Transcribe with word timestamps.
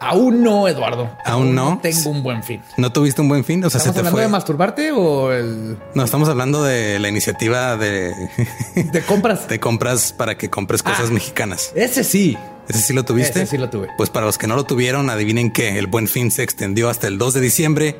Aún 0.00 0.44
no, 0.44 0.68
Eduardo. 0.68 1.10
Aún 1.24 1.54
no. 1.54 1.80
tengo 1.82 2.10
un 2.10 2.22
buen 2.22 2.42
fin. 2.44 2.62
¿No 2.76 2.92
tuviste 2.92 3.20
un 3.20 3.28
buen 3.28 3.44
fin? 3.44 3.64
O 3.64 3.70
sea, 3.70 3.78
¿Estamos 3.78 3.98
hablando 3.98 4.20
de 4.20 4.28
masturbarte 4.28 4.92
o 4.92 5.32
el...? 5.32 5.76
No, 5.94 6.04
estamos 6.04 6.28
hablando 6.28 6.62
de 6.62 6.98
la 7.00 7.08
iniciativa 7.08 7.76
de... 7.76 8.14
¿De 8.92 9.02
compras? 9.02 9.48
de 9.48 9.58
compras 9.58 10.12
para 10.12 10.38
que 10.38 10.50
compres 10.50 10.82
cosas 10.84 11.06
Ah. 11.10 11.12
mexicanas. 11.12 11.72
Ese 11.74 12.04
sí. 12.04 12.38
¿Ese 12.68 12.80
sí 12.80 12.92
lo 12.92 13.04
tuviste? 13.04 13.42
Ese 13.42 13.50
sí 13.52 13.58
lo 13.58 13.70
tuve. 13.70 13.88
Pues 13.96 14.08
para 14.10 14.24
los 14.26 14.38
que 14.38 14.46
no 14.46 14.54
lo 14.54 14.64
tuvieron, 14.64 15.10
adivinen 15.10 15.50
que 15.50 15.78
el 15.78 15.88
buen 15.88 16.06
fin 16.06 16.30
se 16.30 16.42
extendió 16.44 16.88
hasta 16.90 17.08
el 17.08 17.18
2 17.18 17.34
de 17.34 17.40
diciembre 17.40 17.96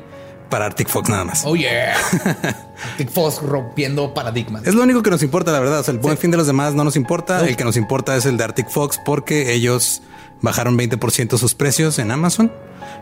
para 0.49 0.65
Arctic 0.67 0.87
Fox 0.87 1.09
nada 1.09 1.25
más. 1.25 1.43
Oh, 1.45 1.55
yeah. 1.55 1.95
Arctic 2.91 3.09
Fox 3.11 3.41
rompiendo 3.41 4.13
paradigmas. 4.13 4.65
Es 4.65 4.73
lo 4.73 4.83
único 4.83 5.03
que 5.03 5.09
nos 5.09 5.21
importa, 5.21 5.51
la 5.51 5.59
verdad. 5.59 5.79
O 5.79 5.83
sea, 5.83 5.91
el 5.91 5.99
buen 5.99 6.17
fin 6.17 6.31
de 6.31 6.37
los 6.37 6.47
demás 6.47 6.73
no 6.75 6.83
nos 6.83 6.95
importa. 6.95 7.45
El 7.47 7.57
que 7.57 7.63
nos 7.65 7.75
importa 7.77 8.15
es 8.15 8.25
el 8.25 8.37
de 8.37 8.45
Arctic 8.45 8.69
Fox 8.69 8.99
porque 9.03 9.53
ellos 9.53 10.01
bajaron 10.41 10.77
20% 10.77 11.37
sus 11.37 11.55
precios 11.55 11.99
en 11.99 12.11
Amazon 12.11 12.51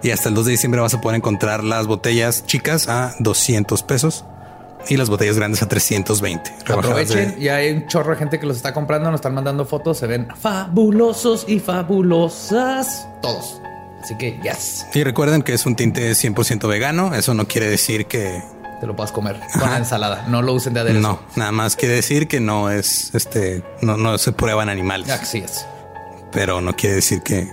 y 0.03 0.11
hasta 0.11 0.29
el 0.29 0.35
2 0.35 0.45
de 0.45 0.51
diciembre 0.51 0.81
vas 0.81 0.93
a 0.93 1.01
poder 1.01 1.17
encontrar 1.17 1.63
las 1.63 1.87
botellas 1.87 2.45
chicas 2.45 2.87
a 2.89 3.15
200 3.19 3.83
pesos 3.83 4.25
y 4.89 4.95
las 4.97 5.09
botellas 5.09 5.35
grandes 5.37 5.61
a 5.63 5.67
320. 5.67 6.49
rebajadas 6.65 7.09
de- 7.09 7.13
Aprovechen, 7.23 7.41
y 7.43 7.49
hay 7.49 7.71
un 7.71 7.87
chorro 7.87 8.11
de 8.11 8.17
gente 8.17 8.39
que 8.39 8.45
los 8.45 8.55
está 8.57 8.73
comprando, 8.73 9.09
nos 9.11 9.19
están 9.19 9.33
mandando 9.33 9.65
fotos, 9.65 9.97
se 9.97 10.07
ven 10.07 10.27
fabulosos 10.39 11.45
y 11.47 11.59
fabulosas 11.59 13.07
todos. 13.21 13.61
Así 14.03 14.15
que, 14.17 14.39
yes, 14.41 14.85
Y 14.93 15.03
recuerden 15.03 15.41
que 15.41 15.53
es 15.53 15.65
un 15.65 15.75
tinte 15.75 16.11
100% 16.11 16.67
vegano. 16.67 17.13
Eso 17.13 17.33
no 17.33 17.47
quiere 17.47 17.67
decir 17.69 18.05
que 18.05 18.41
te 18.79 18.87
lo 18.87 18.95
puedas 18.95 19.11
comer 19.11 19.39
con 19.59 19.69
la 19.69 19.77
ensalada. 19.77 20.25
No 20.29 20.41
lo 20.41 20.53
usen 20.53 20.73
de 20.73 20.79
aderezo. 20.81 21.01
no, 21.01 21.19
nada 21.35 21.51
más 21.51 21.75
quiere 21.75 21.95
decir 21.95 22.27
que 22.27 22.39
no 22.39 22.69
es 22.71 23.13
este, 23.13 23.63
no, 23.81 23.97
no 23.97 24.17
se 24.17 24.31
prueban 24.31 24.69
animales, 24.69 25.09
Así 25.09 25.39
es. 25.39 25.65
Pero 26.31 26.61
no 26.61 26.75
quiere 26.75 26.95
decir 26.95 27.21
que 27.21 27.51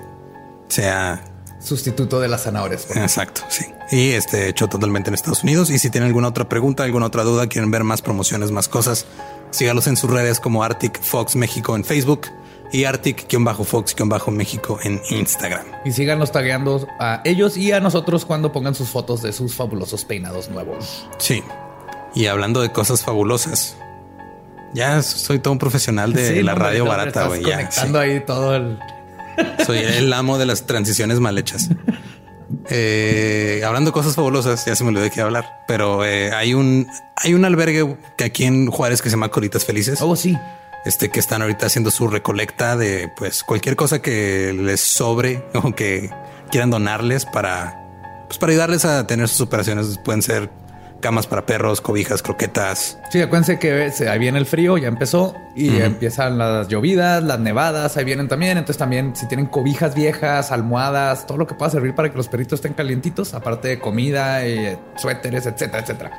sea 0.68 1.22
Sustituto 1.60 2.20
de 2.20 2.28
las 2.28 2.42
zanahorias. 2.42 2.94
Exacto, 2.94 3.42
sí. 3.48 3.64
Y 3.90 4.10
este 4.10 4.48
hecho 4.48 4.68
totalmente 4.68 5.08
en 5.08 5.14
Estados 5.14 5.42
Unidos. 5.42 5.70
Y 5.70 5.78
si 5.78 5.88
tienen 5.88 6.08
alguna 6.08 6.28
otra 6.28 6.48
pregunta, 6.48 6.84
alguna 6.84 7.06
otra 7.06 7.22
duda, 7.22 7.46
quieren 7.46 7.70
ver 7.70 7.84
más 7.84 8.02
promociones, 8.02 8.50
más 8.50 8.68
cosas, 8.68 9.06
sígalos 9.50 9.86
en 9.86 9.96
sus 9.96 10.10
redes 10.10 10.40
como 10.40 10.62
Arctic 10.62 11.00
Fox 11.00 11.36
México 11.36 11.74
en 11.74 11.84
Facebook 11.84 12.28
y 12.72 12.84
Arctic-Fox-México 12.84 14.78
en 14.82 15.00
Instagram. 15.08 15.64
Y 15.84 15.92
síganos 15.92 16.32
tagueando 16.32 16.88
a 16.98 17.22
ellos 17.24 17.56
y 17.56 17.72
a 17.72 17.78
nosotros 17.80 18.24
cuando 18.24 18.52
pongan 18.52 18.74
sus 18.74 18.88
fotos 18.88 19.22
de 19.22 19.32
sus 19.32 19.54
fabulosos 19.54 20.04
peinados 20.04 20.48
nuevos. 20.50 21.08
Sí. 21.18 21.44
Y 22.14 22.26
hablando 22.26 22.60
de 22.62 22.72
cosas 22.72 23.02
fabulosas, 23.02 23.76
ya 24.74 25.02
soy 25.02 25.38
todo 25.38 25.52
un 25.52 25.58
profesional 25.58 26.12
de 26.12 26.28
Sí, 26.28 26.42
la 26.42 26.52
no, 26.52 26.52
hombre, 26.52 26.68
radio 26.68 26.84
no, 26.84 26.90
barata, 26.90 27.26
güey. 27.28 27.42
Conectando 27.42 27.98
ahí 27.98 28.20
todo 28.20 28.56
el. 28.56 28.78
Soy 29.66 29.78
el 29.78 30.12
amo 30.12 30.38
de 30.38 30.46
las 30.46 30.66
transiciones 30.66 31.20
mal 31.20 31.38
hechas. 31.38 31.68
Eh, 32.70 33.62
hablando 33.64 33.90
de 33.90 33.92
cosas 33.92 34.14
fabulosas, 34.14 34.64
ya 34.64 34.74
se 34.76 34.84
me 34.84 34.90
olvidó 34.90 35.04
de 35.04 35.10
qué 35.10 35.20
hablar, 35.20 35.64
pero 35.66 36.04
eh, 36.04 36.32
hay 36.32 36.54
un 36.54 36.86
hay 37.16 37.34
un 37.34 37.44
albergue 37.44 37.96
que 38.16 38.24
aquí 38.24 38.44
en 38.44 38.70
Juárez 38.70 39.02
que 39.02 39.10
se 39.10 39.16
llama 39.16 39.30
Colitas 39.30 39.64
Felices. 39.64 40.00
Oh, 40.02 40.16
sí. 40.16 40.36
este 40.84 41.10
que 41.10 41.20
están 41.20 41.42
ahorita 41.42 41.66
haciendo 41.66 41.90
su 41.90 42.08
recolecta 42.08 42.76
de 42.76 43.10
pues 43.16 43.42
cualquier 43.42 43.76
cosa 43.76 44.02
que 44.02 44.52
les 44.52 44.80
sobre 44.80 45.42
o 45.54 45.74
que 45.74 46.10
quieran 46.50 46.70
donarles 46.70 47.24
para 47.24 47.80
pues 48.26 48.38
para 48.38 48.52
ayudarles 48.52 48.84
a 48.84 49.06
tener 49.06 49.28
sus 49.28 49.40
operaciones. 49.40 49.98
Pueden 50.04 50.22
ser 50.22 50.50
camas 51.04 51.26
para 51.26 51.44
perros, 51.44 51.82
cobijas, 51.82 52.22
croquetas. 52.22 52.98
Sí, 53.10 53.20
acuérdense 53.20 53.59
que 53.59 53.91
se, 53.91 54.09
ahí 54.09 54.19
viene 54.19 54.38
el 54.38 54.47
frío, 54.47 54.78
ya 54.78 54.88
empezó 54.88 55.37
y 55.54 55.76
empiezan 55.76 56.38
las 56.38 56.66
llovidas, 56.69 57.22
las 57.22 57.38
nevadas, 57.38 57.98
ahí 57.98 58.06
vienen 58.06 58.26
también. 58.26 58.56
Entonces 58.56 58.78
también 58.78 59.14
si 59.14 59.28
tienen 59.28 59.44
cobijas 59.44 59.94
viejas, 59.94 60.50
almohadas, 60.50 61.26
todo 61.26 61.37
lo 61.37 61.47
que 61.47 61.53
pueda 61.53 61.70
servir 61.70 61.94
para 61.94 62.10
que 62.10 62.16
los 62.16 62.28
perritos 62.28 62.60
estén 62.60 62.72
calientitos, 62.72 63.34
aparte 63.34 63.69
de 63.69 63.78
comida, 63.78 64.47
eh, 64.47 64.78
suéteres, 64.97 65.44
etcétera, 65.44 65.81
etcétera. 65.81 66.10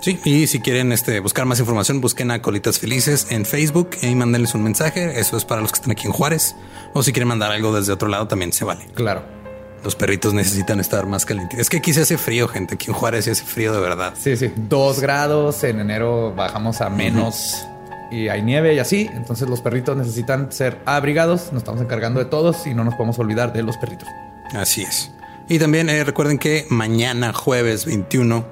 Sí, 0.00 0.20
y 0.24 0.46
si 0.46 0.60
quieren 0.60 0.92
este, 0.92 1.18
buscar 1.18 1.44
más 1.44 1.58
información, 1.58 2.00
busquen 2.00 2.30
a 2.30 2.40
Colitas 2.40 2.78
Felices 2.78 3.26
en 3.30 3.44
Facebook 3.44 3.90
y 4.02 4.14
mándenles 4.14 4.54
un 4.54 4.62
mensaje. 4.62 5.18
Eso 5.18 5.36
es 5.36 5.44
para 5.44 5.60
los 5.60 5.72
que 5.72 5.78
están 5.78 5.90
aquí 5.90 6.06
en 6.06 6.12
Juárez. 6.12 6.54
O 6.94 7.02
si 7.02 7.12
quieren 7.12 7.26
mandar 7.26 7.50
algo 7.50 7.74
desde 7.74 7.92
otro 7.92 8.06
lado, 8.06 8.28
también 8.28 8.52
se 8.52 8.64
vale. 8.64 8.86
Claro. 8.94 9.37
Los 9.84 9.94
perritos 9.94 10.34
necesitan 10.34 10.80
estar 10.80 11.06
más 11.06 11.24
calientes. 11.24 11.58
Es 11.58 11.70
que 11.70 11.78
aquí 11.78 11.92
se 11.92 12.02
hace 12.02 12.18
frío, 12.18 12.48
gente. 12.48 12.74
Aquí 12.74 12.90
en 12.90 12.94
Juárez 12.94 13.24
se 13.24 13.30
hace 13.30 13.44
frío 13.44 13.72
de 13.72 13.80
verdad. 13.80 14.14
Sí, 14.18 14.36
sí. 14.36 14.52
Dos 14.56 15.00
grados. 15.00 15.62
En 15.64 15.80
enero 15.80 16.34
bajamos 16.34 16.80
a 16.80 16.90
menos 16.90 17.66
y 18.10 18.28
hay 18.28 18.42
nieve 18.42 18.74
y 18.74 18.78
así. 18.78 19.08
Entonces 19.12 19.48
los 19.48 19.60
perritos 19.60 19.96
necesitan 19.96 20.50
ser 20.52 20.78
abrigados. 20.84 21.52
Nos 21.52 21.62
estamos 21.62 21.80
encargando 21.80 22.20
de 22.20 22.26
todos 22.26 22.66
y 22.66 22.74
no 22.74 22.84
nos 22.84 22.94
podemos 22.94 23.18
olvidar 23.18 23.52
de 23.52 23.62
los 23.62 23.76
perritos. 23.76 24.08
Así 24.54 24.82
es. 24.82 25.12
Y 25.48 25.58
también 25.58 25.88
eh, 25.88 26.04
recuerden 26.04 26.38
que 26.38 26.66
mañana, 26.68 27.32
jueves 27.32 27.86
21, 27.86 28.44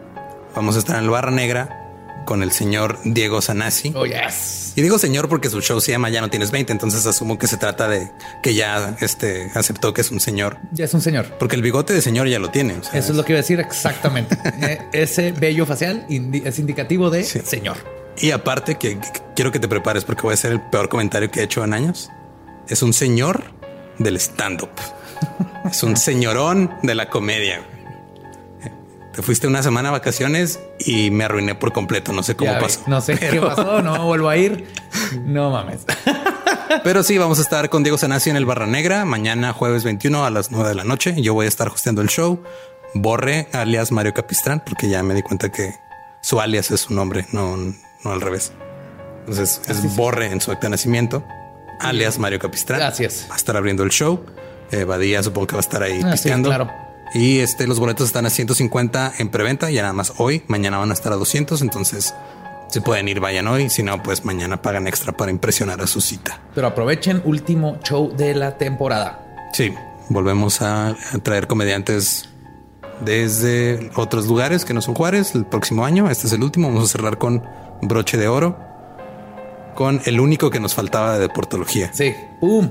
vamos 0.55 0.77
a 0.77 0.79
estar 0.79 0.97
en 0.97 1.05
el 1.05 1.11
Barra 1.11 1.31
Negra 1.31 1.86
con 2.27 2.43
el 2.43 2.53
señor 2.53 2.99
Diego 3.05 3.41
Sanasi. 3.41 3.93
Oh, 3.97 4.05
yes. 4.05 4.75
Y 4.77 4.83
digo 4.83 4.99
señor 4.99 5.31
porque 5.31 5.49
su 5.49 5.63
show 5.63 5.81
se 5.81 5.93
llama 5.93 6.11
Ya 6.11 6.21
no 6.21 6.29
tienes 6.29 6.51
20, 6.51 6.71
entonces 6.71 7.07
asumo 7.07 7.39
que 7.39 7.47
se 7.47 7.57
trata 7.57 7.89
de 7.89 8.11
que 8.43 8.53
ya 8.55 8.95
este, 9.01 9.51
aceptó 9.55 9.95
que 9.95 10.03
es 10.03 10.11
un 10.11 10.21
señor. 10.21 10.59
Ya 10.73 10.85
es 10.85 10.93
un 10.93 11.01
señor. 11.01 11.25
Porque 11.39 11.57
el 11.57 11.63
bigote 11.63 11.95
de 11.95 12.03
señor 12.03 12.29
ya 12.29 12.39
lo 12.39 12.51
tiene. 12.51 12.75
o 12.75 12.83
sea, 12.85 12.99
Eso 13.01 13.13
es 13.13 13.17
lo 13.17 13.25
que 13.25 13.33
iba 13.33 13.39
a 13.39 13.43
decir 13.43 13.59
exactamente. 13.61 14.37
Eh, 14.61 14.79
Ese 14.93 15.33
vello 15.33 15.65
facial 15.65 16.05
indi- 16.09 16.43
es 16.45 16.59
indicativo 16.59 17.09
de 17.09 17.25
Sí. 17.25 17.41
señor. 17.45 17.77
Y 18.19 18.33
aparte 18.33 18.75
que, 18.77 18.99
que 18.99 19.09
quiero 19.35 19.53
que 19.53 19.59
te 19.61 19.69
prepares 19.69 20.05
porque 20.05 20.23
voy 20.23 20.33
a 20.33 20.35
hacer 20.35 20.53
el 20.53 20.61
peor 20.61 20.89
comentario 20.89 21.31
que 21.31 21.41
he 21.41 21.45
hecho 21.45 21.63
en 21.65 21.73
años. 21.73 22.11
Es 22.69 22.83
un 22.83 22.93
señor 22.93 23.45
del 23.99 24.17
stand-up. 24.17 24.71
es 25.71 25.83
un 25.83 25.97
señorón 25.97 26.71
de 26.83 26.95
la 26.95 27.09
comedia. 27.09 27.63
Te 29.17 29.23
fuiste 29.23 29.47
una 29.47 29.63
semana 29.63 29.91
vacaciones 29.91 30.61
y 30.79 31.11
me 31.11 31.25
arruiné 31.25 31.55
por 31.55 31.73
completo. 31.73 32.13
No 32.13 32.23
sé 32.23 32.37
cómo 32.37 32.53
Ya 32.53 32.59
vi. 32.59 32.65
pasó. 32.65 32.81
No 32.87 33.01
sé 33.01 33.19
qué 33.19 33.41
pasó. 33.41 33.81
No 33.83 34.05
vuelvo 34.05 34.29
a 34.29 34.37
ir. 34.37 34.67
No 35.23 35.51
mames. 35.51 35.87
Pero 36.85 37.03
sí, 37.03 37.17
vamos 37.17 37.39
a 37.39 37.43
estar 37.43 37.71
con 37.71 37.83
Diego 37.83 37.97
Sanasi 37.97 38.29
en 38.31 38.37
el 38.37 38.45
Barra 38.45 38.67
Negra 38.67 39.05
mañana 39.07 39.53
jueves 39.53 39.85
21 39.85 40.25
a 40.27 40.31
las 40.31 40.51
9 40.51 40.69
de 40.69 40.75
la 40.75 40.85
noche. 40.85 41.15
Yo 41.23 41.33
voy 41.33 41.47
a 41.47 41.49
estar 41.49 41.69
hosteando 41.69 42.03
el 42.03 42.09
show. 42.09 42.43
Borre 42.95 43.49
alias 43.53 43.91
Mario 43.91 44.13
Capistrán, 44.15 44.63
porque 44.65 44.89
ya 44.89 45.03
me 45.03 45.15
di 45.15 45.23
cuenta 45.23 45.51
que 45.51 45.75
su 46.23 46.41
alias 46.41 46.71
es 46.71 46.83
su 46.83 46.95
nombre, 46.95 47.27
no, 47.33 47.57
no 47.57 48.13
al 48.13 48.21
revés. 48.21 48.53
Entonces 49.21 49.61
es 49.69 49.97
Borre 49.97 50.27
en 50.27 50.41
su 50.41 50.51
acta 50.53 50.67
de 50.67 50.71
nacimiento, 50.73 51.25
alias 51.81 52.19
Mario 52.19 52.39
Capistrán. 52.39 52.81
Gracias. 52.81 53.27
Va 53.31 53.35
a 53.35 53.37
estar 53.37 53.57
abriendo 53.57 53.83
el 53.83 53.91
show. 53.91 54.25
Eh, 54.71 54.85
Badía 54.85 55.23
supongo 55.23 55.47
que 55.49 55.53
va 55.57 55.61
a 55.61 55.61
estar 55.61 55.83
ahí 55.83 55.99
Ah, 56.03 56.07
sí, 56.07 56.13
pisteando. 56.13 56.49
claro. 56.49 56.71
Y 57.15 57.39
este, 57.39 57.67
los 57.67 57.79
boletos 57.79 58.09
están 58.09 58.27
a 58.27 58.31
150 58.31 59.15
en 59.19 59.29
preventa, 59.29 59.71
ya 59.71 59.83
nada 59.83 59.95
más 59.95 60.15
hoy. 60.19 60.43
Mañana 60.49 60.79
van 60.79 60.91
a 60.91 60.95
estar 60.95 61.13
a 61.13 61.17
200. 61.17 61.63
Entonces 61.63 62.15
Si 62.69 62.81
pueden 62.81 63.09
ir, 63.09 63.21
vayan 63.21 63.47
hoy. 63.47 63.71
Si 63.71 63.83
no, 63.83 64.03
pues 64.03 64.25
mañana 64.25 64.61
pagan 64.61 64.87
extra 64.87 65.13
para 65.13 65.31
impresionar 65.31 65.81
a 65.81 65.87
su 65.87 66.01
cita. 66.01 66.41
Pero 66.55 66.67
aprovechen 66.67 67.23
último 67.25 67.79
show 67.83 68.15
de 68.15 68.35
la 68.35 68.59
temporada. 68.59 69.49
Sí, 69.53 69.73
volvemos 70.09 70.61
a, 70.63 70.89
a 70.89 71.19
traer 71.23 71.47
comediantes 71.47 72.29
desde 73.01 73.91
otros 73.95 74.27
lugares 74.27 74.65
que 74.65 74.75
no 74.75 74.83
son 74.83 74.95
Juárez 74.95 75.35
el 75.35 75.47
próximo 75.47 75.85
año. 75.85 76.11
Este 76.11 76.27
es 76.27 76.33
el 76.33 76.43
último. 76.43 76.69
Vamos 76.69 76.85
a 76.85 76.93
cerrar 76.93 77.19
con 77.19 77.45
broche 77.83 78.17
de 78.17 78.29
oro, 78.29 78.59
con 79.75 80.01
el 80.05 80.19
único 80.21 80.51
que 80.51 80.61
nos 80.61 80.75
faltaba 80.75 81.15
de 81.15 81.21
deportología. 81.21 81.93
Sí, 81.93 82.15
¡pum! 82.41 82.71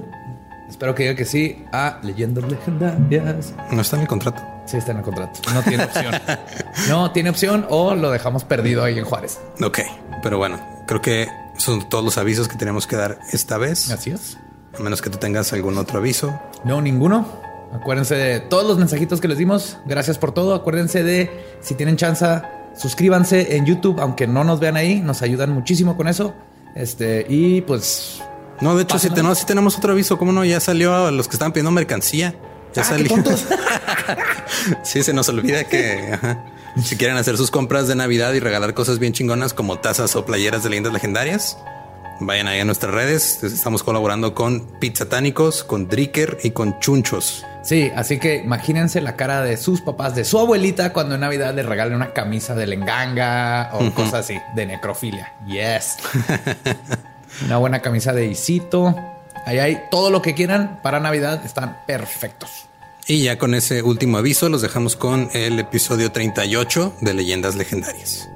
Espero 0.69 0.95
que 0.95 1.03
diga 1.03 1.15
que 1.15 1.25
sí 1.25 1.63
a 1.71 1.99
leyendas 2.01 2.49
legendarias. 2.49 3.53
No 3.71 3.81
está 3.81 3.97
en 3.97 4.03
el 4.03 4.07
contrato. 4.07 4.41
Sí, 4.65 4.77
está 4.77 4.91
en 4.91 4.97
el 4.97 5.03
contrato. 5.03 5.39
No 5.53 5.61
tiene 5.61 5.83
opción. 5.83 6.13
no 6.89 7.11
tiene 7.11 7.29
opción 7.29 7.65
o 7.69 7.95
lo 7.95 8.11
dejamos 8.11 8.43
perdido 8.43 8.83
ahí 8.83 8.97
en 8.97 9.05
Juárez. 9.05 9.39
Ok, 9.61 9.79
pero 10.23 10.37
bueno, 10.37 10.59
creo 10.87 11.01
que 11.01 11.29
son 11.57 11.87
todos 11.87 12.03
los 12.03 12.17
avisos 12.17 12.47
que 12.47 12.57
tenemos 12.57 12.87
que 12.87 12.95
dar 12.95 13.19
esta 13.31 13.57
vez. 13.57 13.91
Así 13.91 14.11
es. 14.11 14.37
A 14.77 14.81
menos 14.81 15.01
que 15.01 15.09
tú 15.09 15.17
tengas 15.17 15.53
algún 15.53 15.77
otro 15.77 15.99
aviso. 15.99 16.37
No, 16.63 16.81
ninguno. 16.81 17.27
Acuérdense 17.73 18.15
de 18.15 18.39
todos 18.39 18.65
los 18.67 18.77
mensajitos 18.77 19.21
que 19.21 19.27
les 19.27 19.37
dimos. 19.37 19.77
Gracias 19.85 20.17
por 20.17 20.33
todo. 20.33 20.55
Acuérdense 20.55 21.03
de 21.03 21.29
si 21.61 21.75
tienen 21.75 21.95
chance, 21.95 22.25
suscríbanse 22.75 23.55
en 23.55 23.65
YouTube, 23.65 23.99
aunque 23.99 24.27
no 24.27 24.43
nos 24.43 24.59
vean 24.59 24.77
ahí. 24.77 24.99
Nos 24.99 25.21
ayudan 25.21 25.51
muchísimo 25.51 25.95
con 25.95 26.07
eso. 26.07 26.33
Este, 26.75 27.25
y 27.29 27.61
pues. 27.61 28.21
No, 28.61 28.75
de 28.75 28.83
hecho, 28.83 28.97
si, 28.99 29.09
sí 29.09 29.45
tenemos 29.45 29.77
otro 29.77 29.91
aviso. 29.93 30.17
¿Cómo 30.17 30.31
no? 30.31 30.45
Ya 30.45 30.59
salió 30.59 30.95
a 30.95 31.11
los 31.11 31.27
que 31.27 31.33
estaban 31.35 31.51
pidiendo 31.51 31.71
mercancía. 31.71 32.35
Ya 32.73 32.81
Ah, 32.81 32.85
salió. 32.85 33.15
sí, 34.83 35.03
se 35.03 35.13
nos 35.13 35.29
olvida 35.29 35.63
que 35.65 36.11
ajá, 36.13 36.43
si 36.83 36.97
quieren 36.97 37.15
hacer 37.17 37.37
sus 37.37 37.51
compras 37.51 37.87
de 37.87 37.95
Navidad 37.95 38.33
y 38.33 38.39
regalar 38.39 38.73
cosas 38.73 38.99
bien 38.99 39.13
chingonas 39.13 39.53
como 39.53 39.79
tazas 39.79 40.15
o 40.15 40.25
playeras 40.25 40.63
de 40.63 40.69
leyendas 40.69 40.91
legendarias, 40.91 41.57
vayan 42.19 42.47
ahí 42.47 42.59
a 42.59 42.65
nuestras 42.65 42.93
redes. 42.93 43.43
Estamos 43.43 43.81
colaborando 43.83 44.33
con 44.35 44.67
Pizzatánicos, 44.79 45.63
con 45.63 45.87
Dricker 45.87 46.37
y 46.43 46.51
con 46.51 46.79
Chunchos. 46.79 47.45
Sí, 47.63 47.91
así 47.95 48.19
que 48.19 48.35
imagínense 48.35 49.01
la 49.01 49.15
cara 49.15 49.41
de 49.41 49.57
sus 49.57 49.81
papás, 49.81 50.13
de 50.13 50.23
su 50.25 50.37
abuelita, 50.37 50.93
cuando 50.93 51.15
en 51.15 51.21
Navidad 51.21 51.55
le 51.55 51.63
regalen 51.63 51.95
una 51.95 52.13
camisa 52.13 52.53
de 52.55 52.67
lenganga 52.67 53.69
o 53.73 53.89
cosas 53.91 54.13
así, 54.25 54.37
de 54.53 54.65
necrofilia. 54.67 55.33
Yes. 55.47 55.95
una 57.43 57.57
buena 57.57 57.81
camisa 57.81 58.13
de 58.13 58.27
Isito. 58.27 58.95
Ahí 59.45 59.59
hay 59.59 59.81
todo 59.91 60.09
lo 60.09 60.21
que 60.21 60.33
quieran 60.33 60.79
para 60.81 60.99
Navidad. 60.99 61.45
Están 61.45 61.77
perfectos. 61.85 62.49
Y 63.07 63.23
ya 63.23 63.37
con 63.37 63.53
ese 63.53 63.83
último 63.83 64.17
aviso 64.17 64.49
los 64.49 64.61
dejamos 64.61 64.95
con 64.95 65.29
el 65.33 65.59
episodio 65.59 66.11
38 66.11 66.95
de 67.01 67.13
Leyendas 67.13 67.55
Legendarias. 67.55 68.27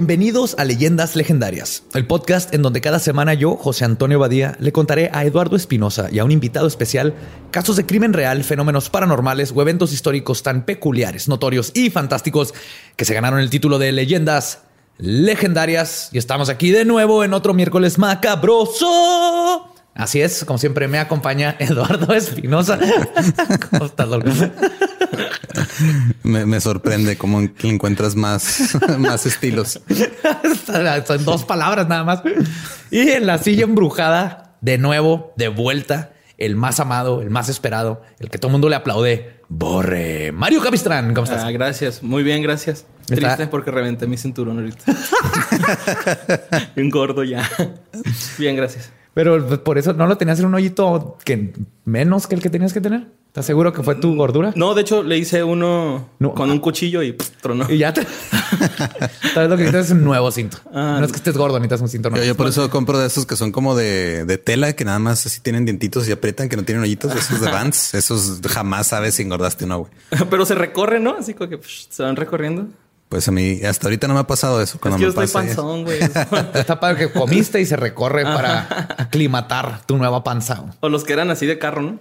Bienvenidos 0.00 0.56
a 0.58 0.64
Leyendas 0.64 1.14
Legendarias, 1.14 1.82
el 1.92 2.06
podcast 2.06 2.54
en 2.54 2.62
donde 2.62 2.80
cada 2.80 2.98
semana 3.00 3.34
yo, 3.34 3.56
José 3.56 3.84
Antonio 3.84 4.18
Badía, 4.18 4.56
le 4.58 4.72
contaré 4.72 5.10
a 5.12 5.26
Eduardo 5.26 5.56
Espinosa 5.56 6.08
y 6.10 6.20
a 6.20 6.24
un 6.24 6.30
invitado 6.30 6.66
especial 6.66 7.12
casos 7.50 7.76
de 7.76 7.84
crimen 7.84 8.14
real, 8.14 8.42
fenómenos 8.42 8.88
paranormales 8.88 9.52
o 9.54 9.60
eventos 9.60 9.92
históricos 9.92 10.42
tan 10.42 10.64
peculiares, 10.64 11.28
notorios 11.28 11.70
y 11.74 11.90
fantásticos 11.90 12.54
que 12.96 13.04
se 13.04 13.12
ganaron 13.12 13.40
el 13.40 13.50
título 13.50 13.78
de 13.78 13.92
Leyendas 13.92 14.62
Legendarias. 14.96 16.08
Y 16.12 16.18
estamos 16.18 16.48
aquí 16.48 16.70
de 16.70 16.86
nuevo 16.86 17.22
en 17.22 17.34
otro 17.34 17.52
miércoles 17.52 17.98
macabroso. 17.98 19.70
Así 19.94 20.22
es, 20.22 20.46
como 20.46 20.58
siempre 20.58 20.88
me 20.88 20.98
acompaña 20.98 21.56
Eduardo 21.58 22.14
Espinosa. 22.14 22.78
Me, 26.22 26.46
me 26.46 26.60
sorprende 26.60 27.16
cómo 27.16 27.40
en- 27.40 27.54
encuentras 27.62 28.14
más, 28.16 28.76
más 28.98 29.26
estilos. 29.26 29.80
Son 31.06 31.24
dos 31.24 31.44
palabras 31.44 31.88
nada 31.88 32.04
más. 32.04 32.22
Y 32.90 33.00
en 33.10 33.26
la 33.26 33.38
silla 33.38 33.64
embrujada, 33.64 34.56
de 34.60 34.78
nuevo, 34.78 35.32
de 35.36 35.48
vuelta, 35.48 36.12
el 36.38 36.56
más 36.56 36.80
amado, 36.80 37.22
el 37.22 37.30
más 37.30 37.48
esperado, 37.48 38.02
el 38.18 38.30
que 38.30 38.38
todo 38.38 38.48
el 38.48 38.52
mundo 38.52 38.68
le 38.68 38.76
aplaude. 38.76 39.40
Borre. 39.48 40.30
Mario 40.32 40.60
Capistrán, 40.62 41.12
¿cómo 41.14 41.24
estás? 41.24 41.42
Ah, 41.44 41.50
gracias. 41.50 42.02
Muy 42.02 42.22
bien, 42.22 42.42
gracias. 42.42 42.86
Está- 43.08 43.34
Triste 43.34 43.46
porque 43.48 43.70
reventé 43.72 44.06
mi 44.06 44.16
cinturón 44.16 44.58
ahorita. 44.58 44.84
Un 46.76 46.90
gordo 46.90 47.24
ya. 47.24 47.48
Bien, 48.38 48.54
gracias. 48.56 48.90
Pero 49.14 49.44
pues, 49.44 49.58
por 49.60 49.76
eso 49.78 49.92
no 49.92 50.06
lo 50.06 50.16
tenías 50.16 50.38
en 50.38 50.46
un 50.46 50.54
hoyito 50.54 51.18
que 51.24 51.52
menos 51.84 52.28
que 52.28 52.36
el 52.36 52.40
que 52.40 52.48
tenías 52.50 52.72
que 52.72 52.80
tener. 52.80 53.08
¿Estás 53.30 53.46
seguro 53.46 53.72
que 53.72 53.84
fue 53.84 53.94
tu 53.94 54.16
gordura? 54.16 54.52
No, 54.56 54.74
de 54.74 54.80
hecho, 54.80 55.04
le 55.04 55.16
hice 55.16 55.44
uno 55.44 56.08
No. 56.18 56.34
con 56.34 56.50
un 56.50 56.58
cuchillo 56.58 57.00
y 57.00 57.12
pff, 57.12 57.30
tronó. 57.40 57.70
Y 57.70 57.78
ya 57.78 57.92
te. 57.92 58.04
Tal 59.34 59.48
vez 59.48 59.50
lo 59.50 59.56
que 59.56 59.62
necesitas 59.62 59.86
es 59.86 59.92
un 59.92 60.02
nuevo 60.02 60.32
cinto. 60.32 60.58
Ah, 60.74 60.96
no 60.98 61.06
es 61.06 61.12
que 61.12 61.18
estés 61.18 61.36
gordo, 61.36 61.54
necesitas 61.60 61.80
un 61.80 61.88
cinto 61.88 62.08
Yo, 62.08 62.16
nuevo. 62.16 62.26
yo 62.26 62.36
por 62.36 62.48
eso 62.48 62.68
compro 62.70 62.98
de 62.98 63.06
esos 63.06 63.26
que 63.26 63.36
son 63.36 63.52
como 63.52 63.76
de, 63.76 64.24
de 64.24 64.36
tela, 64.36 64.72
que 64.72 64.84
nada 64.84 64.98
más 64.98 65.24
así 65.26 65.40
tienen 65.40 65.64
dientitos 65.64 66.08
y 66.08 66.12
aprietan, 66.12 66.48
que 66.48 66.56
no 66.56 66.64
tienen 66.64 66.82
hoyitos. 66.82 67.14
Esos 67.14 67.40
de 67.40 67.50
Vans, 67.52 67.94
esos 67.94 68.40
jamás 68.48 68.88
sabes 68.88 69.14
si 69.14 69.22
engordaste 69.22 69.64
o 69.64 69.68
no, 69.68 69.78
güey. 69.80 69.92
Pero 70.30 70.44
se 70.44 70.56
recorre, 70.56 70.98
¿no? 70.98 71.14
Así 71.16 71.34
como 71.34 71.48
que 71.50 71.60
se 71.88 72.02
van 72.02 72.16
recorriendo. 72.16 72.66
Pues 73.08 73.28
a 73.28 73.30
mí 73.32 73.60
hasta 73.64 73.86
ahorita 73.86 74.08
no 74.08 74.14
me 74.14 74.20
ha 74.20 74.26
pasado 74.26 74.60
eso. 74.60 74.78
Es 74.84 74.96
yo 74.96 75.08
estoy 75.08 75.28
panzón, 75.28 75.84
güey. 75.84 76.00
Está 76.00 76.80
padre 76.80 76.96
que 77.06 77.12
comiste 77.12 77.60
y 77.60 77.66
se 77.66 77.76
recorre 77.76 78.24
para 78.24 78.88
aclimatar 78.98 79.82
tu 79.86 79.96
nueva 79.98 80.24
panza. 80.24 80.64
o 80.80 80.88
los 80.88 81.04
que 81.04 81.12
eran 81.12 81.30
así 81.30 81.46
de 81.46 81.58
carro, 81.58 81.82
¿no? 81.82 81.98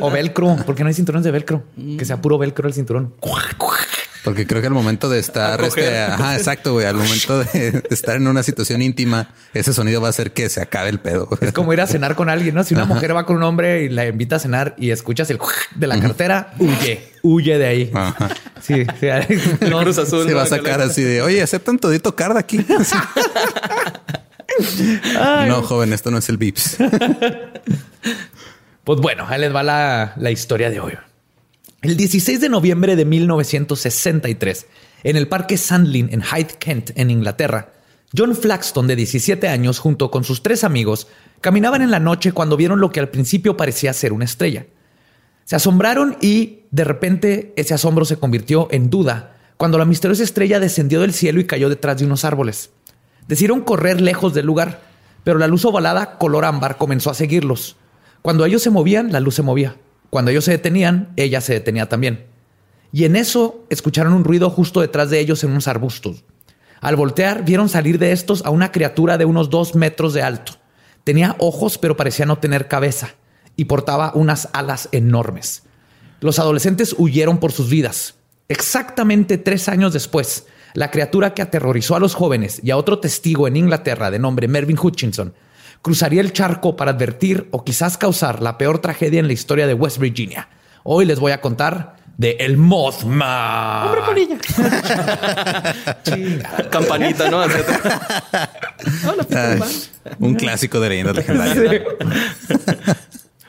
O 0.00 0.10
velcro, 0.10 0.56
porque 0.64 0.82
no 0.82 0.88
hay 0.88 0.94
cinturones 0.94 1.24
de 1.24 1.30
velcro. 1.30 1.64
Que 1.98 2.04
sea 2.04 2.20
puro 2.20 2.38
velcro 2.38 2.68
el 2.68 2.74
cinturón. 2.74 3.14
Porque 4.26 4.44
creo 4.44 4.60
que 4.60 4.66
al 4.66 4.74
momento 4.74 5.08
de 5.08 5.20
estar, 5.20 5.60
este, 5.62 6.00
ajá, 6.00 6.36
exacto, 6.36 6.72
güey. 6.72 6.84
Al 6.84 6.96
momento 6.96 7.44
de, 7.44 7.84
estar 7.90 8.16
en 8.16 8.26
una 8.26 8.42
situación 8.42 8.82
íntima, 8.82 9.28
ese 9.54 9.72
sonido 9.72 10.00
va 10.00 10.08
a 10.08 10.10
hacer 10.10 10.32
que 10.32 10.48
se 10.48 10.60
acabe 10.60 10.90
el 10.90 10.98
pedo. 10.98 11.28
Es 11.40 11.52
como 11.52 11.72
ir 11.72 11.80
a 11.80 11.86
cenar 11.86 12.16
con 12.16 12.28
alguien, 12.28 12.56
¿no? 12.56 12.64
Si 12.64 12.74
una 12.74 12.86
mujer 12.86 13.14
va 13.14 13.24
con 13.24 13.36
un 13.36 13.44
hombre 13.44 13.84
y 13.84 13.88
la 13.88 14.04
invita 14.06 14.34
a 14.34 14.38
cenar 14.40 14.74
y 14.78 14.90
escuchas 14.90 15.30
el 15.30 15.38
de 15.76 15.86
la 15.86 16.00
cartera, 16.00 16.54
huye, 16.58 17.12
huye 17.22 17.56
de 17.56 17.66
ahí. 17.66 17.90
Ajá. 17.94 18.30
Sí, 18.60 18.84
sí. 18.98 19.06
El 19.60 19.70
No, 19.70 19.80
Cruz 19.82 19.98
Azul. 19.98 20.26
Se 20.26 20.34
va 20.34 20.42
a 20.42 20.46
sacar 20.46 20.80
así 20.80 21.04
de, 21.04 21.22
oye, 21.22 21.40
aceptan 21.40 21.78
todito 21.78 22.16
card 22.16 22.36
aquí. 22.36 22.58
no, 25.46 25.62
joven, 25.62 25.92
esto 25.92 26.10
no 26.10 26.18
es 26.18 26.28
el 26.28 26.36
Vips. 26.36 26.78
Pues 28.86 29.00
bueno, 29.00 29.26
ahí 29.28 29.40
les 29.40 29.52
va 29.52 29.64
la, 29.64 30.12
la 30.16 30.30
historia 30.30 30.70
de 30.70 30.78
hoy. 30.78 30.92
El 31.82 31.96
16 31.96 32.40
de 32.40 32.48
noviembre 32.48 32.94
de 32.94 33.04
1963, 33.04 34.66
en 35.02 35.16
el 35.16 35.26
parque 35.26 35.56
Sandlin 35.56 36.08
en 36.12 36.22
Hyde, 36.22 36.54
Kent, 36.60 36.90
en 36.94 37.10
Inglaterra, 37.10 37.72
John 38.16 38.36
Flaxton, 38.36 38.86
de 38.86 38.94
17 38.94 39.48
años, 39.48 39.80
junto 39.80 40.12
con 40.12 40.22
sus 40.22 40.40
tres 40.44 40.62
amigos, 40.62 41.08
caminaban 41.40 41.82
en 41.82 41.90
la 41.90 41.98
noche 41.98 42.30
cuando 42.30 42.56
vieron 42.56 42.78
lo 42.78 42.90
que 42.92 43.00
al 43.00 43.08
principio 43.08 43.56
parecía 43.56 43.92
ser 43.92 44.12
una 44.12 44.24
estrella. 44.24 44.66
Se 45.42 45.56
asombraron 45.56 46.16
y, 46.20 46.60
de 46.70 46.84
repente, 46.84 47.54
ese 47.56 47.74
asombro 47.74 48.04
se 48.04 48.20
convirtió 48.20 48.68
en 48.70 48.88
duda 48.88 49.36
cuando 49.56 49.78
la 49.78 49.84
misteriosa 49.84 50.22
estrella 50.22 50.60
descendió 50.60 51.00
del 51.00 51.12
cielo 51.12 51.40
y 51.40 51.46
cayó 51.46 51.68
detrás 51.68 51.98
de 51.98 52.04
unos 52.04 52.24
árboles. 52.24 52.70
Decidieron 53.26 53.62
correr 53.62 54.00
lejos 54.00 54.32
del 54.32 54.46
lugar, 54.46 54.80
pero 55.24 55.40
la 55.40 55.48
luz 55.48 55.64
ovalada 55.64 56.18
color 56.18 56.44
ámbar 56.44 56.76
comenzó 56.76 57.10
a 57.10 57.14
seguirlos. 57.14 57.74
Cuando 58.26 58.44
ellos 58.44 58.60
se 58.60 58.70
movían, 58.70 59.12
la 59.12 59.20
luz 59.20 59.36
se 59.36 59.42
movía. 59.42 59.76
Cuando 60.10 60.32
ellos 60.32 60.44
se 60.44 60.50
detenían, 60.50 61.12
ella 61.14 61.40
se 61.40 61.52
detenía 61.52 61.88
también. 61.88 62.26
Y 62.90 63.04
en 63.04 63.14
eso 63.14 63.64
escucharon 63.70 64.12
un 64.14 64.24
ruido 64.24 64.50
justo 64.50 64.80
detrás 64.80 65.10
de 65.10 65.20
ellos 65.20 65.44
en 65.44 65.52
unos 65.52 65.68
arbustos. 65.68 66.24
Al 66.80 66.96
voltear, 66.96 67.44
vieron 67.44 67.68
salir 67.68 68.00
de 68.00 68.10
estos 68.10 68.44
a 68.44 68.50
una 68.50 68.72
criatura 68.72 69.16
de 69.16 69.26
unos 69.26 69.48
dos 69.48 69.76
metros 69.76 70.12
de 70.12 70.22
alto. 70.22 70.54
Tenía 71.04 71.36
ojos, 71.38 71.78
pero 71.78 71.96
parecía 71.96 72.26
no 72.26 72.40
tener 72.40 72.66
cabeza, 72.66 73.14
y 73.54 73.66
portaba 73.66 74.10
unas 74.16 74.48
alas 74.52 74.88
enormes. 74.90 75.62
Los 76.18 76.40
adolescentes 76.40 76.96
huyeron 76.98 77.38
por 77.38 77.52
sus 77.52 77.70
vidas. 77.70 78.16
Exactamente 78.48 79.38
tres 79.38 79.68
años 79.68 79.92
después, 79.92 80.48
la 80.74 80.90
criatura 80.90 81.32
que 81.32 81.42
aterrorizó 81.42 81.94
a 81.94 82.00
los 82.00 82.16
jóvenes 82.16 82.60
y 82.64 82.72
a 82.72 82.76
otro 82.76 82.98
testigo 82.98 83.46
en 83.46 83.54
Inglaterra 83.54 84.10
de 84.10 84.18
nombre 84.18 84.48
Mervyn 84.48 84.80
Hutchinson 84.82 85.32
cruzaría 85.82 86.20
el 86.20 86.32
charco 86.32 86.76
para 86.76 86.92
advertir 86.92 87.48
o 87.50 87.64
quizás 87.64 87.96
causar 87.98 88.42
la 88.42 88.58
peor 88.58 88.78
tragedia 88.80 89.20
en 89.20 89.26
la 89.26 89.32
historia 89.32 89.66
de 89.66 89.74
West 89.74 89.98
Virginia. 89.98 90.48
Hoy 90.82 91.04
les 91.04 91.18
voy 91.18 91.32
a 91.32 91.40
contar 91.40 91.96
de 92.16 92.36
El 92.40 92.56
Mothman. 92.56 93.88
¡Hombre 93.88 94.02
polilla! 94.06 94.38
Campanita, 96.70 97.30
¿no? 97.30 97.38
Hola, 97.38 97.48
Peter 99.24 99.52
Ay, 99.52 99.58
Pan. 99.58 99.68
un 100.20 100.34
clásico 100.34 100.80
de 100.80 100.88
leyendas 100.88 101.16
legendarias. 101.16 101.82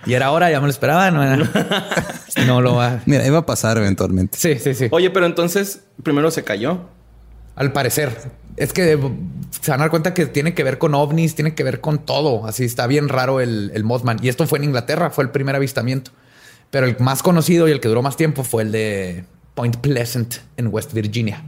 Y 0.05 0.13
era 0.13 0.31
hora, 0.31 0.50
ya 0.50 0.60
me 0.60 0.67
lo 0.67 0.72
esperaban. 0.72 1.13
No, 1.15 1.36
no 2.46 2.62
lo 2.62 2.75
va. 2.75 3.01
Mira, 3.05 3.25
iba 3.27 3.39
a 3.39 3.46
pasar 3.46 3.77
eventualmente. 3.77 4.38
Sí, 4.38 4.57
sí, 4.57 4.74
sí. 4.74 4.88
Oye, 4.91 5.10
pero 5.10 5.25
entonces 5.25 5.81
primero 6.03 6.31
se 6.31 6.43
cayó. 6.43 6.89
Al 7.58 7.74
parecer. 7.74 8.16
Es 8.56 8.72
que 8.72 8.98
se 9.62 9.72
van 9.72 9.82
a 9.82 9.84
dar 9.84 9.90
cuenta 9.90 10.14
que 10.14 10.26
tiene 10.26 10.54
que 10.54 10.64
ver 10.64 10.78
con 10.78 10.96
ovnis, 10.96 11.36
tiene 11.36 11.54
que 11.54 11.64
ver 11.64 11.82
con 11.82 12.00
todo. 12.00 12.48
Así 12.48 12.64
está 12.64 12.88
bien 12.88 13.10
raro 13.10 13.42
el, 13.42 13.72
el 13.74 13.84
Mothman. 13.84 14.20
Y 14.22 14.30
esto 14.30 14.48
fue 14.48 14.60
en 14.60 14.66
Inglaterra, 14.66 15.10
fue 15.10 15.26
el 15.26 15.32
primer 15.32 15.56
avistamiento. 15.56 16.12
Pero 16.72 16.86
el 16.86 16.96
más 17.00 17.22
conocido 17.22 17.68
y 17.68 17.72
el 17.72 17.80
que 17.80 17.88
duró 17.88 18.02
más 18.02 18.16
tiempo 18.16 18.44
fue 18.44 18.64
el 18.64 18.72
de 18.72 19.26
Point 19.54 19.78
Pleasant 19.78 20.36
en 20.56 20.68
West 20.68 20.94
Virginia. 20.94 21.44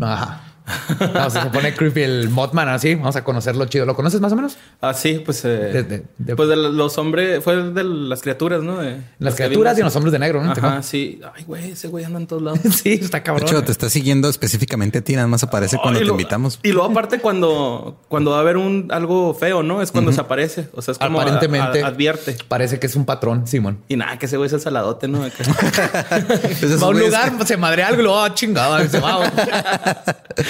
Ajá. 0.00 0.51
No, 1.14 1.28
se 1.30 1.40
pone 1.46 1.74
creepy 1.74 2.02
el 2.02 2.28
Mothman 2.30 2.68
así. 2.68 2.94
Vamos 2.94 3.16
a 3.16 3.24
conocerlo 3.24 3.64
chido. 3.66 3.84
¿Lo 3.86 3.94
conoces 3.96 4.20
más 4.20 4.32
o 4.32 4.36
menos? 4.36 4.56
Ah, 4.80 4.94
sí, 4.94 5.20
pues. 5.24 5.44
eh, 5.44 5.48
De- 5.48 5.82
de- 5.82 6.04
de- 6.18 6.36
pues 6.36 6.48
de 6.48 6.56
los 6.56 6.96
hombres. 6.98 7.42
Fue 7.42 7.56
de 7.56 7.84
las 7.84 8.20
criaturas, 8.22 8.62
¿no? 8.62 8.78
De- 8.78 9.00
Las 9.18 9.34
que 9.34 9.44
criaturas 9.46 9.78
y 9.78 9.82
los 9.82 9.94
hombres 9.96 10.12
de 10.12 10.18
negro, 10.18 10.42
¿no? 10.42 10.52
Ajá, 10.52 10.82
sí. 10.82 11.20
Ay, 11.34 11.44
güey, 11.44 11.72
ese 11.72 11.88
güey 11.88 12.04
anda 12.04 12.18
en 12.20 12.26
todos 12.26 12.42
lados. 12.42 12.60
Sí, 12.82 12.98
está 13.02 13.18
De 13.18 13.22
cabrón. 13.24 13.48
hecho, 13.48 13.62
te 13.64 13.72
está 13.72 13.88
siguiendo 13.90 14.28
específicamente 14.28 14.98
a 14.98 15.02
ti, 15.02 15.14
nada 15.16 15.26
más 15.26 15.42
aparece 15.42 15.78
cuando 15.82 16.00
te 16.00 16.06
invitamos. 16.06 16.58
Y 16.62 16.72
luego 16.72 16.88
aparte 16.90 17.18
cuando, 17.18 18.00
cuando 18.08 18.30
va 18.32 18.38
a 18.38 18.40
haber 18.40 18.56
un 18.56 18.88
algo 18.92 19.34
feo, 19.34 19.62
¿no? 19.62 19.82
Es 19.82 19.90
cuando 19.92 20.12
se 20.12 20.20
aparece. 20.20 20.68
O 20.74 20.82
sea, 20.82 20.92
es 20.92 20.98
como 20.98 21.20
Aparentemente 21.20 21.82
a- 21.82 21.88
advierte. 21.88 22.36
parece 22.48 22.78
que 22.78 22.86
es 22.86 22.96
un 22.96 23.04
patrón, 23.04 23.46
Simón. 23.46 23.78
Y 23.88 23.96
nada, 23.96 24.18
que 24.18 24.26
ese 24.26 24.36
güey 24.36 24.46
es 24.46 24.52
el 24.52 24.60
saladote, 24.60 25.08
¿no? 25.08 25.24
Entonces, 25.26 26.82
Va 26.82 26.86
a 26.86 26.90
un 26.90 26.98
lugar, 27.00 27.46
se 27.46 27.56
madre 27.56 27.82
algo 27.82 28.00
y 28.00 28.04
luego, 28.04 28.28
chingado, 28.30 28.78
se 28.88 29.00
va. 29.00 29.30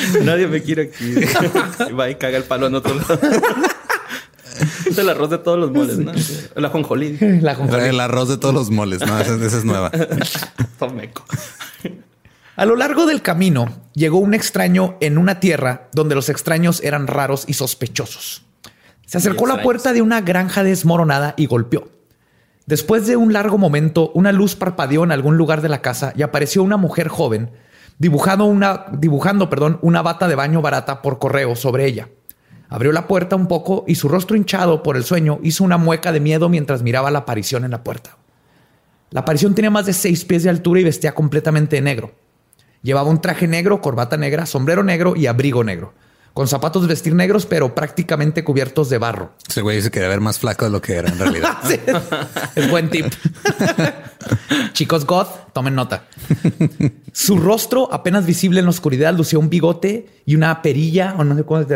Nadie 0.23 0.47
me 0.47 0.62
quiere 0.62 0.82
aquí. 0.82 1.14
Va 1.99 2.11
y 2.11 2.14
caga 2.16 2.37
el 2.38 2.44
palo 2.44 2.66
en 2.66 2.75
otro 2.75 2.94
lado. 2.94 3.18
es 4.87 4.99
el 4.99 5.09
arroz 5.09 5.30
de 5.30 5.38
todos 5.38 5.59
los 5.59 5.71
moles, 5.71 5.99
¿no? 5.99 6.12
La 6.54 6.68
jonjolí. 6.71 7.18
El 7.21 8.00
arroz 8.00 8.28
de 8.28 8.37
todos 8.37 8.54
los 8.54 8.71
moles, 8.71 9.00
no, 9.00 9.18
esa, 9.18 9.35
esa 9.35 9.59
es 9.59 9.64
nueva. 9.64 9.90
Tomeco. 10.78 11.25
A 12.54 12.66
lo 12.66 12.76
largo 12.76 13.06
del 13.06 13.23
camino 13.23 13.68
llegó 13.94 14.18
un 14.18 14.35
extraño 14.35 14.97
en 15.00 15.16
una 15.16 15.40
tierra 15.40 15.88
donde 15.92 16.14
los 16.14 16.28
extraños 16.28 16.82
eran 16.82 17.06
raros 17.06 17.44
y 17.47 17.54
sospechosos. 17.54 18.44
Se 19.06 19.18
acercó 19.18 19.47
a 19.47 19.56
la 19.56 19.62
puerta 19.62 19.92
de 19.92 20.02
una 20.02 20.21
granja 20.21 20.62
desmoronada 20.62 21.35
y 21.37 21.47
golpeó. 21.47 21.88
Después 22.66 23.06
de 23.06 23.16
un 23.16 23.32
largo 23.32 23.59
momento, 23.59 24.11
una 24.14 24.32
luz 24.32 24.54
parpadeó 24.54 25.02
en 25.04 25.12
algún 25.12 25.37
lugar 25.37 25.62
de 25.62 25.68
la 25.68 25.82
casa 25.82 26.12
y 26.16 26.23
apareció 26.23 26.62
una 26.62 26.76
mujer 26.76 27.09
joven 27.09 27.50
dibujando 28.02 28.47
una, 28.47 28.87
dibujando, 28.90 29.49
perdón, 29.49 29.78
una 29.80 30.02
bata 30.02 30.26
de 30.26 30.35
baño 30.35 30.61
barata 30.61 31.02
por 31.02 31.21
correo 31.21 31.54
sobre 31.54 31.87
ella. 31.87 32.09
Abrió 32.68 32.90
la 32.90 33.06
puerta 33.06 33.37
un 33.37 33.47
poco 33.47 33.85
y 33.87 33.94
su 33.94 34.09
rostro 34.09 34.37
hinchado 34.37 34.82
por 34.82 34.97
el 34.97 35.04
sueño 35.04 35.38
hizo 35.44 35.62
una 35.62 35.76
mueca 35.76 36.11
de 36.11 36.18
miedo 36.18 36.49
mientras 36.49 36.82
miraba 36.82 37.12
la 37.12 37.21
aparición 37.21 37.64
en 37.64 37.71
la 37.71 37.85
puerta. 37.85 38.16
La 39.11 39.21
aparición 39.21 39.54
tenía 39.54 39.71
más 39.71 39.87
de 39.87 39.92
seis 39.92 40.25
pies 40.25 40.42
de 40.42 40.50
altura 40.50 40.80
y 40.80 40.85
vestía 40.85 41.14
completamente 41.14 41.76
de 41.76 41.82
negro. 41.82 42.11
Llevaba 42.82 43.09
un 43.09 43.21
traje 43.21 43.47
negro, 43.47 43.80
corbata 43.80 44.16
negra, 44.16 44.47
sombrero 44.47 44.82
negro 44.82 45.14
y 45.14 45.26
abrigo 45.26 45.62
negro, 45.62 45.94
con 46.35 46.49
zapatos 46.49 46.83
de 46.83 46.89
vestir 46.89 47.15
negros 47.15 47.47
pero 47.47 47.75
prácticamente 47.75 48.45
cubiertos 48.45 48.89
de 48.91 48.99
barro. 48.99 49.33
Ese 49.49 49.61
güey 49.61 49.81
se 49.83 49.91
quería 49.91 50.09
ver 50.09 50.21
más 50.21 50.39
flaco 50.39 50.65
de 50.65 50.71
lo 50.71 50.81
que 50.81 50.95
era 50.95 51.09
en 51.09 51.19
realidad. 51.19 51.59
Sí, 51.69 51.79
es 52.57 52.71
buen 52.71 52.91
tip. 52.91 53.07
Chicos 54.73 55.05
goth, 55.07 55.53
tomen 55.53 55.75
nota. 55.75 56.05
Su 57.12 57.39
rostro, 57.39 57.93
apenas 57.93 58.27
visible 58.27 58.61
en 58.61 58.67
la 58.67 58.71
oscuridad, 58.71 59.15
lucía 59.15 59.39
un 59.39 59.51
bigote 59.51 60.09
y 60.25 60.35
una 60.35 60.62
perilla, 60.62 61.15
o 61.19 61.25
no 61.25 61.37
sé 61.37 61.45
cómo 61.45 61.61
es. 61.61 61.67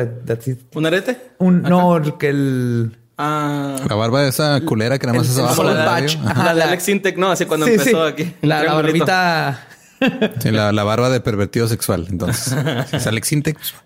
¿Un 0.74 0.86
arete? 0.86 1.32
Un, 1.38 1.62
no, 1.62 1.96
el 1.96 2.16
que 2.16 2.28
el... 2.28 2.96
Ah. 3.18 3.76
La 3.88 3.94
barba 3.94 4.22
de 4.22 4.28
esa 4.28 4.60
culera 4.60 4.98
que 4.98 5.06
nada 5.06 5.18
más 5.18 5.28
es 5.28 5.38
abajo. 5.38 5.62
La 5.64 5.70
de 5.70 6.54
la- 6.54 6.64
Alex 6.66 6.88
Intec, 6.88 7.16
no, 7.16 7.30
así 7.30 7.46
cuando 7.46 7.66
Sí, 7.66 7.72
empezó 7.72 8.06
sí. 8.06 8.12
aquí. 8.12 8.34
La, 8.42 8.72
barbita... 8.74 9.66
Sí, 10.40 10.50
la, 10.50 10.72
la 10.72 10.84
barba 10.84 11.10
de 11.10 11.20
pervertido 11.20 11.68
sexual. 11.68 12.06
Entonces, 12.10 12.54
si 12.90 12.96
es 12.96 13.06
Alex 13.06 13.32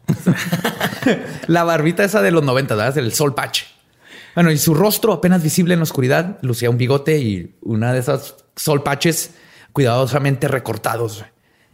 pues, 0.06 0.18
La 1.46 1.64
barbita 1.64 2.04
esa 2.04 2.22
de 2.22 2.30
los 2.30 2.42
90, 2.42 2.74
¿verdad? 2.74 2.98
El 2.98 3.12
sol 3.12 3.34
patch. 3.34 3.62
Bueno, 4.34 4.50
y 4.50 4.58
su 4.58 4.74
rostro 4.74 5.12
apenas 5.12 5.42
visible 5.42 5.74
en 5.74 5.80
la 5.80 5.84
oscuridad, 5.84 6.38
lucía 6.42 6.70
un 6.70 6.78
bigote 6.78 7.18
y 7.18 7.56
una 7.62 7.92
de 7.92 8.00
esas 8.00 8.36
sol 8.56 8.82
patches 8.82 9.32
cuidadosamente 9.72 10.48
recortados. 10.48 11.24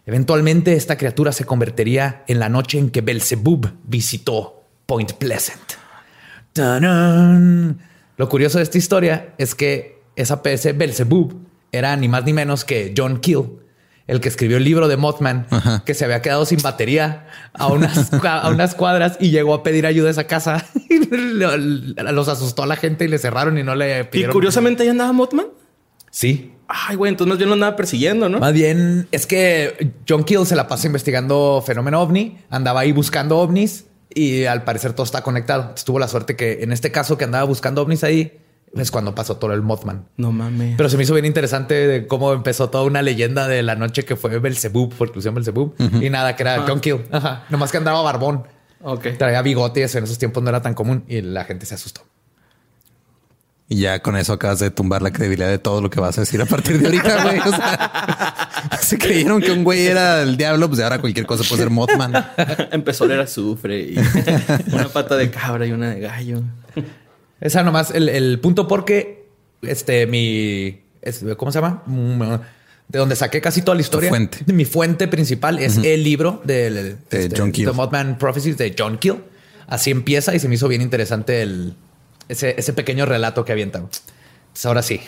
Eventualmente 0.06 0.74
esta 0.74 0.96
criatura 0.96 1.32
se 1.32 1.44
convertiría 1.44 2.24
en 2.28 2.38
la 2.38 2.48
noche 2.48 2.78
en 2.78 2.90
que 2.90 3.00
Belzebub 3.00 3.72
visitó 3.84 4.64
Point 4.86 5.12
Pleasant. 5.14 5.72
¡Tarán! 6.52 7.78
Lo 8.16 8.28
curioso 8.28 8.58
de 8.58 8.64
esta 8.64 8.78
historia 8.78 9.34
es 9.36 9.54
que 9.54 10.00
esa 10.14 10.40
ese 10.44 10.72
Belzebub 10.72 11.36
era 11.72 11.96
ni 11.96 12.08
más 12.08 12.24
ni 12.24 12.32
menos 12.32 12.64
que 12.64 12.94
John 12.96 13.18
Keel, 13.18 13.44
el 14.06 14.20
que 14.20 14.28
escribió 14.28 14.56
el 14.56 14.64
libro 14.64 14.86
de 14.88 14.96
Mothman, 14.96 15.46
que 15.84 15.94
se 15.94 16.04
había 16.04 16.22
quedado 16.22 16.44
sin 16.46 16.60
batería 16.62 17.26
a 17.52 17.66
unas, 17.68 18.12
a 18.24 18.48
unas 18.50 18.74
cuadras 18.74 19.16
y 19.20 19.30
llegó 19.30 19.54
a 19.54 19.62
pedir 19.62 19.86
ayuda 19.86 20.08
a 20.08 20.10
esa 20.12 20.24
casa. 20.24 20.64
Y 20.88 21.04
lo- 21.10 21.56
Los 21.56 22.28
asustó 22.28 22.62
a 22.62 22.66
la 22.66 22.76
gente 22.76 23.04
y 23.04 23.08
le 23.08 23.18
cerraron 23.18 23.58
y 23.58 23.62
no 23.62 23.74
le 23.74 24.00
Y 24.00 24.04
pidieron. 24.04 24.32
curiosamente 24.32 24.82
ahí 24.84 24.88
andaba 24.88 25.12
Mothman. 25.12 25.46
Sí. 26.10 26.52
Ay, 26.68 26.96
güey, 26.96 27.10
entonces 27.10 27.28
más 27.28 27.38
bien 27.38 27.48
lo 27.48 27.54
andaba 27.54 27.76
persiguiendo, 27.76 28.28
¿no? 28.28 28.40
Más 28.40 28.52
bien 28.52 29.06
es 29.12 29.26
que 29.26 29.92
John 30.08 30.24
Keel 30.24 30.46
se 30.46 30.56
la 30.56 30.66
pasa 30.66 30.86
investigando 30.86 31.62
fenómeno 31.64 32.00
ovni, 32.00 32.38
andaba 32.50 32.80
ahí 32.80 32.92
buscando 32.92 33.38
ovnis 33.38 33.84
y 34.12 34.44
al 34.46 34.64
parecer 34.64 34.92
todo 34.92 35.04
está 35.04 35.22
conectado. 35.22 35.60
Entonces, 35.62 35.84
tuvo 35.84 35.98
la 35.98 36.08
suerte 36.08 36.34
que 36.34 36.62
en 36.64 36.72
este 36.72 36.90
caso 36.90 37.18
que 37.18 37.24
andaba 37.24 37.44
buscando 37.44 37.82
ovnis 37.82 38.02
ahí 38.02 38.38
es 38.82 38.90
cuando 38.90 39.14
pasó 39.14 39.36
todo 39.36 39.52
el 39.52 39.62
Mothman. 39.62 40.06
No 40.16 40.32
mames. 40.32 40.74
Pero 40.76 40.88
se 40.88 40.96
me 40.96 41.02
hizo 41.04 41.14
bien 41.14 41.24
interesante 41.26 41.74
de 41.74 42.06
cómo 42.06 42.32
empezó 42.32 42.70
toda 42.70 42.84
una 42.84 43.02
leyenda 43.02 43.48
de 43.48 43.62
la 43.62 43.74
noche 43.76 44.04
que 44.04 44.16
fue 44.16 44.38
Belzebub, 44.38 44.94
por 44.94 45.08
inclusión 45.08 45.34
Belzebub. 45.34 45.74
Y 46.00 46.10
nada, 46.10 46.36
que 46.36 46.42
era 46.42 46.64
John 46.66 46.80
Keel. 46.80 47.04
Ajá. 47.10 47.44
Nomás 47.50 47.70
que 47.70 47.78
andaba 47.78 48.02
barbón. 48.02 48.44
ok. 48.82 49.08
Traía 49.18 49.42
bigote 49.42 49.80
y 49.80 49.82
eso 49.84 49.98
en 49.98 50.04
esos 50.04 50.18
tiempos 50.18 50.42
no 50.42 50.48
era 50.50 50.62
tan 50.62 50.74
común 50.74 51.04
y 51.08 51.20
la 51.22 51.44
gente 51.44 51.66
se 51.66 51.74
asustó. 51.74 52.02
y 53.68 53.80
ya 53.80 54.00
con 54.00 54.16
eso 54.16 54.32
acabas 54.32 54.60
de 54.60 54.70
tumbar 54.70 55.02
la 55.02 55.10
credibilidad 55.12 55.48
de 55.48 55.58
todo 55.58 55.80
lo 55.80 55.90
que 55.90 55.98
vas 55.98 56.16
a 56.18 56.20
decir 56.20 56.40
a 56.40 56.46
partir 56.46 56.78
de 56.78 56.86
ahorita, 56.86 57.22
güey. 57.24 57.38
O 57.40 57.50
sea, 57.50 58.70
se 58.80 58.96
creyeron 58.96 59.40
que 59.40 59.50
un 59.50 59.64
güey 59.64 59.86
era 59.88 60.22
el 60.22 60.36
diablo, 60.36 60.68
pues 60.68 60.80
ahora 60.80 61.00
cualquier 61.00 61.26
cosa 61.26 61.42
puede 61.48 61.62
ser 61.62 61.70
Mothman. 61.70 62.12
Empezó 62.70 63.02
a 63.02 63.06
oler 63.06 63.20
azufre 63.20 63.80
y 63.80 63.96
una 64.72 64.88
pata 64.88 65.16
de 65.16 65.30
cabra 65.32 65.66
y 65.66 65.72
una 65.72 65.90
de 65.90 66.00
gallo. 66.00 66.42
Esa 67.40 67.62
nomás 67.62 67.90
el, 67.90 68.08
el 68.08 68.40
punto 68.40 68.66
porque 68.68 69.26
este 69.62 70.06
mi 70.06 70.80
es- 71.02 71.24
¿cómo 71.36 71.52
se 71.52 71.60
llama? 71.60 71.82
Mm, 71.86 72.22
De 72.88 72.98
donde 72.98 73.16
saqué 73.16 73.40
casi 73.40 73.62
toda 73.62 73.74
la 73.74 73.80
historia. 73.82 74.08
fuente. 74.08 74.38
Mi 74.52 74.64
fuente 74.64 75.08
principal 75.08 75.58
es 75.58 75.76
el 75.78 76.02
libro 76.04 76.40
del, 76.44 76.74
De 77.10 77.24
este, 77.24 77.36
John 77.36 77.52
Keel. 77.52 77.68
The 77.68 77.72
Mothman 77.74 78.18
Prophecies 78.18 78.56
de 78.56 78.74
John 78.78 78.98
Keel. 78.98 79.16
Así 79.66 79.90
empieza 79.90 80.34
y 80.34 80.38
se 80.38 80.48
me 80.48 80.54
hizo 80.54 80.68
bien 80.68 80.80
interesante 80.82 81.42
el, 81.42 81.74
ese, 82.28 82.54
ese 82.58 82.72
pequeño 82.72 83.04
relato 83.06 83.44
que 83.44 83.52
avientan. 83.52 83.88
Pues 84.52 84.64
ahora 84.66 84.82
sí. 84.82 85.00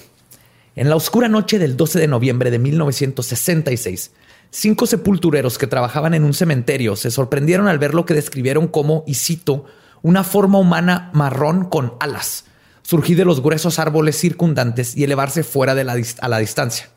En 0.76 0.88
la 0.88 0.96
oscura 0.96 1.28
noche 1.28 1.58
del 1.58 1.76
12 1.76 1.98
de 2.00 2.08
noviembre 2.08 2.50
de 2.50 2.58
1966, 2.58 4.10
cinco 4.50 4.86
sepultureros 4.86 5.58
que 5.58 5.66
trabajaban 5.66 6.14
en 6.14 6.24
un 6.24 6.34
cementerio 6.34 6.96
se 6.96 7.10
sorprendieron 7.10 7.68
al 7.68 7.78
ver 7.78 7.94
lo 7.94 8.04
que 8.06 8.14
describieron 8.14 8.68
como, 8.68 9.04
y 9.06 9.14
cito, 9.14 9.64
una 10.02 10.24
forma 10.24 10.58
humana 10.58 11.10
marrón 11.12 11.64
con 11.64 11.94
alas, 12.00 12.44
surgir 12.82 13.16
de 13.16 13.24
los 13.24 13.42
gruesos 13.42 13.78
árboles 13.78 14.18
circundantes 14.18 14.96
y 14.96 15.04
elevarse 15.04 15.42
fuera 15.42 15.74
de 15.74 15.84
la, 15.84 15.96
a 16.20 16.28
la 16.28 16.38
distancia. 16.38 16.90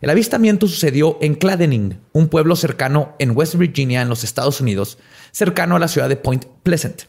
El 0.00 0.10
avistamiento 0.10 0.66
sucedió 0.66 1.18
en 1.20 1.34
Cladening, 1.34 1.98
un 2.12 2.28
pueblo 2.28 2.56
cercano 2.56 3.14
en 3.18 3.36
West 3.36 3.54
Virginia, 3.54 4.02
en 4.02 4.08
los 4.08 4.22
Estados 4.22 4.60
Unidos, 4.60 4.98
cercano 5.32 5.76
a 5.76 5.78
la 5.78 5.88
ciudad 5.88 6.08
de 6.08 6.16
Point 6.16 6.44
Pleasant. 6.62 7.02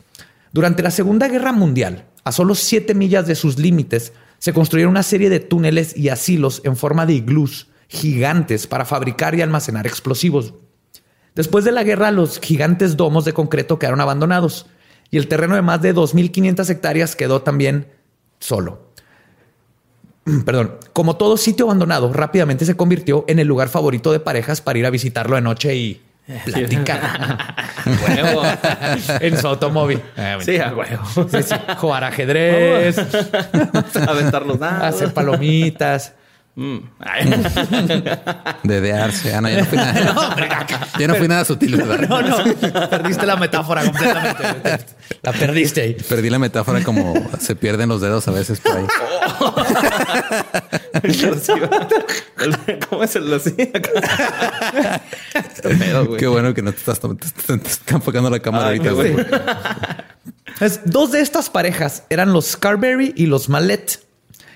Durante 0.54 0.82
la 0.82 0.92
Segunda 0.92 1.28
Guerra 1.28 1.52
Mundial, 1.52 2.06
a 2.24 2.32
solo 2.32 2.56
siete 2.56 2.94
millas 2.94 3.28
de 3.28 3.36
sus 3.36 3.60
límites, 3.60 4.14
se 4.38 4.54
construyeron 4.54 4.92
una 4.92 5.04
serie 5.04 5.30
de 5.30 5.40
túneles 5.42 5.98
y 5.98 6.10
asilos 6.10 6.62
en 6.64 6.78
forma 6.78 7.06
de 7.06 7.14
iglús 7.14 7.68
gigantes 7.88 8.68
para 8.68 8.86
fabricar 8.86 9.36
y 9.36 9.42
almacenar 9.42 9.88
explosivos. 9.88 10.54
Después 11.36 11.66
de 11.66 11.72
la 11.72 11.84
guerra, 11.84 12.12
los 12.12 12.40
gigantes 12.40 12.96
domos 12.96 13.26
de 13.26 13.34
concreto 13.34 13.78
quedaron 13.78 14.02
abandonados 14.02 14.68
y 15.12 15.18
el 15.18 15.28
terreno 15.28 15.56
de 15.56 15.62
más 15.62 15.82
de 15.82 15.94
2.500 15.94 16.70
hectáreas 16.70 17.16
quedó 17.16 17.42
también 17.42 17.88
solo. 18.40 18.92
Perdón, 20.46 20.78
como 20.94 21.18
todo 21.18 21.38
sitio 21.38 21.66
abandonado, 21.66 22.12
rápidamente 22.12 22.66
se 22.66 22.76
convirtió 22.76 23.26
en 23.28 23.40
el 23.40 23.48
lugar 23.48 23.70
favorito 23.70 24.12
de 24.12 24.20
parejas 24.20 24.62
para 24.62 24.80
ir 24.80 24.86
a 24.86 24.90
visitarlo 24.90 25.36
de 25.36 25.42
noche 25.42 25.76
y 25.76 26.02
platicar. 26.46 27.38
Huevo. 27.86 28.42
en 29.20 29.38
su 29.38 29.48
automóvil. 29.48 30.02
Sí, 30.42 30.58
a 30.58 30.74
huevo. 30.74 31.28
Sí, 31.30 31.44
sí. 31.44 31.56
Jugar 31.78 32.04
ajedrez, 32.04 32.98
Aventar 34.08 34.46
los 34.46 34.60
dados. 34.60 34.96
hacer 34.96 35.14
palomitas. 35.14 36.14
Mm. 36.58 36.78
Dedearse. 38.64 39.34
Ah, 39.36 39.42
no, 39.42 39.50
ya 39.50 39.58
no 39.60 39.66
fui 39.66 39.78
nada. 39.78 40.16
ya 41.00 41.08
no 41.08 41.16
fui 41.16 41.28
nada 41.28 41.44
sutil, 41.44 41.76
¿verdad? 41.76 42.08
No, 42.08 42.22
no. 42.22 42.38
Perdiste 42.90 43.26
la 43.26 43.36
metáfora 43.36 43.84
completamente. 43.84 44.86
La 45.22 45.34
perdiste 45.34 45.82
ahí. 45.82 45.98
Perdí 46.08 46.30
la 46.30 46.40
metáfora 46.40 46.82
como 46.84 47.14
se 47.40 47.56
pierden 47.58 47.90
los 47.90 48.00
dedos 48.00 48.28
a 48.30 48.32
veces 48.32 48.62
por 48.62 48.78
ahí. 48.78 48.86
¿Cómo 52.90 53.04
es 53.04 53.16
el 53.16 53.34
así? 53.34 53.54
Qué 56.18 56.28
bueno 56.28 56.54
que 56.54 56.62
no 56.62 56.72
te 56.72 56.78
estás 56.78 57.00
te, 57.00 57.08
te- 57.16 57.58
te 57.58 57.68
está 57.70 57.96
enfocando 57.96 58.30
la 58.30 58.40
cámara 58.40 58.68
Ay, 58.70 58.78
ahorita, 58.80 58.92
güey. 58.92 59.16
dos 60.86 61.12
de 61.12 61.22
estas 61.22 61.50
parejas 61.50 62.04
eran 62.10 62.32
los 62.34 62.46
Scarberry 62.52 63.14
y 63.16 63.26
los 63.26 63.50
Mallet, 63.50 64.00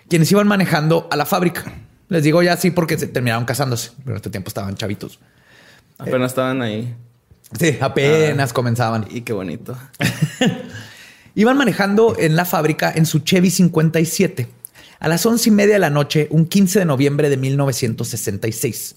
quienes 0.08 0.32
iban 0.32 0.48
manejando 0.48 1.08
a 1.12 1.16
la 1.18 1.26
fábrica. 1.26 1.66
Les 2.10 2.24
digo 2.24 2.44
ya 2.44 2.54
así 2.54 2.72
porque 2.72 2.98
se 2.98 3.08
terminaron 3.08 3.46
casándose, 3.46 3.92
pero 4.00 4.12
en 4.12 4.16
este 4.18 4.30
tiempo 4.30 4.50
estaban 4.50 4.76
chavitos. 4.76 5.20
Apenas 5.98 6.32
estaban 6.32 6.62
ahí. 6.62 6.96
Sí, 7.58 7.78
apenas 7.80 8.54
comenzaban. 8.54 9.08
Y 9.10 9.22
qué 9.22 9.34
bonito. 9.34 9.78
Iban 11.36 11.58
manejando 11.58 12.16
en 12.20 12.36
la 12.36 12.46
fábrica 12.46 12.92
en 12.94 13.06
su 13.06 13.20
Chevy 13.20 13.50
57 13.50 14.48
a 15.00 15.08
las 15.08 15.26
once 15.26 15.50
y 15.50 15.52
media 15.52 15.76
de 15.76 15.80
la 15.80 15.90
noche, 15.90 16.28
un 16.30 16.46
15 16.46 16.80
de 16.80 16.86
noviembre 16.86 17.30
de 17.30 17.38
1966. 17.38 18.96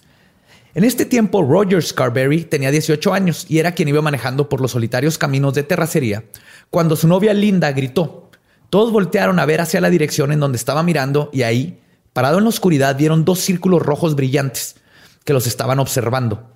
En 0.74 0.84
este 0.84 1.04
tiempo, 1.04 1.42
Roger 1.42 1.82
Scarberry 1.82 2.44
tenía 2.44 2.70
18 2.70 3.12
años 3.12 3.46
y 3.48 3.58
era 3.58 3.72
quien 3.72 3.88
iba 3.88 4.02
manejando 4.02 4.48
por 4.48 4.60
los 4.60 4.72
solitarios 4.72 5.18
caminos 5.18 5.54
de 5.54 5.62
terracería 5.62 6.24
cuando 6.70 6.96
su 6.96 7.06
novia 7.06 7.34
Linda 7.34 7.72
gritó. 7.72 8.30
Todos 8.70 8.90
voltearon 8.90 9.38
a 9.38 9.46
ver 9.46 9.60
hacia 9.60 9.82
la 9.82 9.90
dirección 9.90 10.32
en 10.32 10.40
donde 10.40 10.56
estaba 10.56 10.82
mirando 10.82 11.28
y 11.32 11.42
ahí, 11.42 11.78
parado 12.12 12.38
en 12.38 12.44
la 12.44 12.50
oscuridad, 12.50 12.96
vieron 12.96 13.24
dos 13.24 13.40
círculos 13.40 13.82
rojos 13.82 14.14
brillantes 14.14 14.76
que 15.24 15.32
los 15.32 15.46
estaban 15.46 15.78
observando. 15.78 16.50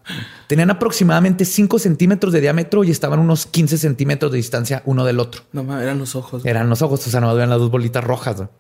Tenían 0.49 0.71
aproximadamente 0.71 1.45
5 1.45 1.79
centímetros 1.79 2.33
de 2.33 2.41
diámetro 2.41 2.83
y 2.85 2.91
estaban 2.91 3.21
unos 3.21 3.47
15 3.47 3.79
centímetros 3.79 4.33
de 4.33 4.39
distancia 4.39 4.83
uno 4.87 5.05
del 5.05 5.21
otro. 5.21 5.43
No 5.53 5.63
mames, 5.63 5.85
eran 5.85 5.99
los 5.99 6.17
ojos. 6.17 6.43
güey. 6.43 6.51
Eran 6.51 6.69
los 6.69 6.83
ojos, 6.83 7.07
o 7.07 7.11
sea, 7.11 7.21
no 7.21 7.33
veían 7.35 7.51
las 7.51 7.59
dos 7.61 7.71
bolitas 7.71 8.03
rojas. 8.03 8.41
¿no? 8.41 8.51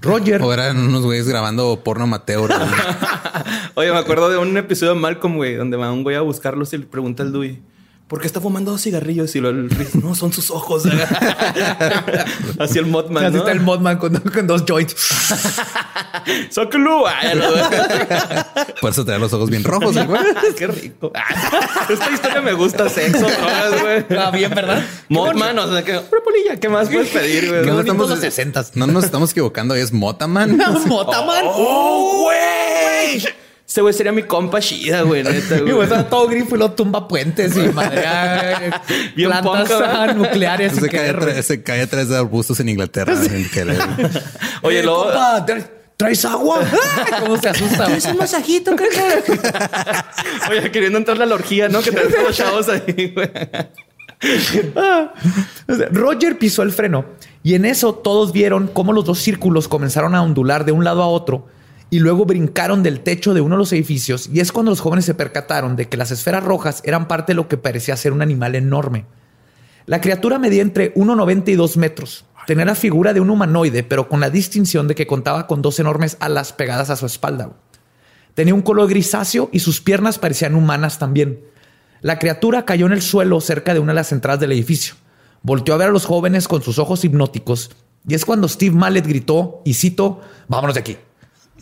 Roger. 0.00 0.40
O 0.42 0.52
eran 0.52 0.78
unos 0.78 1.04
güeyes 1.04 1.28
grabando 1.28 1.80
porno 1.84 2.04
amateur. 2.04 2.50
Oye, 3.74 3.92
me 3.92 3.98
acuerdo 3.98 4.30
de 4.30 4.38
un 4.38 4.56
episodio 4.56 4.94
de 4.94 5.00
Malcolm, 5.00 5.36
güey, 5.36 5.56
donde 5.56 5.76
va 5.76 5.92
un 5.92 6.02
güey 6.02 6.16
a 6.16 6.22
buscarlos 6.22 6.72
y 6.72 6.78
le 6.78 6.86
pregunta 6.86 7.22
al 7.22 7.32
Dewey. 7.32 7.62
¿Por 8.10 8.20
qué 8.20 8.26
está 8.26 8.40
fumando 8.40 8.72
dos 8.72 8.82
cigarrillos? 8.82 9.36
Y 9.36 9.40
lo, 9.40 9.50
el 9.50 9.70
Riz, 9.70 9.94
no, 9.94 10.16
son 10.16 10.32
sus 10.32 10.50
ojos. 10.50 10.82
Así 12.58 12.78
el 12.80 12.86
Mothman, 12.86 13.24
Así 13.26 13.34
¿no? 13.34 13.38
está 13.38 13.52
el 13.52 13.60
Modman 13.60 13.98
con, 13.98 14.16
con 14.16 14.46
dos 14.48 14.64
joints. 14.66 14.96
¡Sácalo! 16.50 17.06
Ay, 17.06 17.36
lo- 17.36 17.44
Por 18.80 18.90
eso 18.90 19.04
tenía 19.04 19.20
los 19.20 19.32
ojos 19.32 19.48
bien 19.48 19.62
rojos, 19.62 19.94
el 19.96 20.08
güey. 20.08 20.20
¡Qué 20.58 20.66
rico! 20.66 21.12
Esta 21.88 22.10
historia 22.10 22.40
me 22.40 22.52
gusta. 22.52 22.88
Sexo, 22.88 23.26
güey. 23.80 24.04
Ah, 24.18 24.32
bien, 24.32 24.50
¿verdad? 24.54 24.82
Mothman, 25.08 25.56
o 25.60 25.72
sea, 25.72 25.84
que... 25.84 25.92
Una 25.92 26.20
polilla, 26.24 26.56
¿qué 26.58 26.68
más 26.68 26.88
puedes 26.88 27.10
pedir, 27.10 27.46
güey? 27.48 27.60
Bonitos 27.60 27.80
estamos- 27.80 28.10
los 28.10 28.18
60. 28.18 28.64
No 28.74 28.88
nos 28.88 29.04
estamos 29.04 29.30
equivocando. 29.30 29.76
Es 29.76 29.92
Motaman. 29.92 30.56
Motaman. 30.86 31.44
¡Oh, 31.46 32.22
güey! 32.24 33.22
Ese 33.70 33.82
güey 33.82 33.94
sería 33.94 34.10
mi 34.10 34.24
compa 34.24 34.58
chida, 34.58 35.02
güey, 35.02 35.22
neta, 35.22 35.56
Y 35.58 35.60
güey. 35.60 35.86
pues 35.86 36.10
todo 36.10 36.26
grifo 36.26 36.56
y 36.56 36.58
lo 36.58 36.72
tumba 36.72 37.06
puentes 37.06 37.56
y 37.56 37.68
madre. 37.68 38.02
Bien 39.14 39.30
plantas 39.30 39.70
ah, 39.70 40.12
nucleares. 40.16 40.72
Se 40.72 40.88
cae, 40.88 40.90
que- 41.04 41.10
atrás- 41.10 41.46
se 41.46 41.62
cae 41.62 41.82
atrás 41.82 42.08
de 42.08 42.16
arbustos 42.16 42.58
en 42.58 42.68
Inglaterra. 42.70 43.14
Oye, 44.62 44.82
luego... 44.82 45.04
compa, 45.12 45.46
¿tra- 45.46 45.70
¿Traes 45.96 46.24
agua? 46.24 46.60
¿Cómo 47.20 47.36
se 47.36 47.48
asusta? 47.50 47.84
güey? 47.84 47.96
un 48.06 48.16
masajito, 48.16 48.72
Oye, 50.50 50.70
queriendo 50.72 50.98
entrar 50.98 51.20
a 51.22 51.26
la 51.26 51.34
orgía, 51.36 51.68
¿no? 51.68 51.80
Que 51.82 51.92
te 51.92 52.00
ves 52.00 52.14
los 52.24 52.36
chavos 52.36 52.68
ahí, 52.70 53.12
güey. 53.14 53.30
Sea, 54.20 55.88
Roger 55.92 56.38
pisó 56.38 56.62
el 56.62 56.72
freno 56.72 57.04
y 57.42 57.54
en 57.54 57.64
eso 57.64 57.94
todos 57.94 58.32
vieron 58.32 58.66
cómo 58.68 58.92
los 58.92 59.04
dos 59.04 59.18
círculos 59.18 59.68
comenzaron 59.68 60.14
a 60.14 60.22
ondular 60.22 60.64
de 60.64 60.72
un 60.72 60.84
lado 60.84 61.02
a 61.02 61.06
otro 61.06 61.46
y 61.90 61.98
luego 61.98 62.24
brincaron 62.24 62.82
del 62.82 63.00
techo 63.00 63.34
de 63.34 63.40
uno 63.40 63.56
de 63.56 63.58
los 63.58 63.72
edificios 63.72 64.28
y 64.32 64.40
es 64.40 64.52
cuando 64.52 64.70
los 64.70 64.80
jóvenes 64.80 65.04
se 65.04 65.14
percataron 65.14 65.76
de 65.76 65.88
que 65.88 65.96
las 65.96 66.12
esferas 66.12 66.44
rojas 66.44 66.82
eran 66.84 67.08
parte 67.08 67.32
de 67.32 67.36
lo 67.36 67.48
que 67.48 67.56
parecía 67.56 67.96
ser 67.96 68.12
un 68.12 68.22
animal 68.22 68.54
enorme. 68.54 69.06
La 69.86 70.00
criatura 70.00 70.38
medía 70.38 70.62
entre 70.62 70.94
1,90 70.94 71.48
y 71.48 71.54
2 71.56 71.76
metros. 71.76 72.24
Tenía 72.46 72.64
la 72.64 72.74
figura 72.74 73.12
de 73.12 73.20
un 73.20 73.30
humanoide, 73.30 73.82
pero 73.82 74.08
con 74.08 74.20
la 74.20 74.30
distinción 74.30 74.88
de 74.88 74.94
que 74.94 75.06
contaba 75.06 75.46
con 75.46 75.62
dos 75.62 75.78
enormes 75.78 76.16
alas 76.20 76.52
pegadas 76.52 76.90
a 76.90 76.96
su 76.96 77.06
espalda. 77.06 77.52
Tenía 78.34 78.54
un 78.54 78.62
color 78.62 78.88
grisáceo 78.88 79.50
y 79.52 79.58
sus 79.58 79.80
piernas 79.80 80.18
parecían 80.18 80.54
humanas 80.54 80.98
también. 80.98 81.40
La 82.00 82.18
criatura 82.18 82.64
cayó 82.64 82.86
en 82.86 82.92
el 82.92 83.02
suelo 83.02 83.40
cerca 83.40 83.74
de 83.74 83.80
una 83.80 83.92
de 83.92 83.96
las 83.96 84.12
entradas 84.12 84.40
del 84.40 84.52
edificio. 84.52 84.94
Volteó 85.42 85.74
a 85.74 85.78
ver 85.78 85.88
a 85.88 85.92
los 85.92 86.06
jóvenes 86.06 86.48
con 86.48 86.62
sus 86.62 86.78
ojos 86.78 87.04
hipnóticos 87.04 87.70
y 88.08 88.14
es 88.14 88.24
cuando 88.24 88.48
Steve 88.48 88.74
Mallet 88.74 89.06
gritó, 89.06 89.62
y 89.64 89.74
cito, 89.74 90.20
vámonos 90.48 90.74
de 90.74 90.80
aquí. 90.80 90.96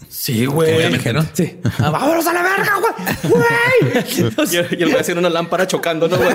Sí, 0.09 0.47
güey. 0.47 0.99
Sí. 1.35 1.59
Ah, 1.79 1.91
vámonos 1.91 2.27
a 2.27 2.33
la 2.33 2.43
verga, 2.43 2.73
güey. 2.81 2.93
Güey. 3.25 3.95
Y 4.53 4.57
el 4.57 4.69
y 4.79 4.83
el 4.83 4.89
güey 4.91 5.01
haciendo 5.01 5.21
una 5.21 5.31
lámpara 5.31 5.67
chocando, 5.67 6.09
¿no, 6.09 6.17
güey? 6.17 6.35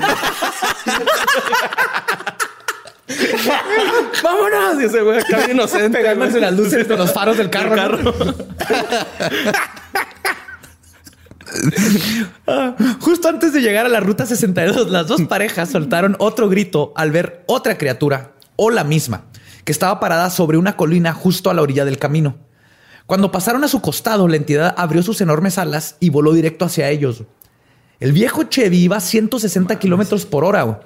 ¡Vámonos! 4.22 4.80
Y 4.80 4.84
ese 4.84 5.02
güey 5.02 5.18
acá 5.18 5.50
inocente. 5.50 5.98
Pegándose 5.98 6.40
las 6.40 6.54
luces 6.54 6.88
de 6.88 6.96
los 6.96 7.12
faros 7.12 7.36
del 7.36 7.50
carro. 7.50 8.14
Ah, 12.46 12.74
Justo 13.00 13.28
antes 13.28 13.52
de 13.52 13.60
llegar 13.60 13.86
a 13.86 13.88
la 13.88 14.00
ruta 14.00 14.26
62, 14.26 14.90
las 14.90 15.06
dos 15.06 15.22
parejas 15.22 15.70
soltaron 15.70 16.16
otro 16.18 16.48
grito 16.48 16.92
al 16.96 17.10
ver 17.10 17.44
otra 17.46 17.78
criatura, 17.78 18.32
o 18.56 18.70
la 18.70 18.84
misma, 18.84 19.26
que 19.64 19.72
estaba 19.72 20.00
parada 20.00 20.30
sobre 20.30 20.58
una 20.58 20.76
colina 20.76 21.12
justo 21.12 21.50
a 21.50 21.54
la 21.54 21.62
orilla 21.62 21.84
del 21.84 21.98
camino. 21.98 22.36
Cuando 23.06 23.30
pasaron 23.30 23.62
a 23.64 23.68
su 23.68 23.80
costado, 23.80 24.28
la 24.28 24.36
entidad 24.36 24.74
abrió 24.78 25.02
sus 25.02 25.20
enormes 25.20 25.58
alas 25.58 25.96
y 26.00 26.10
voló 26.10 26.32
directo 26.32 26.64
hacia 26.64 26.88
ellos. 26.88 27.24
El 28.00 28.12
viejo 28.12 28.44
Chevy 28.44 28.78
iba 28.78 28.96
a 28.96 29.00
160 29.00 29.78
kilómetros 29.78 30.24
por 30.26 30.44
hora. 30.44 30.62
güey. 30.62 30.76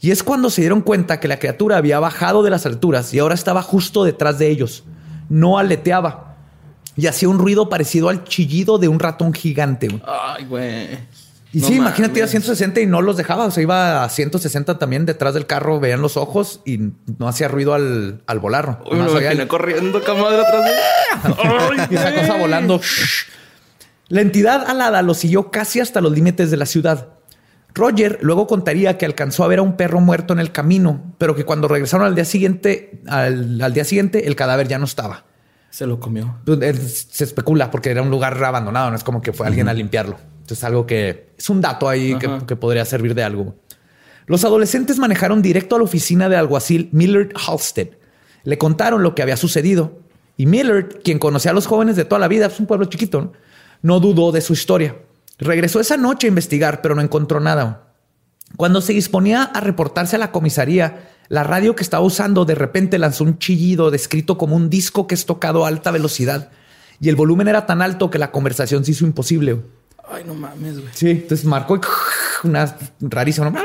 Y 0.00 0.10
es 0.10 0.22
cuando 0.22 0.50
se 0.50 0.60
dieron 0.62 0.80
cuenta 0.82 1.20
que 1.20 1.28
la 1.28 1.38
criatura 1.38 1.76
había 1.76 1.98
bajado 2.00 2.42
de 2.42 2.50
las 2.50 2.66
alturas 2.66 3.14
y 3.14 3.20
ahora 3.20 3.34
estaba 3.34 3.62
justo 3.62 4.04
detrás 4.04 4.38
de 4.38 4.48
ellos. 4.48 4.84
No 5.28 5.58
aleteaba 5.58 6.36
y 6.96 7.06
hacía 7.06 7.28
un 7.28 7.38
ruido 7.38 7.68
parecido 7.68 8.08
al 8.10 8.24
chillido 8.24 8.78
de 8.78 8.88
un 8.88 8.98
ratón 9.00 9.32
gigante. 9.32 9.88
güey. 9.88 10.02
Ay, 10.06 10.44
güey. 10.44 10.88
Y 11.54 11.60
No 11.60 11.66
sí, 11.68 11.74
imagínate 11.74 12.14
ir 12.18 12.22
a 12.24 12.26
mames. 12.26 12.30
160 12.30 12.80
y 12.80 12.86
no 12.86 13.00
los 13.02 13.16
dejaba. 13.16 13.44
O 13.44 13.50
sea, 13.50 13.62
iba 13.62 14.02
a 14.04 14.08
160 14.08 14.78
también 14.78 15.04
detrás 15.06 15.34
del 15.34 15.46
carro, 15.46 15.80
veían 15.80 16.00
los 16.02 16.16
ojos 16.16 16.60
y 16.64 16.78
no 17.18 17.28
hacía 17.28 17.46
ruido 17.48 17.74
al, 17.74 18.22
al 18.26 18.38
volar. 18.40 18.80
Uy, 18.90 18.98
me 18.98 19.10
imaginé 19.10 19.46
corriendo, 19.48 20.02
camadre, 20.02 20.40
atrás 20.40 20.64
de... 20.64 20.70
Ay, 21.22 21.86
y 21.90 21.94
esa 21.94 22.14
cosa 22.14 22.36
volando. 22.36 22.80
La 24.08 24.20
entidad 24.20 24.64
alada 24.68 25.02
lo 25.02 25.14
siguió 25.14 25.50
casi 25.50 25.80
hasta 25.80 26.00
los 26.00 26.12
límites 26.12 26.50
de 26.50 26.56
la 26.56 26.66
ciudad. 26.66 27.08
Roger 27.74 28.18
luego 28.20 28.46
contaría 28.46 28.98
que 28.98 29.06
alcanzó 29.06 29.44
a 29.44 29.48
ver 29.48 29.60
a 29.60 29.62
un 29.62 29.76
perro 29.76 30.00
muerto 30.00 30.34
en 30.34 30.40
el 30.40 30.52
camino, 30.52 31.14
pero 31.18 31.34
que 31.34 31.44
cuando 31.44 31.68
regresaron 31.68 32.06
al 32.06 32.14
día 32.14 32.24
siguiente, 32.24 33.00
al, 33.08 33.60
al 33.60 33.72
día 33.72 33.84
siguiente, 33.84 34.26
el 34.26 34.36
cadáver 34.36 34.68
ya 34.68 34.78
no 34.78 34.84
estaba. 34.84 35.24
Se 35.70 35.86
lo 35.86 35.98
comió. 35.98 36.38
Pues, 36.44 36.60
eh, 36.60 36.74
Se 36.74 37.24
especula 37.24 37.70
porque 37.70 37.90
era 37.90 38.02
un 38.02 38.10
lugar 38.10 38.42
abandonado, 38.44 38.90
no 38.90 38.96
es 38.96 39.04
como 39.04 39.22
que 39.22 39.32
fue 39.32 39.46
alguien 39.46 39.68
a 39.68 39.74
limpiarlo. 39.74 40.18
Entonces, 40.40 40.62
algo 40.64 40.86
que 40.86 41.30
es 41.38 41.48
un 41.48 41.62
dato 41.62 41.88
ahí 41.88 42.18
que, 42.18 42.28
que 42.46 42.56
podría 42.56 42.84
servir 42.84 43.14
de 43.14 43.22
algo. 43.22 43.54
Los 44.26 44.44
adolescentes 44.44 44.98
manejaron 44.98 45.40
directo 45.40 45.76
a 45.76 45.78
la 45.78 45.84
oficina 45.84 46.28
del 46.28 46.40
alguacil 46.40 46.90
Millard 46.92 47.30
Halstead. 47.34 47.88
Le 48.44 48.58
contaron 48.58 49.02
lo 49.02 49.14
que 49.14 49.22
había 49.22 49.36
sucedido 49.36 50.02
y 50.36 50.46
Millard, 50.46 51.00
quien 51.02 51.18
conocía 51.18 51.50
a 51.50 51.54
los 51.54 51.66
jóvenes 51.66 51.96
de 51.96 52.04
toda 52.04 52.18
la 52.18 52.28
vida, 52.28 52.46
es 52.46 52.58
un 52.58 52.66
pueblo 52.66 52.86
chiquito, 52.86 53.20
¿no? 53.20 53.32
no 53.82 54.00
dudó 54.00 54.32
de 54.32 54.40
su 54.40 54.52
historia. 54.52 54.96
Regresó 55.38 55.80
esa 55.80 55.96
noche 55.96 56.26
a 56.26 56.28
investigar, 56.28 56.82
pero 56.82 56.94
no 56.94 57.02
encontró 57.02 57.40
nada. 57.40 57.88
Cuando 58.56 58.80
se 58.80 58.92
disponía 58.92 59.42
a 59.42 59.60
reportarse 59.60 60.16
a 60.16 60.18
la 60.18 60.30
comisaría, 60.30 61.10
la 61.28 61.42
radio 61.42 61.74
que 61.74 61.82
estaba 61.82 62.04
usando 62.04 62.44
de 62.44 62.54
repente 62.54 62.98
lanzó 62.98 63.24
un 63.24 63.38
chillido 63.38 63.90
descrito 63.90 64.38
como 64.38 64.56
un 64.56 64.70
disco 64.70 65.06
que 65.06 65.14
es 65.14 65.26
tocado 65.26 65.64
a 65.64 65.68
alta 65.68 65.90
velocidad 65.90 66.50
y 67.00 67.08
el 67.08 67.16
volumen 67.16 67.48
era 67.48 67.66
tan 67.66 67.82
alto 67.82 68.10
que 68.10 68.18
la 68.18 68.30
conversación 68.30 68.84
se 68.84 68.92
hizo 68.92 69.04
imposible. 69.04 69.60
Ay, 70.08 70.24
no 70.24 70.34
mames, 70.34 70.80
güey. 70.80 70.92
Sí, 70.92 71.10
entonces 71.10 71.44
marcó 71.44 71.76
y 71.76 71.80
una 72.46 72.76
rarísima. 73.00 73.50
¿no? 73.50 73.58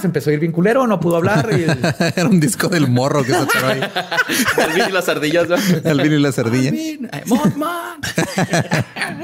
Se 0.00 0.06
empezó 0.06 0.30
a 0.30 0.32
ir 0.34 0.40
bien 0.40 0.52
culero, 0.52 0.86
no 0.86 1.00
pudo 1.00 1.16
hablar. 1.16 1.48
y- 1.52 1.64
Era 2.18 2.28
un 2.28 2.40
disco 2.40 2.68
del 2.68 2.88
morro 2.88 3.22
que 3.24 3.32
se 3.32 3.38
ahí. 3.64 3.80
Alvin 4.62 4.84
y 4.88 4.92
las 4.92 5.08
ardillas, 5.08 5.48
¿no? 5.48 5.56
Alvin 5.90 6.12
y 6.12 6.18
la 6.18 6.32
cerdilla. 6.32 6.70
Alvin, 6.70 7.08
ay, 7.12 7.22
Mothman. 7.26 8.00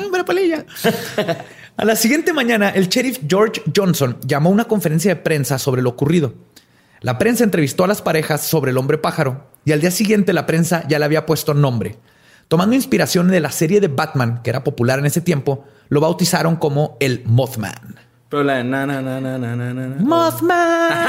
Hombre, 0.04 0.24
polilla. 0.24 0.64
A 1.76 1.84
la 1.84 1.96
siguiente 1.96 2.32
mañana, 2.32 2.68
el 2.70 2.88
sheriff 2.88 3.18
George 3.28 3.62
Johnson 3.74 4.18
llamó 4.26 4.50
a 4.50 4.52
una 4.52 4.64
conferencia 4.64 5.14
de 5.14 5.20
prensa 5.20 5.58
sobre 5.58 5.82
lo 5.82 5.90
ocurrido. 5.90 6.34
La 7.00 7.18
prensa 7.18 7.44
entrevistó 7.44 7.84
a 7.84 7.88
las 7.88 8.02
parejas 8.02 8.42
sobre 8.46 8.70
el 8.70 8.78
hombre 8.78 8.98
pájaro 8.98 9.48
y 9.64 9.72
al 9.72 9.80
día 9.80 9.90
siguiente 9.90 10.32
la 10.32 10.46
prensa 10.46 10.86
ya 10.88 10.98
le 10.98 11.04
había 11.04 11.26
puesto 11.26 11.52
nombre. 11.54 11.96
Tomando 12.48 12.76
inspiración 12.76 13.28
de 13.28 13.40
la 13.40 13.50
serie 13.50 13.80
de 13.80 13.88
Batman, 13.88 14.40
que 14.44 14.50
era 14.50 14.62
popular 14.62 14.98
en 14.98 15.06
ese 15.06 15.20
tiempo, 15.20 15.64
lo 15.88 16.00
bautizaron 16.00 16.56
como 16.56 16.96
el 17.00 17.22
Mothman. 17.24 17.96
Pero 18.32 18.44
la 18.44 18.54
de 18.54 18.64
na, 18.64 18.86
na, 18.86 19.02
na, 19.02 19.20
na, 19.20 19.36
na, 19.38 19.54
na, 19.54 19.74
na. 19.74 19.96
Mothman. 20.00 21.06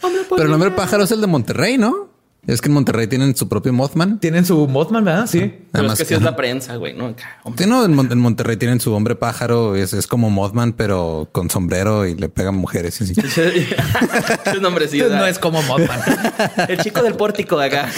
Pero 0.30 0.42
el 0.48 0.52
hombre 0.54 0.70
pájaro 0.70 1.04
es 1.04 1.10
el 1.12 1.20
de 1.20 1.26
Monterrey, 1.26 1.76
¿no? 1.76 2.08
Es 2.46 2.62
que 2.62 2.68
en 2.68 2.72
Monterrey 2.74 3.06
tienen 3.08 3.36
su 3.36 3.46
propio 3.46 3.74
Mothman. 3.74 4.18
Tienen 4.18 4.46
su 4.46 4.66
Mothman, 4.66 5.04
¿verdad? 5.04 5.26
Sí. 5.26 5.40
Pero 5.40 5.58
Además 5.74 5.92
es 5.92 5.98
que 5.98 6.04
que- 6.04 6.08
sí 6.08 6.14
es 6.14 6.22
la 6.22 6.34
prensa, 6.34 6.76
güey, 6.76 6.94
¿no? 6.94 7.14
Sí, 7.58 7.66
no, 7.66 7.84
en, 7.84 7.94
Mon- 7.94 8.10
en 8.10 8.18
Monterrey 8.20 8.56
tienen 8.56 8.80
su 8.80 8.94
hombre 8.94 9.16
pájaro. 9.16 9.76
Es, 9.76 9.92
es 9.92 10.06
como 10.06 10.30
Mothman, 10.30 10.72
pero 10.72 11.28
con 11.30 11.50
sombrero 11.50 12.06
y 12.06 12.14
le 12.14 12.30
pegan 12.30 12.54
mujeres. 12.54 12.98
y 13.02 13.04
así. 13.04 13.12
Ese 14.46 14.60
nombrecillo. 14.62 15.10
No 15.10 15.26
es 15.26 15.38
como 15.38 15.60
Mothman. 15.60 16.00
El 16.68 16.78
chico 16.78 17.02
del 17.02 17.16
pórtico 17.16 17.58
de 17.58 17.66
acá. 17.66 17.90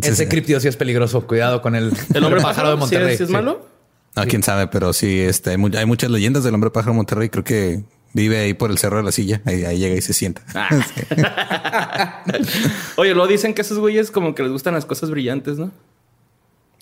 Ese 0.00 0.28
criptido 0.28 0.60
sí 0.60 0.68
es 0.68 0.76
peligroso. 0.78 1.26
Cuidado 1.26 1.60
con 1.60 1.74
el, 1.74 1.92
¿El 2.14 2.24
hombre 2.24 2.40
pájaro 2.40 2.68
de 2.70 2.74
¿Sí 2.76 2.80
Monterrey. 2.80 3.12
es, 3.12 3.16
sí 3.18 3.24
es 3.24 3.28
Sí. 3.28 3.32
malo? 3.34 3.66
No, 4.16 4.24
quién 4.26 4.42
sabe, 4.42 4.66
pero 4.68 4.92
sí, 4.92 5.20
este, 5.20 5.50
hay, 5.50 5.56
mu- 5.56 5.70
hay 5.76 5.86
muchas 5.86 6.10
leyendas 6.10 6.44
del 6.44 6.54
hombre 6.54 6.70
pájaro 6.70 6.92
Monterrey. 6.94 7.28
Creo 7.30 7.44
que 7.44 7.82
vive 8.12 8.38
ahí 8.40 8.52
por 8.54 8.70
el 8.70 8.76
cerro 8.78 8.98
de 8.98 9.02
la 9.04 9.12
silla. 9.12 9.40
Ahí, 9.46 9.64
ahí 9.64 9.78
llega 9.78 9.94
y 9.96 10.02
se 10.02 10.12
sienta. 10.12 10.42
Ah. 10.54 10.68
Oye, 12.96 13.14
luego 13.14 13.26
dicen 13.28 13.54
que 13.54 13.62
esos 13.62 13.78
güeyes 13.78 14.10
como 14.10 14.34
que 14.34 14.42
les 14.42 14.52
gustan 14.52 14.74
las 14.74 14.84
cosas 14.84 15.10
brillantes, 15.10 15.58
¿no? 15.58 15.70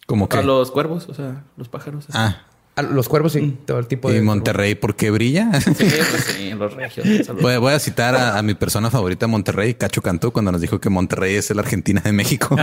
Como 0.07 0.29
que. 0.29 0.39
A 0.39 0.43
los 0.43 0.71
cuervos, 0.73 1.09
o 1.09 1.15
sea, 1.15 1.45
los 1.57 1.69
pájaros. 1.69 2.07
Ah, 2.13 2.43
Ah, 2.77 2.83
Los 2.83 3.09
cuervos 3.09 3.33
sí. 3.33 3.59
Todo 3.67 3.81
el 3.81 3.89
tipo 3.89 4.11
y 4.11 4.15
de. 4.15 4.23
Monterrey, 4.23 4.77
¿por 4.77 4.95
qué 4.95 5.11
brilla? 5.11 5.51
Sí, 5.61 5.73
pues 5.77 6.25
sí, 6.37 6.51
los 6.53 6.73
regios. 6.75 7.07
Voy, 7.41 7.57
voy 7.59 7.73
a 7.75 7.79
citar 7.81 8.15
a, 8.15 8.39
a 8.39 8.43
mi 8.43 8.55
persona 8.55 8.91
favorita 8.91 9.27
de 9.27 9.33
Monterrey, 9.33 9.75
Cacho 9.75 10.01
Cantú, 10.03 10.31
cuando 10.33 10.53
nos 10.53 10.61
dijo 10.61 10.81
que 10.81 10.89
Monterrey 10.89 11.35
es 11.35 11.51
la 11.51 11.63
Argentina 11.63 12.01
de 12.01 12.13
México. 12.13 12.57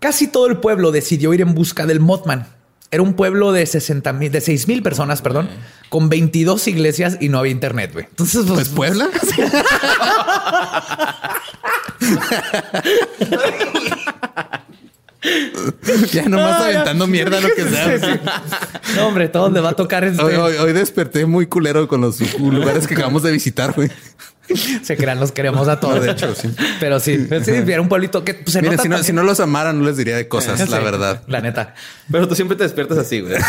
Casi 0.00 0.28
todo 0.28 0.46
el 0.46 0.58
pueblo 0.58 0.92
decidió 0.92 1.34
ir 1.34 1.40
en 1.40 1.54
busca 1.54 1.86
del 1.86 2.00
Mothman. 2.00 2.46
Era 2.90 3.02
un 3.02 3.14
pueblo 3.14 3.52
de 3.52 3.66
60 3.66 4.12
mil, 4.14 4.32
de 4.32 4.40
6 4.40 4.66
mil 4.68 4.82
personas, 4.82 5.20
perdón, 5.20 5.48
con 5.90 6.08
22 6.08 6.68
iglesias 6.68 7.18
y 7.20 7.28
no 7.28 7.38
había 7.38 7.52
internet, 7.52 7.92
güey. 7.92 8.06
Entonces, 8.06 8.44
Pues 8.46 8.68
Puebla. 8.70 9.08
ya 16.12 16.28
nomás 16.28 16.60
aventando 16.62 17.06
mierda 17.06 17.40
lo 17.40 17.48
que 17.54 17.64
sea. 17.64 18.20
No, 18.96 19.08
hombre, 19.08 19.28
todo 19.28 19.50
le 19.50 19.60
va 19.60 19.70
a 19.70 19.74
tocar 19.74 20.02
este. 20.04 20.22
Hoy, 20.22 20.34
hoy- 20.34 20.56
hoy 20.56 20.72
desperté 20.72 21.26
muy 21.26 21.46
culero 21.46 21.86
con 21.88 22.00
los 22.00 22.18
lugares 22.38 22.86
que 22.86 22.94
acabamos 22.94 23.22
de 23.22 23.30
visitar, 23.32 23.72
güey. 23.74 23.90
Se 24.82 24.96
crean, 24.96 25.20
los 25.20 25.32
queremos 25.32 25.68
a 25.68 25.78
todos. 25.80 26.00
De 26.02 26.10
hecho, 26.10 26.34
sí. 26.34 26.48
Pero 26.80 27.00
sí, 27.00 27.26
sí, 27.44 27.50
era 27.50 27.80
un 27.80 27.88
pueblito 27.88 28.24
que 28.24 28.34
pues, 28.34 28.52
se 28.52 28.60
Miren, 28.62 28.72
nota 28.76 28.82
si 28.82 28.88
no, 28.88 29.02
si 29.02 29.12
no 29.12 29.22
los 29.22 29.40
amara, 29.40 29.72
no 29.72 29.84
les 29.84 29.96
diría 29.96 30.16
de 30.16 30.26
cosas, 30.28 30.68
la 30.70 30.78
verdad. 30.80 31.22
La 31.26 31.40
neta. 31.40 31.74
Pero 32.10 32.26
tú 32.26 32.34
siempre 32.34 32.56
te 32.56 32.62
despiertas 32.64 32.98
así, 32.98 33.20
güey. 33.20 33.34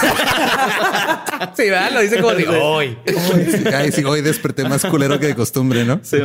Sí, 1.56 1.70
¿verdad? 1.70 1.92
Lo 1.94 2.02
dice 2.02 2.20
como 2.20 2.34
digo, 2.34 2.54
hoy. 2.54 2.98
Sí, 3.08 3.64
Ay, 3.74 3.92
sí, 3.92 4.04
hoy 4.04 4.22
desperté 4.22 4.68
más 4.68 4.86
culero 4.86 5.20
que 5.20 5.28
de 5.28 5.36
costumbre, 5.36 5.86
¿no? 5.86 6.00
Sí. 6.04 6.18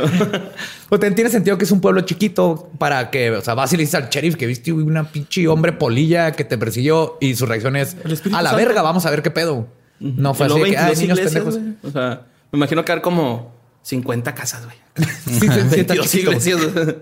Pues 0.89 1.01
ten- 1.01 1.15
tiene 1.15 1.29
sentido 1.29 1.57
que 1.57 1.63
es 1.65 1.71
un 1.71 1.79
pueblo 1.81 2.01
chiquito 2.01 2.69
para 2.77 3.09
que, 3.09 3.31
o 3.31 3.41
sea, 3.41 3.53
vas 3.53 3.71
y 3.73 3.77
le 3.77 3.83
dices 3.83 3.95
al 3.95 4.09
sheriff 4.09 4.35
que 4.35 4.45
viste 4.45 4.71
una 4.73 5.09
pinche 5.11 5.47
hombre 5.47 5.71
polilla 5.73 6.31
que 6.33 6.43
te 6.43 6.57
persiguió 6.57 7.17
y 7.21 7.35
su 7.35 7.45
reacción 7.45 7.75
es 7.75 7.95
a 8.33 8.41
la 8.41 8.49
Santo". 8.51 8.55
verga, 8.57 8.81
vamos 8.81 9.05
a 9.05 9.09
ver 9.09 9.21
qué 9.21 9.31
pedo. 9.31 9.67
No 9.99 10.33
fue 10.33 10.47
así 10.47 10.59
de 10.59 10.69
que, 10.71 10.77
ay, 10.77 10.85
22 10.95 10.99
niños 11.01 11.19
iglesias, 11.19 11.43
pendejos. 11.43 11.75
O 11.83 11.91
sea, 11.91 12.21
me 12.51 12.57
imagino 12.57 12.83
que 12.83 12.91
hay 12.91 12.99
como 13.01 13.54
50 13.85 14.33
casas, 14.33 14.65
güey. 14.65 14.77
Sí, 15.25 15.39
sí, 15.39 15.47
sí, 15.47 15.79
está 15.79 15.93
22 15.93 16.09
chiquito. 16.09 16.31
iglesias. 16.31 16.95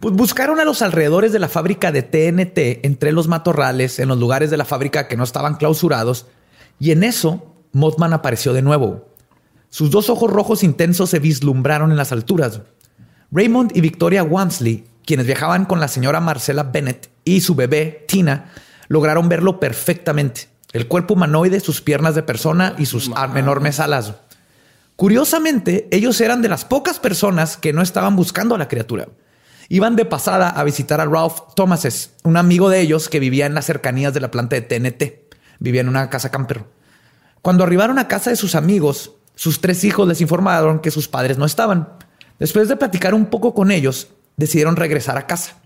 Pues 0.00 0.14
buscaron 0.14 0.60
a 0.60 0.64
los 0.64 0.80
alrededores 0.80 1.32
de 1.32 1.38
la 1.38 1.48
fábrica 1.48 1.92
de 1.92 2.02
TNT, 2.02 2.86
entre 2.86 3.12
los 3.12 3.28
matorrales, 3.28 3.98
en 3.98 4.08
los 4.08 4.18
lugares 4.18 4.50
de 4.50 4.56
la 4.56 4.64
fábrica 4.64 5.08
que 5.08 5.16
no 5.16 5.24
estaban 5.24 5.56
clausurados, 5.56 6.26
y 6.78 6.92
en 6.92 7.02
eso 7.02 7.54
Mothman 7.72 8.12
apareció 8.12 8.52
de 8.52 8.62
nuevo. 8.62 9.08
Sus 9.70 9.90
dos 9.90 10.08
ojos 10.08 10.30
rojos 10.30 10.62
intensos 10.62 11.10
se 11.10 11.18
vislumbraron 11.18 11.90
en 11.90 11.96
las 11.96 12.12
alturas. 12.12 12.62
Raymond 13.30 13.76
y 13.76 13.80
Victoria 13.80 14.22
Wamsley, 14.22 14.86
quienes 15.04 15.26
viajaban 15.26 15.64
con 15.66 15.80
la 15.80 15.88
señora 15.88 16.20
Marcela 16.20 16.62
Bennett 16.62 17.10
y 17.24 17.40
su 17.40 17.54
bebé 17.54 18.04
Tina, 18.08 18.52
lograron 18.86 19.28
verlo 19.28 19.60
perfectamente. 19.60 20.48
El 20.72 20.86
cuerpo 20.86 21.14
humanoide, 21.14 21.60
sus 21.60 21.82
piernas 21.82 22.14
de 22.14 22.22
persona 22.22 22.74
y 22.78 22.86
sus 22.86 23.10
enormes 23.34 23.80
alas. 23.80 24.14
Curiosamente, 24.98 25.86
ellos 25.92 26.20
eran 26.20 26.42
de 26.42 26.48
las 26.48 26.64
pocas 26.64 26.98
personas 26.98 27.56
que 27.56 27.72
no 27.72 27.82
estaban 27.82 28.16
buscando 28.16 28.56
a 28.56 28.58
la 28.58 28.66
criatura. 28.66 29.06
Iban 29.68 29.94
de 29.94 30.04
pasada 30.04 30.50
a 30.50 30.64
visitar 30.64 31.00
a 31.00 31.04
Ralph 31.04 31.54
Thomases, 31.54 32.14
un 32.24 32.36
amigo 32.36 32.68
de 32.68 32.80
ellos 32.80 33.08
que 33.08 33.20
vivía 33.20 33.46
en 33.46 33.54
las 33.54 33.66
cercanías 33.66 34.12
de 34.12 34.18
la 34.18 34.32
planta 34.32 34.56
de 34.56 34.62
TNT. 34.62 35.32
Vivía 35.60 35.82
en 35.82 35.88
una 35.88 36.10
casa 36.10 36.32
camper. 36.32 36.64
Cuando 37.42 37.62
arribaron 37.62 38.00
a 38.00 38.08
casa 38.08 38.30
de 38.30 38.36
sus 38.36 38.56
amigos, 38.56 39.12
sus 39.36 39.60
tres 39.60 39.84
hijos 39.84 40.08
les 40.08 40.20
informaron 40.20 40.80
que 40.80 40.90
sus 40.90 41.06
padres 41.06 41.38
no 41.38 41.44
estaban. 41.44 41.90
Después 42.40 42.66
de 42.66 42.76
platicar 42.76 43.14
un 43.14 43.26
poco 43.26 43.54
con 43.54 43.70
ellos, 43.70 44.08
decidieron 44.36 44.74
regresar 44.74 45.16
a 45.16 45.28
casa. 45.28 45.58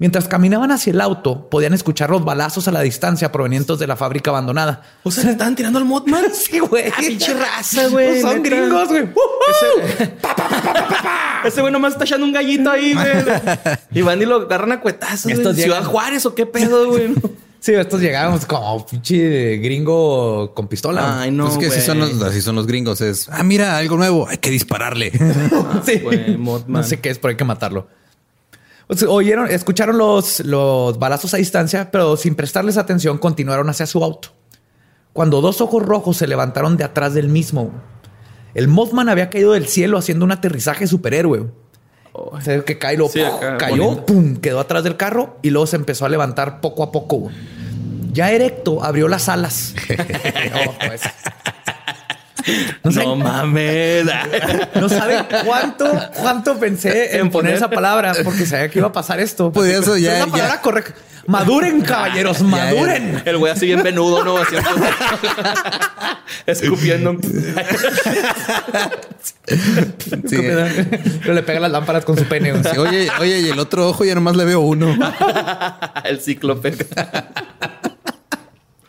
Mientras 0.00 0.26
caminaban 0.26 0.72
hacia 0.72 0.92
el 0.92 1.00
auto, 1.00 1.48
podían 1.48 1.74
escuchar 1.74 2.10
los 2.10 2.24
balazos 2.24 2.66
a 2.66 2.72
la 2.72 2.80
distancia 2.80 3.30
provenientes 3.30 3.78
de 3.78 3.86
la 3.86 3.96
fábrica 3.96 4.30
abandonada. 4.30 4.82
O 5.04 5.10
sea, 5.10 5.24
le 5.24 5.30
estaban 5.32 5.54
tirando 5.54 5.78
al 5.78 5.84
Mothman. 5.84 6.24
Sí, 6.34 6.58
güey. 6.58 6.88
Ah, 6.88 6.94
pinche 6.98 7.34
raza, 7.34 7.86
güey. 7.88 8.20
Son 8.22 8.42
gringos, 8.42 8.88
güey. 8.88 9.02
Ese- 9.02 10.12
Ese 11.44 11.60
güey 11.60 11.72
nomás 11.72 11.92
está 11.92 12.04
echando 12.04 12.26
un 12.26 12.32
gallito 12.32 12.70
ahí, 12.70 12.94
güey. 12.94 13.06
Y 13.92 14.02
van 14.02 14.20
y 14.20 14.24
lo 14.24 14.36
agarran 14.36 14.72
a 14.72 14.80
cuetazos. 14.80 15.30
Estos 15.30 15.54
Ciudad 15.56 15.80
llegan- 15.80 15.84
Juárez 15.90 16.26
o 16.26 16.34
qué 16.34 16.46
pedo, 16.46 16.88
güey. 16.88 17.14
Sí, 17.60 17.74
estos 17.74 18.00
llegábamos 18.00 18.46
como 18.46 18.86
pinche 18.86 19.58
gringo 19.58 20.54
con 20.54 20.66
pistola. 20.66 21.20
Ay, 21.20 21.30
no. 21.30 21.44
Pues 21.44 21.54
es 21.54 21.60
que 21.60 21.66
así 21.78 21.86
son, 21.86 21.98
los, 21.98 22.22
así 22.22 22.40
son 22.40 22.56
los 22.56 22.66
gringos. 22.66 23.02
Es, 23.02 23.28
ah, 23.30 23.42
mira, 23.42 23.76
algo 23.76 23.98
nuevo. 23.98 24.26
Hay 24.26 24.38
que 24.38 24.48
dispararle. 24.50 25.12
sí. 25.84 25.98
güey, 25.98 26.38
Mothman. 26.38 26.80
No 26.80 26.82
sé 26.88 27.00
qué 27.00 27.10
es, 27.10 27.18
pero 27.18 27.30
hay 27.32 27.36
que 27.36 27.44
matarlo. 27.44 27.86
Oyeron, 29.08 29.50
escucharon 29.50 29.98
los, 29.98 30.40
los 30.40 30.98
balazos 30.98 31.32
a 31.34 31.36
distancia, 31.36 31.90
pero 31.90 32.16
sin 32.16 32.34
prestarles 32.34 32.76
atención 32.76 33.18
continuaron 33.18 33.68
hacia 33.68 33.86
su 33.86 34.02
auto. 34.02 34.30
Cuando 35.12 35.40
dos 35.40 35.60
ojos 35.60 35.82
rojos 35.84 36.16
se 36.16 36.26
levantaron 36.26 36.76
de 36.76 36.84
atrás 36.84 37.14
del 37.14 37.28
mismo, 37.28 37.70
el 38.54 38.68
Mothman 38.68 39.08
había 39.08 39.30
caído 39.30 39.52
del 39.52 39.66
cielo 39.66 39.98
haciendo 39.98 40.24
un 40.24 40.32
aterrizaje 40.32 40.86
superhéroe. 40.86 41.46
O 42.12 42.40
sea, 42.40 42.64
que 42.64 42.78
cae, 42.78 42.96
lo, 42.96 43.08
Sí, 43.08 43.20
acá, 43.20 43.56
cayó, 43.56 43.84
bonito. 43.84 44.06
pum, 44.06 44.36
quedó 44.36 44.58
atrás 44.58 44.82
del 44.82 44.96
carro 44.96 45.38
y 45.42 45.50
luego 45.50 45.66
se 45.66 45.76
empezó 45.76 46.06
a 46.06 46.08
levantar 46.08 46.60
poco 46.60 46.82
a 46.82 46.90
poco. 46.90 47.28
Ya 48.12 48.32
erecto, 48.32 48.82
abrió 48.82 49.06
las 49.06 49.28
alas. 49.28 49.74
No, 49.88 50.72
pues. 50.88 51.02
No 52.84 52.90
sé- 52.92 53.04
No 53.04 53.16
mames. 53.16 54.04
No 54.74 54.88
saben 54.88 55.26
cuánto, 55.44 55.90
cuánto 56.14 56.58
pensé 56.58 57.14
en 57.16 57.20
En 57.26 57.30
poner 57.30 57.52
poner- 57.52 57.54
esa 57.56 57.70
palabra 57.70 58.14
porque 58.24 58.46
sabía 58.46 58.68
que 58.68 58.78
iba 58.78 58.88
a 58.88 58.92
pasar 58.92 59.20
esto. 59.20 59.52
Pues 59.52 59.70
eso 59.72 59.96
ya- 59.96 60.14
es 60.14 60.18
la 60.20 60.26
ya- 60.26 60.30
palabra 60.32 60.60
correcta. 60.60 60.94
Maduren, 61.26 61.82
caballeros, 61.82 62.40
maduren. 62.42 63.22
El 63.24 63.36
güey 63.36 63.52
así 63.52 63.66
bien 63.66 63.82
venudo, 63.82 64.24
¿no? 64.24 64.38
Así, 64.38 64.56
escupiendo. 66.46 67.16
Sí. 70.26 70.36
Pero 71.22 71.34
le 71.34 71.42
pega 71.42 71.60
las 71.60 71.70
lámparas 71.70 72.04
con 72.04 72.16
su 72.16 72.24
pene. 72.24 72.52
Sí, 72.64 72.78
Oye, 72.78 73.08
oye, 73.20 73.40
y 73.40 73.48
el 73.50 73.58
otro 73.58 73.88
ojo 73.88 74.04
ya 74.04 74.14
nomás 74.14 74.34
le 74.36 74.44
veo 74.44 74.60
uno. 74.60 74.96
El 76.04 76.20
cíclope. 76.20 76.74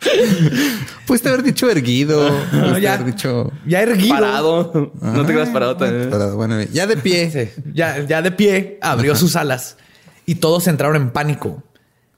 Pudiste 1.06 1.28
haber 1.28 1.42
dicho 1.42 1.70
erguido. 1.70 2.28
Pudiste 2.50 2.80
ya. 2.80 2.94
haber 2.94 3.06
dicho. 3.06 3.52
Ya 3.66 3.82
erguido. 3.82 4.14
Parado. 4.14 4.92
No 5.00 5.26
te 5.26 5.32
quedas 5.32 5.48
parado 5.50 5.76
también. 5.76 6.08
Pero 6.10 6.36
bueno, 6.36 6.60
ya 6.62 6.86
de 6.86 6.96
pie. 6.96 7.30
Sí, 7.30 7.62
Ya, 7.74 7.98
ya 8.04 8.22
de 8.22 8.30
pie 8.32 8.78
abrió 8.82 9.14
sus 9.16 9.36
alas 9.36 9.76
y 10.26 10.36
todos 10.36 10.66
entraron 10.68 10.96
en 10.96 11.10
pánico. 11.10 11.62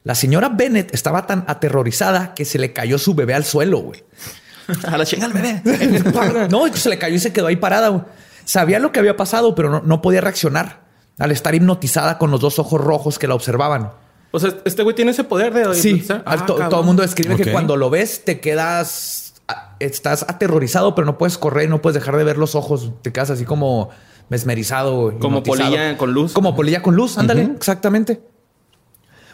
La 0.03 0.15
señora 0.15 0.51
Bennett 0.51 0.95
estaba 0.95 1.27
tan 1.27 1.45
aterrorizada 1.47 2.35
que 2.35 2.45
se 2.45 2.59
le 2.59 2.73
cayó 2.73 2.99
su 2.99 3.15
bebé 3.15 3.35
al 3.35 3.45
suelo, 3.45 3.79
güey. 3.79 4.03
A 4.87 4.97
la 4.99 5.05
chinga 5.07 5.27
al 5.27 5.33
bebé. 5.33 5.63
No, 6.51 6.75
se 6.75 6.89
le 6.89 6.99
cayó 6.99 7.17
y 7.17 7.19
se 7.19 7.33
quedó 7.33 7.47
ahí 7.49 7.57
parada. 7.57 7.89
güey. 7.89 8.03
Sabía 8.45 8.79
lo 8.79 8.93
que 8.93 8.99
había 8.99 9.17
pasado, 9.17 9.55
pero 9.55 9.71
no, 9.71 9.81
no 9.85 10.03
podía 10.03 10.21
reaccionar 10.21 10.85
al 11.19 11.31
estar 11.31 11.55
hipnotizada 11.55 12.19
con 12.19 12.31
los 12.31 12.41
dos 12.41 12.59
ojos 12.59 12.81
rojos 12.81 13.19
que 13.19 13.27
la 13.29 13.35
observaban. 13.35 13.93
O 14.35 14.41
sea, 14.41 14.53
este 14.65 14.83
güey 14.83 14.97
tiene 14.97 15.13
ese 15.13 15.23
poder 15.23 15.55
de 15.55 15.75
Sí, 15.77 16.05
Ah, 16.27 16.45
to- 16.45 16.55
cabrón. 16.55 16.69
todo 16.71 16.81
el 16.81 16.87
mundo 16.87 17.03
describe 17.03 17.35
Ok. 17.35 17.43
que 17.43 17.53
cuando 17.53 17.77
lo 17.77 17.89
ves 17.89 18.25
te 18.25 18.41
quedas, 18.41 19.35
estás 19.79 20.25
aterrorizado, 20.29 20.95
pero 20.97 21.05
no 21.07 21.19
puedes 21.19 21.39
correr, 21.39 21.69
no 21.71 21.81
puedes 21.81 21.95
dejar 21.95 22.17
de 22.17 22.25
ver 22.25 22.37
los 22.37 22.57
ojos. 22.57 22.91
Te 23.03 23.13
quedas 23.13 23.31
así 23.31 23.45
como 23.45 23.91
mesmerizado. 24.29 25.17
Como 25.21 25.39
hipnotizado. 25.39 25.71
polilla 25.71 25.97
con 25.97 26.13
luz. 26.13 26.33
Como 26.33 26.57
polilla 26.57 26.83
con 26.83 26.97
luz, 26.97 27.17
ándale, 27.17 27.43
exactamente. 27.55 28.23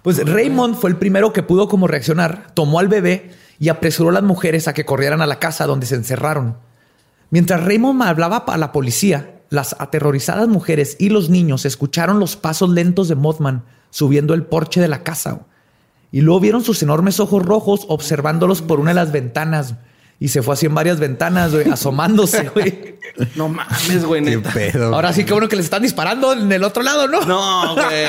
Pues 0.03 0.23
Raymond 0.27 0.77
fue 0.77 0.91
el 0.91 0.97
primero 0.97 1.33
que 1.33 1.43
pudo 1.43 1.69
como 1.69 1.87
reaccionar, 1.87 2.49
tomó 2.55 2.79
al 2.79 2.89
bebé 2.89 3.31
y 3.59 3.69
apresuró 3.71 4.11
a 4.11 4.13
las 4.13 4.23
mujeres 4.23 4.69
a 4.69 4.75
que 4.75 4.85
corrieran 4.85 5.23
a 5.23 5.27
la 5.27 5.39
casa 5.39 5.67
donde 5.67 5.87
se 5.87 5.95
encerraron. 5.95 6.57
Mientras 7.31 7.65
Raymond 7.65 8.03
hablaba 8.03 8.39
a 8.47 8.59
la 8.59 8.73
policía, 8.73 9.41
las 9.51 9.77
aterrorizadas 9.79 10.49
mujeres 10.49 10.97
y 10.99 11.09
los 11.11 11.31
niños 11.31 11.65
escucharon 11.65 12.19
los 12.21 12.37
pasos 12.37 12.71
lentos 12.71 13.09
de 13.09 13.15
Mothman 13.15 13.65
subiendo 13.91 14.35
el 14.35 14.45
porche 14.45 14.81
de 14.81 14.89
la 14.89 15.03
casa. 15.03 15.41
Y 16.13 16.23
luego 16.23 16.41
vieron 16.41 16.65
sus 16.65 16.83
enormes 16.83 17.21
ojos 17.21 17.45
rojos 17.45 17.85
observándolos 17.89 18.63
por 18.63 18.81
una 18.81 18.91
de 18.91 18.95
las 18.97 19.13
ventanas. 19.13 19.75
Y 20.19 20.29
se 20.29 20.43
fue 20.43 20.55
así 20.55 20.67
en 20.67 20.75
varias 20.75 20.99
ventanas, 21.01 21.53
güey, 21.53 21.71
asomándose, 21.71 22.49
güey. 22.51 22.99
No 23.35 23.49
mames, 23.49 24.05
güey, 24.05 24.23
Qué 24.25 24.37
neta. 24.37 24.53
pedo. 24.53 24.95
Ahora 24.95 25.13
sí 25.13 25.25
que 25.25 25.33
bueno 25.33 25.49
que 25.49 25.57
les 25.57 25.65
están 25.65 25.83
disparando 25.83 26.33
en 26.33 26.51
el 26.53 26.63
otro 26.63 26.83
lado, 26.85 27.09
¿no? 27.09 27.21
No, 27.25 27.75
güey. 27.75 28.07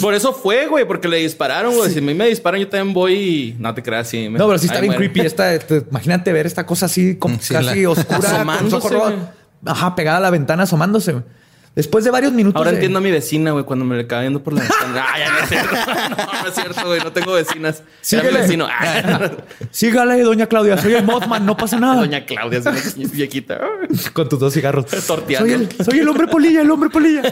Por 0.00 0.12
eso 0.12 0.34
fue, 0.34 0.66
güey, 0.66 0.86
porque 0.86 1.08
le 1.08 1.16
dispararon, 1.16 1.74
güey. 1.74 1.90
Si 1.90 2.00
a 2.00 2.02
mí 2.02 2.12
me 2.12 2.26
disparan, 2.28 2.60
yo 2.60 2.68
también 2.68 2.92
voy 2.92 3.14
y 3.14 3.56
no 3.58 3.72
te 3.72 3.82
creas, 3.82 4.08
sí. 4.08 4.28
me- 4.28 4.38
No, 4.38 4.46
pero 4.46 4.58
sí 4.58 4.66
está 4.66 4.78
bien 4.80 4.92
muere. 4.92 5.10
creepy. 5.10 5.26
Esta, 5.26 5.58
te- 5.58 5.84
imagínate 5.90 6.32
ver 6.34 6.46
esta 6.46 6.66
cosa 6.66 6.84
así, 6.86 7.16
como 7.16 7.38
Sí, 7.40 7.54
casi 7.54 7.82
la- 7.82 7.90
oscura, 7.90 8.06
con 8.18 8.22
los 8.22 8.32
Asomándose, 8.32 8.76
ojos 8.76 8.92
rojos. 8.92 9.12
güey. 9.14 9.22
Ajá, 9.64 9.94
pegada 9.94 10.18
a 10.18 10.20
la 10.20 10.30
ventana, 10.30 10.64
asomándose. 10.64 11.14
Después 11.74 12.04
de 12.04 12.10
varios 12.10 12.32
minutos. 12.34 12.58
Ahora 12.58 12.70
de- 12.70 12.76
entiendo 12.76 12.98
a 12.98 13.02
mi 13.02 13.10
vecina, 13.10 13.52
güey, 13.52 13.64
cuando 13.64 13.86
me 13.86 13.96
le 13.96 14.02
acaba 14.02 14.20
viendo 14.20 14.42
por 14.42 14.52
la 14.52 14.60
ventana. 14.60 15.06
Ah, 15.08 15.18
ya 15.18 15.32
no 15.32 15.38
es 15.38 15.48
cierto. 15.48 15.74
No, 16.10 16.42
no 16.42 16.48
es 16.48 16.54
cierto, 16.54 16.86
güey. 16.86 17.00
No 17.00 17.12
tengo 17.12 17.32
vecinas. 17.32 17.82
Era 18.10 18.22
mi 18.24 18.30
vecino. 18.36 18.66
Ah, 18.70 19.30
Sígale, 19.70 20.20
doña 20.22 20.46
Claudia. 20.46 20.76
Soy 20.76 20.92
el 20.94 21.04
Mothman, 21.04 21.46
no 21.46 21.56
pasa 21.56 21.78
nada. 21.80 21.96
Doña 22.00 22.26
Claudia, 22.26 22.58
es 22.58 22.66
una 22.96 23.08
viejita. 23.12 23.58
Con 24.12 24.28
tus 24.28 24.38
dos 24.38 24.52
cigarros. 24.52 24.84
Torteando. 25.06 25.46
Soy 25.48 25.54
el, 25.54 25.84
soy 25.84 25.98
el 26.00 26.08
hombre 26.08 26.26
polilla, 26.26 26.60
el 26.60 26.70
hombre 26.70 26.90
polilla. 26.90 27.22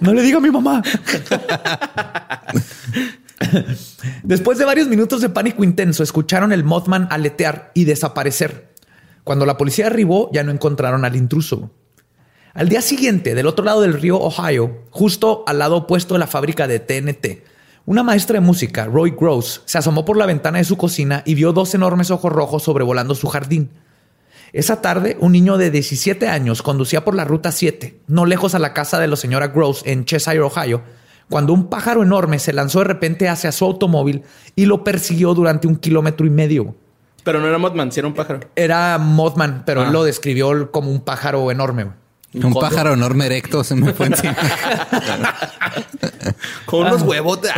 No 0.00 0.12
le 0.12 0.20
diga 0.22 0.36
a 0.36 0.40
mi 0.42 0.50
mamá. 0.50 0.82
Después 4.22 4.58
de 4.58 4.64
varios 4.64 4.88
minutos 4.88 5.20
de 5.20 5.28
pánico 5.28 5.64
intenso, 5.64 6.02
escucharon 6.02 6.52
el 6.52 6.64
Mothman 6.64 7.08
aletear 7.10 7.70
y 7.74 7.84
desaparecer. 7.84 8.74
Cuando 9.22 9.46
la 9.46 9.56
policía 9.56 9.86
arribó, 9.86 10.30
ya 10.32 10.42
no 10.42 10.50
encontraron 10.52 11.04
al 11.04 11.16
intruso. 11.16 11.70
Al 12.54 12.68
día 12.68 12.82
siguiente, 12.82 13.34
del 13.34 13.48
otro 13.48 13.64
lado 13.64 13.80
del 13.80 13.94
río 14.00 14.18
Ohio, 14.20 14.82
justo 14.90 15.42
al 15.46 15.58
lado 15.58 15.76
opuesto 15.76 16.14
de 16.14 16.20
la 16.20 16.26
fábrica 16.28 16.68
de 16.68 16.78
TNT, 16.78 17.42
una 17.86 18.02
maestra 18.04 18.34
de 18.34 18.46
música, 18.46 18.86
Roy 18.86 19.10
Gross, 19.18 19.62
se 19.64 19.76
asomó 19.78 20.04
por 20.04 20.16
la 20.16 20.26
ventana 20.26 20.58
de 20.58 20.64
su 20.64 20.76
cocina 20.76 21.22
y 21.26 21.34
vio 21.34 21.52
dos 21.52 21.74
enormes 21.74 22.10
ojos 22.12 22.32
rojos 22.32 22.62
sobrevolando 22.62 23.14
su 23.16 23.26
jardín. 23.28 23.70
Esa 24.52 24.80
tarde, 24.80 25.16
un 25.20 25.32
niño 25.32 25.58
de 25.58 25.72
17 25.72 26.28
años 26.28 26.62
conducía 26.62 27.04
por 27.04 27.16
la 27.16 27.24
ruta 27.24 27.50
7, 27.50 27.98
no 28.06 28.24
lejos 28.24 28.54
a 28.54 28.60
la 28.60 28.72
casa 28.72 29.00
de 29.00 29.08
la 29.08 29.16
señora 29.16 29.48
Gross 29.48 29.82
en 29.84 30.04
Cheshire, 30.04 30.40
Ohio, 30.40 30.82
cuando 31.28 31.52
un 31.52 31.68
pájaro 31.68 32.04
enorme 32.04 32.38
se 32.38 32.52
lanzó 32.52 32.78
de 32.78 32.84
repente 32.84 33.28
hacia 33.28 33.50
su 33.50 33.64
automóvil 33.64 34.22
y 34.54 34.66
lo 34.66 34.84
persiguió 34.84 35.34
durante 35.34 35.66
un 35.66 35.74
kilómetro 35.76 36.24
y 36.24 36.30
medio. 36.30 36.76
Pero 37.24 37.40
no 37.40 37.48
era 37.48 37.58
Mothman, 37.58 37.90
sí 37.90 37.98
era 37.98 38.06
un 38.06 38.14
pájaro. 38.14 38.40
Era 38.54 38.96
Mothman, 38.98 39.64
pero 39.66 39.80
Ah. 39.80 39.86
él 39.86 39.92
lo 39.92 40.04
describió 40.04 40.70
como 40.70 40.90
un 40.90 41.00
pájaro 41.00 41.50
enorme. 41.50 41.86
Un 42.34 42.54
pájaro 42.54 42.94
enorme 42.94 43.26
erecto 43.26 43.62
se 43.62 43.76
me 43.76 43.92
fue 43.92 44.06
encima. 44.06 44.34
Con 46.66 46.86
unos 46.86 47.02
huevotes. 47.02 47.50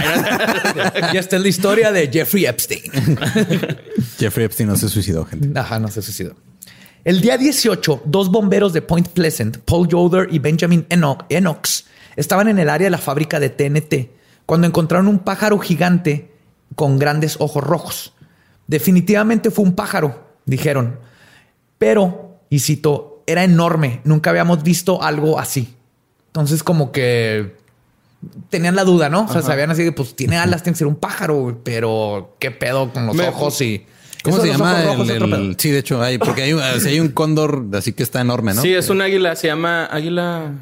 y 1.13 1.17
esta 1.17 1.37
es 1.37 1.43
la 1.43 1.49
historia 1.49 1.93
de 1.93 2.09
Jeffrey 2.09 2.47
Epstein. 2.47 2.83
Jeffrey 4.19 4.47
Epstein 4.47 4.69
no 4.69 4.77
se 4.77 4.89
suicidó, 4.89 5.25
gente. 5.25 5.59
Ajá, 5.59 5.79
no 5.81 5.89
se 5.89 6.03
suicidó. 6.03 6.35
El 7.05 7.21
día 7.21 7.39
18, 7.39 8.03
dos 8.05 8.31
bomberos 8.31 8.73
de 8.73 8.83
Point 8.83 9.09
Pleasant, 9.09 9.59
Paul 9.59 9.89
Yoder 9.89 10.29
y 10.31 10.39
Benjamin 10.41 10.87
Eno- 10.89 11.19
Enox, 11.29 11.87
estaban 12.17 12.49
en 12.49 12.59
el 12.59 12.69
área 12.69 12.87
de 12.87 12.91
la 12.91 12.99
fábrica 12.99 13.39
de 13.39 13.51
TNT 13.51 14.11
cuando 14.45 14.67
encontraron 14.67 15.07
un 15.09 15.21
pájaro 15.21 15.59
gigante 15.59 16.33
con 16.75 16.99
grandes 16.99 17.37
ojos 17.39 17.63
rojos. 17.63 18.13
Definitivamente 18.67 19.51
fue 19.51 19.65
un 19.65 19.75
pájaro, 19.75 20.27
dijeron. 20.45 20.99
Pero, 21.79 22.39
y 22.51 22.59
cito, 22.59 23.16
era 23.27 23.45
enorme. 23.45 24.01
Nunca 24.05 24.31
habíamos 24.31 24.63
visto 24.63 25.03
algo 25.03 25.39
así. 25.39 25.75
Entonces, 26.29 26.63
como 26.63 26.93
que 26.93 27.57
tenían 28.51 28.77
la 28.77 28.85
duda, 28.85 29.09
¿no? 29.09 29.23
O 29.25 29.29
sea, 29.33 29.43
sabían 29.43 29.71
así 29.71 29.83
de, 29.85 29.93
pues 29.93 30.15
tiene 30.17 30.37
alas, 30.37 30.63
tiene 30.63 30.75
que 30.75 30.79
ser 30.79 30.87
un 30.87 30.97
pájaro, 30.97 31.61
pero 31.65 32.37
qué 32.39 32.51
pedo 32.51 32.93
con 32.93 33.07
los 33.07 33.17
Me- 33.17 33.29
ojos 33.29 33.61
y. 33.61 33.87
¿Cómo 34.23 34.41
se 34.41 34.49
llama? 34.49 34.83
el- 34.93 35.11
el- 35.11 35.57
sí, 35.59 35.71
de 35.71 35.79
hecho, 35.79 36.03
hay, 36.03 36.19
porque 36.19 36.43
hay, 36.43 36.53
hay 36.53 36.99
un 37.01 37.09
cóndor 37.11 37.65
así 37.75 37.93
que 37.93 38.03
está 38.03 38.21
enorme, 38.21 38.55
¿no? 38.55 38.63
Sí, 38.63 38.75
es 38.75 38.91
un 38.91 39.01
águila. 39.01 39.37
Se 39.37 39.47
llama 39.47 39.85
águila. 39.87 40.53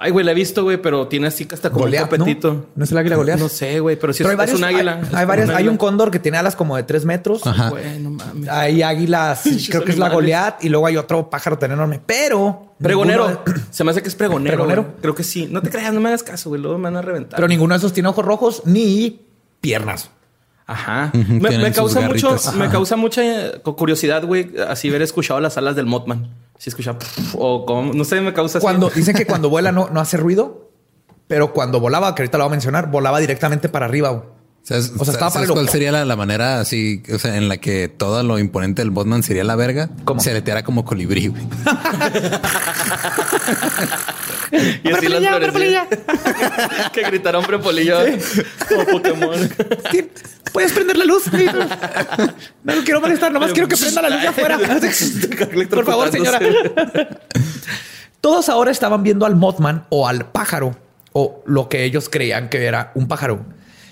Ay, 0.00 0.12
güey, 0.12 0.24
la 0.24 0.30
he 0.30 0.34
visto, 0.34 0.62
güey, 0.62 0.80
pero 0.80 1.08
tiene 1.08 1.26
así 1.26 1.44
que 1.44 1.56
hasta 1.56 1.70
como 1.70 1.84
Goliat, 1.86 2.04
un 2.04 2.18
copetito. 2.20 2.54
¿no? 2.54 2.66
¿No 2.76 2.84
es 2.84 2.92
el 2.92 2.98
águila 2.98 3.16
Goliat? 3.16 3.38
No 3.40 3.48
sé, 3.48 3.80
güey, 3.80 3.98
pero 3.98 4.12
sí 4.12 4.22
Pero 4.22 4.34
es, 4.34 4.38
hay 4.38 4.44
es 4.44 4.52
varios, 4.52 4.58
un 4.60 4.64
águila. 4.76 5.00
Hay, 5.10 5.16
hay 5.16 5.26
varias- 5.26 5.50
hay 5.50 5.66
un 5.68 5.76
cóndor 5.76 6.10
que 6.12 6.20
tiene 6.20 6.38
alas 6.38 6.54
como 6.54 6.76
de 6.76 6.84
tres 6.84 7.04
metros. 7.04 7.44
Ajá. 7.44 7.70
Güey, 7.70 7.98
no 7.98 8.10
mames. 8.10 8.48
Hay 8.48 8.82
águilas, 8.82 9.42
creo 9.68 9.82
que 9.84 9.90
es 9.90 9.98
la. 9.98 10.08
Goliat, 10.08 10.64
y 10.64 10.68
luego 10.68 10.86
hay 10.86 10.96
otro 10.96 11.28
pájaro 11.28 11.58
tan 11.58 11.72
enorme. 11.72 12.00
Pero. 12.06 12.74
Pregonero. 12.80 13.26
de- 13.28 13.38
Se 13.70 13.82
me 13.82 13.90
hace 13.90 14.00
que 14.02 14.08
es 14.08 14.14
pregonero. 14.14 14.56
¿Pregonero? 14.56 14.82
güey. 14.84 14.94
Creo 15.02 15.14
que 15.16 15.24
sí. 15.24 15.48
No 15.50 15.62
te 15.62 15.70
creas, 15.70 15.92
no 15.92 16.00
me 16.00 16.08
hagas 16.10 16.22
caso, 16.22 16.48
güey. 16.50 16.60
Luego 16.62 16.78
me 16.78 16.84
van 16.84 16.96
a 16.96 17.02
reventar. 17.02 17.36
pero 17.36 17.48
ninguno 17.48 17.74
de 17.74 17.78
esos 17.78 17.92
tiene 17.92 18.08
ojos 18.08 18.24
rojos 18.24 18.62
ni 18.64 19.20
piernas. 19.60 20.10
Ajá. 20.66 21.10
Me, 21.14 21.72
causa 21.72 22.02
mucho, 22.02 22.36
me 22.56 22.68
causa 22.68 22.94
mucha 22.96 23.22
eh, 23.24 23.60
curiosidad, 23.62 24.22
güey, 24.24 24.50
así 24.68 24.90
haber 24.90 25.00
escuchado 25.00 25.40
las 25.40 25.56
alas 25.56 25.74
del 25.76 25.86
Mothman. 25.86 26.28
Si 26.58 26.70
escucha 26.70 26.96
o 27.34 27.64
como, 27.64 27.92
no 27.94 28.04
sé, 28.04 28.20
me 28.20 28.32
causa 28.32 28.58
así. 28.58 28.64
Cuando 28.64 28.90
dicen 28.90 29.14
que 29.14 29.26
cuando 29.26 29.48
vuela 29.48 29.70
no, 29.72 29.88
no 29.90 30.00
hace 30.00 30.16
ruido, 30.16 30.70
pero 31.28 31.52
cuando 31.52 31.78
volaba, 31.78 32.14
que 32.14 32.22
ahorita 32.22 32.38
lo 32.38 32.44
voy 32.44 32.50
a 32.50 32.52
mencionar, 32.52 32.90
volaba 32.90 33.20
directamente 33.20 33.68
para 33.68 33.86
arriba. 33.86 34.24
¿Sabes, 34.62 34.92
O 34.98 35.04
sea, 35.04 35.14
estaba 35.14 35.30
¿sabes 35.30 35.48
para 35.48 35.60
cuál 35.60 35.68
sería 35.70 35.92
la, 35.92 36.04
la 36.04 36.16
manera 36.16 36.60
así, 36.60 37.02
o 37.14 37.18
sea, 37.18 37.36
en 37.36 37.48
la 37.48 37.58
que 37.58 37.88
todo 37.88 38.22
lo 38.22 38.38
imponente 38.38 38.82
del 38.82 38.90
Botman 38.90 39.22
sería 39.22 39.44
la 39.44 39.56
verga? 39.56 39.88
¿Cómo? 40.04 40.20
Se 40.20 40.34
leteara 40.34 40.62
como 40.62 40.84
colibrí, 40.84 41.28
güey. 41.28 41.42
y 44.84 44.92
así 44.92 45.08
las 45.08 45.22
que 46.92 47.02
gritaron 47.02 47.44
hombre 47.44 47.58
polillo 47.60 47.96
como 48.68 48.84
Pokémon. 48.86 49.50
¿Puedes 50.52 50.72
prender 50.72 50.96
la 50.96 51.04
luz? 51.04 51.24
No 52.64 52.74
lo 52.74 52.82
quiero 52.84 53.00
molestar, 53.00 53.32
nomás 53.32 53.52
quiero 53.52 53.68
que 53.68 53.76
prenda 53.76 54.02
la 54.02 54.10
luz 54.10 54.22
de 54.22 54.28
afuera. 54.28 54.58
Por 55.70 55.84
favor, 55.84 56.10
señora. 56.10 56.40
Todos 58.20 58.48
ahora 58.48 58.70
estaban 58.70 59.02
viendo 59.02 59.26
al 59.26 59.36
Mothman 59.36 59.84
o 59.90 60.08
al 60.08 60.30
pájaro, 60.30 60.76
o 61.12 61.42
lo 61.46 61.68
que 61.68 61.84
ellos 61.84 62.08
creían 62.08 62.48
que 62.48 62.64
era 62.64 62.92
un 62.94 63.08
pájaro. 63.08 63.44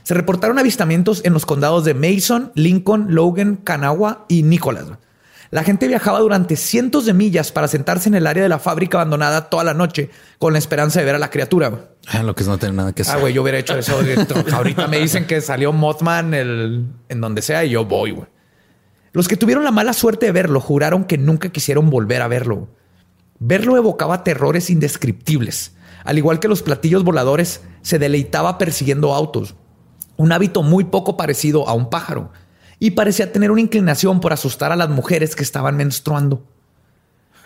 Se 0.02 0.14
reportaron 0.14 0.58
avistamientos 0.58 1.24
en 1.24 1.32
los 1.32 1.46
condados 1.46 1.84
de 1.84 1.94
Mason, 1.94 2.52
Lincoln, 2.54 3.06
Logan, 3.14 3.56
Kanawha 3.56 4.24
y 4.28 4.42
Nicholas. 4.42 4.86
La 5.50 5.62
gente 5.62 5.86
viajaba 5.86 6.18
durante 6.20 6.56
cientos 6.56 7.06
de 7.06 7.12
millas 7.14 7.52
para 7.52 7.68
sentarse 7.68 8.08
en 8.08 8.14
el 8.16 8.26
área 8.26 8.42
de 8.42 8.48
la 8.48 8.58
fábrica 8.58 8.98
abandonada 8.98 9.48
toda 9.48 9.62
la 9.64 9.74
noche 9.74 10.10
con 10.38 10.52
la 10.52 10.58
esperanza 10.58 10.98
de 11.00 11.06
ver 11.06 11.14
a 11.14 11.18
la 11.18 11.30
criatura. 11.30 11.90
Ah, 12.08 12.22
lo 12.22 12.34
que 12.34 12.42
es 12.42 12.48
no 12.48 12.58
tener 12.58 12.74
nada 12.74 12.92
que 12.92 13.02
hacer. 13.02 13.16
Ah, 13.16 13.20
güey, 13.20 13.32
yo 13.32 13.42
hubiera 13.42 13.58
hecho 13.58 13.76
eso. 13.78 13.96
Ahorita 14.52 14.88
me 14.88 14.98
dicen 14.98 15.26
que 15.26 15.40
salió 15.40 15.72
Mothman 15.72 16.34
el- 16.34 16.86
en 17.08 17.20
donde 17.20 17.42
sea 17.42 17.64
y 17.64 17.70
yo 17.70 17.84
voy, 17.84 18.10
güey. 18.10 18.26
Los 19.12 19.28
que 19.28 19.36
tuvieron 19.36 19.64
la 19.64 19.70
mala 19.70 19.92
suerte 19.92 20.26
de 20.26 20.32
verlo 20.32 20.60
juraron 20.60 21.04
que 21.04 21.16
nunca 21.16 21.48
quisieron 21.48 21.90
volver 21.90 22.22
a 22.22 22.28
verlo. 22.28 22.68
Verlo 23.38 23.76
evocaba 23.76 24.24
terrores 24.24 24.68
indescriptibles. 24.68 25.74
Al 26.04 26.18
igual 26.18 26.38
que 26.40 26.48
los 26.48 26.62
platillos 26.62 27.02
voladores, 27.04 27.62
se 27.82 27.98
deleitaba 27.98 28.58
persiguiendo 28.58 29.14
autos. 29.14 29.54
Un 30.16 30.32
hábito 30.32 30.62
muy 30.62 30.84
poco 30.84 31.16
parecido 31.16 31.68
a 31.68 31.72
un 31.74 31.88
pájaro. 31.90 32.30
Y 32.78 32.90
parecía 32.92 33.32
tener 33.32 33.50
una 33.50 33.60
inclinación 33.60 34.20
por 34.20 34.32
asustar 34.32 34.70
a 34.72 34.76
las 34.76 34.88
mujeres 34.90 35.34
que 35.34 35.42
estaban 35.42 35.76
menstruando. 35.76 36.42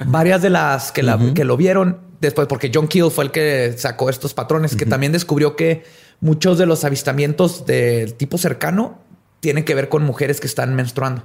Varias 0.06 0.40
de 0.42 0.50
las 0.50 0.92
que, 0.92 1.02
la- 1.02 1.18
que 1.34 1.44
lo 1.44 1.56
vieron 1.56 1.98
después, 2.20 2.48
porque 2.48 2.70
John 2.74 2.88
Keel 2.88 3.10
fue 3.10 3.24
el 3.24 3.30
que 3.30 3.74
sacó 3.76 4.08
estos 4.10 4.34
patrones, 4.34 4.74
que 4.76 4.86
también 4.86 5.12
descubrió 5.12 5.56
que 5.56 5.84
muchos 6.20 6.58
de 6.58 6.66
los 6.66 6.84
avistamientos 6.84 7.66
del 7.66 8.14
tipo 8.14 8.38
cercano 8.38 8.98
tienen 9.40 9.64
que 9.64 9.74
ver 9.74 9.88
con 9.88 10.02
mujeres 10.02 10.40
que 10.40 10.46
están 10.46 10.74
menstruando. 10.74 11.22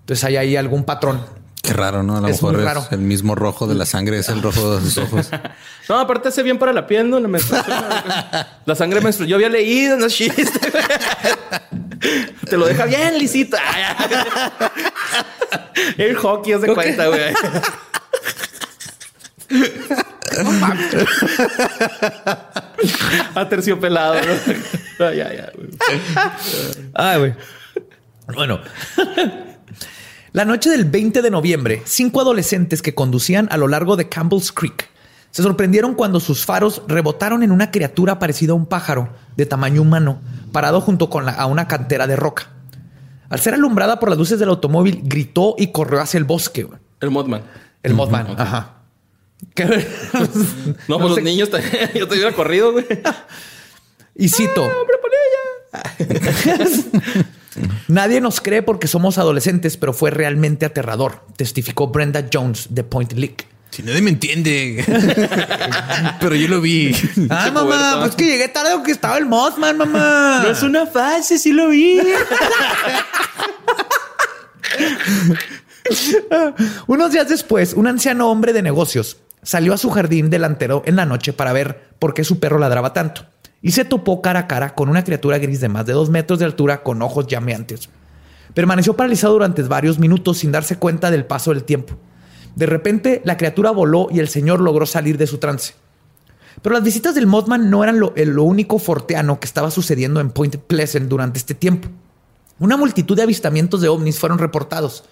Entonces 0.00 0.24
hay 0.24 0.36
ahí 0.36 0.56
algún 0.56 0.84
patrón. 0.84 1.20
Qué 1.64 1.72
raro, 1.72 2.02
¿no? 2.02 2.16
A 2.18 2.20
lo 2.20 2.28
Es 2.28 2.42
mejor 2.42 2.58
es 2.60 2.64
raro. 2.64 2.86
el 2.90 2.98
mismo 2.98 3.34
rojo 3.34 3.66
de 3.66 3.74
la 3.74 3.86
sangre, 3.86 4.18
es 4.18 4.28
el 4.28 4.42
rojo 4.42 4.76
de 4.76 4.82
sus 4.82 4.98
ojos. 4.98 5.30
No, 5.88 5.98
aparte 5.98 6.28
hace 6.28 6.42
bien 6.42 6.58
para 6.58 6.72
la 6.72 6.86
piel, 6.86 7.10
¿no? 7.10 7.20
La, 7.20 7.28
menstruación, 7.28 7.76
la 8.64 8.74
sangre 8.74 9.02
menstrual. 9.02 9.28
Yo 9.28 9.36
había 9.36 9.50
leído, 9.50 9.98
no 9.98 10.06
es 10.06 10.14
chiste. 10.14 10.42
güey. 10.42 10.82
Te 12.48 12.56
lo 12.56 12.64
deja 12.66 12.86
bien 12.86 13.18
lisita. 13.18 13.58
El 15.98 16.16
hockey, 16.16 16.54
haz 16.54 16.62
de 16.62 16.70
Ok. 16.70 16.74
cuenta, 16.74 17.06
güey. 17.08 17.20
Aterciopelado, 23.34 24.14
¿no? 24.14 25.06
Ay, 25.06 25.20
ay, 25.20 25.38
ay, 25.38 25.50
güey. 25.56 25.68
Ay, 26.94 27.18
güey. 27.18 27.34
Bueno. 28.34 28.60
La 30.34 30.44
noche 30.44 30.68
del 30.68 30.84
20 30.84 31.22
de 31.22 31.30
noviembre, 31.30 31.82
cinco 31.84 32.20
adolescentes 32.20 32.82
que 32.82 32.92
conducían 32.92 33.46
a 33.52 33.56
lo 33.56 33.68
largo 33.68 33.94
de 33.94 34.08
Campbell's 34.08 34.50
Creek 34.50 34.90
se 35.30 35.44
sorprendieron 35.44 35.94
cuando 35.94 36.18
sus 36.18 36.44
faros 36.44 36.82
rebotaron 36.88 37.44
en 37.44 37.52
una 37.52 37.70
criatura 37.70 38.18
parecida 38.18 38.50
a 38.50 38.56
un 38.56 38.66
pájaro 38.66 39.10
de 39.36 39.46
tamaño 39.46 39.80
humano, 39.82 40.20
parado 40.50 40.80
junto 40.80 41.08
con 41.08 41.24
la- 41.24 41.32
a 41.34 41.46
una 41.46 41.68
cantera 41.68 42.08
de 42.08 42.16
roca. 42.16 42.48
Al 43.28 43.38
ser 43.38 43.54
alumbrada 43.54 44.00
por 44.00 44.08
las 44.10 44.18
luces 44.18 44.40
del 44.40 44.48
automóvil, 44.48 45.02
gritó 45.04 45.54
y 45.56 45.68
corrió 45.72 46.00
hacia 46.00 46.18
el 46.18 46.24
bosque. 46.24 46.66
El 47.00 47.10
Mothman. 47.12 47.42
El 47.84 47.94
Mothman. 47.94 48.34
Ajá. 48.36 48.74
Que- 49.54 49.64
No, 50.88 50.98
pues 50.98 51.08
los 51.10 51.14
sé. 51.14 51.22
niños 51.22 51.48
también. 51.48 51.90
Yo 51.94 52.08
te 52.08 52.14
hubiera 52.14 52.32
corrido, 52.32 52.72
güey. 52.72 52.86
Y 54.16 54.28
cito. 54.28 54.68
Nadie 57.88 58.20
nos 58.20 58.40
cree 58.40 58.62
porque 58.62 58.86
somos 58.88 59.18
adolescentes, 59.18 59.76
pero 59.76 59.92
fue 59.92 60.10
realmente 60.10 60.66
aterrador, 60.66 61.24
testificó 61.36 61.88
Brenda 61.88 62.26
Jones 62.32 62.68
de 62.70 62.84
Point 62.84 63.12
Leak. 63.12 63.46
Si 63.70 63.82
nadie 63.82 64.02
me 64.02 64.10
entiende. 64.10 64.84
Pero 66.20 66.36
yo 66.36 66.46
lo 66.46 66.60
vi. 66.60 66.94
Ay, 67.28 67.46
Qué 67.46 67.50
mamá, 67.50 67.66
puerta. 67.66 67.96
pues 68.02 68.14
que 68.14 68.24
llegué 68.24 68.46
tarde 68.46 68.70
porque 68.76 68.92
estaba 68.92 69.18
el 69.18 69.26
Mothman, 69.26 69.76
mamá. 69.78 70.44
una 70.62 70.86
fase, 70.86 71.38
sí 71.40 71.50
lo 71.52 71.70
vi. 71.70 72.00
Unos 76.86 77.12
días 77.12 77.28
después, 77.28 77.74
un 77.74 77.86
anciano 77.86 78.30
hombre 78.30 78.52
de 78.52 78.62
negocios 78.62 79.18
salió 79.42 79.74
a 79.74 79.78
su 79.78 79.90
jardín 79.90 80.30
delantero 80.30 80.82
en 80.86 80.96
la 80.96 81.04
noche 81.04 81.32
para 81.32 81.52
ver 81.52 81.90
por 81.98 82.14
qué 82.14 82.24
su 82.24 82.38
perro 82.40 82.58
ladraba 82.58 82.92
tanto 82.92 83.26
y 83.64 83.72
se 83.72 83.86
topó 83.86 84.20
cara 84.20 84.40
a 84.40 84.46
cara 84.46 84.74
con 84.74 84.90
una 84.90 85.04
criatura 85.04 85.38
gris 85.38 85.58
de 85.58 85.70
más 85.70 85.86
de 85.86 85.94
dos 85.94 86.10
metros 86.10 86.38
de 86.38 86.44
altura 86.44 86.82
con 86.82 87.00
ojos 87.00 87.26
llameantes. 87.26 87.88
Permaneció 88.52 88.94
paralizado 88.94 89.32
durante 89.32 89.62
varios 89.62 89.98
minutos 89.98 90.36
sin 90.36 90.52
darse 90.52 90.76
cuenta 90.76 91.10
del 91.10 91.24
paso 91.24 91.50
del 91.50 91.64
tiempo. 91.64 91.94
De 92.56 92.66
repente, 92.66 93.22
la 93.24 93.38
criatura 93.38 93.70
voló 93.70 94.08
y 94.10 94.20
el 94.20 94.28
señor 94.28 94.60
logró 94.60 94.84
salir 94.84 95.16
de 95.16 95.26
su 95.26 95.38
trance. 95.38 95.72
Pero 96.60 96.74
las 96.74 96.84
visitas 96.84 97.14
del 97.14 97.26
Mothman 97.26 97.70
no 97.70 97.82
eran 97.82 97.98
lo, 97.98 98.12
lo 98.14 98.42
único 98.42 98.78
forteano 98.78 99.40
que 99.40 99.46
estaba 99.46 99.70
sucediendo 99.70 100.20
en 100.20 100.30
Point 100.30 100.56
Pleasant 100.56 101.08
durante 101.08 101.38
este 101.38 101.54
tiempo. 101.54 101.88
Una 102.58 102.76
multitud 102.76 103.16
de 103.16 103.22
avistamientos 103.22 103.80
de 103.80 103.88
ovnis 103.88 104.18
fueron 104.18 104.38
reportados. 104.38 105.04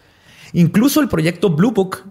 Incluso 0.52 1.00
el 1.00 1.08
proyecto 1.08 1.48
Blue 1.48 1.72
Book 1.72 2.02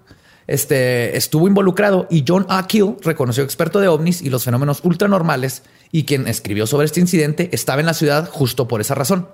este, 0.47 1.15
estuvo 1.15 1.47
involucrado 1.47 2.07
y 2.09 2.25
John 2.27 2.47
A. 2.49 2.67
Keel, 2.67 2.95
reconocido 3.03 3.45
experto 3.45 3.79
de 3.79 3.87
ovnis 3.87 4.23
y 4.23 4.31
los 4.31 4.43
fenómenos 4.43 4.81
ultranormales, 4.83 5.63
y 5.91 6.03
quien 6.03 6.27
escribió 6.27 6.67
sobre 6.67 6.85
este 6.85 6.99
incidente, 6.99 7.49
estaba 7.51 7.81
en 7.81 7.87
la 7.87 7.93
ciudad 7.93 8.29
justo 8.29 8.67
por 8.67 8.81
esa 8.81 8.95
razón. 8.95 9.27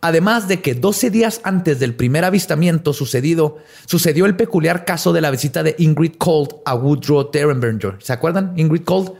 Además 0.00 0.46
de 0.46 0.60
que 0.60 0.74
12 0.74 1.10
días 1.10 1.40
antes 1.42 1.80
del 1.80 1.94
primer 1.94 2.24
avistamiento 2.24 2.92
sucedido, 2.92 3.58
sucedió 3.86 4.26
el 4.26 4.36
peculiar 4.36 4.84
caso 4.84 5.12
de 5.12 5.20
la 5.20 5.30
visita 5.30 5.62
de 5.62 5.74
Ingrid 5.78 6.14
Cold 6.18 6.50
a 6.64 6.74
Woodrow 6.76 7.30
Derenberger. 7.32 7.96
¿Se 7.98 8.12
acuerdan? 8.12 8.52
Ingrid 8.56 8.84
Cold, 8.84 9.12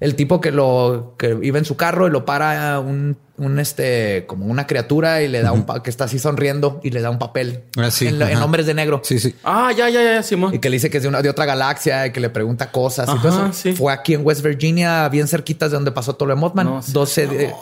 el 0.00 0.14
tipo 0.16 0.40
que 0.40 0.50
lo 0.50 1.14
que 1.18 1.38
iba 1.42 1.58
en 1.58 1.64
su 1.64 1.76
carro 1.76 2.06
y 2.06 2.10
lo 2.10 2.24
para 2.24 2.78
un, 2.80 3.16
un 3.38 3.58
este 3.58 4.24
como 4.26 4.46
una 4.46 4.66
criatura 4.66 5.22
y 5.22 5.28
le 5.28 5.40
da 5.40 5.52
un 5.52 5.64
pa- 5.64 5.82
que 5.82 5.88
está 5.90 6.04
así 6.04 6.18
sonriendo 6.18 6.80
y 6.82 6.90
le 6.90 7.00
da 7.00 7.10
un 7.10 7.18
papel 7.18 7.62
Ah, 7.76 7.90
sí, 7.90 8.08
en, 8.08 8.20
en 8.20 8.38
hombres 8.38 8.66
de 8.66 8.74
negro. 8.74 9.00
Sí, 9.04 9.18
sí. 9.18 9.34
Ah, 9.44 9.72
ya, 9.76 9.88
ya, 9.88 10.02
ya, 10.02 10.22
Simón. 10.22 10.54
Y 10.54 10.58
que 10.58 10.68
le 10.68 10.76
dice 10.76 10.90
que 10.90 10.96
es 10.98 11.02
de, 11.04 11.08
una, 11.08 11.22
de 11.22 11.30
otra 11.30 11.44
galaxia 11.46 12.06
y 12.08 12.12
que 12.12 12.20
le 12.20 12.28
pregunta 12.30 12.70
cosas 12.72 13.08
y 13.08 13.12
Ajá, 13.12 13.22
todo 13.22 13.46
eso. 13.46 13.52
sí. 13.52 13.72
Fue 13.72 13.92
aquí 13.92 14.14
en 14.14 14.26
West 14.26 14.42
Virginia, 14.44 15.08
bien 15.08 15.26
cerquitas 15.28 15.70
de 15.70 15.76
donde 15.76 15.92
pasó 15.92 16.14
todo 16.16 16.28
lo 16.28 16.34
de 16.34 16.40
Mothman. 16.40 16.66
No, 16.66 16.82
sí. 16.82 16.92
12, 16.92 17.26
de- 17.28 17.54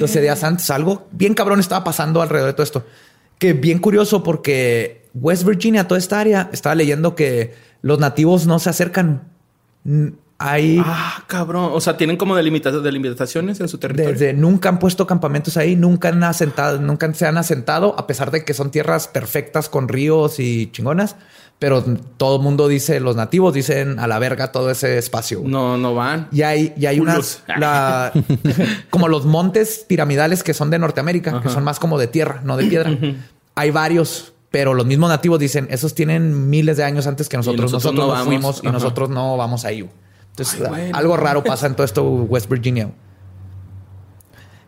12 0.00 0.20
días 0.20 0.42
antes. 0.44 0.70
Algo 0.70 1.06
bien 1.12 1.34
cabrón 1.34 1.60
estaba 1.60 1.84
pasando 1.84 2.20
alrededor 2.22 2.48
de 2.50 2.54
todo 2.54 2.64
esto. 2.64 2.86
Que 3.38 3.52
bien 3.52 3.78
curioso 3.80 4.22
porque 4.22 5.02
West 5.14 5.44
Virginia, 5.44 5.86
toda 5.86 5.98
esta 5.98 6.18
área, 6.20 6.48
estaba 6.52 6.74
leyendo 6.74 7.14
que 7.14 7.54
los 7.82 7.98
nativos 7.98 8.46
no 8.46 8.58
se 8.58 8.70
acercan. 8.70 9.22
Hay 10.38 10.78
Ah, 10.84 11.22
cabrón. 11.26 11.70
O 11.72 11.80
sea, 11.80 11.96
tienen 11.96 12.16
como 12.18 12.36
delimita- 12.36 12.70
delimitaciones 12.82 13.58
en 13.60 13.68
su 13.68 13.78
territorio. 13.78 14.12
desde 14.12 14.32
nunca 14.34 14.68
han 14.68 14.78
puesto 14.78 15.06
campamentos 15.06 15.56
ahí, 15.56 15.76
nunca 15.76 16.08
han 16.08 16.22
asentado, 16.24 16.78
nunca 16.78 17.12
se 17.14 17.26
han 17.26 17.38
asentado, 17.38 17.94
a 17.98 18.06
pesar 18.06 18.30
de 18.30 18.44
que 18.44 18.52
son 18.52 18.70
tierras 18.70 19.08
perfectas 19.08 19.68
con 19.70 19.88
ríos 19.88 20.38
y 20.38 20.70
chingonas. 20.72 21.16
Pero 21.58 21.82
todo 22.18 22.36
el 22.36 22.42
mundo 22.42 22.68
dice, 22.68 23.00
los 23.00 23.16
nativos 23.16 23.54
dicen 23.54 23.98
a 23.98 24.06
la 24.06 24.18
verga 24.18 24.52
todo 24.52 24.70
ese 24.70 24.98
espacio. 24.98 25.38
güey. 25.40 25.50
No, 25.50 25.78
no 25.78 25.94
van. 25.94 26.28
Y 26.30 26.42
hay, 26.42 26.74
y 26.76 26.84
hay 26.84 27.00
unas, 27.00 27.42
la- 27.58 28.12
como 28.90 29.08
los 29.08 29.24
montes 29.24 29.86
piramidales 29.88 30.42
que 30.42 30.52
son 30.52 30.68
de 30.68 30.78
Norteamérica, 30.78 31.40
que 31.40 31.48
son 31.48 31.64
más 31.64 31.78
como 31.78 31.98
de 31.98 32.08
tierra, 32.08 32.42
no 32.44 32.58
de 32.58 32.66
piedra. 32.66 32.90
Hay 33.54 33.70
varios, 33.70 34.34
pero 34.50 34.74
los 34.74 34.84
mismos 34.84 35.08
nativos 35.08 35.38
dicen, 35.38 35.66
esos 35.70 35.94
tienen 35.94 36.50
miles 36.50 36.76
de 36.76 36.84
años 36.84 37.06
antes 37.06 37.26
que 37.26 37.38
nosotros. 37.38 37.72
nosotros 37.72 37.94
nosotros 37.94 38.06
no 38.06 38.06
no 38.06 38.12
vamos. 38.12 38.26
fuimos 38.26 38.60
y 38.62 38.66
Ajá. 38.66 38.72
nosotros 38.74 39.08
no 39.08 39.36
vamos 39.38 39.64
ahí. 39.64 39.88
Entonces, 40.36 40.60
Ay, 40.60 40.68
güey, 40.68 40.90
algo 40.92 41.16
no. 41.16 41.22
raro 41.22 41.42
pasa 41.42 41.66
en 41.66 41.74
todo 41.74 41.84
esto, 41.84 42.04
West 42.04 42.50
Virginia. 42.50 42.90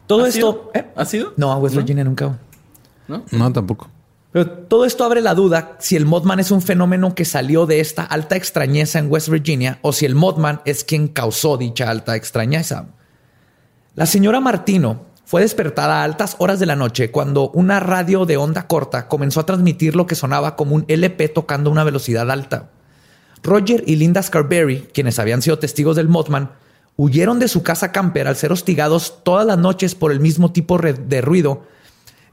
Todo 0.07 0.25
¿Ha 0.25 0.29
esto... 0.29 0.41
sido? 0.41 0.71
¿eh? 0.73 0.87
¿Ha 0.97 1.05
sido? 1.05 1.35
No, 1.37 1.53
a 1.53 1.59
West 1.59 1.75
¿No? 1.75 1.83
Virginia 1.83 2.05
nunca. 2.05 2.39
¿No? 3.07 3.23
No, 3.31 3.53
tampoco. 3.53 3.91
Pero 4.33 4.49
todo 4.51 4.87
esto 4.87 5.05
abre 5.05 5.21
la 5.21 5.35
duda 5.35 5.77
si 5.79 5.97
el 5.97 6.07
Mothman 6.07 6.41
es 6.41 6.51
un 6.51 6.63
fenómeno 6.63 7.15
que 7.15 7.27
salió 7.27 7.67
de 7.67 7.81
esta 7.81 8.03
alta 8.03 8.37
extrañeza 8.37 8.99
en 8.99 9.11
West 9.11 9.29
Virginia 9.29 9.79
o 9.83 9.93
si 9.93 10.07
el 10.07 10.15
Mothman 10.15 10.63
es 10.65 10.85
quien 10.85 11.09
causó 11.09 11.59
dicha 11.59 11.91
alta 11.91 12.17
extrañeza. 12.17 12.87
La 13.95 14.07
señora 14.07 14.41
Martino 14.41 15.07
fue 15.27 15.43
despertada 15.43 16.01
a 16.01 16.05
altas 16.05 16.37
horas 16.39 16.61
de 16.61 16.67
la 16.67 16.77
noche 16.77 17.11
cuando 17.11 17.51
una 17.51 17.81
radio 17.81 18.25
de 18.25 18.39
onda 18.39 18.67
corta 18.67 19.09
comenzó 19.09 19.41
a 19.41 19.47
transmitir 19.47 19.97
lo 19.97 20.07
que 20.07 20.15
sonaba 20.15 20.57
como 20.57 20.75
un 20.75 20.87
LP 20.89 21.29
tocando 21.29 21.69
a 21.69 21.73
una 21.73 21.85
velocidad 21.85 22.31
alta. 22.31 22.71
Roger 23.43 23.85
y 23.87 23.97
Linda 23.97 24.23
Scarberry, 24.23 24.89
quienes 24.93 25.19
habían 25.19 25.43
sido 25.43 25.59
testigos 25.59 25.97
del 25.97 26.09
Mothman, 26.09 26.51
huyeron 26.97 27.39
de 27.39 27.49
su 27.49 27.63
casa 27.63 27.93
camper 27.93 28.27
al 28.27 28.37
ser 28.37 28.53
hostigados 28.53 29.23
todas 29.23 29.47
las 29.47 29.59
noches 29.59 29.95
por 29.95 30.13
el 30.13 30.21
mismo 30.21 30.53
tipo 30.53 30.79
de 30.79 31.21
ruido 31.21 31.63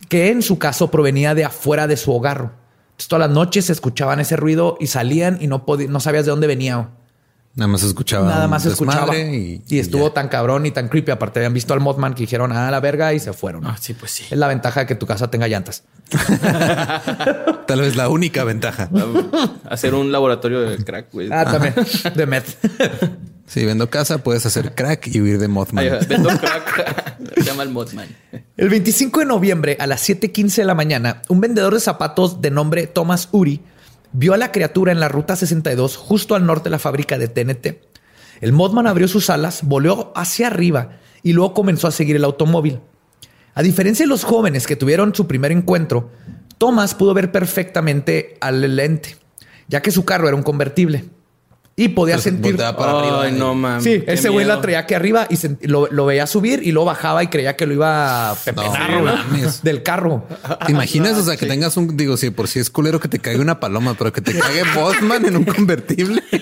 que 0.10 0.30
en 0.30 0.42
su 0.42 0.60
caso 0.60 0.92
provenía 0.92 1.36
de 1.36 1.46
afuera 1.46 1.88
de 1.88 1.98
su 1.98 2.14
hogar. 2.14 2.54
Entonces, 2.92 3.08
todas 3.08 3.28
las 3.28 3.36
noches 3.36 3.70
escuchaban 3.70 4.20
ese 4.20 4.36
ruido 4.36 4.78
y 4.80 4.88
salían 4.88 5.38
y 5.42 5.48
no, 5.48 5.66
no 5.90 6.00
sabías 6.00 6.26
de 6.26 6.32
dónde 6.32 6.48
venía. 6.48 6.90
Nada 7.56 7.70
más 7.70 7.84
escuchaba. 7.84 8.28
Nada 8.28 8.48
más 8.50 8.66
escuchaba. 8.66 9.16
Y, 9.18 9.62
y, 9.70 9.80
estuvo 9.80 10.12
tan 10.12 10.28
cabrón 10.28 10.66
y 10.66 10.72
tan 10.72 10.90
creepy. 10.90 11.12
Aparte, 11.12 11.40
habían 11.40 11.54
visto 11.54 11.74
al 11.74 11.80
Mothman 11.80 12.14
que 12.14 12.22
dijeron 12.24 12.52
a 12.52 12.70
la 12.70 12.80
verga 12.82 13.14
y 13.14 13.20
se 13.22 13.32
fueron. 13.32 13.66
Ah, 13.66 13.78
sí, 13.80 13.94
pues 13.94 14.12
sí. 14.12 14.26
Es 14.30 14.38
la 14.38 14.50
ventaja 14.50 14.82
de 14.82 14.86
que 14.88 14.96
tu 14.96 15.06
casa 15.06 15.32
tenga 15.32 15.48
llantas. 15.48 15.84
Tal 17.66 17.80
vez 17.80 17.96
la 17.96 18.10
única 18.10 18.44
ventaja. 18.44 18.90
Hacer 19.70 19.94
un 19.94 20.12
laboratorio 20.12 20.62
de 20.62 20.84
crack, 20.84 21.14
güey. 21.14 21.30
Ah, 21.32 21.46
también. 21.46 21.74
De 22.16 22.26
meth. 22.26 22.58
Si 23.48 23.64
vendo 23.64 23.90
casa, 23.90 24.18
puedes 24.18 24.46
hacer 24.46 24.74
crack 24.74 25.08
y 25.08 25.22
huir 25.22 25.38
de 25.38 25.48
Mothman. 25.48 26.00
Vendo 26.10 26.30
crack. 26.30 27.18
Se 27.36 27.44
llama 27.44 27.64
el 27.64 27.70
Mothman. 27.70 28.08
El 28.58 28.70
25 28.70 29.20
de 29.20 29.26
noviembre 29.28 29.78
a 29.80 29.86
las 29.86 30.10
7:15 30.10 30.56
de 30.56 30.66
la 30.66 30.74
mañana, 30.74 31.22
un 31.30 31.42
vendedor 31.42 31.74
de 31.76 31.80
zapatos 31.80 32.42
de 32.42 32.50
nombre 32.50 32.88
Thomas 32.88 33.30
Uri 33.32 33.62
vio 34.12 34.34
a 34.34 34.38
la 34.38 34.52
criatura 34.52 34.92
en 34.92 35.00
la 35.00 35.08
ruta 35.08 35.36
62 35.36 35.98
justo 35.98 36.36
al 36.36 36.46
norte 36.46 36.66
de 36.66 36.72
la 36.72 36.80
fábrica 36.80 37.18
de 37.18 37.28
TNT. 37.28 37.68
El 38.42 38.52
Mothman 38.54 38.88
abrió 38.88 39.08
sus 39.08 39.30
alas, 39.30 39.62
voló 39.64 40.12
hacia 40.16 40.48
arriba 40.48 40.98
y 41.24 41.34
luego 41.34 41.54
comenzó 41.54 41.88
a 41.88 41.92
seguir 41.92 42.16
el 42.16 42.24
automóvil. 42.24 42.80
A 43.54 43.64
diferencia 43.64 44.04
de 44.04 44.10
los 44.10 44.24
jóvenes 44.24 44.68
que 44.68 44.76
tuvieron 44.76 45.16
su 45.16 45.28
primer 45.28 45.52
encuentro, 45.52 46.12
Thomas 46.58 46.94
pudo 46.94 47.14
ver 47.14 47.32
perfectamente 47.32 48.38
al 48.42 48.76
lente, 48.76 49.18
ya 49.68 49.82
que 49.82 49.92
su 49.92 50.06
carro 50.06 50.28
era 50.28 50.36
un 50.36 50.44
convertible 50.44 51.06
y 51.78 51.90
podía 51.90 52.16
Entonces, 52.16 52.34
sentir. 52.34 52.56
para 52.56 53.00
arriba. 53.00 53.22
Ay, 53.24 53.32
no 53.34 53.54
mames. 53.54 53.84
Sí, 53.84 54.02
ese 54.08 54.30
güey 54.30 54.46
la 54.46 54.62
traía 54.62 54.80
aquí 54.80 54.94
arriba 54.94 55.28
y 55.30 55.36
se- 55.36 55.58
lo, 55.64 55.88
lo 55.92 56.06
veía 56.06 56.26
subir 56.26 56.62
y 56.64 56.72
luego 56.72 56.86
bajaba 56.86 57.22
y 57.22 57.28
creía 57.28 57.58
que 57.58 57.66
lo 57.66 57.74
iba 57.74 58.32
a 58.32 58.36
pepenar 58.36 59.02
No, 59.04 59.52
del 59.64 59.84
carro. 59.84 60.26
¿Te 60.66 60.72
imaginas? 60.72 61.18
O 61.18 61.24
sea, 61.24 61.36
que 61.36 61.46
tengas 61.46 61.76
un, 61.76 61.98
digo, 61.98 62.16
sí, 62.16 62.30
por 62.30 62.48
si 62.48 62.60
es 62.60 62.70
culero 62.70 63.00
que 63.02 63.10
te 63.10 63.20
caiga 63.20 63.42
una 63.42 63.60
paloma, 63.60 63.94
pero 63.98 64.14
que 64.14 64.22
te 64.22 64.34
caiga 64.38 64.64
Mothman 64.74 65.26
en 65.26 65.36
un 65.38 65.44
convertible. 65.44 66.24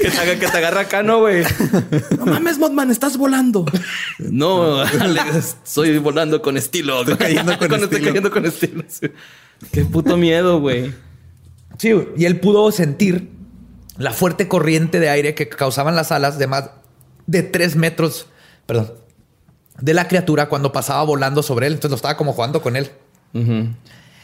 Que 0.00 0.10
te, 0.10 0.18
haga, 0.18 0.38
que 0.38 0.46
te 0.46 0.56
agarra 0.56 0.80
acá, 0.82 1.02
¿no, 1.02 1.18
güey? 1.20 1.42
No 2.18 2.24
mames, 2.24 2.58
Mothman, 2.58 2.90
estás 2.90 3.18
volando. 3.18 3.66
No, 4.18 4.80
Alex, 4.80 5.56
estoy 5.66 5.98
volando 5.98 6.40
con 6.40 6.56
estilo. 6.56 7.00
Estoy 7.00 7.16
cayendo 7.16 7.58
con 7.58 7.72
Estoy 7.72 7.84
estilo. 7.84 8.04
cayendo 8.06 8.30
con 8.30 8.46
estilo. 8.46 8.84
Qué 9.72 9.84
puto 9.84 10.16
miedo, 10.16 10.60
güey. 10.60 10.94
Sí, 11.76 11.92
y 12.16 12.24
él 12.24 12.40
pudo 12.40 12.72
sentir 12.72 13.28
la 13.98 14.12
fuerte 14.12 14.48
corriente 14.48 15.00
de 15.00 15.08
aire 15.08 15.34
que 15.34 15.48
causaban 15.48 15.96
las 15.96 16.12
alas 16.12 16.38
de 16.38 16.46
más 16.46 16.70
de 17.26 17.42
tres 17.42 17.76
metros, 17.76 18.26
perdón, 18.66 18.92
de 19.80 19.94
la 19.94 20.08
criatura 20.08 20.48
cuando 20.48 20.72
pasaba 20.72 21.02
volando 21.02 21.42
sobre 21.42 21.66
él. 21.66 21.74
Entonces 21.74 21.90
lo 21.90 21.96
estaba 21.96 22.16
como 22.16 22.32
jugando 22.32 22.62
con 22.62 22.76
él. 22.76 22.90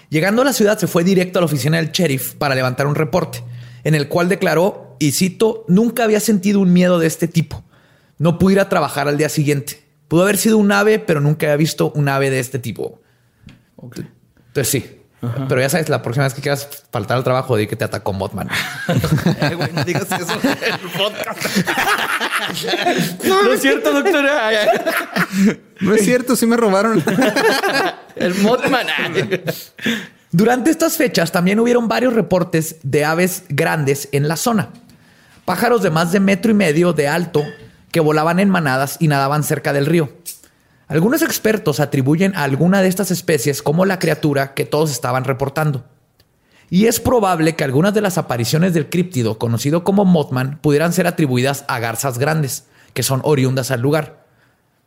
Llegando 0.09 0.43
a 0.43 0.45
la 0.45 0.53
ciudad, 0.53 0.79
se 0.79 0.87
fue 0.87 1.05
directo 1.05 1.39
a 1.39 1.43
la 1.43 1.47
oficina 1.47 1.77
del 1.79 1.91
sheriff 1.91 2.35
para 2.35 2.55
levantar 2.55 2.87
un 2.87 2.95
reporte, 2.95 3.43
en 3.85 3.95
el 3.95 4.09
cual 4.09 4.29
declaró, 4.29 4.97
y 4.99 5.13
cito, 5.13 5.65
nunca 5.69 6.05
había 6.05 6.21
sentido 6.21 6.61
un 6.61 6.73
miedo 6.73 6.99
de 6.99 7.07
este 7.07 7.29
tipo. 7.29 7.65
No 8.19 8.39
pude 8.39 8.55
ir 8.55 8.61
a 8.61 8.69
trabajar 8.69 9.09
al 9.09 9.19
día 9.19 9.29
siguiente. 9.29 9.83
Pudo 10.09 10.23
haber 10.23 10.37
sido 10.37 10.59
un 10.59 10.71
ave, 10.71 10.99
pero 10.99 11.21
nunca 11.21 11.47
había 11.47 11.57
visto 11.57 11.93
un 11.95 12.09
ave 12.09 12.31
de 12.31 12.41
este 12.41 12.59
tipo. 12.59 13.01
Entonces 13.83 14.69
sí. 14.69 15.02
Pero 15.49 15.61
ya 15.61 15.69
sabes, 15.69 15.89
la 15.89 16.03
próxima 16.03 16.25
vez 16.25 16.35
que 16.35 16.41
quieras 16.43 16.69
faltar 16.91 17.17
al 17.17 17.23
trabajo, 17.23 17.57
di 17.57 17.69
que 17.69 17.77
te 17.77 17.85
atacó 17.85 18.13
Mothman. 18.13 18.49
Eh, 18.89 19.55
güey, 19.55 19.73
no 19.73 19.85
digas 19.85 20.07
eso 20.11 20.33
el 20.43 20.91
podcast. 20.91 21.59
no 23.25 23.53
es 23.53 23.61
cierto, 23.61 23.93
doctora. 23.93 24.51
No 25.81 25.95
es 25.95 26.05
cierto, 26.05 26.35
sí 26.37 26.47
me 26.47 26.57
robaron. 26.57 27.03
El 28.17 28.35
Mothman. 28.37 28.87
ay. 28.99 29.43
Durante 30.33 30.71
estas 30.71 30.97
fechas 30.97 31.31
también 31.33 31.61
hubieron 31.61 31.89
varios 31.89 32.15
reportes 32.15 32.77
de 32.83 33.05
aves 33.05 33.45
grandes 33.49 34.09
en 34.13 34.29
la 34.29 34.37
zona. 34.37 34.71
pájaros 35.45 35.83
de 35.83 35.91
más 35.91 36.11
de 36.13 36.21
metro 36.21 36.51
y 36.51 36.55
medio 36.55 36.93
de 36.93 37.09
alto 37.09 37.45
que 37.91 38.01
volaban 38.01 38.41
en 38.41 38.49
manadas 38.51 38.97
y 39.01 39.09
nadaban 39.09 39.45
cerca 39.45 39.73
del 39.73 39.87
río. 39.87 40.11
Algunos 40.93 41.23
expertos 41.23 41.81
atribuyen 41.81 42.37
a 42.37 42.43
alguna 42.43 42.83
de 42.83 42.89
estas 42.89 43.11
especies 43.11 43.63
como 43.63 43.87
la 43.87 43.99
criatura 43.99 44.53
que 44.53 44.67
todos 44.67 44.91
estaban 44.91 45.25
reportando. 45.25 45.87
Y 46.69 46.85
es 46.85 47.01
probable 47.01 47.57
que 47.57 47.65
algunas 47.65 47.95
de 47.95 48.03
las 48.03 48.19
apariciones 48.19 48.75
del 48.75 48.91
críptido, 48.91 49.39
conocido 49.39 49.85
como 49.85 50.05
Mothman, 50.05 50.59
pudieran 50.61 50.93
ser 50.93 51.07
atribuidas 51.07 51.65
a 51.67 51.79
garzas 51.79 52.19
grandes, 52.19 52.67
que 52.93 53.03
son 53.03 53.23
oriundas 53.25 53.71
al 53.71 53.81
lugar. 53.81 54.22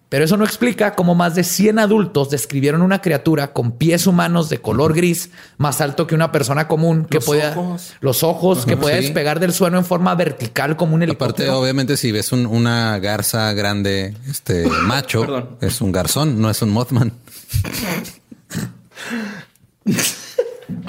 Pero 0.08 0.24
eso 0.24 0.38
no 0.38 0.46
explica 0.46 0.94
cómo 0.94 1.16
más 1.16 1.34
de 1.36 1.44
100 1.44 1.80
adultos 1.80 2.30
describieron 2.30 2.82
una 2.84 3.02
criatura 3.02 3.54
con 3.54 3.72
pies 3.72 4.06
humanos 4.08 4.50
de 4.50 4.62
color 4.62 4.94
gris, 4.94 5.32
más 5.58 5.82
alto 5.82 6.06
que 6.06 6.14
una 6.16 6.32
persona 6.32 6.68
común, 6.68 7.06
que 7.06 7.18
Los 7.18 7.26
podía 7.26 7.50
ojos. 7.58 7.94
los 8.02 8.24
ojos, 8.24 8.66
que 8.68 8.78
podía 8.78 8.98
sí. 8.98 9.06
despegar 9.06 9.40
del 9.40 9.52
suelo 9.52 9.78
en 9.80 9.84
forma 9.86 10.14
vertical 10.16 10.78
como 10.78 10.94
un 10.96 11.02
Aparte, 11.02 11.12
helicóptero. 11.24 11.60
obviamente, 11.60 11.98
si 11.98 12.12
ves 12.12 12.32
un- 12.32 12.46
una 12.46 12.98
garza 13.00 13.52
grande, 13.54 14.16
este 14.30 14.66
macho, 14.84 15.58
es 15.60 15.82
un 15.82 15.92
garzón, 15.92 16.40
no 16.40 16.50
es 16.52 16.62
un 16.62 16.70
Mothman. 16.70 17.12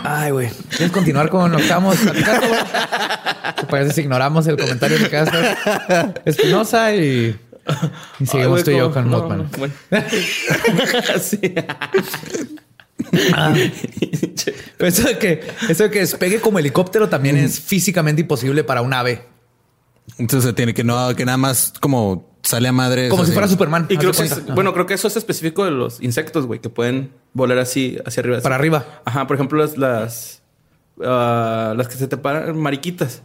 Ay, 0.02 0.30
güey. 0.30 0.48
¿Quieres 0.70 0.90
continuar 0.90 1.28
con 1.28 1.50
lo 1.50 1.56
que 1.58 1.62
estábamos 1.64 1.96
platicando? 1.96 2.46
parece 3.70 3.94
si 3.94 4.00
ignoramos 4.02 4.46
el 4.46 4.56
comentario 4.56 4.96
que 4.98 5.08
de 5.08 5.16
hacer? 5.18 6.22
Espinosa 6.24 6.94
y, 6.94 7.36
y 8.20 8.26
seguimos 8.26 8.58
Ay, 8.58 8.64
tú 8.64 8.70
y 8.70 8.76
yo 8.78 8.92
con 8.92 9.10
No, 9.10 9.18
Mothman. 9.22 9.38
no, 9.38 9.58
bueno. 9.58 9.74
sí. 11.20 11.40
Ah. 13.34 13.54
Eso 14.78 15.02
de 15.08 15.18
que, 15.18 15.42
eso 15.68 15.84
de 15.84 15.90
que 15.90 16.00
despegue 16.00 16.40
como 16.40 16.58
helicóptero 16.58 17.08
también 17.08 17.36
es 17.36 17.60
físicamente 17.60 18.20
imposible 18.22 18.62
para 18.64 18.82
un 18.82 18.92
ave. 18.92 19.24
Entonces 20.18 20.54
tiene 20.54 20.74
que 20.74 20.84
no, 20.84 21.14
que 21.16 21.24
nada 21.24 21.38
más 21.38 21.72
como 21.80 22.30
sale 22.42 22.68
a 22.68 22.72
madre. 22.72 23.08
Como 23.08 23.24
si 23.24 23.32
fuera 23.32 23.48
Superman. 23.48 23.86
Y 23.88 23.96
creo 23.96 24.12
que, 24.12 24.22
es- 24.24 24.46
bueno, 24.46 24.72
creo 24.72 24.86
que 24.86 24.94
eso 24.94 25.08
es 25.08 25.16
específico 25.16 25.64
de 25.64 25.70
los 25.72 26.00
insectos, 26.02 26.46
güey, 26.46 26.60
que 26.60 26.68
pueden 26.68 27.12
volar 27.32 27.58
así 27.58 27.98
hacia 28.06 28.20
arriba. 28.20 28.40
Para 28.40 28.54
arriba. 28.54 29.00
Ajá, 29.04 29.26
por 29.26 29.36
ejemplo, 29.36 29.58
las 29.58 29.76
las, 29.76 30.42
ah, 31.02 31.74
las 31.76 31.88
que 31.88 31.96
se 31.96 32.06
te 32.08 32.16
paran, 32.16 32.56
mariquitas. 32.58 33.22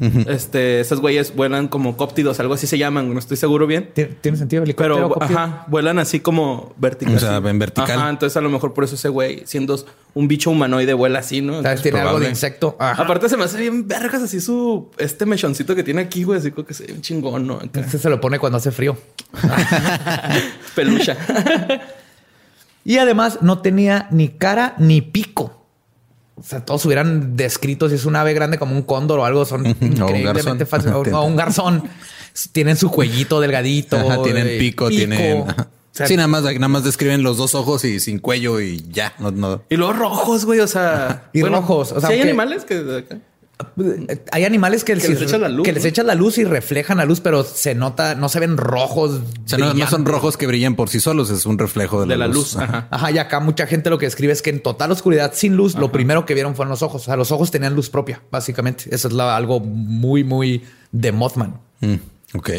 Este, 0.00 0.80
esas 0.80 0.98
güeyes 0.98 1.36
vuelan 1.36 1.68
como 1.68 1.96
cóptidos, 1.96 2.40
algo 2.40 2.54
así 2.54 2.66
se 2.66 2.76
llaman, 2.76 3.12
no 3.12 3.18
estoy 3.18 3.36
seguro 3.36 3.68
bien. 3.68 3.90
¿Tiene, 3.94 4.36
sentido 4.36 4.64
helicóptero? 4.64 5.14
Pero, 5.14 5.22
ajá, 5.22 5.64
vuelan 5.68 5.98
así 6.00 6.18
como 6.18 6.74
vertical. 6.76 7.14
O 7.14 7.18
sea, 7.20 7.36
así. 7.36 7.48
en 7.48 7.58
vertical. 7.58 7.98
Ajá, 7.98 8.10
entonces 8.10 8.36
a 8.36 8.40
lo 8.40 8.50
mejor 8.50 8.74
por 8.74 8.82
eso 8.84 8.96
ese 8.96 9.08
güey, 9.08 9.42
siendo 9.46 9.78
un 10.14 10.26
bicho 10.26 10.50
humanoide, 10.50 10.92
vuela 10.94 11.20
así, 11.20 11.40
¿no? 11.40 11.62
¿Sabes? 11.62 11.82
Tiene 11.82 12.00
algo 12.00 12.18
de 12.18 12.28
insecto. 12.28 12.76
Ajá. 12.80 13.02
Aparte 13.02 13.28
se 13.28 13.36
me 13.36 13.44
hace 13.44 13.58
bien 13.58 13.86
vergas 13.86 14.22
así 14.22 14.40
su... 14.40 14.90
Este 14.98 15.24
mechoncito 15.24 15.76
que 15.76 15.84
tiene 15.84 16.00
aquí, 16.00 16.24
güey. 16.24 16.38
Así 16.40 16.50
como 16.50 16.66
que 16.66 16.74
se 16.74 16.86
ve 16.86 16.94
un 16.94 17.00
chingón, 17.00 17.46
¿no? 17.46 17.60
Este 17.62 17.98
se 17.98 18.10
lo 18.10 18.20
pone 18.20 18.38
cuando 18.40 18.58
hace 18.58 18.72
frío. 18.72 18.96
Pelucha. 20.74 21.16
Y 22.84 22.98
además 22.98 23.38
no 23.42 23.60
tenía 23.60 24.08
ni 24.10 24.28
cara 24.28 24.74
ni 24.78 25.00
pico. 25.00 25.61
O 26.42 26.44
sea, 26.44 26.64
todos 26.64 26.84
hubieran 26.86 27.36
descrito 27.36 27.88
si 27.88 27.94
es 27.94 28.04
un 28.04 28.16
ave 28.16 28.34
grande 28.34 28.58
como 28.58 28.74
un 28.74 28.82
cóndor 28.82 29.20
o 29.20 29.24
algo. 29.24 29.44
Son 29.44 29.60
Ujú, 29.60 29.70
o 29.80 29.84
un 29.86 29.92
increíblemente 29.92 30.64
garzón. 30.64 30.66
fáciles. 30.66 31.14
O, 31.14 31.18
o 31.18 31.24
un 31.24 31.36
garzón. 31.36 31.84
Tienen 32.52 32.76
su 32.76 32.90
cuellito 32.90 33.40
delgadito. 33.40 33.96
Ajá, 33.96 34.22
tienen 34.22 34.46
eh, 34.48 34.58
pico, 34.58 34.88
tienen. 34.88 35.48
ajá. 35.48 35.68
O 35.92 35.94
sea, 35.94 36.06
sí, 36.06 36.16
nada 36.16 36.26
más, 36.26 36.42
nada 36.42 36.68
más 36.68 36.84
describen 36.84 37.22
los 37.22 37.36
dos 37.36 37.54
ojos 37.54 37.84
y 37.84 38.00
sin 38.00 38.18
cuello 38.18 38.60
y 38.60 38.82
ya. 38.90 39.12
No, 39.18 39.30
no. 39.30 39.62
y 39.68 39.76
luego 39.76 39.92
rojos, 39.92 40.46
güey. 40.46 40.60
O 40.60 40.66
sea... 40.66 41.28
Y 41.34 41.42
rojos, 41.42 41.92
o 41.92 42.00
sea, 42.00 42.08
¿sí 42.08 42.14
hay 42.14 42.22
animales 42.22 42.64
que... 42.64 43.04
Hay 44.32 44.44
animales 44.44 44.84
que, 44.84 44.94
Que 44.94 45.00
si- 45.00 45.08
les 45.14 45.22
echan 45.22 45.40
la 45.40 45.48
luz, 45.48 45.64
que 45.64 45.72
¿no? 45.72 45.76
les 45.76 45.84
echan 45.84 46.06
la 46.06 46.14
luz 46.14 46.38
y 46.38 46.44
reflejan 46.44 46.98
la 46.98 47.04
luz, 47.04 47.20
pero 47.20 47.44
se 47.44 47.74
nota, 47.74 48.14
no 48.14 48.28
se 48.28 48.40
ven 48.40 48.56
rojos. 48.56 49.20
O 49.44 49.48
sea, 49.48 49.58
no, 49.58 49.74
no 49.74 49.86
son 49.88 50.04
rojos 50.04 50.36
que 50.36 50.46
brillan 50.46 50.74
por 50.76 50.88
sí 50.88 51.00
solos, 51.00 51.30
es 51.30 51.46
un 51.46 51.58
reflejo 51.58 52.02
de, 52.02 52.08
De 52.08 52.16
la 52.16 52.28
luz. 52.28 52.56
Ajá. 52.56 52.64
Ajá. 52.64 52.88
Ajá, 52.90 53.10
y 53.10 53.18
acá 53.18 53.40
mucha 53.40 53.66
gente 53.66 53.90
lo 53.90 53.98
que 53.98 54.06
escribe 54.06 54.32
es 54.32 54.42
que 54.42 54.50
en 54.50 54.62
total 54.62 54.90
oscuridad, 54.92 55.32
sin 55.34 55.56
luz, 55.56 55.74
lo 55.74 55.90
primero 55.92 56.24
que 56.26 56.34
vieron 56.34 56.54
fueron 56.54 56.70
los 56.70 56.82
ojos. 56.82 57.02
O 57.02 57.04
sea, 57.04 57.16
los 57.16 57.32
ojos 57.32 57.50
tenían 57.50 57.74
luz 57.74 57.90
propia, 57.90 58.22
básicamente. 58.30 58.84
Eso 58.94 59.08
es 59.08 59.14
la- 59.14 59.36
algo 59.36 59.60
muy, 59.60 60.24
muy 60.24 60.62
de 60.92 61.12
Mothman. 61.12 61.60
Mm, 61.80 61.94
ok. 62.34 62.50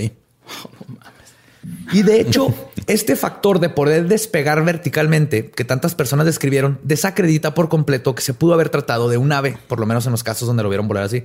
Y 1.93 2.03
de 2.03 2.20
hecho, 2.20 2.53
este 2.88 3.16
factor 3.16 3.59
de 3.59 3.70
poder 3.70 4.07
despegar 4.07 4.64
verticalmente 4.66 5.49
que 5.49 5.64
tantas 5.64 5.95
personas 5.95 6.26
describieron 6.26 6.80
desacredita 6.84 7.53
por 7.53 7.70
completo 7.70 8.16
que 8.16 8.22
se 8.22 8.34
pudo 8.34 8.53
haber 8.53 8.70
tratado 8.70 9.07
de 9.09 9.18
un 9.18 9.32
ave, 9.32 9.57
por 9.68 9.80
lo 9.80 9.86
menos 9.86 10.05
en 10.05 10.11
los 10.11 10.24
casos 10.24 10.47
donde 10.47 10.64
lo 10.64 10.70
vieron 10.70 10.88
volar 10.88 11.03
así. 11.05 11.24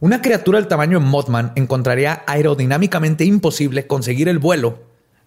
Una 0.00 0.22
criatura 0.22 0.58
del 0.58 0.68
tamaño 0.68 1.00
de 1.00 1.04
Mothman 1.04 1.52
encontraría 1.56 2.22
aerodinámicamente 2.26 3.24
imposible 3.24 3.86
conseguir 3.86 4.28
el 4.28 4.38
vuelo, 4.38 4.78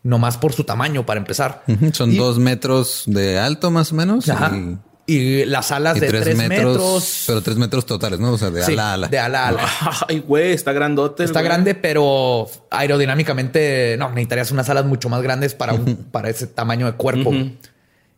no 0.04 0.18
más 0.18 0.38
por 0.38 0.54
su 0.54 0.64
tamaño 0.64 1.06
para 1.06 1.20
empezar. 1.20 1.64
Son 1.92 2.12
Y- 2.12 2.18
dos 2.18 2.40
metros 2.40 3.04
de 3.06 3.38
alto 3.38 3.70
más 3.70 3.92
o 3.92 3.96
menos. 3.96 4.28
Ajá. 4.30 4.56
Y, 4.56 4.78
Y 5.12 5.44
las 5.46 5.72
alas 5.72 5.98
y 5.98 6.00
de 6.00 6.08
tres, 6.08 6.38
metros. 6.38 7.26
pero 7.28 7.42
tres 7.42 7.58
metros 7.58 7.86
totales, 7.86 8.20
¿no? 8.20 8.32
O 8.32 8.38
sea, 8.38 8.50
de 8.50 8.64
Sí, 8.64 8.72
ala 8.74 8.92
a 8.92 8.94
ala. 8.94 9.08
De 9.10 9.20
ala 9.20 9.44
a 9.44 9.48
ala. 9.50 9.70
Ay, 10.08 10.20
güey, 10.20 10.54
está 10.54 10.72
grandote. 10.72 11.26
Está 11.26 11.40
güey. 11.42 11.50
grande, 11.50 11.76
pero 11.76 12.48
aerodinámicamente 12.70 13.98
no 14.00 14.08
necesitarías 14.10 14.52
unas 14.52 14.70
alas 14.70 14.86
mucho 14.86 15.10
más 15.10 15.22
grandes 15.22 15.54
para, 15.54 15.74
un, 15.74 15.96
para 16.12 16.30
ese 16.30 16.48
tamaño 16.48 16.86
de 16.86 16.94
cuerpo. 16.94 17.34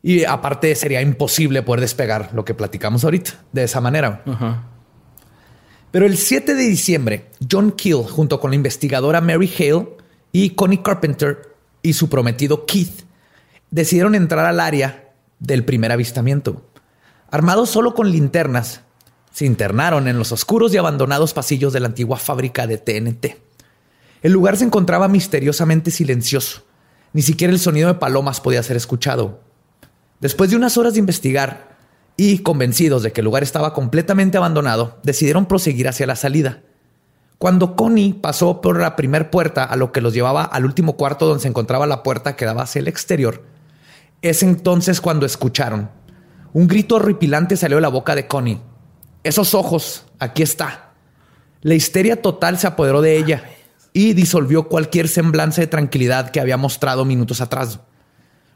Y 0.03 0.23
aparte 0.25 0.75
sería 0.75 1.01
imposible 1.01 1.63
poder 1.63 1.81
despegar 1.81 2.29
lo 2.33 2.45
que 2.45 2.53
platicamos 2.53 3.03
ahorita 3.03 3.31
de 3.51 3.63
esa 3.63 3.81
manera. 3.81 4.21
Ajá. 4.27 4.67
Pero 5.89 6.05
el 6.05 6.17
7 6.17 6.53
de 6.53 6.63
diciembre, 6.63 7.25
John 7.49 7.71
Keel, 7.71 8.03
junto 8.03 8.39
con 8.39 8.51
la 8.51 8.55
investigadora 8.55 9.19
Mary 9.19 9.51
Hale 9.57 9.87
y 10.31 10.51
Connie 10.51 10.83
Carpenter 10.83 11.55
y 11.81 11.93
su 11.93 12.09
prometido 12.09 12.65
Keith, 12.67 13.01
decidieron 13.71 14.13
entrar 14.13 14.45
al 14.45 14.59
área 14.59 15.11
del 15.39 15.63
primer 15.63 15.91
avistamiento. 15.91 16.69
Armados 17.33 17.71
solo 17.71 17.95
con 17.95 18.11
linternas, 18.11 18.81
se 19.31 19.47
internaron 19.47 20.07
en 20.07 20.19
los 20.19 20.31
oscuros 20.31 20.71
y 20.71 20.77
abandonados 20.77 21.33
pasillos 21.33 21.73
de 21.73 21.79
la 21.79 21.87
antigua 21.87 22.17
fábrica 22.17 22.67
de 22.67 22.77
TNT. 22.77 23.25
El 24.21 24.33
lugar 24.33 24.55
se 24.55 24.65
encontraba 24.65 25.07
misteriosamente 25.07 25.89
silencioso. 25.89 26.61
Ni 27.11 27.23
siquiera 27.23 27.51
el 27.51 27.57
sonido 27.57 27.87
de 27.87 27.95
palomas 27.95 28.39
podía 28.39 28.61
ser 28.61 28.77
escuchado. 28.77 29.39
Después 30.19 30.51
de 30.51 30.57
unas 30.57 30.77
horas 30.77 30.93
de 30.93 30.99
investigar 30.99 31.75
y 32.17 32.37
convencidos 32.43 33.01
de 33.01 33.11
que 33.13 33.21
el 33.21 33.25
lugar 33.25 33.41
estaba 33.41 33.73
completamente 33.73 34.37
abandonado, 34.37 34.99
decidieron 35.01 35.47
proseguir 35.47 35.87
hacia 35.87 36.05
la 36.05 36.15
salida. 36.15 36.61
Cuando 37.39 37.75
Connie 37.75 38.13
pasó 38.13 38.61
por 38.61 38.79
la 38.79 38.95
primer 38.95 39.31
puerta 39.31 39.63
a 39.63 39.75
lo 39.75 39.91
que 39.91 40.01
los 40.01 40.13
llevaba 40.13 40.43
al 40.43 40.65
último 40.65 40.97
cuarto 40.97 41.25
donde 41.25 41.41
se 41.41 41.47
encontraba 41.47 41.87
la 41.87 42.03
puerta 42.03 42.35
que 42.35 42.45
daba 42.45 42.61
hacia 42.61 42.77
el 42.77 42.87
exterior, 42.87 43.41
es 44.21 44.43
entonces 44.43 45.01
cuando 45.01 45.25
escucharon. 45.25 46.02
Un 46.53 46.67
grito 46.67 46.95
horripilante 46.95 47.57
salió 47.57 47.77
de 47.77 47.81
la 47.81 47.89
boca 47.89 48.15
de 48.15 48.27
Connie. 48.27 48.61
Esos 49.23 49.55
ojos, 49.55 50.05
aquí 50.19 50.43
está. 50.43 50.91
La 51.61 51.73
histeria 51.73 52.21
total 52.21 52.59
se 52.59 52.67
apoderó 52.67 53.01
de 53.01 53.17
ella 53.17 53.43
y 53.91 54.13
disolvió 54.13 54.67
cualquier 54.67 55.07
semblanza 55.07 55.61
de 55.61 55.67
tranquilidad 55.67 56.29
que 56.29 56.39
había 56.39 56.57
mostrado 56.57 57.05
minutos 57.05 57.41
atrás. 57.41 57.79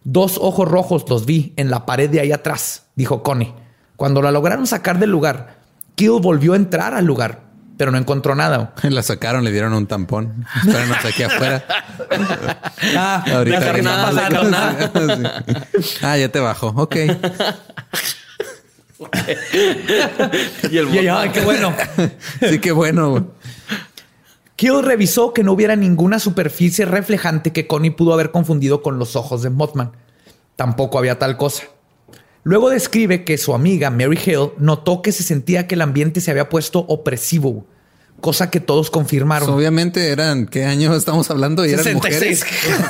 Dos 0.03 0.37
ojos 0.39 0.67
rojos 0.67 1.05
los 1.09 1.25
vi 1.25 1.53
en 1.55 1.71
la 1.71 1.85
pared 1.85 2.09
de 2.09 2.19
ahí 2.19 2.31
atrás, 2.31 2.85
dijo 2.95 3.23
Connie. 3.23 3.53
Cuando 3.95 4.21
la 4.21 4.31
lograron 4.31 4.67
sacar 4.67 4.99
del 4.99 5.09
lugar, 5.09 5.57
Kill 5.95 6.19
volvió 6.21 6.53
a 6.53 6.57
entrar 6.57 6.93
al 6.93 7.05
lugar, 7.05 7.46
pero 7.77 7.91
no 7.91 7.97
encontró 7.97 8.35
nada. 8.35 8.73
La 8.83 9.03
sacaron, 9.03 9.43
le 9.43 9.51
dieron 9.51 9.73
un 9.73 9.87
tampón. 9.87 10.45
Espéranos 10.65 11.05
aquí 11.05 11.23
afuera. 11.23 11.63
Ah, 12.95 13.23
Ahorita 13.33 13.73
no 13.81 14.43
nada. 14.43 14.91
Sí. 15.81 15.97
Ah, 16.01 16.17
ya 16.17 16.29
te 16.29 16.39
bajo. 16.39 16.73
Ok. 16.75 16.95
Y 20.71 20.77
el 20.77 20.95
y 20.95 21.07
ay, 21.07 21.29
qué 21.29 21.41
bueno. 21.41 21.73
Sí, 22.49 22.59
qué 22.59 22.71
bueno. 22.71 23.11
güey. 23.11 23.23
Kill 24.55 24.81
revisó 24.81 25.33
que 25.33 25.43
no 25.43 25.51
hubiera 25.51 25.75
ninguna 25.75 26.17
superficie 26.17 26.85
reflejante 26.85 27.53
que 27.53 27.67
Connie 27.67 27.91
pudo 27.91 28.13
haber 28.13 28.31
confundido 28.31 28.81
con 28.81 28.97
los 28.97 29.15
ojos 29.15 29.43
de 29.43 29.51
Mothman. 29.51 29.91
Tampoco 30.55 30.97
había 30.97 31.19
tal 31.19 31.37
cosa. 31.37 31.63
Luego 32.47 32.69
describe 32.69 33.25
que 33.25 33.37
su 33.37 33.53
amiga 33.53 33.89
Mary 33.89 34.17
Hale 34.25 34.53
notó 34.57 35.01
que 35.01 35.11
se 35.11 35.21
sentía 35.21 35.67
que 35.67 35.75
el 35.75 35.81
ambiente 35.81 36.21
se 36.21 36.31
había 36.31 36.47
puesto 36.47 36.79
opresivo, 36.79 37.67
cosa 38.21 38.49
que 38.49 38.61
todos 38.61 38.89
confirmaron. 38.89 39.49
Obviamente 39.49 40.13
eran, 40.13 40.45
¿qué 40.45 40.63
año 40.63 40.95
estamos 40.95 41.29
hablando? 41.29 41.65
Y 41.65 41.71
eran 41.71 41.83
66. 41.83 42.45
mujeres. 42.45 42.85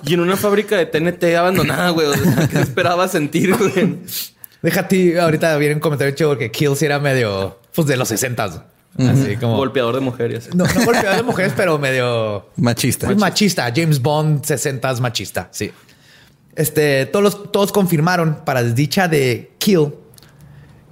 Y 0.06 0.14
en 0.14 0.20
una 0.20 0.38
fábrica 0.38 0.78
de 0.78 0.86
TNT 0.86 1.22
abandonada, 1.36 1.90
güey. 1.90 2.06
O 2.06 2.14
sea, 2.14 2.48
¿Qué 2.48 2.58
esperaba 2.62 3.06
sentir, 3.06 3.54
güey? 3.54 3.98
Déjate, 4.62 5.20
ahorita 5.20 5.54
viene 5.58 5.74
un 5.74 5.80
comentario 5.80 6.14
chido 6.14 6.38
que 6.38 6.50
Kill 6.50 6.74
sí 6.74 6.86
era 6.86 6.98
medio, 6.98 7.60
pues 7.74 7.86
de 7.86 7.98
los 7.98 8.08
60 8.08 8.64
Así 8.96 9.36
como. 9.36 9.58
Golpeador 9.58 9.96
de 9.96 10.00
mujeres. 10.00 10.48
No, 10.54 10.64
no 10.64 10.84
golpeador 10.86 11.16
de 11.16 11.22
mujeres, 11.24 11.52
pero 11.54 11.78
medio 11.78 12.48
Machista. 12.56 13.04
Pues 13.08 13.18
machista. 13.18 13.70
James 13.76 14.00
Bond 14.00 14.46
60 14.46 14.94
machista. 14.94 15.48
Sí. 15.50 15.70
Este, 16.56 17.06
todos, 17.06 17.22
los- 17.22 17.52
todos 17.52 17.72
confirmaron 17.72 18.44
para 18.44 18.62
desdicha 18.62 19.08
de 19.08 19.52
Kill. 19.58 19.92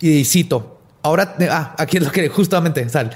Y 0.00 0.24
cito. 0.24 0.80
Ahora, 1.02 1.36
ah, 1.50 1.74
aquí 1.78 1.96
es 1.98 2.02
lo 2.04 2.10
que 2.12 2.28
justamente 2.28 2.88
sal. 2.88 3.10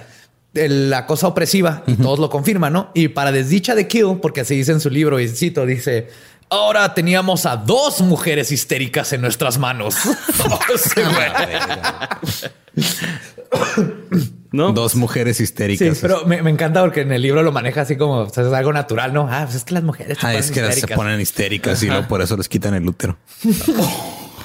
la 0.54 1.06
cosa 1.06 1.28
opresiva 1.28 1.82
y 1.86 1.94
todos 1.96 2.18
lo 2.18 2.30
confirman, 2.30 2.72
¿no? 2.72 2.90
Y 2.94 3.08
para 3.08 3.30
desdicha 3.32 3.74
de 3.74 3.86
Kill, 3.88 4.18
porque 4.22 4.40
así 4.40 4.56
dice 4.56 4.72
en 4.72 4.80
su 4.80 4.88
libro, 4.90 5.20
y 5.20 5.28
cito, 5.28 5.66
dice, 5.66 6.08
ahora 6.48 6.94
teníamos 6.94 7.44
a 7.44 7.56
dos 7.56 8.00
mujeres 8.00 8.50
histéricas 8.52 9.12
en 9.12 9.20
nuestras 9.20 9.58
manos. 9.58 9.96
Dos 14.72 14.94
mujeres 14.96 15.40
histéricas. 15.40 15.96
Sí, 15.96 15.98
pero 16.02 16.24
me, 16.26 16.42
me 16.42 16.50
encanta 16.50 16.80
porque 16.82 17.02
en 17.02 17.12
el 17.12 17.22
libro 17.22 17.42
lo 17.42 17.52
maneja 17.52 17.82
así 17.82 17.96
como 17.96 18.20
o 18.22 18.28
sea, 18.30 18.44
es 18.46 18.52
algo 18.52 18.72
natural, 18.72 19.12
¿no? 19.12 19.28
Ah, 19.30 19.42
pues 19.44 19.56
es 19.56 19.64
que 19.64 19.74
las 19.74 19.82
mujeres 19.82 20.18
se 20.18 20.26
Ah, 20.26 20.30
ponen 20.30 20.38
es 20.40 20.50
que 20.50 20.60
las 20.60 20.70
se 20.70 20.78
histéricas. 20.80 20.96
ponen 20.96 21.20
histéricas 21.20 21.82
y 21.82 21.86
luego 21.88 22.08
por 22.08 22.22
eso 22.22 22.36
les 22.36 22.48
quitan 22.48 22.74
el 22.74 22.86
útero. 22.88 23.16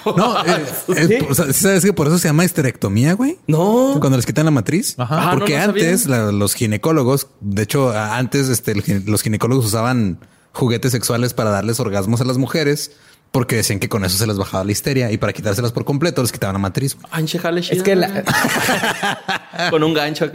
No, 0.03 0.43
eh, 0.43 0.65
eh, 0.97 1.07
¿Sí? 1.19 1.27
o 1.29 1.35
sea, 1.35 1.53
¿sabes 1.53 1.85
que 1.85 1.93
por 1.93 2.07
eso 2.07 2.17
se 2.17 2.27
llama 2.27 2.43
histerectomía, 2.43 3.13
güey? 3.13 3.37
No. 3.45 3.97
Cuando 3.99 4.17
les 4.17 4.25
quitan 4.25 4.45
la 4.45 4.51
matriz. 4.51 4.95
Ajá. 4.97 5.29
Ah, 5.29 5.31
Porque 5.35 5.53
no, 5.53 5.59
no 5.59 5.65
sabía. 5.67 5.83
antes 5.91 6.07
la- 6.07 6.31
los 6.31 6.55
ginecólogos, 6.55 7.27
de 7.39 7.61
hecho, 7.61 7.91
antes 7.95 8.49
este, 8.49 8.73
los 9.05 9.21
ginecólogos 9.21 9.63
usaban 9.65 10.17
juguetes 10.53 10.91
sexuales 10.91 11.35
para 11.35 11.51
darles 11.51 11.79
orgasmos 11.79 12.19
a 12.19 12.23
las 12.25 12.39
mujeres 12.39 12.93
porque 13.31 13.55
decían 13.55 13.79
que 13.79 13.87
con 13.87 14.03
eso 14.03 14.17
se 14.17 14.27
les 14.27 14.37
bajaba 14.37 14.63
la 14.63 14.71
histeria 14.71 15.11
y 15.11 15.17
para 15.17 15.31
quitárselas 15.31 15.71
por 15.71 15.85
completo 15.85 16.21
les 16.21 16.31
quitaban 16.31 16.53
la 16.53 16.59
matriz. 16.59 16.97
Anche 17.11 17.39
jale 17.39 17.61
Es 17.61 17.81
que 17.81 17.95
la, 17.95 18.23
Con 19.69 19.83
un 19.83 19.93
gancho. 19.93 20.29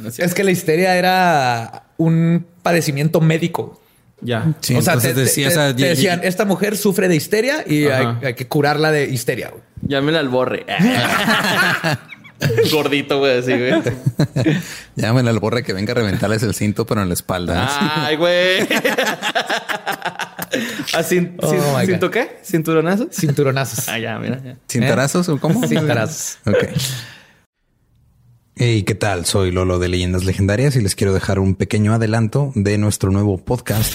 No 0.00 0.08
es 0.08 0.34
que 0.34 0.44
la 0.44 0.50
histeria 0.52 0.94
era 0.96 1.84
un 1.96 2.46
padecimiento 2.62 3.20
médico. 3.20 3.80
Ya. 4.22 4.52
Sí, 4.60 4.76
o 4.76 4.82
sea, 4.82 4.98
te, 4.98 5.14
decía 5.14 5.48
te- 5.74 5.82
decían, 5.82 6.20
esta 6.22 6.44
mujer 6.44 6.76
sufre 6.76 7.08
de 7.08 7.16
histeria 7.16 7.64
y 7.66 7.86
hay, 7.86 8.06
hay 8.22 8.34
que 8.34 8.46
curarla 8.46 8.92
de 8.92 9.04
histeria. 9.08 9.48
güey. 9.48 9.62
Llámenle 9.82 10.18
al 10.20 10.28
borre. 10.28 10.66
Gordito, 12.72 13.18
güey, 13.18 13.38
así, 13.38 13.52
güey. 13.52 13.72
Llámenle 14.96 15.30
al 15.30 15.38
borre 15.40 15.62
que 15.62 15.72
venga 15.72 15.92
a 15.92 15.94
reventarles 15.96 16.42
el 16.42 16.54
cinto, 16.54 16.86
pero 16.86 17.02
en 17.02 17.08
la 17.08 17.14
espalda. 17.14 18.06
Ay, 18.06 18.16
güey. 18.16 18.60
¿A 20.94 21.02
cin- 21.02 21.34
Oh, 21.40 21.80
¿Cinto 21.86 22.10
qué? 22.10 22.38
¿Cinturonazos? 22.44 23.08
Cinturonazos. 23.12 23.88
Ah, 23.88 23.98
ya, 23.98 24.18
mira. 24.18 24.40
ya. 24.42 24.56
¿Cintarazos 24.68 25.28
o 25.28 25.38
cómo? 25.38 25.66
Cintarazos. 25.66 26.38
Ok. 26.46 26.56
Hey, 28.56 28.82
¿qué 28.82 28.94
tal? 28.94 29.24
Soy 29.26 29.52
Lolo 29.52 29.78
de 29.78 29.88
Leyendas 29.88 30.24
Legendarias 30.24 30.76
y 30.76 30.80
les 30.82 30.94
quiero 30.94 31.14
dejar 31.14 31.38
un 31.38 31.54
pequeño 31.54 31.94
adelanto 31.94 32.52
de 32.54 32.76
nuestro 32.78 33.10
nuevo 33.10 33.38
podcast. 33.38 33.94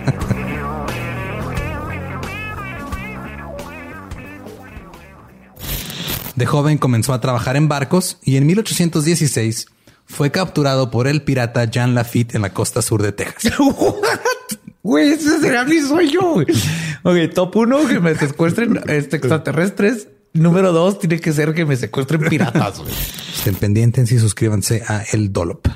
De 6.41 6.47
joven 6.47 6.79
comenzó 6.79 7.13
a 7.13 7.21
trabajar 7.21 7.55
en 7.55 7.67
barcos 7.67 8.17
y 8.23 8.37
en 8.37 8.47
1816 8.47 9.67
fue 10.07 10.31
capturado 10.31 10.89
por 10.89 11.07
el 11.07 11.21
pirata 11.21 11.65
Jean 11.65 11.93
Lafitte 11.93 12.33
en 12.33 12.41
la 12.41 12.51
costa 12.51 12.81
sur 12.81 13.03
de 13.03 13.11
Texas. 13.11 13.53
Güey, 14.81 15.11
ese 15.11 15.39
será 15.39 15.63
mi 15.65 15.79
sueño. 15.81 16.37
Ok, 17.03 17.15
top 17.35 17.55
uno, 17.57 17.87
que 17.87 17.99
me 17.99 18.15
secuestren 18.15 18.81
este, 18.87 19.17
extraterrestres. 19.17 20.07
Número 20.33 20.71
dos, 20.71 20.97
tiene 20.97 21.19
que 21.19 21.31
ser 21.31 21.53
que 21.53 21.63
me 21.63 21.75
secuestren 21.75 22.21
piratas. 22.21 22.81
Estén 23.37 23.53
pendientes 23.53 24.11
y 24.11 24.17
suscríbanse 24.17 24.81
a 24.87 25.03
El 25.11 25.31
Dolop. 25.31 25.67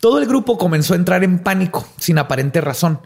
Todo 0.00 0.18
el 0.18 0.26
grupo 0.26 0.58
comenzó 0.58 0.94
a 0.94 0.96
entrar 0.96 1.22
en 1.22 1.38
pánico, 1.38 1.86
sin 1.98 2.18
aparente 2.18 2.60
razón. 2.60 2.98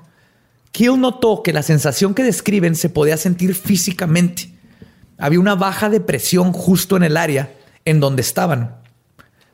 Kill 0.72 0.99
notó 0.99 1.43
que 1.43 1.53
la 1.53 1.62
sensación 1.62 2.14
que 2.14 2.24
describen 2.24 2.74
se 2.74 2.89
podía 2.89 3.18
sentir 3.18 3.55
físicamente. 3.55 4.59
Había 5.21 5.41
una 5.41 5.55
baja 5.55 5.89
de 5.91 6.01
presión 6.01 6.53
justo 6.53 6.97
en 6.97 7.03
el 7.05 7.16
área 7.16 7.53
en 7.85 8.01
donde 8.01 8.23
estaban. 8.23 8.77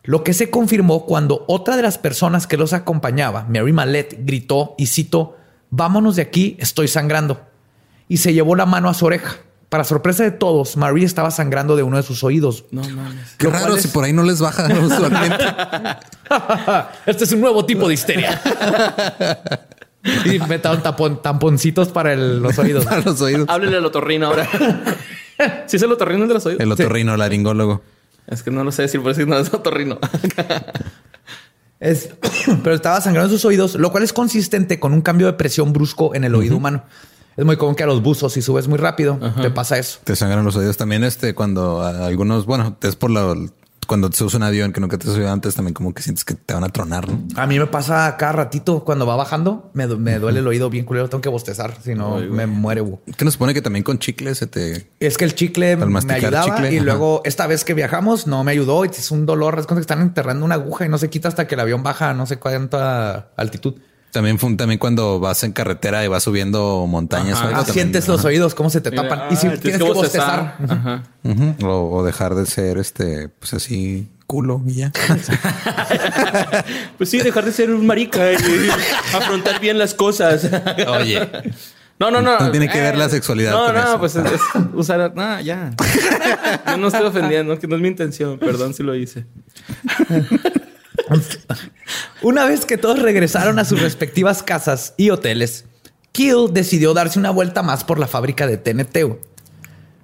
Lo 0.04 0.22
que 0.22 0.32
se 0.34 0.50
confirmó 0.50 1.04
cuando 1.04 1.44
otra 1.48 1.76
de 1.76 1.82
las 1.82 1.98
personas 1.98 2.46
que 2.46 2.56
los 2.56 2.72
acompañaba, 2.72 3.44
Mary 3.48 3.72
Mallet, 3.72 4.16
gritó 4.24 4.74
y 4.78 4.86
citó, 4.86 5.36
vámonos 5.70 6.16
de 6.16 6.22
aquí, 6.22 6.56
estoy 6.60 6.86
sangrando. 6.88 7.40
Y 8.08 8.18
se 8.18 8.32
llevó 8.32 8.54
la 8.54 8.66
mano 8.66 8.88
a 8.88 8.94
su 8.94 9.04
oreja. 9.06 9.36
Para 9.68 9.82
sorpresa 9.82 10.22
de 10.22 10.30
todos, 10.30 10.76
Marie 10.76 11.04
estaba 11.04 11.32
sangrando 11.32 11.74
de 11.74 11.82
uno 11.82 11.96
de 11.96 12.04
sus 12.04 12.22
oídos. 12.22 12.66
No 12.70 12.82
mames. 12.88 13.34
Qué 13.36 13.48
raro 13.48 13.74
es- 13.74 13.82
si 13.82 13.88
por 13.88 14.04
ahí 14.04 14.12
no 14.12 14.22
les 14.22 14.38
baja 14.40 14.68
usualmente. 14.80 15.44
este 17.06 17.24
es 17.24 17.32
un 17.32 17.40
nuevo 17.40 17.66
tipo 17.66 17.88
de 17.88 17.94
histeria. 17.94 18.40
y 20.24 20.38
metaron 20.38 20.82
tapon- 20.84 21.20
tamponcitos 21.20 21.88
para 21.88 22.12
el- 22.12 22.38
los 22.40 22.56
oídos. 22.60 22.86
a 22.86 23.00
los 23.00 23.20
oídos. 23.20 23.48
Háblele 23.48 23.78
al 23.78 23.84
otorrino 23.86 24.28
ahora. 24.28 24.48
¿Sí 25.66 25.76
es 25.76 25.82
el 25.82 25.92
otorrino 25.92 26.22
el 26.22 26.28
de 26.28 26.34
los 26.34 26.46
oídos? 26.46 26.60
El 26.60 26.72
otorrino 26.72 27.16
laringólogo. 27.16 27.82
Es 28.26 28.42
que 28.42 28.50
no 28.50 28.64
lo 28.64 28.72
sé 28.72 28.82
decir, 28.82 29.00
por 29.02 29.12
eso 29.12 29.24
no 29.26 29.38
es 29.38 29.52
otorrino. 29.52 29.98
Es- 31.80 32.10
pero 32.64 32.74
estaba 32.74 33.00
sangrando 33.00 33.30
en 33.32 33.38
sus 33.38 33.44
oídos, 33.44 33.74
lo 33.74 33.90
cual 33.92 34.02
es 34.02 34.12
consistente 34.12 34.80
con 34.80 34.92
un 34.92 35.02
cambio 35.02 35.26
de 35.26 35.34
presión 35.34 35.72
brusco 35.72 36.14
en 36.14 36.24
el 36.24 36.34
oído 36.34 36.56
humano. 36.56 36.84
Es 37.36 37.44
muy 37.44 37.56
común 37.56 37.74
que 37.74 37.82
a 37.82 37.86
los 37.86 38.02
buzos, 38.02 38.32
si 38.32 38.40
subes 38.40 38.66
muy 38.66 38.78
rápido, 38.78 39.18
te 39.42 39.50
pasa 39.50 39.76
eso. 39.78 39.98
Te 40.04 40.16
sangran 40.16 40.42
los 40.42 40.56
oídos 40.56 40.78
también. 40.78 41.04
Este, 41.04 41.34
cuando 41.34 41.82
algunos, 41.82 42.46
bueno, 42.46 42.76
es 42.80 42.96
por 42.96 43.10
la, 43.10 43.36
cuando 43.86 44.10
te 44.10 44.16
subes 44.16 44.34
un 44.34 44.42
avión 44.42 44.72
que 44.72 44.80
nunca 44.80 44.98
te 44.98 45.08
has 45.08 45.14
subido 45.14 45.30
antes, 45.30 45.54
también 45.54 45.74
como 45.74 45.94
que 45.94 46.02
sientes 46.02 46.24
que 46.24 46.34
te 46.34 46.54
van 46.54 46.64
a 46.64 46.68
tronar. 46.68 47.08
¿no? 47.08 47.20
A 47.36 47.46
mí 47.46 47.58
me 47.58 47.66
pasa 47.66 48.16
cada 48.18 48.32
ratito 48.32 48.84
cuando 48.84 49.06
va 49.06 49.16
bajando, 49.16 49.70
me, 49.74 49.86
me 49.86 50.18
duele 50.18 50.40
el 50.40 50.46
oído 50.46 50.70
bien 50.70 50.84
culero, 50.84 51.08
tengo 51.08 51.22
que 51.22 51.28
bostezar, 51.28 51.76
si 51.82 51.94
no 51.94 52.18
me 52.18 52.46
muere. 52.46 52.84
Que 53.16 53.24
nos 53.24 53.34
supone 53.34 53.54
que 53.54 53.62
también 53.62 53.82
con 53.82 53.98
chicle 53.98 54.34
se 54.34 54.46
te. 54.46 54.90
Es 55.00 55.16
que 55.16 55.24
el 55.24 55.34
chicle 55.34 55.72
Al 55.72 55.88
me 55.88 56.14
ayudaba 56.14 56.44
chicle, 56.44 56.72
y 56.72 56.76
ajá. 56.76 56.84
luego 56.84 57.22
esta 57.24 57.46
vez 57.46 57.64
que 57.64 57.74
viajamos 57.74 58.26
no 58.26 58.44
me 58.44 58.52
ayudó 58.52 58.84
y 58.84 58.88
es 58.88 59.10
un 59.10 59.26
dolor. 59.26 59.58
Es 59.58 59.66
como 59.66 59.78
que 59.78 59.82
están 59.82 60.00
enterrando 60.00 60.44
una 60.44 60.56
aguja 60.56 60.84
y 60.84 60.88
no 60.88 60.98
se 60.98 61.10
quita 61.10 61.28
hasta 61.28 61.46
que 61.46 61.54
el 61.54 61.60
avión 61.60 61.82
baja 61.82 62.10
a 62.10 62.14
no 62.14 62.26
sé 62.26 62.38
cuánta 62.38 63.30
altitud. 63.36 63.74
También, 64.16 64.38
fue 64.38 64.48
un- 64.48 64.56
también 64.56 64.78
cuando 64.78 65.20
vas 65.20 65.44
en 65.44 65.52
carretera 65.52 66.02
y 66.02 66.08
vas 66.08 66.22
subiendo 66.22 66.86
montañas. 66.88 67.34
Ajá. 67.36 67.44
o 67.44 67.48
algo, 67.48 67.60
Ah, 67.60 67.64
también, 67.66 67.84
sientes 67.88 68.04
ajá. 68.04 68.12
los 68.12 68.24
oídos, 68.24 68.54
cómo 68.54 68.70
se 68.70 68.80
te 68.80 68.90
tapan. 68.90 69.24
y 69.30 69.36
si 69.36 69.46
Ah, 69.46 69.56
tienes 69.60 69.82
que 69.82 69.92
bostezar. 69.92 70.56
Ajá. 70.66 71.02
O, 71.62 71.98
o 71.98 72.02
dejar 72.04 72.34
de 72.34 72.46
ser 72.46 72.78
este, 72.78 73.28
pues 73.28 73.52
así, 73.52 74.08
culo 74.26 74.62
y 74.66 74.76
ya. 74.76 74.92
Pues 76.96 77.10
sí, 77.10 77.18
dejar 77.18 77.44
de 77.44 77.52
ser 77.52 77.70
un 77.70 77.86
marica 77.86 78.32
y 78.32 78.36
afrontar 79.14 79.60
bien 79.60 79.78
las 79.78 79.94
cosas. 79.94 80.48
Oye, 80.88 81.28
No, 81.98 82.10
no, 82.10 82.20
no. 82.22 82.34
Eh, 82.34 82.38
No 82.40 82.50
tiene 82.50 82.68
que 82.68 82.80
ver 82.80 82.96
la 82.96 83.08
sexualidad 83.08 83.52
No, 83.52 83.66
con 83.66 83.74
no, 83.74 83.80
eso. 83.82 83.98
pues 83.98 84.16
es, 84.16 84.32
es 84.32 84.40
usar. 84.74 85.12
No, 85.14 85.40
ya. 85.40 85.72
Yo 86.66 86.76
no 86.78 86.88
estoy 86.88 87.06
ofendiendo, 87.06 87.58
que 87.58 87.66
no 87.66 87.76
es 87.76 87.82
mi 87.82 87.88
intención. 87.88 88.38
Perdón 88.38 88.74
si 88.74 88.82
lo 88.82 88.94
hice. 88.94 89.26
Una 92.22 92.44
vez 92.44 92.64
que 92.64 92.78
todos 92.78 93.00
regresaron 93.00 93.58
a 93.58 93.64
sus 93.64 93.80
respectivas 93.80 94.42
casas 94.42 94.94
y 94.96 95.10
hoteles, 95.10 95.64
Kill 96.12 96.52
decidió 96.52 96.94
darse 96.94 97.18
una 97.18 97.30
vuelta 97.30 97.62
más 97.62 97.84
por 97.84 97.98
la 97.98 98.06
fábrica 98.06 98.46
de 98.46 98.56
TNT. 98.56 99.04
güey. 99.04 99.18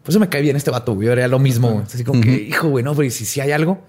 Por 0.03 0.11
eso 0.11 0.20
me 0.20 0.28
cae 0.28 0.42
bien 0.42 0.57
este 0.57 0.70
vato. 0.70 1.00
Yo 1.00 1.12
haría 1.12 1.28
lo 1.28 1.38
mismo. 1.38 1.70
güey. 1.70 1.84
Así 1.84 2.05
como 2.05 2.20
que, 2.20 2.34
hijo, 2.34 2.68
güey, 2.68 2.84
no, 2.84 2.94
pero 2.94 3.05
¿y 3.05 3.11
si, 3.11 3.24
si 3.24 3.40
hay 3.40 3.53
algo. 3.53 3.82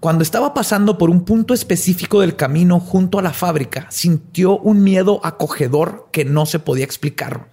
Cuando 0.00 0.22
estaba 0.22 0.52
pasando 0.52 0.98
por 0.98 1.08
un 1.08 1.24
punto 1.24 1.54
específico 1.54 2.20
del 2.20 2.36
camino 2.36 2.80
junto 2.80 3.18
a 3.18 3.22
la 3.22 3.32
fábrica, 3.32 3.86
sintió 3.90 4.58
un 4.58 4.84
miedo 4.84 5.20
acogedor 5.24 6.08
que 6.12 6.24
no 6.24 6.44
se 6.44 6.58
podía 6.58 6.84
explicar. 6.84 7.48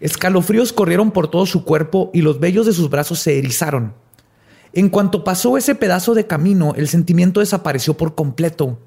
Escalofríos 0.00 0.72
corrieron 0.72 1.10
por 1.10 1.28
todo 1.28 1.46
su 1.46 1.64
cuerpo 1.64 2.10
y 2.12 2.20
los 2.20 2.40
vellos 2.40 2.66
de 2.66 2.72
sus 2.72 2.90
brazos 2.90 3.20
se 3.20 3.38
erizaron. 3.38 3.94
En 4.72 4.88
cuanto 4.88 5.24
pasó 5.24 5.56
ese 5.56 5.74
pedazo 5.74 6.14
de 6.14 6.26
camino, 6.26 6.74
el 6.76 6.88
sentimiento 6.88 7.40
desapareció 7.40 7.96
por 7.96 8.14
completo. 8.14 8.78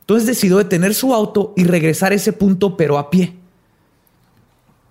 Entonces 0.00 0.26
decidió 0.26 0.58
detener 0.58 0.94
su 0.94 1.14
auto 1.14 1.52
y 1.56 1.64
regresar 1.64 2.12
a 2.12 2.16
ese 2.16 2.32
punto, 2.32 2.76
pero 2.76 2.98
a 2.98 3.10
pie. 3.10 3.36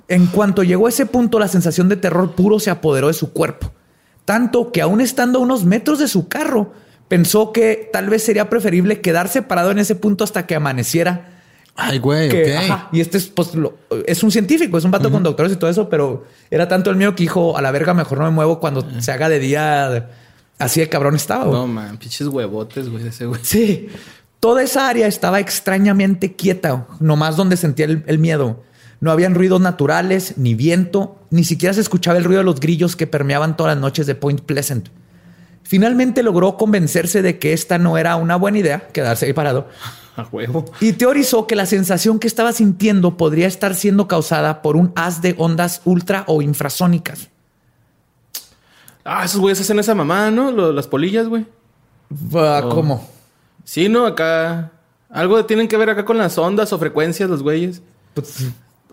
En 0.08 0.28
cuanto 0.28 0.64
llegó 0.64 0.88
a 0.88 0.90
ese 0.90 1.06
punto, 1.06 1.40
la 1.40 1.48
sensación 1.48 1.90
de 1.90 1.96
terror 1.96 2.36
puro 2.36 2.60
se 2.60 2.70
apoderó 2.70 3.08
de 3.08 3.14
su 3.14 3.34
cuerpo. 3.34 3.72
Tanto 4.24 4.72
que 4.72 4.82
aún 4.82 5.02
estando 5.02 5.40
a 5.40 5.42
unos 5.42 5.66
metros 5.66 6.00
de 6.00 6.08
su 6.08 6.28
carro, 6.28 6.72
pensó 7.08 7.52
que 7.52 7.90
tal 7.94 8.10
vez 8.10 8.24
sería 8.24 8.50
preferible 8.50 9.02
quedarse 9.02 9.42
parado 9.42 9.72
en 9.72 9.80
ese 9.80 9.96
punto 9.96 10.24
hasta 10.24 10.46
que 10.46 10.56
amaneciera. 10.56 11.35
Ay, 11.78 12.00
güey, 12.00 12.30
Que, 12.30 12.56
ajá, 12.56 12.90
y 12.94 13.02
este 13.02 13.18
es, 13.18 13.26
pues, 13.28 13.54
lo- 13.54 13.78
es 14.08 14.24
un 14.24 14.32
científico, 14.32 14.78
es 14.78 14.86
un 14.86 14.92
vato 14.92 15.12
con 15.12 15.24
doctores 15.24 15.52
y 15.52 15.56
todo 15.58 15.70
eso, 15.70 15.90
pero 15.90 16.24
era 16.50 16.68
tanto 16.70 16.90
el 16.90 16.96
miedo 16.96 17.16
que 17.16 17.24
dijo, 17.24 17.58
a 17.58 17.62
la 17.62 17.72
verga, 17.72 17.94
mejor 17.94 18.18
no 18.20 18.24
me 18.26 18.32
muevo 18.32 18.60
cuando 18.60 18.86
se 19.02 19.12
haga 19.12 19.28
de 19.30 19.40
día. 19.40 20.10
Así 20.58 20.80
de 20.80 20.88
cabrón 20.88 21.16
estaba. 21.16 21.46
No, 21.52 21.68
man, 21.68 21.98
pinches 21.98 22.28
huevotes, 22.28 22.88
güey, 22.90 23.06
ese 23.08 23.26
güey. 23.26 23.42
Sí. 23.44 23.90
Toda 24.40 24.64
esa 24.64 24.88
área 24.88 25.08
estaba 25.08 25.40
extrañamente 25.42 26.36
quieta, 26.36 26.88
nomás 27.02 27.36
donde 27.36 27.58
sentía 27.58 27.86
el, 27.88 28.04
el 28.08 28.20
miedo. 28.20 28.64
No 29.02 29.12
habían 29.12 29.36
ruidos 29.36 29.60
naturales, 29.60 30.36
ni 30.38 30.56
viento, 30.56 31.20
ni 31.30 31.44
siquiera 31.44 31.74
se 31.74 31.82
escuchaba 31.82 32.18
el 32.18 32.24
ruido 32.24 32.40
de 32.40 32.46
los 32.46 32.60
grillos 32.62 32.96
que 32.96 33.06
permeaban 33.08 33.58
todas 33.58 33.76
las 33.76 33.82
noches 33.82 34.08
de 34.08 34.16
Point 34.16 34.42
Pleasant. 34.42 34.88
Finalmente 35.68 36.22
logró 36.24 36.56
convencerse 36.58 37.22
de 37.22 37.40
que 37.40 37.52
esta 37.52 37.78
no 37.78 37.98
era 37.98 38.16
una 38.16 38.36
buena 38.36 38.60
idea, 38.60 38.88
quedarse 38.94 39.26
ahí 39.26 39.34
parado, 39.34 39.68
A 40.16 40.28
huevo. 40.32 40.64
y 40.80 40.94
teorizó 40.94 41.46
que 41.48 41.56
la 41.56 41.66
sensación 41.66 42.20
que 42.20 42.28
estaba 42.28 42.54
sintiendo 42.54 43.18
podría 43.18 43.48
estar 43.48 43.76
siendo 43.76 44.08
causada 44.08 44.62
por 44.62 44.78
un 44.78 44.94
haz 44.96 45.22
de 45.22 45.36
ondas 45.38 45.82
ultra 45.84 46.24
o 46.28 46.42
infrasónicas. 46.42 47.30
Ah, 49.04 49.26
esos 49.26 49.40
güeyes 49.42 49.60
hacen 49.62 49.78
esa 49.80 49.94
mamá, 49.94 50.32
¿no? 50.32 50.52
Lo- 50.52 50.72
las 50.72 50.88
polillas, 50.88 51.28
güey. 51.28 51.46
Oh. 52.34 52.70
¿Cómo? 52.70 53.10
Sí, 53.64 53.90
¿no? 53.90 54.06
Acá. 54.06 54.72
Algo 55.10 55.46
tienen 55.46 55.68
que 55.68 55.78
ver 55.78 55.90
acá 55.90 56.06
con 56.06 56.18
las 56.18 56.38
ondas 56.38 56.74
o 56.74 56.80
frecuencias, 56.80 57.30
los 57.30 57.44
güeyes. 57.44 57.82
Pues, 58.14 58.48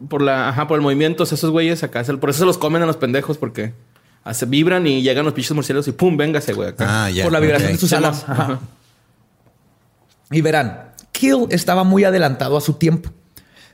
Por 0.08 0.20
la, 0.22 0.48
ajá, 0.48 0.66
por 0.66 0.76
el 0.76 0.82
movimiento, 0.82 1.22
esos 1.24 1.50
güeyes 1.50 1.82
acá. 1.82 2.02
Por 2.04 2.30
eso 2.30 2.40
se 2.40 2.44
los 2.46 2.58
comen 2.58 2.82
a 2.82 2.86
los 2.86 2.96
pendejos, 2.96 3.38
porque 3.38 3.72
hace, 4.24 4.46
vibran 4.46 4.86
y 4.86 5.02
llegan 5.02 5.24
los 5.24 5.34
pinches 5.34 5.52
murciélagos 5.52 5.88
y 5.88 5.92
pum, 5.92 6.16
véngase, 6.16 6.52
güey, 6.52 6.70
acá. 6.70 7.04
Ah, 7.04 7.10
ya. 7.10 7.24
por 7.24 7.32
la 7.32 7.40
vibración 7.40 7.72
de 7.72 7.78
sus 7.78 7.92
alas. 7.92 8.24
Ajá. 8.26 8.60
Y 10.30 10.40
verán, 10.40 10.92
Kill 11.12 11.46
estaba 11.50 11.84
muy 11.84 12.04
adelantado 12.04 12.56
a 12.56 12.60
su 12.60 12.74
tiempo, 12.74 13.10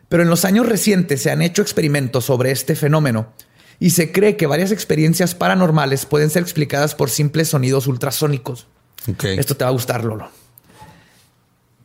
pero 0.09 0.23
en 0.23 0.29
los 0.29 0.45
años 0.45 0.67
recientes 0.67 1.23
se 1.23 1.31
han 1.31 1.41
hecho 1.41 1.63
experimentos 1.63 2.25
sobre 2.25 2.51
este 2.51 2.75
fenómeno 2.75 3.33
y 3.81 3.91
se 3.91 4.11
cree 4.11 4.37
que 4.37 4.47
varias 4.47 4.73
experiencias 4.73 5.35
paranormales 5.35 6.05
pueden 6.05 6.31
ser 6.31 6.43
explicadas 6.43 6.95
por 6.95 7.11
simples 7.11 7.49
sonidos 7.49 7.87
ultrasónicos. 7.87 8.67
Esto 9.23 9.57
te 9.57 9.65
va 9.65 9.71
a 9.71 9.73
gustar, 9.73 10.05
Lolo. 10.05 10.29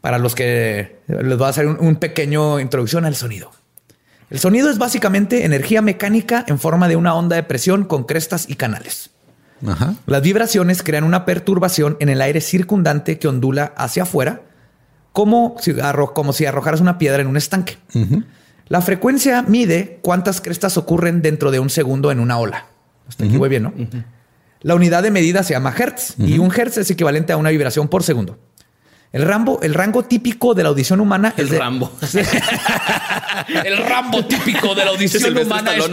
Para 0.01 0.17
los 0.17 0.35
que 0.35 0.99
les 1.07 1.37
voy 1.37 1.45
a 1.45 1.49
hacer 1.49 1.67
un, 1.67 1.77
un 1.79 1.95
pequeño 1.97 2.59
introducción 2.59 3.05
al 3.05 3.15
sonido. 3.15 3.51
El 4.33 4.39
sonido 4.39 4.71
es 4.71 4.79
básicamente 4.79 5.45
energía 5.45 5.83
mecánica 5.83 6.43
en 6.47 6.57
forma 6.57 6.87
de 6.87 6.95
una 6.95 7.13
onda 7.13 7.35
de 7.35 7.43
presión 7.43 7.83
con 7.85 8.03
crestas 8.05 8.45
y 8.49 8.55
canales. 8.55 9.11
Ajá. 9.65 9.93
Las 10.07 10.23
vibraciones 10.23 10.81
crean 10.81 11.03
una 11.03 11.23
perturbación 11.23 11.97
en 11.99 12.09
el 12.09 12.19
aire 12.19 12.41
circundante 12.41 13.19
que 13.19 13.27
ondula 13.27 13.73
hacia 13.77 14.03
afuera, 14.03 14.41
como 15.11 15.55
si, 15.61 15.73
arro- 15.73 16.13
como 16.13 16.33
si 16.33 16.47
arrojaras 16.47 16.81
una 16.81 16.97
piedra 16.97 17.21
en 17.21 17.27
un 17.27 17.37
estanque. 17.37 17.77
La 18.69 18.81
frecuencia 18.81 19.43
mide 19.43 19.99
cuántas 20.01 20.41
crestas 20.41 20.77
ocurren 20.77 21.21
dentro 21.21 21.51
de 21.51 21.59
un 21.59 21.69
segundo 21.69 22.11
en 22.11 22.19
una 22.19 22.39
ola. 22.39 22.65
Hasta 23.07 23.25
aquí 23.25 23.37
voy 23.37 23.49
bien, 23.49 23.61
¿no? 23.63 23.73
La 24.61 24.73
unidad 24.73 25.03
de 25.03 25.11
medida 25.11 25.43
se 25.43 25.53
llama 25.53 25.75
hertz 25.77 26.15
y 26.17 26.39
un 26.39 26.51
hertz 26.51 26.77
es 26.77 26.89
equivalente 26.89 27.33
a 27.33 27.37
una 27.37 27.51
vibración 27.51 27.87
por 27.87 28.01
segundo. 28.01 28.39
El, 29.13 29.21
rambo, 29.25 29.59
el 29.61 29.75
rango 29.75 30.03
típico 30.03 30.55
de 30.55 30.63
la 30.63 30.69
audición 30.69 30.99
humana 30.99 31.35
El 31.37 31.45
es 31.45 31.51
de- 31.51 31.59
Rambo. 31.59 31.91
el 33.63 33.77
rambo 33.77 34.25
típico 34.25 34.73
de 34.73 34.83
la 34.83 34.89
audición 34.91 35.37
humana 35.37 35.75
es-. 35.75 35.87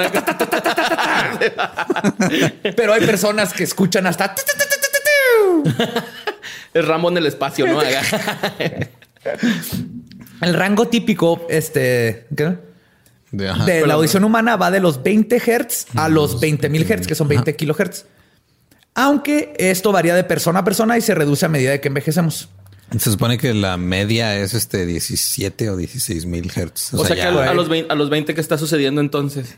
Pero 2.74 2.94
hay 2.94 3.04
personas 3.04 3.52
que 3.52 3.64
escuchan 3.64 4.06
hasta 4.06 4.34
El 6.72 6.86
Rambo 6.86 7.10
en 7.10 7.18
el 7.18 7.26
espacio, 7.26 7.66
¿no? 7.66 7.82
El 10.40 10.54
rango 10.54 10.88
típico 10.88 11.46
este 11.50 12.26
¿qué? 12.34 12.56
De, 13.32 13.50
ajá. 13.50 13.66
de 13.66 13.86
la 13.86 13.94
audición 13.94 14.24
humana 14.24 14.56
va 14.56 14.70
de 14.70 14.80
los 14.80 15.02
20 15.02 15.36
Hertz 15.44 15.88
a 15.94 16.08
los 16.08 16.40
20 16.40 16.70
mil 16.70 16.90
Hertz, 16.90 17.06
que 17.06 17.14
son 17.14 17.28
20 17.28 17.54
kilohertz. 17.54 18.06
Aunque 18.94 19.52
esto 19.58 19.92
varía 19.92 20.14
de 20.14 20.24
persona 20.24 20.60
a 20.60 20.64
persona 20.64 20.96
y 20.96 21.02
se 21.02 21.14
reduce 21.14 21.44
a 21.44 21.50
medida 21.50 21.70
de 21.72 21.80
que 21.82 21.88
envejecemos. 21.88 22.48
Se 22.98 23.10
supone 23.10 23.38
que 23.38 23.54
la 23.54 23.76
media 23.76 24.36
es 24.38 24.52
este 24.54 24.84
17 24.86 25.70
o 25.70 25.76
16 25.76 26.26
mil 26.26 26.50
hertz. 26.54 26.92
O 26.94 27.04
sea, 27.04 27.14
que 27.14 27.22
ya- 27.22 27.28
a, 27.28 27.50
a 27.50 27.54
los 27.54 27.68
20, 27.68 27.92
a 27.92 27.94
los 27.94 28.10
20 28.10 28.34
que 28.34 28.40
está 28.40 28.58
sucediendo 28.58 29.00
entonces. 29.00 29.56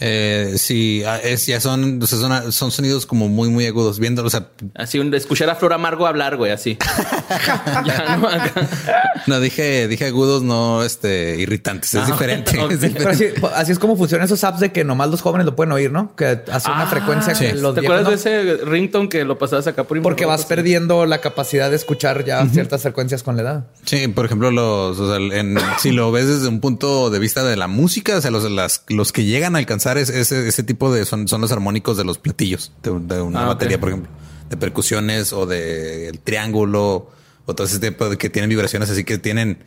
Eh, 0.00 0.54
sí, 0.58 1.02
ah, 1.06 1.18
es, 1.22 1.46
ya 1.46 1.60
son, 1.60 2.02
o 2.02 2.06
sea, 2.06 2.18
son, 2.18 2.52
son 2.52 2.70
sonidos 2.72 3.06
como 3.06 3.28
muy, 3.28 3.48
muy 3.48 3.66
agudos. 3.66 3.98
Viendo, 4.00 4.24
o 4.24 4.30
sea, 4.30 4.48
Así, 4.74 4.98
un- 4.98 5.14
escuchar 5.14 5.48
a 5.50 5.54
Flor 5.54 5.72
Amargo 5.72 6.06
hablar, 6.06 6.36
güey, 6.36 6.50
así. 6.50 6.76
ya, 7.86 8.18
¿no? 9.26 9.40
Dije, 9.40 9.88
dije 9.88 10.06
agudos, 10.06 10.42
no 10.42 10.82
este 10.82 11.36
irritantes. 11.38 11.94
Es 11.94 12.02
Ah, 12.02 12.06
diferente. 12.06 12.58
es 12.70 12.92
Pero 12.92 13.10
así, 13.10 13.26
así 13.54 13.72
es 13.72 13.78
como 13.78 13.96
funcionan 13.96 14.24
esos 14.26 14.42
apps 14.44 14.60
de 14.60 14.72
que 14.72 14.84
nomás 14.84 15.10
los 15.10 15.22
jóvenes 15.22 15.46
lo 15.46 15.54
pueden 15.56 15.72
oír, 15.72 15.92
¿no? 15.92 16.14
Que 16.16 16.40
hace 16.50 16.70
una 16.70 16.82
Ah, 16.82 16.86
frecuencia 16.86 17.32
que 17.34 17.52
sí. 17.52 17.58
los 17.60 17.74
¿Te 17.74 17.80
viejos 17.80 18.00
acuerdas 18.00 18.04
no. 18.04 18.10
de 18.10 18.56
ese 18.56 18.64
ringtone 18.64 19.08
que 19.08 19.24
lo 19.24 19.38
pasabas 19.38 19.66
acá 19.66 19.84
por 19.84 20.00
Porque 20.02 20.26
vas 20.26 20.44
perdiendo 20.44 21.06
la 21.06 21.18
capacidad 21.20 21.70
de 21.70 21.76
escuchar 21.76 22.24
ya 22.24 22.44
ciertas 22.46 22.82
frecuencias 22.82 23.22
con 23.22 23.36
la 23.36 23.42
edad. 23.42 23.66
Sí, 23.84 24.08
por 24.08 24.26
ejemplo, 24.26 24.50
los, 24.50 24.98
o 24.98 25.08
sea, 25.08 25.16
en- 25.38 25.56
si 25.78 25.92
lo 25.92 26.10
ves 26.12 26.26
desde 26.28 26.48
un 26.48 26.60
punto 26.60 27.10
de 27.10 27.18
vista 27.20 27.44
de 27.44 27.56
la 27.56 27.68
música, 27.68 28.16
o 28.16 28.20
sea, 28.20 28.30
los, 28.30 28.50
las, 28.50 28.82
los 28.88 29.12
que 29.12 29.24
llegan 29.24 29.54
a 29.54 29.58
alcanzar 29.58 29.83
es- 29.92 30.08
ese, 30.10 30.48
ese 30.48 30.62
tipo 30.62 30.92
de 30.92 31.04
son, 31.04 31.28
son 31.28 31.40
los 31.40 31.52
armónicos 31.52 31.96
de 31.96 32.04
los 32.04 32.18
platillos 32.18 32.72
de, 32.82 32.90
un- 32.90 33.06
de 33.08 33.20
una 33.20 33.44
Ah, 33.44 33.46
batería, 33.48 33.78
por 33.78 33.90
ejemplo, 33.90 34.10
de 34.50 34.56
percusiones 34.56 35.32
o 35.32 35.46
de 35.46 36.08
el 36.08 36.18
triángulo 36.20 37.10
o 37.46 37.54
todo 37.54 37.66
ese 37.66 37.78
tipo 37.78 38.08
de 38.08 38.16
que 38.18 38.30
tienen 38.30 38.48
vibraciones 38.48 38.88
así 38.90 39.04
que 39.04 39.18
tienen 39.18 39.58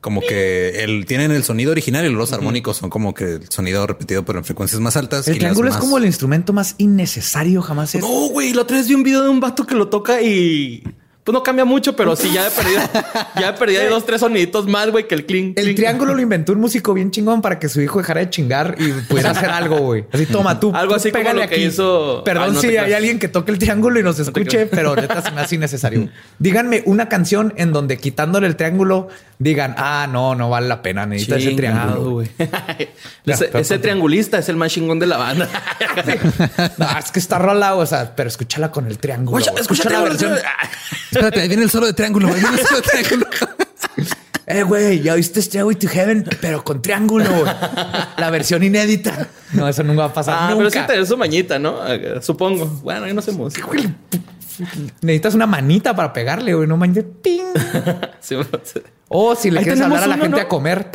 como 0.00 0.20
que 0.22 0.82
el 0.82 1.04
tienen 1.06 1.30
el 1.30 1.44
sonido 1.44 1.72
original 1.72 2.06
y 2.06 2.08
los 2.08 2.32
armónicos 2.32 2.78
son 2.78 2.88
como 2.90 3.12
que 3.12 3.34
el 3.34 3.48
sonido 3.50 3.86
repetido 3.86 4.24
pero 4.24 4.38
en 4.38 4.44
frecuencias 4.46 4.80
más 4.80 4.96
altas. 4.96 5.28
El 5.28 5.36
y 5.36 5.38
triángulo 5.40 5.68
es 5.68 5.76
como 5.76 5.98
el 5.98 6.06
instrumento 6.06 6.52
más 6.54 6.74
innecesario 6.78 7.60
jamás 7.62 7.94
es. 7.94 8.00
No, 8.00 8.28
güey, 8.30 8.52
la 8.54 8.62
otra 8.62 8.78
vez 8.78 8.88
vi 8.88 8.94
un 8.94 9.02
video 9.02 9.22
de 9.22 9.28
un 9.28 9.40
vato 9.40 9.66
que 9.66 9.74
lo 9.74 9.88
toca 9.88 10.22
y 10.22 10.82
pues 11.22 11.32
no 11.34 11.42
cambia 11.42 11.64
mucho, 11.64 11.94
pero 11.94 12.16
sí 12.16 12.30
ya 12.32 12.46
he 12.46 12.50
perdido, 12.50 12.80
ya 13.40 13.48
he 13.50 13.52
perdido 13.52 13.88
dos, 13.90 14.06
tres 14.06 14.20
soniditos 14.20 14.66
más, 14.66 14.90
güey, 14.90 15.06
que 15.06 15.14
el 15.14 15.26
clink. 15.26 15.58
El 15.58 15.64
clink. 15.64 15.76
triángulo 15.76 16.14
lo 16.14 16.22
inventó 16.22 16.52
un 16.52 16.60
músico 16.60 16.94
bien 16.94 17.10
chingón 17.10 17.42
para 17.42 17.58
que 17.58 17.68
su 17.68 17.80
hijo 17.80 17.98
dejara 17.98 18.20
de 18.20 18.30
chingar 18.30 18.74
y 18.78 18.90
pudiera 19.08 19.30
hacer 19.30 19.50
algo, 19.50 19.78
güey. 19.78 20.04
Así, 20.12 20.26
toma 20.26 20.58
tú. 20.58 20.72
Algo 20.74 20.92
tú 20.92 20.96
así 20.96 21.10
como 21.10 21.22
pégale 21.22 21.42
lo 21.42 21.48
que 21.48 21.58
hizo- 21.58 22.22
Perdón 22.24 22.44
Ay, 22.44 22.52
no 22.52 22.60
si 22.60 22.66
hay 22.68 22.76
creas. 22.78 22.94
alguien 22.94 23.18
que 23.18 23.28
toque 23.28 23.52
el 23.52 23.58
triángulo 23.58 24.00
y 24.00 24.02
nos 24.02 24.18
escuche, 24.18 24.66
pero 24.66 24.96
neta 24.96 25.20
se 25.22 25.30
me 25.30 25.40
hace 25.42 25.56
innecesario. 25.56 26.08
Díganme 26.38 26.82
una 26.86 27.08
canción 27.08 27.52
en 27.56 27.72
donde 27.72 27.98
quitándole 27.98 28.46
el 28.46 28.56
triángulo 28.56 29.08
digan, 29.40 29.74
ah, 29.78 30.06
no, 30.08 30.34
no 30.34 30.50
vale 30.50 30.68
la 30.68 30.82
pena, 30.82 31.06
necesita 31.06 31.36
ese 31.36 31.56
Chingado, 31.56 31.94
triángulo. 31.94 32.22
ese, 33.26 33.46
pero- 33.46 33.58
ese 33.58 33.78
triangulista 33.78 34.38
es 34.38 34.48
el 34.50 34.56
más 34.56 34.70
chingón 34.70 35.00
de 35.00 35.06
la 35.06 35.16
banda. 35.16 35.48
No, 36.78 36.98
es 36.98 37.10
que 37.10 37.18
está 37.18 37.38
rola, 37.38 37.74
o 37.74 37.84
sea, 37.86 38.14
pero 38.14 38.28
escúchala 38.28 38.70
con 38.70 38.86
el 38.86 38.98
triángulo. 38.98 39.42
Güey. 39.42 39.60
escucha 39.60 39.88
la 39.90 40.02
versión. 40.02 40.34
Espérate, 41.10 41.40
ahí 41.40 41.48
viene 41.48 41.64
el 41.64 41.70
solo 41.70 41.86
de 41.86 41.94
triángulo. 41.94 42.28
ahí 42.28 42.34
viene 42.34 42.60
el 42.60 42.66
solo 42.66 42.80
de 42.80 42.88
triángulo. 42.88 43.26
Eh, 44.46 44.62
güey, 44.64 45.00
ya 45.00 45.14
oíste 45.14 45.40
Stairway 45.40 45.76
to 45.76 45.88
Heaven, 45.88 46.24
pero 46.40 46.64
con 46.64 46.82
triángulo. 46.82 47.24
La 48.18 48.30
versión 48.30 48.62
inédita. 48.62 49.28
No, 49.52 49.68
eso 49.68 49.82
nunca 49.82 50.02
va 50.02 50.08
a 50.08 50.12
pasar. 50.12 50.36
Ah, 50.38 50.50
nunca. 50.50 50.56
pero 50.58 50.70
sí 50.70 50.86
tener 50.86 51.06
su 51.06 51.16
mañita, 51.16 51.58
¿no? 51.58 51.86
Eh, 51.86 52.20
Supongo. 52.20 52.66
Bueno, 52.82 53.04
ahí 53.06 53.14
no 53.14 53.22
sé 53.22 53.32
música. 53.32 53.66
Necesitas 55.02 55.34
una 55.34 55.46
manita 55.46 55.94
para 55.96 56.12
pegarle, 56.12 56.54
güey. 56.54 56.68
No 56.68 56.76
manches. 56.76 57.04
Ping. 57.22 57.40
Sí, 58.20 58.36
O 59.08 59.34
si 59.34 59.50
le 59.50 59.58
Ahí 59.60 59.64
quieres 59.64 59.80
hablar 59.82 60.02
a 60.04 60.06
la 60.06 60.14
uno, 60.16 60.22
gente 60.24 60.36
¿no? 60.38 60.42
a 60.42 60.48
comer. 60.48 60.90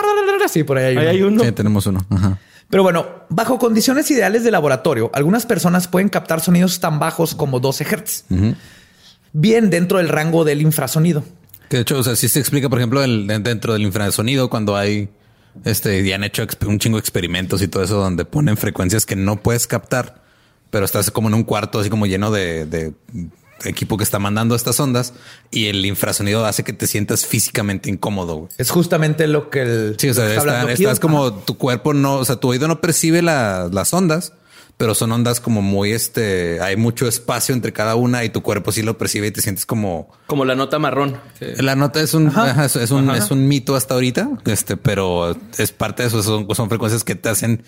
Sí, 0.50 0.64
por 0.64 0.78
ahí 0.78 0.86
hay, 0.86 0.98
Ahí 0.98 1.04
uno. 1.06 1.10
hay 1.10 1.22
uno. 1.24 1.44
Sí, 1.44 1.52
tenemos 1.52 1.86
uno. 1.88 2.06
Ajá. 2.10 2.38
Pero 2.70 2.84
bueno, 2.84 3.08
bajo 3.30 3.58
condiciones 3.60 4.10
ideales 4.12 4.44
de 4.44 4.52
laboratorio, 4.52 5.10
algunas 5.14 5.46
personas 5.46 5.88
pueden 5.88 6.10
captar 6.10 6.40
sonidos 6.42 6.80
tan 6.80 6.98
bajos 7.00 7.36
como 7.36 7.60
12 7.60 7.84
Hz. 7.86 8.26
Bien 9.34 9.70
dentro 9.70 9.98
del 9.98 10.10
rango 10.10 10.44
del 10.46 10.62
infrasonido. 10.62 11.24
Que 11.70 11.78
de 11.78 11.82
hecho, 11.82 12.00
o 12.00 12.04
sea, 12.04 12.16
sí 12.16 12.28
se 12.30 12.40
explica, 12.40 12.70
por 12.70 12.80
ejemplo, 12.80 13.04
el- 13.04 13.28
dentro 13.28 13.74
del 13.74 13.82
infrasonido 13.82 14.50
cuando 14.50 14.76
hay 14.78 15.10
este 15.64 16.02
y 16.02 16.12
han 16.12 16.24
hecho 16.24 16.46
un 16.68 16.80
chingo 16.80 16.98
de 16.98 17.00
experimentos 17.02 17.62
y 17.62 17.68
todo 17.68 17.84
eso 17.84 17.96
donde 17.98 18.24
ponen 18.26 18.56
frecuencias 18.58 19.06
que 19.06 19.16
no 19.16 19.38
puedes 19.42 19.68
captar, 19.68 20.22
pero 20.70 20.86
estás 20.86 21.12
como 21.12 21.28
en 21.28 21.34
un 21.34 21.44
cuarto 21.44 21.80
así 21.80 21.90
como 21.90 22.06
lleno 22.06 22.30
de, 22.32 22.66
de 22.66 22.94
equipo 23.64 23.98
que 23.98 24.04
está 24.04 24.20
mandando 24.20 24.54
estas 24.56 24.80
ondas 24.80 25.14
y 25.50 25.68
el 25.68 25.86
infrasonido 25.86 26.46
hace 26.46 26.64
que 26.64 26.74
te 26.74 26.88
sientas 26.88 27.26
físicamente 27.26 27.90
incómodo. 27.90 28.36
güey. 28.36 28.50
Es 28.58 28.70
justamente 28.70 29.28
lo 29.28 29.50
que 29.50 29.62
el. 29.62 29.96
Sí, 29.98 30.10
o 30.10 30.14
sea, 30.14 30.34
está 30.34 30.72
estás 30.72 31.00
como 31.00 31.34
tu 31.34 31.58
cuerpo 31.58 31.94
no, 31.94 32.16
o 32.16 32.26
sea, 32.26 32.36
tu 32.38 32.50
oído 32.50 32.68
no 32.68 32.82
percibe 32.82 33.22
la- 33.22 33.70
las 33.72 33.94
ondas, 33.94 34.34
pero 34.78 34.94
son 34.94 35.14
ondas 35.14 35.40
como 35.40 35.62
muy 35.62 35.94
este, 35.94 36.60
hay 36.62 36.76
mucho 36.76 37.08
espacio 37.08 37.56
entre 37.56 37.72
cada 37.72 37.96
una 37.96 38.26
y 38.26 38.30
tu 38.30 38.42
cuerpo 38.44 38.74
sí 38.74 38.82
lo 38.82 38.98
percibe 38.98 39.28
y 39.28 39.32
te 39.32 39.42
sientes 39.42 39.66
como 39.66 40.10
Como 40.28 40.44
la 40.44 40.54
nota 40.56 40.78
marrón. 40.80 41.18
que- 41.40 41.56
la 41.64 41.78
nota 41.78 42.02
es 42.02 42.14
un, 42.14 42.28
ajá, 42.28 42.66
es, 42.66 42.76
es 42.76 42.92
un, 42.92 43.10
es 43.12 43.32
un 43.32 43.48
mito 43.48 43.78
hasta 43.78 43.94
ahorita, 43.94 44.30
este, 44.46 44.76
pero 44.76 45.34
es 45.58 45.72
parte 45.72 46.04
de 46.04 46.10
eso. 46.10 46.22
Son, 46.22 46.46
son 46.54 46.68
frecuencias 46.68 47.06
que 47.06 47.16
te 47.16 47.30
hacen 47.30 47.64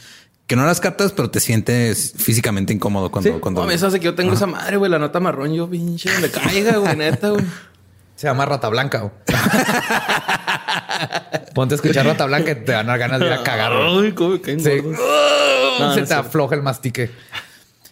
que 0.48 0.56
no 0.56 0.66
las 0.66 0.80
captas, 0.80 1.12
pero 1.12 1.30
te 1.30 1.39
sientes 1.39 2.14
físicamente 2.18 2.74
incómodo 2.74 3.12
cuando, 3.12 3.34
Sí. 3.34 3.39
cuando 3.39 3.62
No, 3.62 3.68
me 3.68 3.74
hace 3.74 4.00
que 4.00 4.06
yo 4.06 4.16
tengo 4.16 4.34
esa 4.34 4.48
madre, 4.48 4.78
güey, 4.78 4.89
la 4.89 4.98
nota 4.98 5.20
marrón. 5.20 5.54
Yo, 5.54 5.70
pinche, 5.70 6.10
me 6.22 6.30
caiga, 6.32 6.78
güey, 6.78 6.95
neta, 6.95 7.30
güey. 7.30 7.43
Se 8.16 8.28
llama 8.28 8.45
Rata 8.45 8.70
Blanca. 8.70 9.00
güey. 9.00 9.12
Ponte 11.54 11.74
a 11.74 11.78
escuchar 11.78 12.06
Rata 12.06 12.26
Blanca 12.26 12.52
y 12.52 12.56
te 12.56 12.72
van 12.72 12.86
a 12.88 12.89
dar 12.91 13.00
ganas 13.00 13.20
de 13.20 13.26
ir 13.28 13.32
a 13.34 13.43
cagar. 13.43 13.72
Ay, 13.74 14.12
cómo 14.14 14.32
me 14.32 14.41
caen 14.41 14.60
Sí. 14.60 14.80
gordos. 14.80 15.00
Se 15.93 16.02
No, 16.02 16.08
te 16.08 16.14
afloja 16.14 16.56
el 16.56 16.64
mastique. 16.64 17.12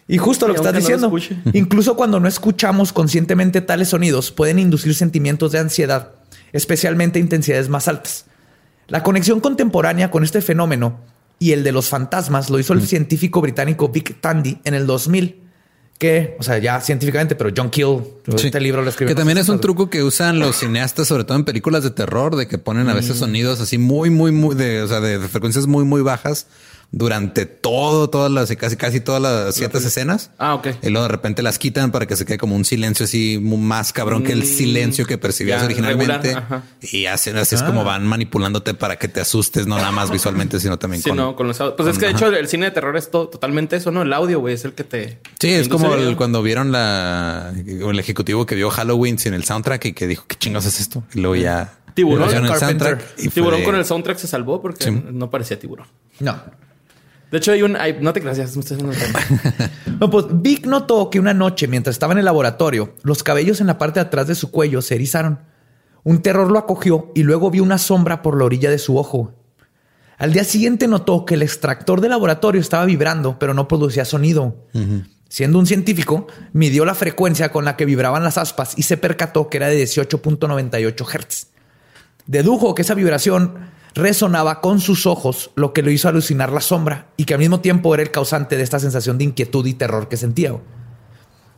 Y 0.08 0.18
justo 0.18 0.46
lo 0.46 0.54
que 0.54 0.58
estás 0.60 0.74
diciendo, 0.74 1.12
incluso 1.52 1.96
cuando 1.96 2.20
no 2.20 2.28
escuchamos 2.28 2.92
conscientemente 2.92 3.60
tales 3.60 3.88
sonidos, 3.88 4.30
pueden 4.30 4.58
inducir 4.58 4.94
sentimientos 4.94 5.52
de 5.52 5.58
ansiedad, 5.58 6.12
especialmente 6.52 7.18
intensidades 7.18 7.68
más 7.68 7.88
altas. 7.88 8.26
La 8.86 9.02
conexión 9.02 9.40
contemporánea 9.40 10.10
con 10.12 10.22
este 10.22 10.40
fenómeno 10.42 11.00
y 11.38 11.52
el 11.52 11.64
de 11.64 11.72
los 11.72 11.88
fantasmas 11.88 12.50
lo 12.50 12.58
hizo 12.58 12.72
el 12.72 12.86
científico 12.86 13.40
británico 13.40 13.88
Vic 13.88 14.20
Tandy 14.20 14.58
en 14.64 14.74
el 14.74 14.86
2000 14.86 15.42
que, 15.98 16.36
o 16.38 16.42
sea, 16.42 16.58
ya 16.58 16.80
científicamente, 16.80 17.36
pero 17.36 17.50
John 17.56 17.70
Kill, 17.70 18.02
este 18.26 18.60
libro 18.60 18.82
lo 18.82 18.90
escribió. 18.90 19.14
Que 19.14 19.18
también 19.18 19.38
es 19.38 19.48
un 19.48 19.60
truco 19.60 19.88
que 19.88 20.02
usan 20.02 20.38
los 20.38 20.56
cineastas, 20.56 21.08
sobre 21.08 21.24
todo 21.24 21.38
en 21.38 21.44
películas 21.44 21.82
de 21.84 21.90
terror, 21.90 22.36
de 22.36 22.46
que 22.46 22.58
ponen 22.58 22.88
a 22.88 22.94
veces 22.94 23.18
sonidos 23.18 23.60
así 23.60 23.78
muy, 23.78 24.10
muy, 24.10 24.30
muy, 24.30 24.54
de, 24.54 24.82
o 24.82 24.88
sea, 24.88 25.00
de 25.00 25.18
frecuencias 25.20 25.66
muy, 25.66 25.84
muy 25.84 26.02
bajas 26.02 26.48
durante 26.92 27.44
todo, 27.46 28.08
todas 28.08 28.30
las, 28.30 28.50
casi, 28.56 28.76
casi 28.76 29.00
todas 29.00 29.20
las 29.20 29.54
siete 29.54 29.78
escenas. 29.78 30.30
Ah, 30.38 30.54
ok. 30.54 30.68
Y 30.82 30.88
luego 30.88 31.02
de 31.02 31.08
repente 31.12 31.42
las 31.42 31.58
quitan 31.58 31.90
para 31.92 32.06
que 32.06 32.16
se 32.16 32.24
quede 32.24 32.38
como 32.38 32.56
un 32.56 32.64
silencio 32.64 33.04
así 33.04 33.38
más 33.40 33.92
cabrón 33.92 34.22
que 34.22 34.32
el 34.32 34.40
Mm, 34.40 34.46
silencio 34.46 35.06
que 35.06 35.18
percibías 35.18 35.60
ya, 35.60 35.66
originalmente. 35.66 36.28
regular, 36.34 36.62
y 36.80 37.06
hacen 37.06 37.36
así 37.36 37.54
es 37.54 37.62
como 37.62 37.84
van 37.84 38.06
manipulándote 38.06 38.72
para 38.74 38.96
que 38.96 39.08
te 39.08 39.20
asustes, 39.20 39.66
no 39.66 39.76
nada 39.76 39.90
más 39.90 40.10
visualmente, 40.10 40.58
sino 40.60 40.78
también 40.78 41.02
Sí, 41.02 41.10
con. 41.10 41.18
no, 41.18 41.36
con 41.36 41.48
los 41.48 41.60
audios. 41.60 41.74
Pues 41.76 41.88
es 41.90 41.98
que 41.98 42.06
de 42.06 42.12
hecho 42.12 42.28
el 42.28 42.48
cine 42.48 42.66
de 42.66 42.70
terror 42.70 42.96
es 42.96 43.10
to- 43.10 43.28
totalmente 43.28 43.76
eso, 43.76 43.90
¿no? 43.90 44.02
El 44.02 44.12
audio, 44.12 44.40
güey, 44.40 44.54
es 44.54 44.64
el 44.64 44.72
que 44.72 44.84
te. 44.84 45.20
Sí, 45.38 45.48
es 45.52 45.68
como 45.68 45.94
el- 45.94 46.16
cuando 46.16 46.42
vieron 46.42 46.72
la 46.72 47.52
o 47.84 47.90
el 47.90 47.98
ejecutivo 47.98 48.46
que 48.46 48.54
vio 48.54 48.70
Halloween 48.70 49.18
sin 49.18 49.34
el 49.34 49.44
soundtrack 49.44 49.84
y 49.86 49.92
que 49.92 50.06
dijo 50.06 50.24
qué 50.26 50.36
chingados 50.36 50.66
es 50.66 50.80
esto. 50.80 51.02
Y 51.14 51.20
luego 51.20 51.36
ya 51.36 51.74
Tiburón, 51.94 52.28
el 52.28 52.34
Carpenter. 52.48 52.58
soundtrack 52.98 53.02
y 53.18 53.28
Tiburón 53.28 53.62
con 53.64 53.74
el 53.74 53.84
soundtrack 53.84 54.18
se 54.18 54.26
salvó 54.28 54.62
porque 54.62 54.84
Sí. 54.84 54.90
no 55.12 55.30
parecía 55.30 55.58
tiburón. 55.58 55.86
No. 56.20 56.40
De 57.36 57.40
hecho, 57.40 57.52
hay 57.52 57.60
un. 57.60 57.76
hay- 57.76 57.98
no 58.00 58.14
te 58.14 58.20
ya 58.20 58.32
me 58.32 58.32
estoy 58.42 58.60
haciendo 58.62 58.86
un- 58.86 58.94
No, 60.00 60.08
pues 60.08 60.24
Vic 60.30 60.64
notó 60.64 61.10
que 61.10 61.20
una 61.20 61.34
noche, 61.34 61.68
mientras 61.68 61.94
estaba 61.94 62.14
en 62.14 62.18
el 62.20 62.24
laboratorio, 62.24 62.94
los 63.02 63.22
cabellos 63.22 63.60
en 63.60 63.66
la 63.66 63.76
parte 63.76 64.00
de 64.00 64.06
atrás 64.06 64.26
de 64.26 64.34
su 64.34 64.50
cuello 64.50 64.80
se 64.80 64.94
erizaron. 64.94 65.40
Un 66.02 66.22
terror 66.22 66.50
lo 66.50 66.58
acogió 66.58 67.12
y 67.14 67.24
luego 67.24 67.50
vio 67.50 67.62
una 67.62 67.76
sombra 67.76 68.22
por 68.22 68.38
la 68.38 68.46
orilla 68.46 68.70
de 68.70 68.78
su 68.78 68.96
ojo. 68.96 69.34
Al 70.16 70.32
día 70.32 70.44
siguiente 70.44 70.88
notó 70.88 71.26
que 71.26 71.34
el 71.34 71.42
extractor 71.42 72.00
de 72.00 72.08
laboratorio 72.08 72.58
estaba 72.58 72.86
vibrando, 72.86 73.38
pero 73.38 73.52
no 73.52 73.68
producía 73.68 74.06
sonido. 74.06 74.56
Siendo 75.28 75.58
un 75.58 75.66
científico, 75.66 76.26
midió 76.54 76.86
la 76.86 76.94
frecuencia 76.94 77.50
con 77.50 77.66
la 77.66 77.76
que 77.76 77.84
vibraban 77.84 78.24
las 78.24 78.38
aspas 78.38 78.78
y 78.78 78.84
se 78.84 78.96
percató 78.96 79.50
que 79.50 79.58
era 79.58 79.68
de 79.68 79.82
18.98 79.84 81.04
Hz. 81.04 81.48
Dedujo 82.26 82.74
que 82.74 82.80
esa 82.80 82.94
vibración 82.94 83.75
resonaba 83.96 84.60
con 84.60 84.78
sus 84.78 85.06
ojos, 85.06 85.50
lo 85.54 85.72
que 85.72 85.82
lo 85.82 85.90
hizo 85.90 86.08
alucinar 86.08 86.52
la 86.52 86.60
sombra 86.60 87.08
y 87.16 87.24
que 87.24 87.34
al 87.34 87.40
mismo 87.40 87.60
tiempo 87.60 87.92
era 87.94 88.02
el 88.02 88.10
causante 88.10 88.56
de 88.56 88.62
esta 88.62 88.78
sensación 88.78 89.18
de 89.18 89.24
inquietud 89.24 89.66
y 89.66 89.74
terror 89.74 90.08
que 90.08 90.16
sentía. 90.16 90.54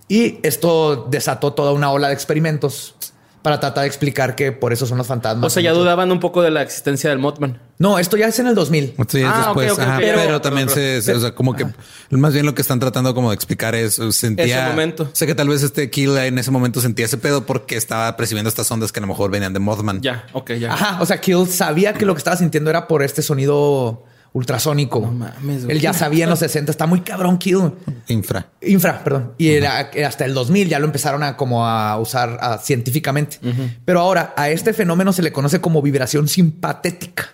Y 0.06 0.38
esto 0.42 1.08
desató 1.10 1.52
toda 1.52 1.72
una 1.72 1.90
ola 1.90 2.08
de 2.08 2.14
experimentos 2.14 2.94
para 3.42 3.60
tratar 3.60 3.82
de 3.82 3.88
explicar 3.88 4.34
que 4.34 4.52
por 4.52 4.72
eso 4.72 4.84
son 4.86 4.98
los 4.98 5.06
fantasmas. 5.06 5.46
O 5.46 5.50
sea, 5.50 5.62
ya 5.62 5.72
dudaban 5.72 6.10
un 6.12 6.20
poco 6.20 6.42
de 6.42 6.50
la 6.50 6.62
existencia 6.62 7.08
del 7.10 7.18
Mothman. 7.18 7.60
No, 7.78 7.98
esto 7.98 8.16
ya 8.16 8.26
es 8.26 8.38
en 8.40 8.48
el 8.48 8.54
2000. 8.56 8.94
Sí, 9.08 9.18
es 9.20 9.24
Ah, 9.26 9.44
después. 9.46 9.70
ok, 9.72 9.78
ok, 9.78 9.84
ajá, 9.84 9.98
pero, 10.00 10.18
Pero- 10.18 10.40
también 10.40 10.68
se, 10.68 11.00
se- 11.00 11.14
o 11.14 11.20
sea, 11.20 11.34
como 11.34 11.54
que 11.54 11.64
más 12.10 12.34
bien 12.34 12.44
lo 12.44 12.54
que 12.54 12.62
están 12.62 12.80
tratando 12.80 13.14
como 13.14 13.30
de 13.30 13.36
explicar 13.36 13.74
es 13.76 14.00
sentía 14.10 14.62
Ese 14.62 14.68
momento. 14.70 15.08
Sé 15.12 15.26
que 15.26 15.34
tal 15.36 15.48
vez 15.48 15.62
este 15.62 15.88
Kill 15.88 16.16
en 16.18 16.38
ese 16.38 16.50
momento 16.50 16.80
sentía 16.80 17.04
ese 17.06 17.18
pedo 17.18 17.46
porque 17.46 17.76
estaba 17.76 18.16
percibiendo 18.16 18.48
estas 18.48 18.70
ondas 18.72 18.90
que 18.90 18.98
a 18.98 19.02
lo 19.02 19.06
mejor 19.06 19.30
venían 19.30 19.52
de 19.52 19.60
Mothman. 19.60 20.00
Ya, 20.02 20.26
ok, 20.32 20.52
ya. 20.54 20.72
Ajá, 20.74 20.98
o 21.00 21.06
sea, 21.06 21.20
Kill 21.20 21.46
sabía 21.46 21.92
que 21.94 22.04
lo 22.04 22.14
que 22.14 22.18
estaba 22.18 22.36
sintiendo 22.36 22.70
era 22.70 22.88
por 22.88 23.02
este 23.04 23.22
sonido 23.22 24.04
ultrasónico. 24.32 25.00
No 25.00 25.12
mames, 25.12 25.64
güey. 25.64 25.76
Él 25.76 25.82
ya 25.82 25.92
sabía 25.92 26.24
en 26.24 26.30
los 26.30 26.38
60, 26.38 26.70
está 26.70 26.86
muy 26.86 27.00
cabrón 27.00 27.38
Kill. 27.38 27.72
Infra. 28.08 28.46
Infra, 28.60 29.02
perdón. 29.02 29.32
Y 29.38 29.50
era 29.50 29.90
hasta 30.06 30.24
el 30.24 30.34
2000 30.34 30.68
ya 30.68 30.78
lo 30.78 30.86
empezaron 30.86 31.22
a 31.22 31.36
como 31.36 31.66
a 31.66 31.98
usar 31.98 32.60
científicamente. 32.62 33.38
Pero 33.84 34.00
ahora 34.00 34.34
a 34.36 34.50
este 34.50 34.72
fenómeno 34.72 35.12
se 35.12 35.22
le 35.22 35.32
conoce 35.32 35.60
como 35.60 35.82
vibración 35.82 36.28
simpatética. 36.28 37.30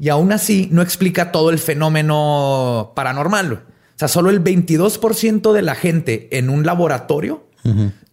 Y 0.00 0.10
aún 0.10 0.32
así 0.32 0.68
no 0.70 0.82
explica 0.82 1.32
todo 1.32 1.50
el 1.50 1.58
fenómeno 1.58 2.92
paranormal. 2.94 3.52
O 3.52 3.98
sea, 3.98 4.06
solo 4.06 4.30
el 4.30 4.44
22% 4.44 5.52
de 5.52 5.62
la 5.62 5.74
gente 5.74 6.28
en 6.38 6.50
un 6.50 6.64
laboratorio 6.64 7.46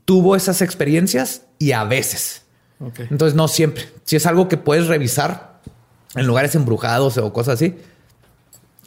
tuvo 0.05 0.35
esas 0.35 0.61
experiencias 0.61 1.43
y 1.59 1.73
a 1.73 1.83
veces. 1.83 2.43
Entonces 3.09 3.35
no 3.35 3.47
siempre. 3.47 3.85
Si 4.03 4.15
es 4.15 4.25
algo 4.25 4.47
que 4.47 4.57
puedes 4.57 4.87
revisar 4.87 5.61
en 6.15 6.25
lugares 6.25 6.55
embrujados 6.55 7.17
o 7.17 7.33
cosas 7.33 7.55
así. 7.55 7.75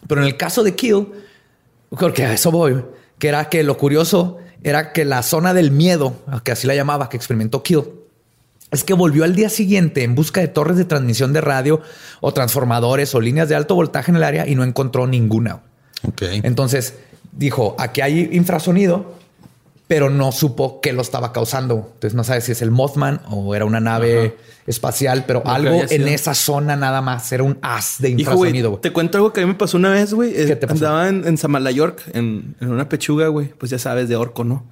Pero 0.06 0.20
en 0.20 0.26
el 0.26 0.36
caso 0.36 0.62
de 0.62 0.74
Kill, 0.74 1.06
porque 1.90 2.24
a 2.24 2.32
eso 2.32 2.50
voy, 2.50 2.84
que 3.18 3.28
era 3.28 3.48
que 3.48 3.62
lo 3.62 3.76
curioso 3.76 4.38
era 4.62 4.92
que 4.92 5.04
la 5.04 5.22
zona 5.22 5.54
del 5.54 5.70
miedo, 5.70 6.14
que 6.44 6.52
así 6.52 6.66
la 6.66 6.74
llamaba, 6.74 7.08
que 7.08 7.16
experimentó 7.16 7.62
Kill, 7.62 7.84
es 8.70 8.84
que 8.84 8.92
volvió 8.92 9.24
al 9.24 9.34
día 9.34 9.48
siguiente 9.48 10.04
en 10.04 10.14
busca 10.14 10.40
de 10.40 10.48
torres 10.48 10.76
de 10.76 10.84
transmisión 10.84 11.32
de 11.32 11.40
radio 11.40 11.80
o 12.20 12.32
transformadores 12.32 13.14
o 13.14 13.20
líneas 13.20 13.48
de 13.48 13.54
alto 13.54 13.74
voltaje 13.74 14.10
en 14.10 14.16
el 14.16 14.24
área 14.24 14.46
y 14.46 14.54
no 14.54 14.64
encontró 14.64 15.06
ninguna. 15.06 15.62
Entonces 16.20 16.94
dijo, 17.32 17.74
aquí 17.78 18.00
hay 18.02 18.28
infrasonido, 18.32 19.17
pero 19.88 20.10
no 20.10 20.30
supo 20.32 20.80
qué 20.80 20.92
lo 20.92 21.02
estaba 21.02 21.32
causando. 21.32 21.76
Entonces 21.94 22.14
no 22.14 22.22
sabe 22.22 22.40
si 22.42 22.52
es 22.52 22.62
el 22.62 22.70
Mothman 22.70 23.20
o 23.30 23.54
era 23.54 23.64
una 23.64 23.80
nave 23.80 24.36
espacial, 24.66 25.24
pero 25.26 25.42
algo 25.46 25.80
en 25.88 26.06
esa 26.08 26.34
zona 26.34 26.76
nada 26.76 27.00
más. 27.00 27.32
Era 27.32 27.42
un 27.42 27.58
haz 27.62 27.96
de 27.98 28.10
Hijo, 28.10 28.20
infrasonido. 28.20 28.70
güey. 28.70 28.82
te 28.82 28.92
cuento 28.92 29.16
algo 29.18 29.32
que 29.32 29.40
a 29.40 29.44
mí 29.46 29.52
me 29.52 29.58
pasó 29.58 29.78
una 29.78 29.88
vez, 29.90 30.12
güey. 30.14 30.30
Eh, 30.38 30.46
¿Qué 30.46 30.56
te 30.56 30.66
pasó? 30.66 30.84
Andaba 30.86 31.08
en, 31.08 31.26
en 31.26 31.38
Samala, 31.38 31.70
York, 31.70 32.02
en, 32.12 32.54
en 32.60 32.70
una 32.70 32.88
pechuga, 32.88 33.28
güey. 33.28 33.48
Pues 33.48 33.70
ya 33.70 33.78
sabes, 33.78 34.08
de 34.10 34.16
orco, 34.16 34.44
¿no? 34.44 34.64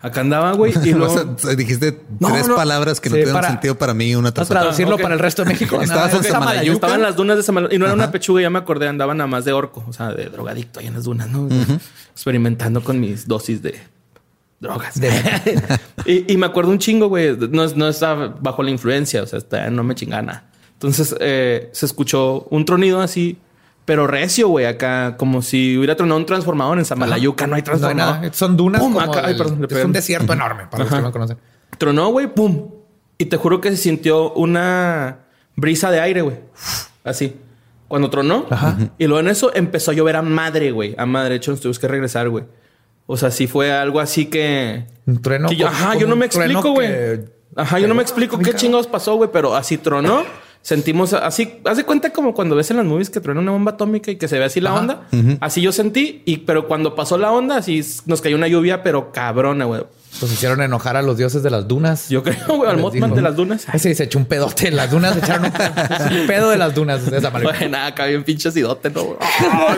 Acá 0.00 0.20
andaba, 0.22 0.52
güey. 0.52 0.72
Y 0.82 0.92
O 0.94 0.98
luego... 0.98 1.36
sea, 1.38 1.54
dijiste 1.54 2.00
No, 2.18 2.28
tres 2.32 2.48
no. 2.48 2.56
palabras 2.56 3.00
que 3.00 3.10
no 3.10 3.16
Sí, 3.16 3.20
tuvieron 3.22 3.34
para- 3.40 3.48
sentido 3.48 3.76
para 3.76 3.92
mí 3.94 4.14
una 4.14 4.32
tras 4.32 4.48
Para 4.48 4.60
otra. 4.60 4.68
traducirlo 4.70 4.94
ok. 4.96 5.02
para 5.02 5.14
el 5.14 5.20
resto 5.20 5.44
de 5.44 5.48
México. 5.50 5.76
Estabas 5.82 6.06
nada, 6.12 6.16
en 6.18 6.24
Samalayuca. 6.24 6.32
Samalayuca. 6.40 6.74
Estaba 6.74 6.94
en 6.94 7.02
las 7.02 7.16
dunas 7.16 7.36
de 7.36 7.42
Samala 7.42 7.68
y 7.70 7.78
no 7.78 7.84
era 7.84 7.94
una 7.94 8.10
pechuga, 8.10 8.40
ya 8.40 8.48
me 8.50 8.58
acordé, 8.60 8.88
andaba 8.88 9.12
nada 9.14 9.26
más 9.28 9.44
de 9.44 9.52
orco, 9.52 9.84
o 9.86 9.92
sea, 9.92 10.12
de 10.14 10.24
drogadicto 10.30 10.80
ahí 10.80 10.86
en 10.86 10.94
las 10.94 11.04
dunas, 11.04 11.28
¿no? 11.28 11.48
Experimentando 12.12 12.82
con 12.82 12.98
mis 13.00 13.26
dosis 13.28 13.62
de 13.62 13.78
drogas. 14.60 15.00
y, 16.06 16.32
y 16.32 16.36
me 16.36 16.46
acuerdo 16.46 16.70
un 16.70 16.78
chingo, 16.78 17.08
güey. 17.08 17.36
No, 17.50 17.66
no 17.68 17.88
estaba 17.88 18.28
bajo 18.40 18.62
la 18.62 18.70
influencia, 18.70 19.22
o 19.22 19.26
sea, 19.26 19.38
está- 19.38 19.70
no 19.70 19.82
me 19.84 19.94
chingaba 19.94 20.22
nada. 20.22 20.44
Entonces 20.74 21.14
eh, 21.20 21.70
se 21.72 21.86
escuchó 21.86 22.46
un 22.50 22.64
tronido 22.64 23.00
así, 23.00 23.38
pero 23.84 24.06
recio, 24.06 24.48
güey, 24.48 24.66
acá, 24.66 25.16
como 25.16 25.40
si 25.42 25.76
hubiera 25.78 25.96
tronado 25.96 26.18
un 26.18 26.26
transformador 26.26 26.78
en 26.78 26.84
Samalayuca. 26.84 27.46
No 27.46 27.54
hay 27.54 27.62
No 27.62 27.72
hay 27.72 27.78
transformador. 27.78 28.16
nada. 28.20 28.32
Son 28.32 28.56
dunas. 28.56 28.80
Pum, 28.80 28.92
como 28.94 29.04
acá. 29.04 29.22
Ay, 29.24 29.34
perdón, 29.36 29.66
es 29.70 29.84
un 29.84 29.92
desierto 29.92 30.32
enorme 30.32 30.66
para 30.70 30.84
los 30.84 30.92
que 30.92 31.00
no 31.00 31.12
conocen. 31.12 31.38
Tronó, 31.78 32.08
güey, 32.10 32.32
pum. 32.32 32.70
Y 33.18 33.26
te 33.26 33.36
juro 33.36 33.60
que 33.60 33.70
se 33.70 33.76
sintió 33.76 34.32
una 34.32 35.18
brisa 35.56 35.90
de 35.90 36.00
aire, 36.00 36.22
güey. 36.22 36.36
Así. 37.04 37.36
Cuando 37.88 38.10
tronó. 38.10 38.46
Y 38.98 39.06
luego 39.06 39.20
en 39.20 39.28
eso 39.28 39.52
empezó 39.54 39.90
a 39.92 39.94
llover 39.94 40.16
a 40.16 40.22
madre, 40.22 40.72
güey. 40.72 40.94
A 40.98 41.06
madre. 41.06 41.30
De 41.30 41.36
hecho, 41.36 41.50
nos 41.52 41.60
tuvimos 41.60 41.78
que 41.78 41.86
regresar, 41.86 42.28
güey. 42.28 42.44
O 43.06 43.16
sea, 43.16 43.30
sí 43.30 43.46
fue 43.46 43.72
algo 43.72 44.00
así 44.00 44.26
que... 44.26 44.84
Un 45.06 45.20
trueno. 45.20 45.48
que 45.48 45.56
yo- 45.56 45.68
ajá, 45.68 45.94
yo 45.98 46.06
no 46.06 46.16
me 46.16 46.26
explico, 46.26 46.70
güey. 46.70 46.88
Ajá, 47.56 47.78
yo 47.78 47.86
no 47.86 47.94
me 47.94 48.02
explico 48.02 48.38
qué 48.38 48.54
chingados 48.54 48.86
pasó, 48.86 49.14
güey. 49.16 49.30
Pero 49.32 49.54
así 49.54 49.76
tronó. 49.78 50.24
Sentimos 50.62 51.12
así... 51.12 51.60
Haz 51.66 51.76
de 51.76 51.84
cuenta 51.84 52.10
como 52.10 52.32
cuando 52.32 52.56
ves 52.56 52.70
en 52.70 52.78
las 52.78 52.86
movies 52.86 53.10
que 53.10 53.20
truena 53.20 53.42
una 53.42 53.50
bomba 53.52 53.72
atómica 53.72 54.10
y 54.10 54.16
que 54.16 54.28
se 54.28 54.38
ve 54.38 54.46
así 54.46 54.62
la 54.62 54.70
Ajá. 54.70 54.80
onda. 54.80 55.08
Así 55.40 55.60
yo 55.60 55.72
sentí. 55.72 56.22
Y 56.24 56.38
pero 56.38 56.66
cuando 56.66 56.94
pasó 56.94 57.18
la 57.18 57.30
onda, 57.32 57.58
así 57.58 57.84
nos 58.06 58.22
cayó 58.22 58.36
una 58.36 58.48
lluvia, 58.48 58.82
pero 58.82 59.12
cabrona, 59.12 59.66
güey. 59.66 59.82
Pues 60.18 60.32
hicieron 60.32 60.62
enojar 60.62 60.96
a 60.96 61.02
los 61.02 61.18
dioses 61.18 61.42
de 61.42 61.50
las 61.50 61.68
dunas. 61.68 62.08
Yo 62.08 62.22
creo, 62.22 62.38
güey, 62.56 62.70
al 62.70 62.76
digo. 62.92 63.08
de 63.08 63.20
las 63.20 63.36
dunas. 63.36 63.66
Ese 63.74 63.94
se 63.94 64.04
echó 64.04 64.18
un 64.18 64.24
pedote 64.26 64.68
en 64.68 64.76
las 64.76 64.90
dunas. 64.90 65.12
Se 65.12 65.18
echaron 65.18 65.46
un, 65.46 66.20
un 66.20 66.26
pedo 66.26 66.48
de 66.48 66.56
las 66.56 66.74
dunas 66.74 67.10
de 67.10 67.18
esa 67.18 67.30
manera. 67.30 67.52
Bueno, 67.58 67.76
acá 67.78 68.06
bien 68.06 68.24
pinche 68.24 68.50
sidote, 68.50 68.88
¿no? 68.90 69.18
Ah, 69.50 69.76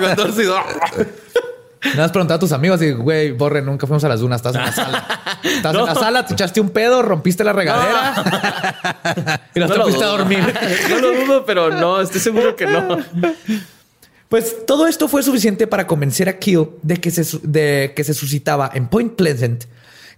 Nada 1.84 1.96
más 1.98 2.10
preguntar 2.10 2.36
a 2.36 2.40
tus 2.40 2.52
amigos 2.52 2.80
y, 2.82 2.92
güey, 2.92 3.32
borre, 3.32 3.62
nunca 3.62 3.86
fuimos 3.86 4.02
a 4.04 4.08
las 4.08 4.20
dunas. 4.20 4.38
Estás 4.38 4.54
en 4.56 4.62
la 4.62 4.72
sala. 4.72 5.06
Estás 5.42 5.74
en 5.74 5.84
la 5.86 5.86
No. 5.94 6.00
sala, 6.00 6.26
te 6.26 6.34
echaste 6.34 6.60
un 6.60 6.70
pedo, 6.70 7.02
rompiste 7.02 7.44
la 7.44 7.52
regadera 7.52 9.40
y 9.54 9.60
no, 9.60 9.68
te 9.68 9.80
fuiste 9.80 10.04
a 10.04 10.08
dormir. 10.08 10.38
No 10.90 10.98
lo 10.98 11.12
dudo, 11.24 11.44
pero 11.46 11.70
no, 11.70 12.00
estoy 12.00 12.20
seguro 12.20 12.56
que 12.56 12.66
no. 12.66 12.98
Pues 14.28 14.66
todo 14.66 14.86
esto 14.88 15.06
fue 15.08 15.22
suficiente 15.22 15.66
para 15.66 15.86
convencer 15.86 16.28
a 16.28 16.38
Kill 16.38 16.68
de 16.82 16.96
que 16.96 17.10
se, 17.10 17.38
de 17.42 17.92
que 17.94 18.02
se 18.04 18.12
suscitaba 18.14 18.70
en 18.74 18.88
Point 18.88 19.14
Pleasant, 19.14 19.64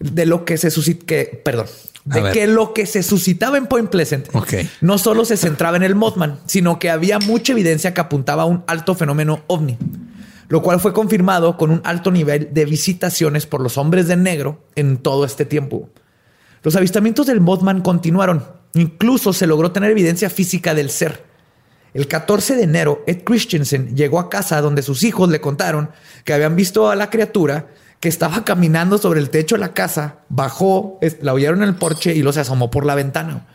de 0.00 0.24
lo 0.26 0.44
que 0.44 0.56
se 0.56 0.70
suscitaba, 0.70 1.06
que, 1.06 1.42
perdón, 1.44 1.66
de 2.04 2.30
que 2.32 2.46
lo 2.46 2.72
que 2.72 2.86
se 2.86 3.02
suscitaba 3.02 3.58
en 3.58 3.66
Point 3.66 3.90
Pleasant 3.90 4.34
Ok. 4.34 4.54
no 4.80 4.96
solo 4.96 5.26
se 5.26 5.36
centraba 5.36 5.76
en 5.76 5.82
el 5.82 5.94
Mothman, 5.94 6.38
sino 6.46 6.78
que 6.78 6.88
había 6.88 7.18
mucha 7.18 7.52
evidencia 7.52 7.92
que 7.92 8.00
apuntaba 8.00 8.44
a 8.44 8.46
un 8.46 8.64
alto 8.66 8.94
fenómeno 8.94 9.42
ovni, 9.46 9.76
lo 10.48 10.62
cual 10.62 10.80
fue 10.80 10.92
confirmado 10.92 11.56
con 11.56 11.70
un 11.70 11.80
alto 11.84 12.10
nivel 12.10 12.52
de 12.52 12.64
visitaciones 12.64 13.46
por 13.46 13.60
los 13.60 13.78
hombres 13.78 14.08
de 14.08 14.16
negro 14.16 14.64
en 14.74 14.96
todo 14.96 15.24
este 15.24 15.44
tiempo. 15.44 15.90
Los 16.62 16.74
avistamientos 16.74 17.26
del 17.26 17.40
Mothman 17.40 17.82
continuaron, 17.82 18.44
incluso 18.74 19.32
se 19.32 19.46
logró 19.46 19.72
tener 19.72 19.90
evidencia 19.90 20.30
física 20.30 20.74
del 20.74 20.90
ser. 20.90 21.24
El 21.94 22.08
14 22.08 22.56
de 22.56 22.62
enero, 22.62 23.02
Ed 23.06 23.24
Christensen 23.24 23.96
llegó 23.96 24.18
a 24.18 24.30
casa 24.30 24.60
donde 24.60 24.82
sus 24.82 25.02
hijos 25.02 25.28
le 25.28 25.40
contaron 25.40 25.90
que 26.24 26.32
habían 26.32 26.56
visto 26.56 26.90
a 26.90 26.96
la 26.96 27.10
criatura 27.10 27.68
que 28.00 28.08
estaba 28.08 28.44
caminando 28.44 28.98
sobre 28.98 29.20
el 29.20 29.30
techo 29.30 29.56
de 29.56 29.60
la 29.60 29.74
casa, 29.74 30.20
bajó, 30.28 30.98
la 31.20 31.32
oyeron 31.32 31.62
en 31.62 31.68
el 31.68 31.74
porche 31.74 32.14
y 32.14 32.22
lo 32.22 32.32
se 32.32 32.40
asomó 32.40 32.70
por 32.70 32.86
la 32.86 32.94
ventana. 32.94 33.46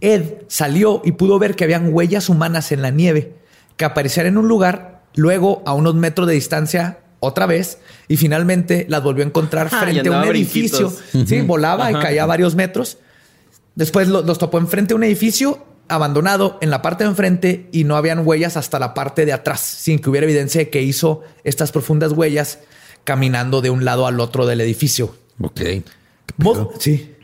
Ed 0.00 0.42
salió 0.46 1.02
y 1.04 1.12
pudo 1.12 1.38
ver 1.38 1.56
que 1.56 1.64
habían 1.64 1.92
huellas 1.92 2.28
humanas 2.28 2.72
en 2.72 2.82
la 2.82 2.90
nieve 2.90 3.34
que 3.78 3.84
aparecían 3.84 4.26
en 4.26 4.36
un 4.36 4.48
lugar, 4.48 4.97
luego 5.18 5.62
a 5.66 5.74
unos 5.74 5.94
metros 5.94 6.26
de 6.28 6.34
distancia 6.34 6.98
otra 7.20 7.46
vez 7.46 7.78
y 8.06 8.16
finalmente 8.16 8.86
las 8.88 9.02
volvió 9.02 9.24
a 9.24 9.26
encontrar 9.26 9.68
Ah, 9.72 9.80
frente 9.82 10.08
a 10.08 10.18
un 10.20 10.24
edificio. 10.28 10.90
brinquitos. 10.90 11.28
Sí, 11.28 11.40
volaba 11.40 11.90
y 11.90 11.94
caía 11.94 12.22
a 12.22 12.26
varios 12.26 12.54
metros. 12.54 12.98
Después 13.74 14.08
lo- 14.08 14.22
los 14.22 14.38
topó 14.38 14.58
enfrente 14.58 14.90
de 14.90 14.94
un 14.94 15.04
edificio 15.04 15.64
abandonado 15.88 16.58
en 16.60 16.70
la 16.70 16.82
parte 16.82 17.04
de 17.04 17.10
enfrente 17.10 17.68
y 17.72 17.84
no 17.84 17.96
habían 17.96 18.26
huellas 18.26 18.56
hasta 18.56 18.78
la 18.78 18.92
parte 18.94 19.24
de 19.24 19.32
atrás, 19.32 19.60
sin 19.60 19.98
que 19.98 20.10
hubiera 20.10 20.26
evidencia 20.26 20.60
de 20.60 20.70
que 20.70 20.82
hizo 20.82 21.22
estas 21.44 21.72
profundas 21.72 22.12
huellas 22.12 22.58
caminando 23.04 23.60
de 23.62 23.70
un 23.70 23.84
lado 23.84 24.06
al 24.06 24.20
otro 24.20 24.46
del 24.46 24.60
edificio. 24.60 25.14
Ok. 25.40 25.60
Sí. 26.78 27.14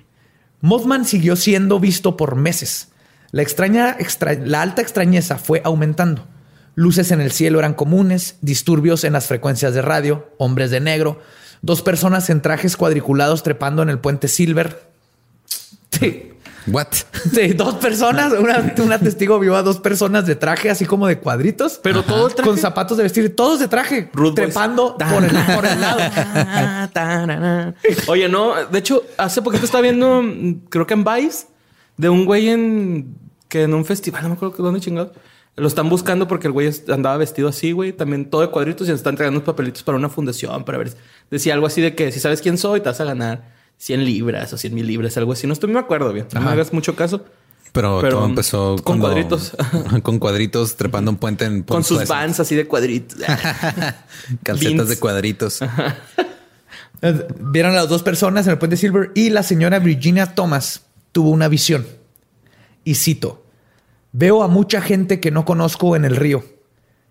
Mothman 0.61 1.05
siguió 1.05 1.37
siendo 1.37 1.79
visto 1.79 2.17
por 2.17 2.37
meses. 2.37 2.89
La, 3.33 3.43
extraña, 3.43 3.97
extra- 3.99 4.35
la 4.35 4.63
alta 4.63 4.81
extrañeza 4.83 5.37
fue 5.39 5.61
aumentando. 5.65 6.27
Luces 6.75 7.11
en 7.11 7.21
el 7.21 7.31
cielo 7.31 7.59
eran 7.59 7.75
comunes, 7.75 8.37
disturbios 8.41 9.05
en 9.05 9.13
las 9.13 9.27
frecuencias 9.27 9.75
de 9.75 9.83
radio, 9.83 10.29
hombres 10.39 10.71
de 10.71 10.81
negro, 10.81 11.21
dos 11.63 11.83
personas 11.83 12.31
en 12.31 12.43
trajes 12.43 12.77
cuadriculados 12.77 13.43
trepando 13.43 13.83
en 13.83 13.91
el 13.91 13.99
puente 13.99 14.29
Silver. 14.29 14.83
Sí, 15.91 16.35
What? 16.67 16.89
sí, 17.33 17.49
dos 17.53 17.75
personas, 17.75 18.33
una, 18.33 18.75
una 18.83 18.99
testigo 18.99 19.39
vio 19.39 19.55
a 19.55 19.63
dos 19.63 19.79
personas 19.81 20.27
de 20.27 20.35
traje 20.35 20.71
así 20.71 20.87
como 20.87 21.07
de 21.07 21.19
cuadritos. 21.19 21.79
Pero 21.83 22.03
todo 22.03 22.29
el 22.29 22.35
traje. 22.35 22.49
Con 22.49 22.59
zapatos 22.59 22.97
de 22.97 23.03
vestir, 23.03 23.37
todos 23.37 23.61
de 23.61 23.69
traje, 23.69 24.11
Rude 24.13 24.31
Boys. 24.31 24.35
trepando 24.35 24.97
por 24.97 25.25
el, 25.25 25.31
por 25.55 25.67
el 25.67 25.81
lado. 25.81 26.01
Oye, 28.07 28.29
no, 28.29 28.55
de 28.67 28.79
hecho, 28.79 29.03
hace 29.19 29.43
poquito 29.43 29.65
estaba 29.67 29.83
viendo, 29.83 30.23
creo 30.71 30.87
que 30.87 30.95
en 30.95 31.05
Vice, 31.05 31.47
de 31.97 32.09
un 32.09 32.25
güey 32.25 32.49
en 32.49 33.15
que 33.49 33.63
en 33.65 33.75
un 33.75 33.85
festival, 33.85 34.23
no 34.23 34.31
me 34.31 34.35
acuerdo 34.37 34.57
que 34.57 34.63
dónde 34.63 34.81
chingados. 34.81 35.13
Lo 35.57 35.69
están 35.69 35.89
buscando 35.89 36.27
porque 36.27 36.49
el 36.49 36.53
güey 36.53 36.71
andaba 36.89 37.17
vestido 37.17 37.49
así, 37.49 37.71
güey, 37.73 37.93
también 37.93 38.29
todo 38.29 38.41
de 38.41 38.49
cuadritos 38.49 38.89
y 38.89 38.93
están 38.93 39.13
entregando 39.13 39.39
unos 39.39 39.47
papelitos 39.47 39.85
para 39.85 39.97
una 39.97 40.09
fundación 40.09 40.65
para 40.65 40.79
ver. 40.79 40.93
Decía 41.31 41.55
algo 41.55 41.67
así 41.69 41.81
de 41.81 41.95
que 41.95 42.11
si 42.11 42.19
sabes 42.19 42.41
quién 42.41 42.59
soy, 42.59 42.81
te 42.81 42.89
vas 42.89 43.01
a 43.01 43.05
ganar 43.05 43.53
100 43.79 44.05
libras 44.05 44.53
o 44.53 44.59
100 44.59 44.75
mil 44.75 44.87
libras, 44.87 45.17
algo 45.17 45.33
así. 45.33 45.47
No 45.47 45.53
estoy, 45.53 45.71
me 45.71 45.79
acuerdo 45.79 46.13
bien. 46.13 46.27
No 46.33 46.41
me 46.41 46.51
hagas 46.51 46.73
mucho 46.73 46.97
caso. 46.97 47.25
Pero, 47.73 47.99
Pero, 48.01 48.17
todo 48.19 48.27
empezó 48.27 48.75
con 48.77 48.99
cuando- 49.01 49.07
cuadritos. 49.07 49.53
con 50.03 50.19
cuadritos 50.19 50.77
trepando 50.77 51.11
un 51.13 51.17
puente 51.19 51.45
en 51.45 51.63
Con 51.65 51.85
sus 51.85 52.07
vans 52.09 52.41
así 52.41 52.55
de 52.57 52.67
cuadritos. 52.67 53.19
Calcetas 54.43 54.75
Beans. 54.77 54.89
de 54.89 54.99
cuadritos. 54.99 55.61
Eh, 57.03 57.27
Vieron 57.41 57.73
a 57.73 57.77
las 57.77 57.89
dos 57.89 58.03
personas 58.03 58.47
en 58.47 58.53
el 58.53 58.59
puente 58.59 58.77
Silver 58.77 59.13
y 59.15 59.31
la 59.31 59.43
señora 59.43 59.79
Virginia 59.79 60.35
Thomas 60.35 60.83
tuvo 61.13 61.31
una 61.31 61.49
visión. 61.49 61.87
Y 62.85 62.95
cito, 62.97 63.44
veo 64.15 64.45
a 64.45 64.49
mucha 64.49 64.81
gente 64.81 65.21
que 65.21 65.31
no 65.31 65.45
conozco 65.45 65.97
en 65.97 66.07
el 66.07 66.17
río. 66.17 66.45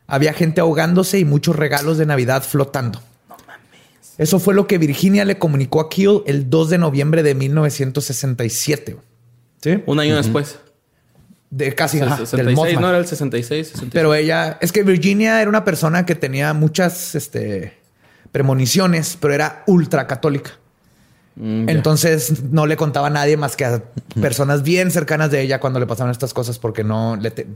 Había 0.08 0.34
gente 0.34 0.62
ahogándose 0.62 1.20
y 1.20 1.26
muchos 1.26 1.56
regalos 1.56 1.98
de 1.98 2.06
Navidad 2.06 2.44
flotando. 2.44 3.02
Eso 4.18 4.40
fue 4.40 4.54
lo 4.54 4.68
que 4.68 4.78
Virginia 4.78 5.26
le 5.26 5.38
comunicó 5.38 5.82
a 5.82 5.90
Keel 5.90 6.22
el 6.26 6.50
2 6.50 6.70
de 6.70 6.78
noviembre 6.78 7.24
de 7.24 7.36
1967. 7.36 8.98
¿Sí? 9.62 9.84
Un 9.86 10.00
año 10.00 10.16
después. 10.16 10.60
De 11.50 11.76
casi 11.76 12.00
ajá, 12.00 12.18
del 12.18 12.28
66, 12.28 12.56
Mothman. 12.56 12.82
no 12.82 12.90
era 12.90 12.98
el 12.98 13.06
66, 13.06 13.68
66. 13.68 13.92
Pero 13.94 14.16
ella, 14.16 14.58
es 14.62 14.72
que 14.72 14.84
Virginia 14.84 15.42
era 15.42 15.50
una 15.50 15.64
persona 15.66 16.06
que 16.06 16.16
tenía 16.16 16.54
muchas 16.54 17.16
este, 17.16 17.74
premoniciones, 18.32 19.18
pero 19.20 19.34
era 19.34 19.64
ultra 19.68 20.08
católica. 20.08 20.52
Mm. 21.36 21.68
Entonces 21.70 22.44
no 22.44 22.66
le 22.68 22.78
contaba 22.78 23.08
a 23.08 23.10
nadie 23.10 23.38
más 23.38 23.56
que 23.56 23.66
a 23.66 23.84
personas 24.22 24.62
bien 24.64 24.92
cercanas 24.92 25.32
de 25.32 25.42
ella 25.42 25.60
cuando 25.60 25.80
le 25.80 25.88
pasaban 25.88 26.12
estas 26.12 26.34
cosas 26.34 26.60
porque 26.60 26.84
no 26.84 27.16
le... 27.16 27.32
te- 27.32 27.48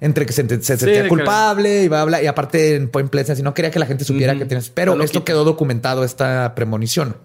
entre 0.00 0.24
que 0.24 0.32
se, 0.32 0.48
sentía 0.62 1.02
que- 1.02 1.08
culpable 1.08 1.82
y 1.82 1.88
bla, 1.88 2.04
bla, 2.06 2.22
y 2.22 2.26
aparte 2.26 2.76
en 2.76 2.88
Point 2.88 3.10
Pleasant, 3.10 3.36
si 3.36 3.42
no 3.42 3.52
quería 3.52 3.70
que 3.70 3.78
la 3.78 3.84
gente 3.84 4.04
supiera 4.04 4.34
que 4.38 4.46
tienes... 4.46 4.70
Pero 4.70 5.02
esto 5.02 5.24
quedó 5.24 5.44
documentado, 5.44 6.04
esta 6.04 6.54
premonición. 6.54 7.16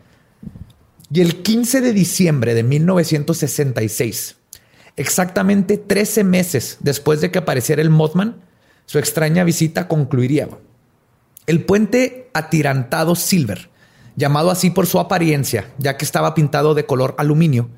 Y 1.09 1.21
el 1.21 1.41
15 1.41 1.79
de 1.79 1.93
diciembre 1.93 2.53
de 2.53 2.63
1966, 2.63 4.35
exactamente 4.97 5.77
13 5.77 6.23
meses 6.23 6.77
después 6.81 7.21
de 7.21 7.31
que 7.31 7.39
apareciera 7.39 7.81
el 7.81 7.89
Mothman, 7.89 8.37
su 8.85 8.99
extraña 8.99 9.43
visita 9.43 9.87
concluiría. 9.87 10.49
El 11.47 11.63
puente 11.63 12.29
atirantado 12.33 13.15
Silver, 13.15 13.69
llamado 14.16 14.51
así 14.51 14.70
por 14.70 14.88
su 14.88 14.99
apariencia, 14.99 15.72
ya 15.78 15.97
que 15.97 16.05
estaba 16.05 16.34
pintado 16.34 16.74
de 16.74 16.86
color 16.86 17.16
aluminio, 17.18 17.70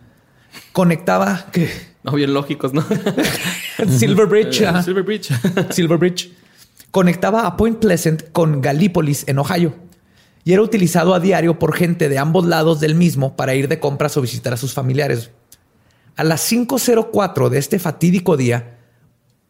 conectaba 0.71 1.47
¿qué? 1.51 1.69
No, 2.03 2.13
bien 2.13 2.33
lógicos, 2.33 2.73
¿no? 2.73 2.85
Silver 3.97 4.27
Bridge, 4.27 4.61
Eh. 4.61 4.83
Silver 4.83 5.03
Bridge. 5.03 5.29
Silver 5.71 5.97
Bridge, 5.97 6.31
conectaba 6.91 7.45
a 7.45 7.57
Point 7.57 7.79
Pleasant 7.79 8.31
con 8.31 8.61
Gallipolis 8.61 9.27
en 9.27 9.39
Ohio 9.39 9.75
y 10.43 10.53
era 10.53 10.61
utilizado 10.61 11.13
a 11.13 11.19
diario 11.19 11.59
por 11.59 11.75
gente 11.75 12.07
de 12.07 12.17
ambos 12.17 12.45
lados 12.45 12.79
del 12.79 12.95
mismo 12.95 13.35
para 13.35 13.55
ir 13.55 13.67
de 13.67 13.79
compras 13.79 14.15
o 14.15 14.21
visitar 14.21 14.53
a 14.53 14.57
sus 14.57 14.73
familiares. 14.73 15.31
A 16.15 16.23
las 16.23 16.49
5.04 16.51 17.49
de 17.49 17.57
este 17.57 17.79
fatídico 17.79 18.37
día, 18.37 18.77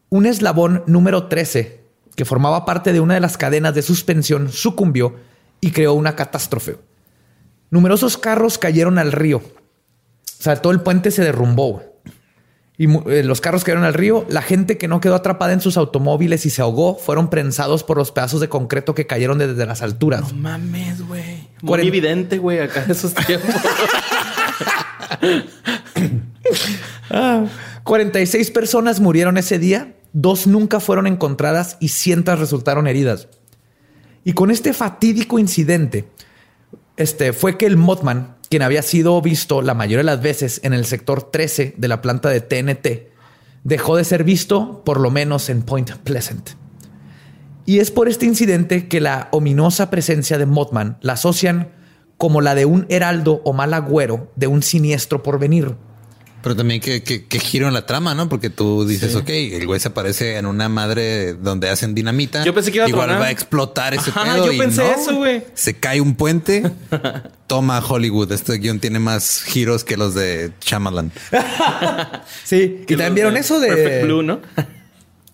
un 0.10 0.26
eslabón 0.26 0.84
número 0.88 1.28
13, 1.28 1.82
que 2.16 2.26
formaba 2.26 2.66
parte 2.66 2.94
de 2.94 3.00
una 3.00 3.14
de 3.14 3.20
las 3.20 3.38
cadenas 3.38 3.76
de 3.76 3.84
suspensión, 3.84 4.52
sucumbió 4.52 5.16
y 5.62 5.72
creó 5.72 5.94
una 5.94 6.16
catástrofe. 6.16 6.78
Numerosos 7.70 8.18
carros 8.18 8.58
cayeron 8.58 8.98
al 9.00 9.12
río. 9.12 9.38
O 9.38 10.44
sea, 10.44 10.56
todo 10.62 10.72
el 10.74 10.82
puente 10.82 11.12
se 11.12 11.24
derrumbó. 11.24 11.84
Y 12.80 12.86
eh, 13.10 13.24
los 13.24 13.42
carros 13.42 13.64
cayeron 13.64 13.84
al 13.84 13.96
río. 13.96 14.26
La 14.30 14.44
gente 14.44 14.78
que 14.78 14.88
no 14.88 15.02
quedó 15.02 15.16
atrapada 15.16 15.52
en 15.52 15.62
sus 15.62 15.78
automóviles 15.78 16.46
y 16.46 16.52
se 16.52 16.62
ahogó 16.62 16.96
fueron 16.96 17.30
prensados 17.30 17.84
por 17.84 17.98
los 17.98 18.12
pedazos 18.12 18.40
de 18.40 18.50
concreto 18.50 18.94
que 18.94 19.08
cayeron 19.08 19.40
desde 19.40 19.66
las 19.66 19.82
alturas. 19.82 20.32
No 20.32 20.38
mames, 20.40 21.06
güey. 21.08 21.48
Muy 21.64 21.80
Cuaren- 21.80 21.88
evidente, 21.88 22.38
güey, 22.38 22.60
acá 22.60 22.84
en 22.84 22.92
esos 22.92 23.14
tiempos. 23.16 23.50
46 27.84 28.52
personas 28.52 29.00
murieron 29.00 29.38
ese 29.38 29.60
día, 29.60 29.96
dos 30.14 30.48
nunca 30.48 30.80
fueron 30.80 31.08
encontradas 31.08 31.78
y 31.80 31.90
cientos 31.90 32.40
resultaron 32.40 32.88
heridas. 32.88 33.28
Y 34.28 34.34
con 34.34 34.52
este 34.52 34.74
fatídico 34.74 35.40
incidente, 35.40 36.10
este 36.98 37.32
fue 37.32 37.58
que 37.58 37.66
el 37.66 37.78
Mothman, 37.78 38.36
quien 38.50 38.62
había 38.62 38.82
sido 38.82 39.22
visto 39.22 39.62
la 39.62 39.74
mayoría 39.74 40.00
de 40.00 40.04
las 40.04 40.22
veces 40.22 40.60
en 40.66 40.74
el 40.74 40.84
sector 40.84 41.32
13 41.32 41.76
de 41.78 41.88
la 41.88 42.02
planta 42.02 42.28
de 42.28 42.42
TNT, 42.42 43.08
dejó 43.64 43.96
de 43.96 44.04
ser 44.04 44.26
visto 44.26 44.84
por 44.84 45.00
lo 45.00 45.12
menos 45.12 45.48
en 45.48 45.62
Point 45.62 45.92
Pleasant. 46.04 46.50
Y 47.66 47.80
es 47.80 47.90
por 47.90 48.10
este 48.10 48.26
incidente 48.26 48.90
que 48.90 49.00
la 49.00 49.30
ominosa 49.32 49.90
presencia 49.90 50.38
de 50.38 50.46
Mothman 50.46 50.98
la 51.00 51.14
asocian 51.14 51.72
como 52.18 52.42
la 52.42 52.54
de 52.54 52.66
un 52.66 52.86
heraldo 52.90 53.42
o 53.46 53.54
mal 53.54 53.74
agüero 53.74 54.34
de 54.36 54.48
un 54.48 54.62
siniestro 54.62 55.24
porvenir. 55.24 55.78
Pero 56.48 56.56
también 56.56 56.80
que, 56.80 57.04
que, 57.04 57.26
que 57.26 57.40
giro 57.40 57.68
en 57.68 57.74
la 57.74 57.86
trama, 57.86 58.16
¿no? 58.16 58.30
Porque 58.30 58.50
tú 58.50 58.86
dices, 58.88 59.14
ok, 59.16 59.28
el 59.28 59.68
güey 59.68 59.82
se 59.82 59.90
aparece 59.90 60.38
en 60.38 60.46
una 60.46 60.70
madre 60.70 61.34
donde 61.34 61.70
hacen 61.70 61.94
dinamita. 61.94 62.46
Yo 62.46 62.54
pensé 62.54 62.72
que 62.72 62.78
iba 62.78 62.86
a 62.86 62.90
Igual 62.90 63.08
tronar. 63.08 63.22
va 63.22 63.26
a 63.28 63.32
explotar 63.32 63.94
ese 63.94 64.12
Ajá, 64.12 64.36
pedo. 64.36 64.46
yo 64.46 64.54
y 64.54 64.58
pensé 64.58 64.82
no, 64.82 64.92
eso, 64.92 65.16
güey. 65.18 65.44
Se 65.56 65.74
cae 65.74 66.00
un 66.00 66.16
puente. 66.16 66.64
Toma 67.48 67.80
Hollywood. 67.86 68.32
Este 68.32 68.54
guion 68.60 68.80
tiene 68.80 69.00
más 69.00 69.44
giros 69.44 69.84
que 69.84 69.98
los 69.98 70.16
de 70.16 70.54
Shyamalan. 70.62 71.12
Sí, 72.46 72.86
y 72.88 72.96
también 72.96 73.16
vieron 73.16 73.36
eso 73.36 73.60
de... 73.60 73.68
Perfect 73.68 74.06
Blue, 74.06 74.24
¿no? 74.24 74.40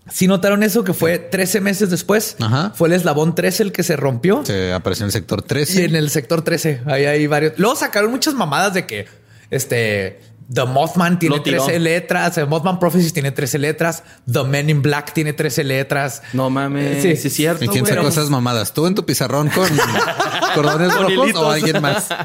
Si 0.10 0.26
notaron 0.26 0.64
eso 0.64 0.84
que 0.84 0.94
fue 0.94 1.20
13 1.20 1.62
meses 1.62 1.92
después. 1.92 2.38
Ajá. 2.40 2.72
Fue 2.76 2.88
el 2.88 2.94
eslabón 2.96 3.36
13 3.36 3.62
el 3.64 3.72
que 3.72 3.84
se 3.84 3.96
rompió. 3.96 4.44
Se 4.46 4.74
apareció 4.74 5.04
en 5.06 5.10
el 5.10 5.12
sector 5.14 5.42
Y 5.46 5.48
13. 5.48 5.86
en 5.86 5.96
el 5.96 6.10
sector 6.10 6.42
13, 6.42 6.82
ahí 6.88 7.06
hay 7.06 7.28
varios. 7.28 7.54
Luego 7.58 7.76
sacaron 7.76 8.10
muchas 8.10 8.34
mamadas 8.34 8.74
de 8.74 8.88
que 8.88 9.06
este 9.52 10.20
The 10.52 10.66
Mothman 10.66 11.20
tiene 11.20 11.38
Lo 11.38 11.42
tiró. 11.42 11.64
13 11.64 11.80
letras, 11.80 12.36
The 12.36 12.46
Mothman 12.46 12.80
Prophecies 12.80 13.14
tiene 13.14 13.32
13 13.32 13.60
letras, 13.60 14.04
The 14.32 14.44
Men 14.44 14.70
in 14.70 14.82
Black 14.82 15.14
tiene 15.14 15.34
13 15.34 15.64
letras. 15.64 16.22
No 16.34 16.50
mames. 16.50 17.02
Sí. 17.02 17.16
Sí, 17.16 17.28
es 17.28 17.34
cierto. 17.34 17.64
¿Y 17.66 17.68
quién 17.68 17.86
sacó 17.86 18.08
esas 18.08 18.30
mamadas? 18.30 18.74
¿Tú 18.74 18.86
en 18.88 18.96
tu 18.96 19.06
pizarrón 19.06 19.50
con 19.50 19.68
cordones 20.56 20.94
Con 20.94 21.04
rojos 21.04 21.24
hilitos. 21.26 21.42
o 21.44 21.50
alguien 21.50 21.82
más? 21.82 22.08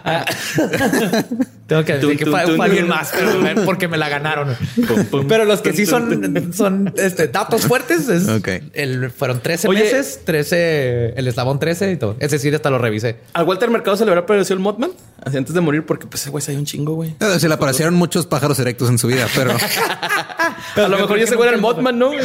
Tengo 1.68 1.84
que 1.84 1.92
decir 1.98 2.16
que 2.16 2.24
fue, 2.24 2.40
alguien 2.40 2.88
más, 2.88 3.12
pero 3.14 3.62
porque 3.66 3.88
me 3.88 3.98
la 3.98 4.08
ganaron. 4.08 4.56
Pum, 4.74 5.04
pum, 5.04 5.26
Pero 5.28 5.44
los 5.44 5.60
que 5.60 5.74
sí 5.74 5.84
son, 5.84 6.50
son 6.54 6.94
este, 6.96 7.28
datos 7.28 7.66
fuertes 7.66 8.08
es 8.08 8.26
Ok. 8.26 8.48
el, 8.72 9.10
fueron 9.10 9.40
13 9.40 9.68
Oye. 9.68 9.80
meses, 9.80 10.22
13, 10.24 11.12
el 11.18 11.28
eslabón 11.28 11.58
13 11.58 11.92
y 11.92 11.96
todo. 11.98 12.16
Es 12.20 12.30
decir, 12.30 12.54
hasta 12.54 12.70
lo 12.70 12.78
revisé. 12.78 13.18
¿Al 13.34 13.44
Walter 13.44 13.68
Mercado 13.68 13.98
se 13.98 14.06
le 14.06 14.10
habrá 14.12 14.24
parecido 14.24 14.54
el 14.56 14.60
Mothman? 14.60 14.92
Así 15.22 15.36
antes 15.36 15.52
de 15.54 15.60
morir, 15.60 15.84
porque 15.84 16.06
pues 16.06 16.22
ese 16.22 16.30
güey 16.30 16.40
se 16.40 16.52
dio 16.52 16.60
un 16.60 16.64
chingo, 16.64 16.94
güey. 16.94 17.14
Eh, 17.20 17.38
Se 17.38 17.48
le 17.48 17.54
aparecieron 17.54 17.92
muchos 17.94 18.24
pájaros 18.24 18.58
erectos 18.60 18.88
en 18.88 18.96
su 18.96 19.06
vida, 19.08 19.26
pero 19.36 19.50
A 20.76 20.88
lo 20.88 20.96
mejor 20.96 21.18
ya 21.18 21.24
ese 21.24 21.36
güey 21.36 21.48
era 21.48 21.56
el 21.56 21.60
Mothman, 21.60 21.98
¿no? 21.98 22.12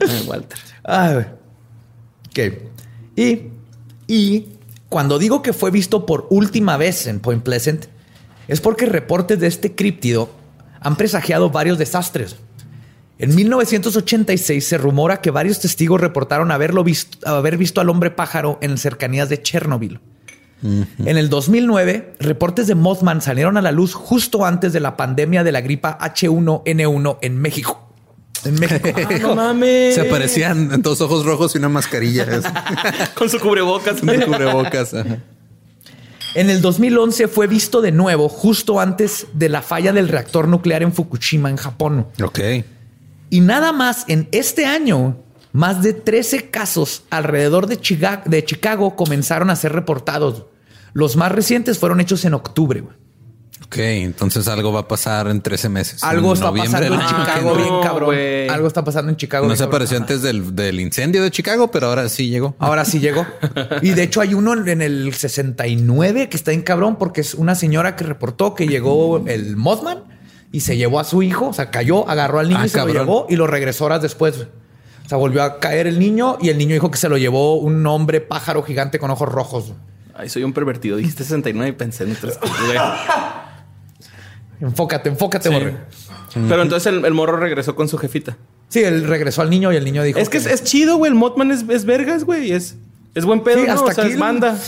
Ay, 0.00 0.24
Walter. 0.26 0.58
Güey. 0.84 1.24
Ok. 2.28 2.38
Y, 3.16 3.42
y 4.06 4.46
cuando 4.88 5.18
digo 5.18 5.42
que 5.42 5.52
fue 5.52 5.70
visto 5.70 6.06
por 6.06 6.26
última 6.30 6.76
vez 6.76 7.06
en 7.06 7.20
Point 7.20 7.42
Pleasant, 7.42 7.86
es 8.48 8.60
porque 8.60 8.86
reportes 8.86 9.38
de 9.38 9.46
este 9.46 9.74
críptido 9.74 10.30
han 10.80 10.96
presagiado 10.96 11.50
varios 11.50 11.78
desastres. 11.78 12.36
En 13.18 13.34
1986 13.34 14.66
se 14.66 14.78
rumora 14.78 15.20
que 15.20 15.30
varios 15.30 15.60
testigos 15.60 16.00
reportaron 16.00 16.52
haberlo 16.52 16.84
visto, 16.84 17.28
haber 17.28 17.56
visto 17.56 17.80
al 17.80 17.90
hombre 17.90 18.10
pájaro 18.10 18.58
en 18.62 18.78
cercanías 18.78 19.28
de 19.28 19.42
Chernobyl. 19.42 20.00
En 20.60 21.16
el 21.16 21.28
2009, 21.28 22.14
reportes 22.18 22.66
de 22.66 22.74
Mothman 22.74 23.20
salieron 23.20 23.56
a 23.56 23.62
la 23.62 23.70
luz 23.70 23.94
justo 23.94 24.44
antes 24.44 24.72
de 24.72 24.80
la 24.80 24.96
pandemia 24.96 25.44
de 25.44 25.52
la 25.52 25.60
gripa 25.60 25.96
H1N1 26.00 27.18
en 27.20 27.36
México. 27.36 27.87
En 28.44 28.54
México. 28.54 28.88
Ah, 28.96 29.18
no 29.20 29.34
mames. 29.36 29.94
Se 29.94 30.02
aparecían 30.02 30.80
dos 30.82 31.00
ojos 31.00 31.24
rojos 31.24 31.54
y 31.54 31.58
una 31.58 31.68
mascarilla. 31.68 32.26
Con 33.14 33.28
su 33.28 33.38
cubrebocas. 33.38 34.00
Con 34.00 34.20
cubrebocas. 34.20 34.94
ajá. 34.94 35.18
En 36.34 36.50
el 36.50 36.60
2011 36.60 37.26
fue 37.28 37.46
visto 37.46 37.80
de 37.80 37.90
nuevo 37.90 38.28
justo 38.28 38.80
antes 38.80 39.26
de 39.32 39.48
la 39.48 39.62
falla 39.62 39.92
del 39.92 40.08
reactor 40.08 40.46
nuclear 40.46 40.82
en 40.82 40.92
Fukushima, 40.92 41.48
en 41.50 41.56
Japón. 41.56 42.06
Ok. 42.22 42.38
Y 43.30 43.40
nada 43.40 43.72
más 43.72 44.04
en 44.08 44.28
este 44.30 44.66
año, 44.66 45.16
más 45.52 45.82
de 45.82 45.94
13 45.94 46.50
casos 46.50 47.02
alrededor 47.10 47.66
de 47.66 47.80
Chiga- 47.80 48.22
de 48.24 48.44
Chicago 48.44 48.94
comenzaron 48.94 49.48
a 49.50 49.56
ser 49.56 49.72
reportados. 49.72 50.44
Los 50.92 51.16
más 51.16 51.32
recientes 51.32 51.78
fueron 51.78 52.00
hechos 52.00 52.24
en 52.26 52.34
octubre. 52.34 52.84
Ok, 53.64 53.76
entonces 53.78 54.48
algo 54.48 54.72
va 54.72 54.80
a 54.80 54.88
pasar 54.88 55.28
en 55.28 55.42
13 55.42 55.68
meses. 55.68 56.02
Algo 56.02 56.32
está 56.32 56.52
pasando 56.52 56.94
en 56.94 57.00
Chicago 57.00 57.54
bien 57.54 57.80
cabrón. 57.82 58.16
Algo 58.50 58.66
está 58.66 58.82
pasando 58.84 59.10
en 59.10 59.16
Chicago. 59.16 59.46
No 59.46 59.54
se 59.54 59.58
cabrón. 59.58 59.74
apareció 59.74 59.96
antes 59.98 60.22
del, 60.22 60.56
del 60.56 60.80
incendio 60.80 61.22
de 61.22 61.30
Chicago, 61.30 61.70
pero 61.70 61.88
ahora 61.88 62.08
sí 62.08 62.28
llegó. 62.30 62.54
Ahora 62.58 62.84
sí 62.86 62.98
llegó. 62.98 63.26
Y 63.82 63.90
de 63.90 64.02
hecho 64.04 64.20
hay 64.22 64.32
uno 64.34 64.54
en 64.54 64.80
el 64.80 65.12
69 65.12 66.28
que 66.30 66.36
está 66.36 66.52
en 66.52 66.62
cabrón 66.62 66.96
porque 66.96 67.20
es 67.20 67.34
una 67.34 67.54
señora 67.54 67.94
que 67.96 68.04
reportó 68.04 68.54
que 68.54 68.66
llegó 68.66 69.22
el 69.26 69.56
Mothman 69.56 70.04
y 70.50 70.60
se 70.60 70.78
llevó 70.78 70.98
a 70.98 71.04
su 71.04 71.22
hijo, 71.22 71.48
o 71.48 71.52
sea, 71.52 71.70
cayó, 71.70 72.08
agarró 72.08 72.38
al 72.38 72.48
niño 72.48 72.60
Ah, 72.62 72.66
y 72.66 72.68
se 72.70 72.78
cabrón. 72.78 72.94
lo 72.96 73.02
llevó 73.02 73.26
y 73.28 73.36
lo 73.36 73.46
regresó 73.46 73.84
horas 73.84 74.00
después. 74.00 74.46
O 75.04 75.08
sea, 75.08 75.18
volvió 75.18 75.42
a 75.42 75.58
caer 75.60 75.86
el 75.86 75.98
niño 75.98 76.38
y 76.40 76.48
el 76.48 76.56
niño 76.56 76.72
dijo 76.72 76.90
que 76.90 76.96
se 76.96 77.08
lo 77.10 77.18
llevó 77.18 77.56
un 77.56 77.86
hombre 77.86 78.20
pájaro 78.22 78.62
gigante 78.62 78.98
con 78.98 79.10
ojos 79.10 79.28
rojos. 79.28 79.72
Ay, 80.14 80.28
soy 80.30 80.42
un 80.44 80.52
pervertido. 80.54 80.96
Dijiste 80.96 81.22
69 81.22 81.68
y 81.70 81.72
pensé 81.72 82.04
en 82.04 82.12
otras 82.12 82.38
Enfócate, 84.60 85.08
enfócate, 85.08 85.48
Borre. 85.48 85.76
Pero 86.48 86.62
entonces 86.62 86.92
el, 86.92 87.04
el 87.04 87.14
morro 87.14 87.36
regresó 87.36 87.74
con 87.74 87.88
su 87.88 87.96
jefita. 87.98 88.36
Sí, 88.68 88.80
él 88.82 89.04
regresó 89.06 89.42
al 89.42 89.50
niño 89.50 89.72
y 89.72 89.76
el 89.76 89.84
niño 89.84 90.02
dijo. 90.02 90.18
Es 90.18 90.28
que 90.28 90.38
es, 90.38 90.46
es 90.46 90.62
chido, 90.64 90.96
güey. 90.96 91.10
El 91.10 91.16
Mothman 91.16 91.50
es, 91.50 91.64
es 91.68 91.84
vergas, 91.86 92.24
güey. 92.24 92.52
Es, 92.52 92.76
es 93.14 93.24
buen 93.24 93.40
pedo, 93.42 93.60
Sí, 93.60 93.66
¿no? 93.66 93.72
hasta 93.72 93.84
O 93.86 93.92
sea, 93.94 94.04
aquí 94.04 94.12
es 94.12 94.18
banda. 94.18 94.58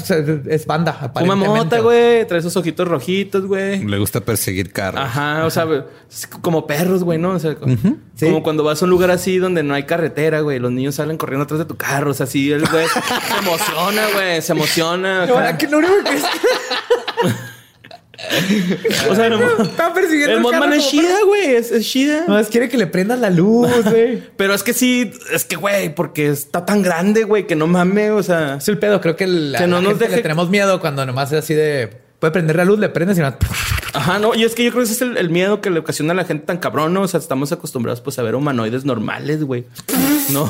Es 0.49 0.67
banda, 0.67 0.97
aparentemente. 1.03 1.49
mota, 1.49 1.81
güey. 1.81 2.27
Trae 2.27 2.41
esos 2.41 2.57
ojitos 2.57 2.89
rojitos, 2.89 3.45
güey. 3.47 3.85
Le 3.85 3.99
gusta 3.99 4.21
perseguir 4.23 4.73
carros. 4.73 5.03
Ajá, 5.05 5.45
o 5.45 5.51
sea, 5.51 5.67
es 6.11 6.27
como 6.27 6.67
perros, 6.67 7.05
güey, 7.05 7.19
¿no? 7.19 7.33
O 7.33 7.39
sea, 7.39 7.55
como, 7.57 7.77
Sí. 7.77 8.27
como 8.27 8.43
cuando 8.43 8.65
vas 8.65 8.81
a 8.81 8.87
un 8.87 8.91
lugar 8.91 9.11
así 9.11 9.37
donde 9.37 9.63
no 9.63 9.75
hay 9.75 9.83
carretera, 9.85 10.41
güey. 10.41 10.59
Los 10.59 10.73
niños 10.73 10.95
salen 10.95 11.19
corriendo 11.19 11.45
atrás 11.45 11.59
de 11.59 11.67
tu 11.67 11.77
carro. 11.77 12.13
O 12.13 12.15
sea, 12.15 12.25
así 12.25 12.51
el 12.51 12.67
güey 12.67 12.87
se 13.33 13.39
emociona, 13.39 14.03
güey. 14.15 14.41
Se 14.43 14.53
emociona. 14.53 15.27
No, 15.27 15.35
¿verdad 15.37 15.59
que 15.59 15.69
lo 15.69 15.77
único 15.79 15.93
que 16.05 16.17
es 16.17 16.25
O 19.11 19.15
sea, 19.15 19.29
no, 19.31 19.63
está 19.63 19.93
persiguiendo 19.95 20.37
el 20.37 20.41
Mothman 20.41 20.73
es 20.75 20.89
chida, 20.89 21.19
güey. 21.27 21.55
Es, 21.55 21.71
es 21.71 21.89
chida. 21.89 22.25
No, 22.29 22.39
es 22.39 22.49
quiere 22.49 22.69
que 22.69 22.77
le 22.77 22.87
prendas 22.87 23.19
la 23.19 23.31
luz, 23.31 23.69
güey. 23.85 24.23
Pero 24.37 24.55
es 24.55 24.63
que 24.63 24.73
sí, 24.75 25.11
es 25.33 25.45
que, 25.45 25.57
güey, 25.57 25.95
porque 25.95 26.29
está 26.29 26.65
tan 26.67 26.83
grande, 26.83 27.25
güey, 27.25 27.47
que 27.47 27.57
no 27.57 27.67
mames, 27.67 28.11
o 28.11 28.23
sea. 28.23 28.57
Es 28.57 28.69
el 28.69 28.79
pedo. 28.79 29.01
Creo 29.01 29.17
que, 29.17 29.25
el, 29.25 29.55
Que 29.57 29.67
no 29.67 29.77
la 29.77 29.83
nos 29.83 29.91
gente 29.93 30.05
deje- 30.07 30.17
le 30.17 30.23
tenemos 30.23 30.51
miedo 30.51 30.81
cuando 30.81 31.05
nomás 31.07 31.33
es 31.33 31.39
así 31.39 31.55
de... 31.55 31.89
Puede 32.19 32.33
prender 32.33 32.57
la 32.57 32.65
luz, 32.67 32.79
le 32.79 32.91
prendes 32.91 33.17
y 33.17 33.23
no... 33.23 33.35
Ajá, 33.93 34.19
no, 34.19 34.35
y 34.35 34.45
es 34.45 34.55
que 34.55 34.65
yo 34.65 34.71
creo 34.71 34.83
que 34.85 34.85
ese 34.91 34.95
es 34.95 35.03
el, 35.03 35.17
el 35.17 35.31
miedo 35.31 35.61
que 35.61 35.71
le 35.71 35.81
ocasiona 35.81 36.13
a 36.13 36.17
la 36.17 36.25
gente 36.25 36.47
tan 36.47 36.59
cabrón, 36.59 36.95
¿no? 36.95 37.03
O 37.03 37.09
sea, 37.09 37.19
estamos 37.21 37.51
acostumbrados 37.53 38.01
pues 38.01 38.19
a 38.19 38.23
ver 38.23 38.35
humanoides 38.35 38.85
normales, 38.85 39.45
güey. 39.45 39.65
No, 40.31 40.49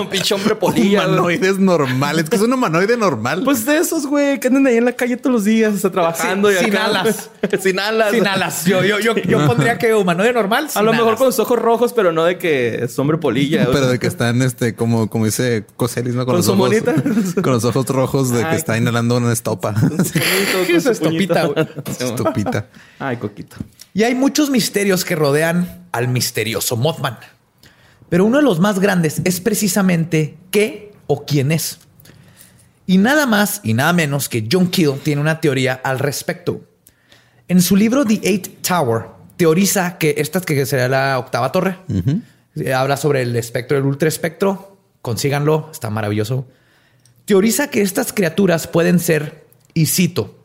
un 0.00 0.08
pinche 0.08 0.34
hombre 0.34 0.56
polilla. 0.56 1.04
güey. 1.06 1.12
Humanoides 1.36 1.58
normales. 1.60 2.28
que 2.28 2.34
es 2.34 2.42
un 2.42 2.52
humanoide 2.52 2.96
normal? 2.96 3.42
Pues 3.44 3.64
de 3.64 3.78
esos, 3.78 4.04
güey, 4.06 4.40
que 4.40 4.48
andan 4.48 4.66
ahí 4.66 4.76
en 4.78 4.84
la 4.84 4.92
calle 4.92 5.16
todos 5.16 5.32
los 5.32 5.44
días, 5.44 5.74
o 5.74 5.78
sea, 5.78 5.90
trabajando. 5.90 6.48
Sin- 6.48 6.56
y 6.58 6.64
sin 6.64 6.74
acá, 6.76 6.84
alas. 6.86 7.30
sin 7.60 7.78
alas. 7.78 8.10
Sin 8.12 8.26
alas. 8.26 8.64
Yo, 8.64 8.82
yo, 8.84 8.98
yo, 8.98 9.14
yo 9.16 9.46
pondría 9.46 9.78
que 9.78 9.94
humanoide 9.94 10.32
normal. 10.32 10.68
A 10.74 10.82
lo 10.82 10.90
mejor 10.90 11.08
alas. 11.08 11.18
con 11.18 11.26
los 11.28 11.38
ojos 11.38 11.56
rojos, 11.56 11.92
pero 11.92 12.10
no 12.10 12.24
de 12.24 12.36
que 12.38 12.82
es 12.84 12.98
hombre 12.98 13.18
polilla. 13.18 13.68
Pero 13.72 13.86
de 13.86 14.00
que 14.00 14.08
están, 14.08 14.42
este, 14.42 14.74
como, 14.74 15.08
como 15.08 15.26
dice 15.26 15.64
Coselis, 15.76 16.14
¿no? 16.14 16.26
¿Con 16.26 16.34
los 16.36 16.44
su 16.46 16.52
ojos, 16.52 16.68
monita? 16.68 16.94
Con 17.42 17.52
los 17.52 17.64
ojos 17.64 17.86
rojos 17.86 18.30
de 18.30 18.44
que 18.44 18.56
está 18.56 18.76
inhalando 18.76 19.16
una 19.18 19.32
estopa. 19.32 19.72
Con 19.74 20.04
su 20.04 20.12
puñito. 20.14 20.90
estopita, 20.90 21.44
güey. 21.46 21.66
Estupita. 22.10 22.68
Ay, 22.98 23.16
coquito. 23.16 23.56
Y 23.94 24.02
hay 24.02 24.14
muchos 24.14 24.50
misterios 24.50 25.04
que 25.04 25.16
rodean 25.16 25.86
al 25.92 26.08
misterioso 26.08 26.76
Mothman. 26.76 27.18
Pero 28.08 28.24
uno 28.24 28.38
de 28.38 28.42
los 28.42 28.60
más 28.60 28.78
grandes 28.78 29.20
es 29.24 29.40
precisamente 29.40 30.36
qué 30.50 30.92
o 31.06 31.24
quién 31.24 31.52
es. 31.52 31.78
Y 32.86 32.98
nada 32.98 33.26
más 33.26 33.60
y 33.64 33.74
nada 33.74 33.92
menos 33.92 34.28
que 34.28 34.48
John 34.50 34.68
Keel 34.68 34.98
tiene 35.02 35.20
una 35.20 35.40
teoría 35.40 35.74
al 35.74 35.98
respecto. 35.98 36.62
En 37.46 37.60
su 37.60 37.76
libro 37.76 38.04
The 38.04 38.20
Eight 38.22 38.62
Tower, 38.66 39.06
teoriza 39.36 39.98
que 39.98 40.14
esta 40.18 40.40
que 40.40 40.64
sería 40.66 40.88
la 40.88 41.18
octava 41.18 41.52
torre. 41.52 41.78
Eh, 42.56 42.72
Habla 42.72 42.96
sobre 42.96 43.22
el 43.22 43.36
espectro 43.36 43.76
del 43.76 43.86
ultraespectro. 43.86 44.78
Consíganlo, 45.02 45.68
está 45.70 45.90
maravilloso. 45.90 46.46
Teoriza 47.24 47.68
que 47.68 47.82
estas 47.82 48.12
criaturas 48.12 48.66
pueden 48.66 48.98
ser, 49.00 49.44
y 49.74 49.86
cito, 49.86 50.37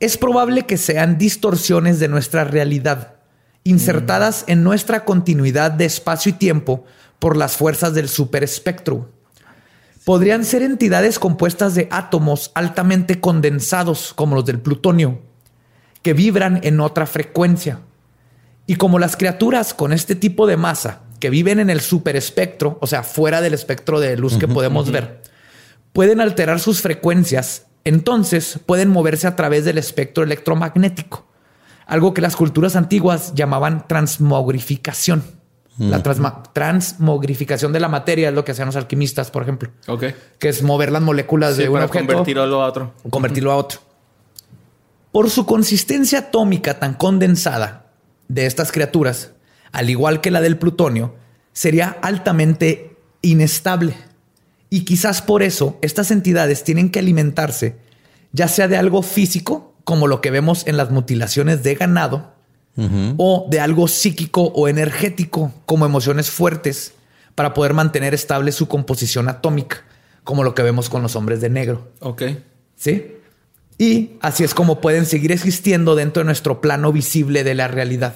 es 0.00 0.16
probable 0.16 0.66
que 0.66 0.76
sean 0.76 1.18
distorsiones 1.18 1.98
de 2.00 2.08
nuestra 2.08 2.44
realidad, 2.44 3.16
insertadas 3.64 4.44
en 4.46 4.62
nuestra 4.62 5.04
continuidad 5.04 5.70
de 5.70 5.84
espacio 5.84 6.30
y 6.30 6.34
tiempo 6.34 6.84
por 7.18 7.36
las 7.36 7.56
fuerzas 7.56 7.94
del 7.94 8.08
superespectro. 8.08 9.10
Podrían 10.04 10.44
ser 10.44 10.62
entidades 10.62 11.18
compuestas 11.18 11.74
de 11.74 11.88
átomos 11.90 12.50
altamente 12.54 13.20
condensados, 13.20 14.14
como 14.14 14.36
los 14.36 14.44
del 14.44 14.60
plutonio, 14.60 15.20
que 16.02 16.14
vibran 16.14 16.60
en 16.62 16.80
otra 16.80 17.06
frecuencia. 17.06 17.80
Y 18.66 18.76
como 18.76 18.98
las 18.98 19.16
criaturas 19.16 19.74
con 19.74 19.92
este 19.92 20.14
tipo 20.14 20.46
de 20.46 20.56
masa, 20.56 21.02
que 21.20 21.30
viven 21.30 21.58
en 21.58 21.70
el 21.70 21.80
superespectro, 21.80 22.78
o 22.80 22.86
sea, 22.86 23.02
fuera 23.02 23.40
del 23.40 23.54
espectro 23.54 24.00
de 24.00 24.16
luz 24.16 24.38
que 24.38 24.48
podemos 24.48 24.90
ver, 24.90 25.22
pueden 25.92 26.20
alterar 26.20 26.60
sus 26.60 26.80
frecuencias, 26.80 27.66
entonces 27.88 28.60
pueden 28.66 28.88
moverse 28.90 29.26
a 29.26 29.36
través 29.36 29.64
del 29.64 29.78
espectro 29.78 30.22
electromagnético, 30.24 31.26
algo 31.86 32.14
que 32.14 32.20
las 32.20 32.36
culturas 32.36 32.76
antiguas 32.76 33.34
llamaban 33.34 33.86
transmogrificación. 33.88 35.22
La 35.78 36.02
transmogrificación 36.02 37.72
de 37.72 37.78
la 37.78 37.88
materia 37.88 38.30
es 38.30 38.34
lo 38.34 38.44
que 38.44 38.50
hacían 38.50 38.66
los 38.66 38.74
alquimistas, 38.74 39.30
por 39.30 39.42
ejemplo, 39.44 39.70
Ok. 39.86 40.06
que 40.40 40.48
es 40.48 40.62
mover 40.64 40.90
las 40.90 41.02
moléculas 41.02 41.54
Sí, 41.54 41.62
de 41.62 41.68
un 41.68 41.74
para 41.74 41.84
objeto 41.86 42.06
convertirlo 42.08 42.62
a 42.62 42.66
otro. 42.66 42.94
convertirlo 43.10 43.52
a 43.52 43.56
otro. 43.56 43.78
Por 45.12 45.30
su 45.30 45.46
consistencia 45.46 46.18
atómica 46.18 46.80
tan 46.80 46.94
condensada 46.94 47.92
de 48.26 48.46
estas 48.46 48.72
criaturas, 48.72 49.32
al 49.70 49.88
igual 49.88 50.20
que 50.20 50.32
la 50.32 50.40
del 50.40 50.58
plutonio, 50.58 51.14
sería 51.52 51.96
altamente 52.02 52.96
inestable. 53.22 53.94
Y 54.70 54.84
quizás 54.84 55.22
por 55.22 55.42
eso 55.42 55.78
estas 55.82 56.10
entidades 56.10 56.64
tienen 56.64 56.90
que 56.90 56.98
alimentarse 56.98 57.76
ya 58.32 58.48
sea 58.48 58.68
de 58.68 58.76
algo 58.76 59.02
físico, 59.02 59.74
como 59.84 60.06
lo 60.06 60.20
que 60.20 60.30
vemos 60.30 60.66
en 60.66 60.76
las 60.76 60.90
mutilaciones 60.90 61.62
de 61.62 61.74
ganado, 61.74 62.36
o 63.16 63.48
de 63.50 63.58
algo 63.58 63.88
psíquico 63.88 64.52
o 64.54 64.68
energético, 64.68 65.52
como 65.66 65.84
emociones 65.84 66.30
fuertes, 66.30 66.92
para 67.34 67.52
poder 67.52 67.74
mantener 67.74 68.14
estable 68.14 68.52
su 68.52 68.68
composición 68.68 69.28
atómica, 69.28 69.82
como 70.22 70.44
lo 70.44 70.54
que 70.54 70.62
vemos 70.62 70.88
con 70.88 71.02
los 71.02 71.16
hombres 71.16 71.40
de 71.40 71.50
negro. 71.50 71.88
Ok. 71.98 72.22
¿Sí? 72.76 73.16
Y 73.78 74.12
así 74.20 74.44
es 74.44 74.54
como 74.54 74.80
pueden 74.80 75.06
seguir 75.06 75.32
existiendo 75.32 75.96
dentro 75.96 76.20
de 76.20 76.26
nuestro 76.26 76.60
plano 76.60 76.92
visible 76.92 77.42
de 77.42 77.56
la 77.56 77.66
realidad. 77.66 78.14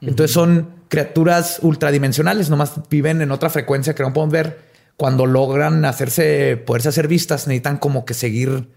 Entonces 0.00 0.32
son 0.32 0.68
criaturas 0.88 1.58
ultradimensionales, 1.60 2.48
nomás 2.48 2.74
viven 2.88 3.22
en 3.22 3.32
otra 3.32 3.50
frecuencia 3.50 3.96
que 3.96 4.04
no 4.04 4.12
podemos 4.12 4.32
ver. 4.32 4.69
Cuando 5.00 5.24
logran 5.24 5.86
hacerse, 5.86 6.58
poderse 6.58 6.90
hacer 6.90 7.08
vistas, 7.08 7.46
necesitan 7.46 7.78
como 7.78 8.04
que 8.04 8.12
seguir 8.12 8.68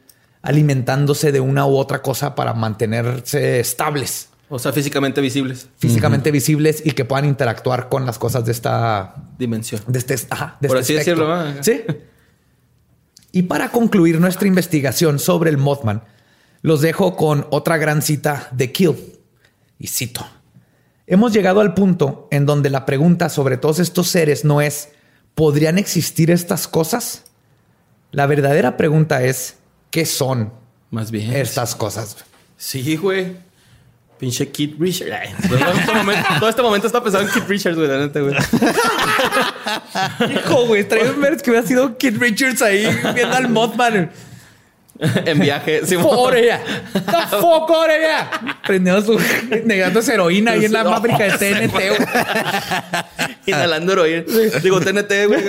alimentándose 0.42 1.34
de 1.34 1.42
una 1.42 1.66
u 1.66 1.76
otra 1.76 2.02
cosa 2.02 2.34
para 2.34 2.54
mantenerse 2.54 3.60
estables, 3.60 4.30
O 4.48 4.58
sea, 4.58 4.72
físicamente 4.72 5.20
visibles. 5.20 5.68
físicamente 5.78 6.32
visibles 6.32 6.82
y 6.86 6.92
que 6.92 7.04
puedan 7.04 7.26
interactuar 7.26 7.90
con 7.90 8.06
las 8.06 8.20
cosas 8.20 8.46
de 8.46 8.54
esta 8.54 9.16
Dimensión. 9.38 9.82
de 9.86 10.00
este, 10.00 10.16
ajá, 10.30 10.56
de 10.62 10.70
Por 10.70 10.78
este 10.78 10.94
así 10.94 11.10
espectro. 11.10 11.28
decirlo, 11.28 11.56
¿va? 11.58 11.62
Sí. 11.62 11.82
Y 13.34 13.42
para 13.44 13.68
concluir 13.70 14.22
nuestra 14.22 14.48
investigación 14.48 15.20
sobre 15.20 15.50
el 15.50 15.58
Mothman, 15.58 16.04
los 16.62 16.80
dejo 16.80 17.18
con 17.18 17.48
otra 17.50 17.76
gran 17.76 18.02
cita 18.02 18.48
de 18.54 18.72
Kill. 18.72 18.96
Y 19.78 19.88
cito. 19.88 20.26
Hemos 21.06 21.34
llegado 21.34 21.60
al 21.60 21.74
punto 21.74 22.30
en 22.32 22.46
donde 22.46 22.70
la 22.70 22.86
pregunta 22.86 23.28
sobre 23.28 23.58
todos 23.58 23.80
estos 23.80 24.08
seres 24.08 24.46
no 24.46 24.62
es 24.62 24.88
¿podrían 25.36 25.78
existir 25.78 26.32
estas 26.32 26.68
cosas? 26.68 27.24
La 28.12 28.28
verdadera 28.28 28.78
pregunta 28.78 29.24
es 29.24 29.56
¿qué 29.92 30.06
son 30.06 30.54
Más 30.92 31.12
bien. 31.12 31.34
estas 31.34 31.76
cosas? 31.76 32.18
Sí, 32.58 32.96
güey. 32.96 33.36
Pinche 34.20 34.48
Kid 34.50 34.76
Richards. 34.80 35.12
Ay, 35.12 35.36
Todo 35.50 35.58
este 35.74 35.94
momento, 35.94 36.28
todo 36.40 36.50
este 36.50 36.62
momento 36.62 36.88
está 36.88 37.04
pensando 37.04 37.28
en 37.28 37.34
Kid 37.34 37.48
Richards, 37.48 37.76
güey, 37.78 37.90
la 37.90 37.98
neta, 37.98 38.20
güey. 38.22 38.36
Hijo, 40.34 40.66
güey, 40.68 40.88
traía 40.88 41.12
un 41.12 41.22
que 41.38 41.50
hubiera 41.50 41.68
sido 41.68 41.98
Kid 41.98 42.18
Richards 42.20 42.62
ahí 42.62 42.88
viendo 43.14 43.36
al 43.36 43.50
Mothman. 43.50 44.12
en 45.26 45.40
viaje. 45.40 45.86
Sí, 45.86 45.96
¡Fuck 45.96 46.34
ya! 46.36 46.62
¡The 46.94 47.38
fuck 47.38 47.70
out! 47.70 48.56
Prendiendo 48.66 49.02
su... 49.02 49.20
negándose 49.66 50.14
heroína 50.14 50.52
ahí 50.52 50.66
en 50.66 50.74
la 50.74 50.84
fábrica 50.84 51.24
de 51.24 51.32
TNT, 51.68 51.72
güey. 51.74 52.00
Inhalando 53.46 53.94
heroína. 53.94 54.24
Digo, 54.62 54.80
TNT, 54.80 55.12
güey. 55.28 55.42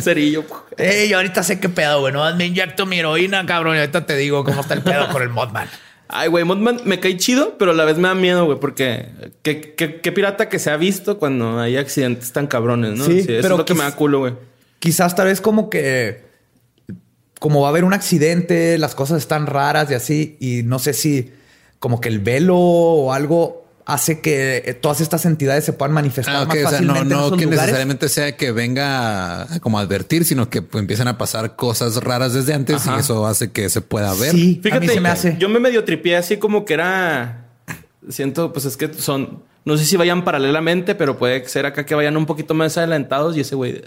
Cerillo. 0.00 0.44
Ey, 0.76 1.12
ahorita 1.12 1.42
sé 1.42 1.60
qué 1.60 1.68
pedo, 1.68 2.00
güey. 2.00 2.12
No 2.12 2.34
me 2.36 2.46
inyecto 2.46 2.86
mi 2.86 2.98
heroína, 2.98 3.44
cabrón. 3.46 3.76
Y 3.76 3.80
ahorita 3.80 4.06
te 4.06 4.16
digo 4.16 4.44
cómo 4.44 4.60
está 4.60 4.74
el 4.74 4.82
pedo 4.82 5.08
con 5.08 5.22
el 5.22 5.28
Mothman. 5.28 5.68
Ay, 6.10 6.28
güey, 6.28 6.44
Mothman 6.44 6.80
me 6.84 7.00
cae 7.00 7.16
chido, 7.18 7.56
pero 7.58 7.72
a 7.72 7.74
la 7.74 7.84
vez 7.84 7.98
me 7.98 8.08
da 8.08 8.14
miedo, 8.14 8.46
güey, 8.46 8.58
porque 8.58 9.08
qué, 9.42 9.74
qué- 9.76 10.00
qué 10.00 10.10
pirata 10.12 10.48
que 10.48 10.58
se 10.58 10.70
ha 10.70 10.76
visto 10.78 11.18
cuando 11.18 11.60
hay 11.60 11.76
accidentes 11.76 12.32
tan 12.32 12.46
cabrones, 12.46 12.92
¿no? 12.96 13.04
Sí, 13.04 13.18
eso 13.18 13.26
pero 13.26 13.54
es 13.54 13.58
lo 13.58 13.64
que 13.66 13.74
me 13.74 13.82
da 13.84 13.94
culo, 13.94 14.20
güey. 14.20 14.32
Quizás 14.78 15.14
tal 15.14 15.26
vez 15.26 15.42
como 15.42 15.68
que... 15.68 16.27
Como 17.38 17.60
va 17.60 17.68
a 17.68 17.70
haber 17.70 17.84
un 17.84 17.92
accidente, 17.94 18.78
las 18.78 18.94
cosas 18.94 19.18
están 19.18 19.46
raras 19.46 19.90
y 19.90 19.94
así. 19.94 20.36
Y 20.40 20.62
no 20.64 20.78
sé 20.78 20.92
si 20.92 21.32
como 21.78 22.00
que 22.00 22.08
el 22.08 22.18
velo 22.18 22.56
o 22.58 23.12
algo 23.12 23.64
hace 23.86 24.20
que 24.20 24.62
eh, 24.66 24.74
todas 24.74 25.00
estas 25.00 25.24
entidades 25.24 25.64
se 25.64 25.72
puedan 25.72 25.94
manifestar 25.94 26.36
Ah, 26.36 26.44
más 26.44 26.56
o 26.56 26.60
sea, 26.60 26.70
fácilmente 26.70 27.00
no, 27.00 27.02
en 27.04 27.08
no 27.08 27.26
esos 27.26 27.38
que 27.38 27.44
lugares. 27.44 27.60
necesariamente 27.62 28.08
sea 28.10 28.36
que 28.36 28.52
venga 28.52 29.42
a, 29.42 29.60
como 29.60 29.78
a 29.78 29.82
advertir, 29.82 30.24
sino 30.26 30.50
que 30.50 30.60
pues, 30.60 30.80
empiezan 30.82 31.08
a 31.08 31.16
pasar 31.16 31.56
cosas 31.56 31.96
raras 32.02 32.34
desde 32.34 32.52
antes 32.52 32.76
Ajá. 32.86 32.96
y 32.96 33.00
eso 33.00 33.26
hace 33.26 33.50
que 33.50 33.68
se 33.70 33.80
pueda 33.80 34.12
ver. 34.14 34.32
Sí, 34.32 34.60
Fíjate, 34.62 34.84
a 34.84 34.88
mí 34.88 34.94
se 34.94 35.00
me 35.00 35.08
hace. 35.08 35.36
yo 35.38 35.48
me 35.48 35.58
medio 35.58 35.84
tripié 35.84 36.16
así 36.16 36.36
como 36.36 36.64
que 36.66 36.74
era. 36.74 37.46
Siento, 38.10 38.52
pues 38.52 38.64
es 38.66 38.76
que 38.76 38.92
son. 38.92 39.42
No 39.64 39.76
sé 39.78 39.84
si 39.86 39.96
vayan 39.96 40.24
paralelamente, 40.24 40.94
pero 40.94 41.16
puede 41.18 41.46
ser 41.48 41.64
acá 41.66 41.86
que 41.86 41.94
vayan 41.94 42.16
un 42.16 42.26
poquito 42.26 42.52
más 42.54 42.76
adelantados 42.78 43.36
y 43.36 43.40
ese 43.40 43.54
güey, 43.54 43.84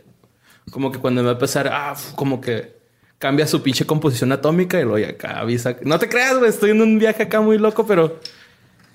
como 0.71 0.91
que 0.91 0.99
cuando 0.99 1.23
va 1.23 1.29
a 1.29 1.33
empezar, 1.33 1.67
ah, 1.71 1.95
como 2.15 2.39
que 2.41 2.80
cambia 3.21 3.45
su 3.45 3.61
pinche 3.61 3.85
composición 3.85 4.31
atómica 4.31 4.79
y 4.79 4.83
luego 4.83 5.07
acá 5.07 5.39
avisa. 5.39 5.77
No 5.83 5.99
te 5.99 6.09
creas, 6.09 6.37
güey, 6.39 6.49
estoy 6.49 6.71
en 6.71 6.81
un 6.81 6.97
viaje 6.97 7.21
acá 7.23 7.39
muy 7.39 7.59
loco, 7.59 7.85
pero 7.85 8.19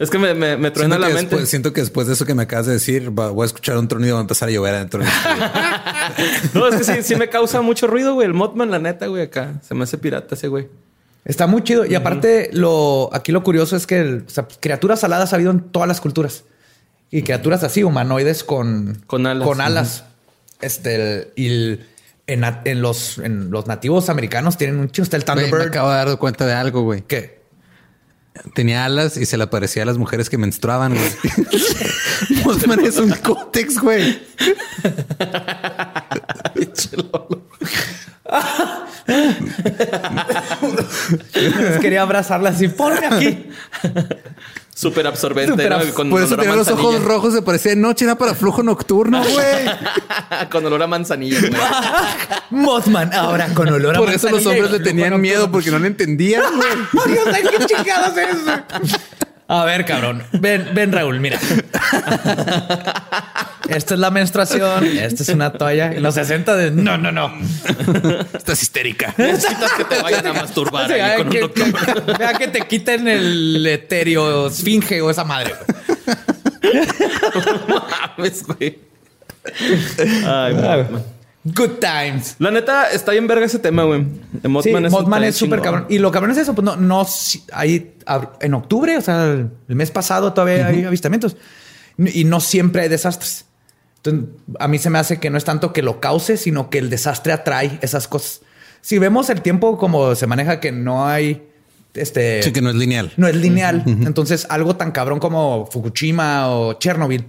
es 0.00 0.10
que 0.10 0.18
me, 0.18 0.34
me, 0.34 0.56
me 0.56 0.70
truena 0.72 0.98
la 0.98 1.06
mente. 1.06 1.22
después, 1.22 1.48
siento 1.48 1.72
que 1.72 1.80
después 1.80 2.08
de 2.08 2.14
eso 2.14 2.26
que 2.26 2.34
me 2.34 2.42
acabas 2.42 2.66
de 2.66 2.72
decir, 2.72 3.16
va- 3.16 3.30
voy 3.30 3.44
a 3.44 3.46
escuchar 3.46 3.78
un 3.78 3.86
tronido 3.86 4.08
y 4.10 4.12
va 4.14 4.18
a 4.18 4.22
empezar 4.22 4.48
a 4.48 4.52
llover 4.52 4.74
adentro. 4.74 5.00
No, 6.54 6.68
es 6.68 6.76
que 6.76 6.84
sí, 6.84 7.02
sí 7.02 7.16
me 7.16 7.28
causa 7.28 7.60
mucho 7.60 7.86
ruido, 7.86 8.14
güey. 8.14 8.26
El 8.26 8.34
Mothman, 8.34 8.70
la 8.70 8.78
neta, 8.78 9.06
güey, 9.06 9.22
acá. 9.22 9.54
Se 9.66 9.74
me 9.74 9.84
hace 9.84 9.98
pirata 9.98 10.34
ese 10.34 10.48
güey. 10.48 10.68
Está 11.24 11.46
muy 11.46 11.62
chido. 11.62 11.84
Y 11.84 11.94
aparte, 11.94 12.50
lo 12.52 13.10
aquí 13.12 13.32
lo 13.32 13.42
curioso 13.42 13.76
es 13.76 13.86
que 13.86 14.00
el- 14.00 14.24
o 14.26 14.30
sea, 14.30 14.46
criaturas 14.60 15.02
aladas 15.04 15.32
ha 15.32 15.36
habido 15.36 15.50
en 15.50 15.60
todas 15.60 15.88
las 15.88 16.00
culturas. 16.00 16.44
Y 17.10 17.22
criaturas 17.22 17.62
así, 17.64 17.82
humanoides 17.82 18.44
con, 18.44 19.02
Con 19.06 19.26
alas. 19.26 19.46
Con 19.46 19.60
alas. 19.60 20.04
Este, 20.60 20.94
el- 20.94 21.28
y 21.36 21.46
el- 21.48 21.86
en, 22.26 22.44
en 22.64 22.82
los, 22.82 23.18
en 23.18 23.50
los 23.50 23.66
nativos 23.66 24.08
americanos 24.08 24.56
tienen 24.56 24.78
un 24.78 24.90
chido. 24.90 25.04
Está 25.04 25.16
el 25.16 25.22
me 25.22 25.26
Thunderbird. 25.44 25.68
acabo 25.68 25.90
de 25.90 25.96
dar 25.96 26.18
cuenta 26.18 26.46
de 26.46 26.54
algo, 26.54 26.82
güey. 26.82 27.02
¿Qué? 27.02 27.36
Tenía 28.54 28.84
alas 28.84 29.16
y 29.16 29.24
se 29.24 29.38
le 29.38 29.44
aparecía 29.44 29.82
a 29.82 29.86
las 29.86 29.96
mujeres 29.96 30.28
que 30.28 30.36
menstruaban, 30.36 30.94
güey. 30.94 31.10
Mothman 32.44 32.84
es 32.84 32.98
un 32.98 33.10
cótex, 33.10 33.80
güey. 33.80 34.20
Quería 41.80 42.02
abrazarla 42.02 42.50
así. 42.50 42.68
Ponme 42.68 43.06
aquí. 43.06 43.46
Súper 44.78 45.06
absorbente, 45.06 45.52
Súper 45.52 45.70
¿no? 45.70 45.78
abs- 45.78 45.92
Con 45.94 46.10
Por 46.10 46.22
eso 46.22 46.36
tenía 46.36 46.54
los 46.54 46.68
ojos 46.68 46.82
manzanilla. 46.84 47.08
rojos, 47.08 47.32
se 47.32 47.40
parecía 47.40 47.70
de 47.70 47.76
noche, 47.78 48.04
era 48.04 48.14
para 48.18 48.34
flujo 48.34 48.62
nocturno, 48.62 49.22
güey. 49.32 50.48
Con 50.50 50.66
olor 50.66 50.82
a 50.82 50.86
manzanilla, 50.86 51.40
güey. 51.40 51.52
Mothman 52.50 53.12
ahora 53.14 53.48
con 53.54 53.68
olor 53.68 53.96
a 53.96 53.98
Por 53.98 54.10
eso 54.10 54.26
los 54.28 54.34
manzanilla 54.44 54.64
hombres 54.64 54.78
le 54.78 54.84
tenían 54.84 55.18
miedo 55.18 55.50
porque 55.50 55.70
no 55.70 55.78
le 55.78 55.86
entendían, 55.86 56.42
güey. 56.56 56.68
Ay, 57.34 57.42
Dios, 57.42 57.52
qué 57.66 57.74
chingados 57.74 58.16
es 58.18 58.28
eso. 58.36 58.52
A 59.48 59.64
ver, 59.64 59.84
cabrón. 59.84 60.24
Ven, 60.32 60.70
ven, 60.74 60.90
Raúl, 60.92 61.20
mira. 61.20 61.38
Esta 63.68 63.94
es 63.94 64.00
la 64.00 64.10
menstruación. 64.10 64.84
Esta 64.84 65.22
es 65.22 65.28
una 65.28 65.52
toalla. 65.52 65.92
En 65.92 66.02
los 66.02 66.14
60 66.14 66.56
de 66.56 66.70
no, 66.72 66.98
no, 66.98 67.12
no. 67.12 67.32
Estás 68.36 68.62
histérica. 68.62 69.14
Necesitas 69.18 69.72
que 69.72 69.84
te 69.84 70.02
vayan 70.02 70.26
a 70.26 70.32
masturbar 70.32 70.86
Sí, 70.88 70.94
ahí 70.94 71.00
ay, 71.00 71.16
con 71.18 71.26
un 71.28 71.32
que, 71.32 71.40
doctor. 71.40 72.04
que- 72.04 72.12
vea 72.18 72.34
que 72.34 72.48
te 72.48 72.60
quiten 72.66 73.06
el 73.06 73.64
etéreo 73.66 74.48
esfinge 74.48 75.00
o 75.00 75.10
esa 75.10 75.22
madre. 75.24 75.54
güey. 76.62 76.86
Mames, 78.18 78.42
güey. 78.46 78.78
Ay, 80.26 80.54
Mothman. 80.54 81.04
Good 81.54 81.78
times. 81.80 82.34
La 82.38 82.50
neta, 82.50 82.90
está 82.90 83.12
bien 83.12 83.26
verga 83.26 83.46
ese 83.46 83.58
tema, 83.60 83.84
güey. 83.84 84.04
Mothman 84.42 84.62
sí, 84.62 84.70
es, 84.86 84.90
Mothman 84.92 85.24
es 85.24 85.36
súper 85.36 85.60
cabrón. 85.60 85.86
Y 85.88 85.98
lo 85.98 86.10
cabrón 86.10 86.32
es 86.32 86.38
eso, 86.38 86.54
pues 86.54 86.64
no, 86.64 86.76
no, 86.76 87.04
si- 87.04 87.44
hay 87.52 87.94
en 88.40 88.54
octubre, 88.54 88.96
o 88.96 89.00
sea, 89.00 89.24
el 89.34 89.50
mes 89.76 89.90
pasado 89.90 90.32
todavía 90.32 90.66
hay 90.66 90.84
avistamientos 90.84 91.36
y 91.98 92.24
no 92.24 92.40
siempre 92.40 92.82
hay 92.82 92.88
desastres. 92.88 93.44
Entonces, 93.98 94.28
a 94.58 94.66
mí 94.68 94.78
se 94.78 94.90
me 94.90 94.98
hace 94.98 95.18
que 95.20 95.30
no 95.30 95.38
es 95.38 95.44
tanto 95.44 95.72
que 95.72 95.82
lo 95.82 96.00
cause, 96.00 96.36
sino 96.36 96.68
que 96.70 96.78
el 96.78 96.90
desastre 96.90 97.32
atrae 97.32 97.78
esas 97.82 98.08
cosas. 98.08 98.40
Si 98.80 98.98
vemos 98.98 99.30
el 99.30 99.42
tiempo 99.42 99.78
como 99.78 100.14
se 100.14 100.26
maneja, 100.26 100.58
que 100.60 100.72
no 100.72 101.06
hay 101.06 101.46
este, 101.94 102.42
Sí, 102.42 102.52
que 102.52 102.60
no 102.60 102.70
es 102.70 102.76
lineal. 102.76 103.12
no 103.16 103.26
es 103.28 103.36
lineal. 103.36 103.82
Entonces, 103.86 104.46
algo 104.50 104.76
tan 104.76 104.90
cabrón 104.92 105.18
como 105.18 105.66
Fukushima 105.66 106.50
o 106.50 106.74
Chernobyl, 106.74 107.24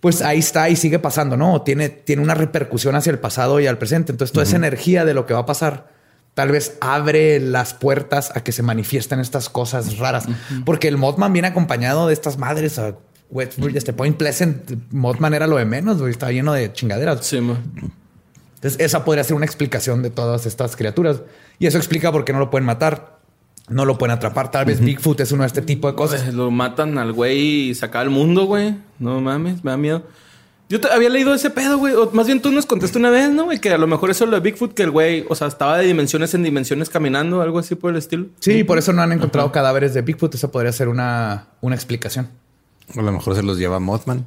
pues 0.00 0.22
ahí 0.22 0.38
está 0.38 0.68
y 0.70 0.76
sigue 0.76 0.98
pasando, 0.98 1.36
¿no? 1.36 1.62
Tiene, 1.62 1.90
tiene 1.90 2.22
una 2.22 2.34
repercusión 2.34 2.96
hacia 2.96 3.10
el 3.10 3.18
pasado 3.18 3.60
y 3.60 3.66
al 3.66 3.78
presente. 3.78 4.12
Entonces, 4.12 4.32
toda 4.32 4.44
esa 4.44 4.56
energía 4.56 5.04
de 5.04 5.14
lo 5.14 5.26
que 5.26 5.34
va 5.34 5.40
a 5.40 5.46
pasar 5.46 5.88
tal 6.34 6.50
vez 6.50 6.78
abre 6.80 7.38
las 7.38 7.74
puertas 7.74 8.34
a 8.34 8.42
que 8.42 8.52
se 8.52 8.62
manifiesten 8.62 9.20
estas 9.20 9.50
cosas 9.50 9.98
raras. 9.98 10.24
Porque 10.64 10.88
el 10.88 10.96
Mothman 10.96 11.32
viene 11.32 11.48
acompañado 11.48 12.06
de 12.06 12.14
estas 12.14 12.38
madres. 12.38 12.78
A 12.78 12.94
este 13.74 13.92
Point 13.92 14.16
Pleasant, 14.16 14.72
Mothman 14.90 15.34
era 15.34 15.46
lo 15.46 15.56
de 15.56 15.66
menos, 15.66 15.98
güey. 15.98 16.10
Estaba 16.10 16.32
lleno 16.32 16.54
de 16.54 16.72
chingaderas. 16.72 17.26
Sí. 17.26 17.36
Entonces, 17.36 18.80
esa 18.80 19.04
podría 19.04 19.22
ser 19.22 19.36
una 19.36 19.44
explicación 19.44 20.02
de 20.02 20.08
todas 20.08 20.46
estas 20.46 20.76
criaturas. 20.76 21.20
Y 21.58 21.66
eso 21.66 21.76
explica 21.76 22.10
por 22.10 22.24
qué 22.24 22.32
no 22.32 22.38
lo 22.38 22.50
pueden 22.50 22.64
matar. 22.64 23.19
No 23.70 23.84
lo 23.84 23.96
pueden 23.96 24.14
atrapar. 24.16 24.50
Tal 24.50 24.64
vez 24.64 24.80
Bigfoot 24.80 25.20
es 25.20 25.30
uno 25.30 25.44
de 25.44 25.46
este 25.46 25.62
tipo 25.62 25.88
de 25.88 25.94
cosas. 25.94 26.22
Pues, 26.22 26.34
lo 26.34 26.50
matan 26.50 26.98
al 26.98 27.12
güey 27.12 27.70
y 27.70 27.74
se 27.74 27.86
acaba 27.86 28.02
el 28.02 28.10
mundo, 28.10 28.44
güey. 28.44 28.74
No 28.98 29.20
mames, 29.20 29.64
me 29.64 29.70
da 29.70 29.76
miedo. 29.76 30.02
Yo 30.68 30.80
te 30.80 30.88
había 30.92 31.08
leído 31.08 31.32
ese 31.32 31.50
pedo, 31.50 31.78
güey. 31.78 31.94
O 31.94 32.10
más 32.12 32.26
bien 32.26 32.42
tú 32.42 32.50
nos 32.50 32.66
contaste 32.66 32.98
una 32.98 33.10
vez, 33.10 33.30
¿no? 33.30 33.44
güey? 33.44 33.60
Que 33.60 33.72
a 33.72 33.78
lo 33.78 33.86
mejor 33.86 34.10
eso 34.10 34.26
lo 34.26 34.32
de 34.32 34.40
Bigfoot, 34.40 34.74
que 34.74 34.82
el 34.82 34.90
güey, 34.90 35.24
o 35.28 35.36
sea, 35.36 35.46
estaba 35.46 35.78
de 35.78 35.86
dimensiones 35.86 36.34
en 36.34 36.42
dimensiones 36.42 36.90
caminando, 36.90 37.40
algo 37.42 37.60
así 37.60 37.76
por 37.76 37.92
el 37.92 37.98
estilo. 37.98 38.26
Sí, 38.40 38.64
por 38.64 38.76
eso 38.76 38.92
no 38.92 39.02
han 39.02 39.12
encontrado 39.12 39.52
cadáveres 39.52 39.94
de 39.94 40.02
Bigfoot. 40.02 40.34
Eso 40.34 40.50
podría 40.50 40.72
ser 40.72 40.88
una, 40.88 41.46
una 41.60 41.76
explicación. 41.76 42.28
A 42.96 43.02
lo 43.02 43.12
mejor 43.12 43.36
se 43.36 43.44
los 43.44 43.56
lleva 43.56 43.78
Mothman. 43.78 44.26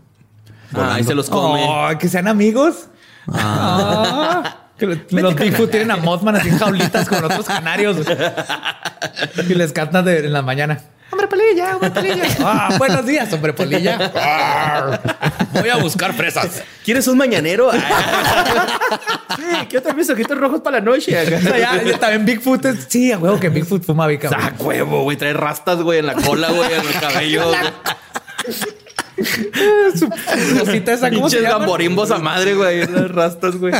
Ah, 0.73 0.97
y 1.01 1.03
se 1.03 1.13
los 1.13 1.29
come. 1.29 1.65
Oh, 1.67 1.89
que 1.99 2.07
sean 2.07 2.29
amigos. 2.29 2.87
Ah. 3.27 4.59
Que 4.77 4.85
los- 4.87 4.97
los 5.11 5.35
Bigfoot 5.35 5.69
tienen 5.69 5.91
a 5.91 5.97
Mothman 5.97 6.35
así 6.35 6.49
en 6.49 6.57
jaulitas 6.57 7.07
con 7.07 7.23
otros 7.23 7.45
canarios. 7.45 7.97
y 9.49 9.53
les 9.53 9.71
cantan 9.71 10.03
de, 10.05 10.19
en 10.25 10.33
la 10.33 10.41
mañana. 10.41 10.79
Hombre 11.11 11.27
polilla, 11.27 11.75
hombre 11.75 11.91
polilla. 11.91 12.23
Ah, 12.39 12.75
buenos 12.79 13.05
días, 13.05 13.31
hombre 13.33 13.53
polilla. 13.53 13.97
Voy 15.53 15.69
a 15.69 15.75
buscar 15.77 16.11
fresas. 16.15 16.63
¿Quieres 16.83 17.07
un 17.07 17.19
mañanero? 17.19 17.71
sí, 17.71 17.79
quiero 19.69 19.83
traer 19.83 19.95
mis 19.95 20.09
ojitos 20.09 20.35
rojos 20.37 20.61
para 20.61 20.79
la 20.79 20.85
noche. 20.85 21.15
O 21.21 21.39
sea, 21.41 21.57
ya, 21.57 21.83
ya 21.83 21.97
también 21.99 22.25
Bigfoot 22.25 22.65
es... 22.65 22.85
Sí, 22.89 23.11
a 23.11 23.19
huevo 23.19 23.39
que 23.39 23.49
Bigfoot 23.49 23.83
fuma 23.85 24.07
bica. 24.07 24.29
Ah, 24.35 24.53
huevo, 24.57 25.03
güey. 25.03 25.15
Trae 25.15 25.33
rastas, 25.33 25.81
güey, 25.83 25.99
en 25.99 26.07
la 26.07 26.13
cola, 26.15 26.49
güey, 26.49 26.73
en 26.73 26.79
el 26.81 26.99
cabello. 26.99 27.47
güey. 27.49 27.59
Su 29.95 30.09
cosita 30.59 30.93
esa, 30.93 31.09
¿cómo 31.09 31.29
se 31.29 31.37
Pinches 31.37 31.41
llama? 31.41 31.59
gamborimbos 31.59 32.11
a 32.11 32.17
madre, 32.19 32.55
güey. 32.55 32.85
Las 32.87 33.11
rastas, 33.11 33.57
güey. 33.57 33.73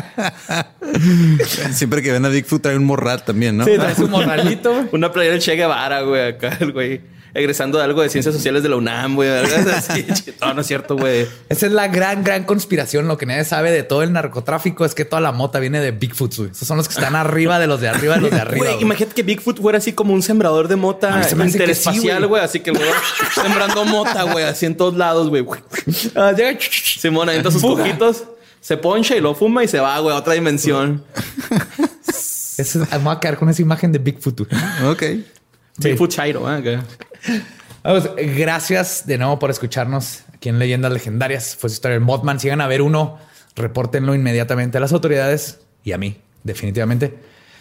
Siempre 1.72 2.02
que 2.02 2.12
ven 2.12 2.26
a 2.26 2.30
Bigfoot 2.30 2.62
trae 2.62 2.78
un 2.78 2.86
morral 2.86 3.24
también, 3.24 3.58
¿no? 3.58 3.66
Sí, 3.66 3.72
trae 3.76 3.96
su 3.96 4.08
morralito. 4.08 4.88
Una 4.92 5.12
playera 5.12 5.34
del 5.34 5.42
Che 5.42 5.56
Guevara, 5.56 6.02
güey, 6.02 6.28
acá, 6.30 6.58
el 6.60 6.72
güey. 6.72 7.02
Egresando 7.36 7.80
de 7.80 7.84
algo 7.84 8.04
de 8.04 8.10
ciencias 8.10 8.36
sociales 8.36 8.62
de 8.62 8.70
la 8.70 8.76
UNAM, 8.76 9.16
güey. 9.16 9.30
no, 10.42 10.54
no 10.54 10.62
es 10.62 10.68
cierto, 10.68 10.96
güey. 10.96 11.28
Esa 11.50 11.66
es 11.66 11.72
la 11.72 11.88
gran, 11.88 12.24
gran 12.24 12.44
conspiración. 12.44 13.08
Lo 13.08 13.18
que 13.18 13.26
nadie 13.26 13.44
sabe 13.44 13.72
de 13.72 13.82
todo 13.82 14.04
el 14.04 14.14
narcotráfico 14.14 14.86
es 14.86 14.94
que 14.94 15.04
toda 15.04 15.20
la 15.20 15.32
mota 15.32 15.60
viene 15.60 15.80
de 15.80 15.92
Bigfoot. 15.92 16.36
güey. 16.36 16.52
Esos 16.52 16.68
son 16.68 16.78
los 16.78 16.88
que 16.88 16.94
están 16.94 17.16
arriba 17.16 17.58
de 17.58 17.66
los 17.66 17.82
de 17.82 17.90
arriba 17.90 18.16
de 18.16 18.22
los 18.22 18.32
de 18.32 18.40
arriba. 18.40 18.66
Güey, 18.66 18.82
imagínate 18.82 19.16
que 19.16 19.24
Bigfoot 19.24 19.60
fuera 19.60 19.80
así 19.80 19.94
como 19.94 20.14
un 20.14 20.22
sembrador 20.22 20.68
de 20.68 20.76
mota 20.76 21.24
sí, 21.24 21.36
interespacial, 21.36 22.20
güey. 22.20 22.30
güey. 22.30 22.44
Así 22.44 22.60
que 22.60 22.70
güey 22.70 22.84
sembrando 23.34 23.84
mota, 23.86 24.24
güey, 24.24 24.46
así 24.46 24.68
en 24.68 24.78
todos 24.78 24.96
lados, 24.96 25.30
güey. 25.30 25.44
Ah, 26.16 26.34
Simón 27.00 27.30
avienta 27.30 27.50
sus 27.50 27.62
cojitos, 27.62 28.24
se 28.62 28.78
poncha 28.78 29.16
y 29.16 29.22
lo 29.22 29.34
fuma 29.34 29.64
y 29.64 29.68
se 29.68 29.80
va, 29.80 29.98
güey, 30.00 30.16
a 30.16 30.20
otra 30.20 30.34
dimensión. 30.34 31.04
Me 32.92 32.98
voy 33.00 33.16
a 33.16 33.20
quedar 33.20 33.38
con 33.38 33.50
esa 33.50 33.62
imagen 33.64 33.92
de 33.92 33.98
Bigfoot. 33.98 34.42
güey. 34.42 34.92
Ok. 34.92 35.04
Sí. 35.80 35.90
Bigfoot 35.90 36.12
Chairo. 36.12 36.58
¿eh? 36.58 36.80
Vamos, 37.84 38.10
gracias 38.16 39.06
de 39.06 39.18
nuevo 39.18 39.40
por 39.40 39.50
escucharnos 39.50 40.24
aquí 40.34 40.50
en 40.50 40.60
Leyendas 40.60 40.92
Legendarias. 40.92 41.56
Fue 41.56 41.70
su 41.70 41.74
historia 41.76 41.96
del 41.96 42.04
Mothman. 42.06 42.40
Si 42.40 42.50
van 42.50 42.62
a 42.62 42.68
ver 42.68 42.82
uno, 42.82 43.18
repórtenlo 43.56 44.16
inmediatamente 44.16 44.78
a 44.78 44.82
las 44.82 44.94
autoridades 44.94 45.60
y 45.84 45.92
a 45.92 45.98
mí, 45.98 46.18
definitivamente. 46.44 47.14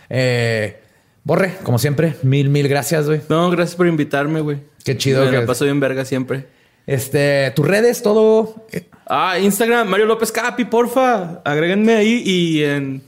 Eh, 0.09 0.78
Borre, 1.24 1.55
como 1.62 1.78
siempre, 1.78 2.14
mil, 2.22 2.48
mil 2.51 2.68
gracias, 2.68 3.06
güey. 3.06 3.20
No, 3.28 3.48
gracias 3.51 3.76
por 3.76 3.86
invitarme, 3.86 4.40
güey. 4.40 4.59
Qué 4.84 4.97
chido 4.97 5.24
Me 5.24 5.30
que- 5.30 5.36
la 5.39 5.47
paso 5.47 5.64
bien 5.64 5.78
verga 5.80 6.05
siempre. 6.05 6.47
Este, 6.86 7.52
tus 7.55 7.66
redes, 7.66 8.02
todo. 8.02 8.66
Ah, 9.06 9.39
Instagram, 9.39 9.89
Mario 9.89 10.06
López 10.06 10.32
Capi, 10.32 10.64
porfa. 10.64 11.40
Agréguenme 11.44 11.94
ahí 11.94 12.22
y 12.26 12.64
en 12.64 13.02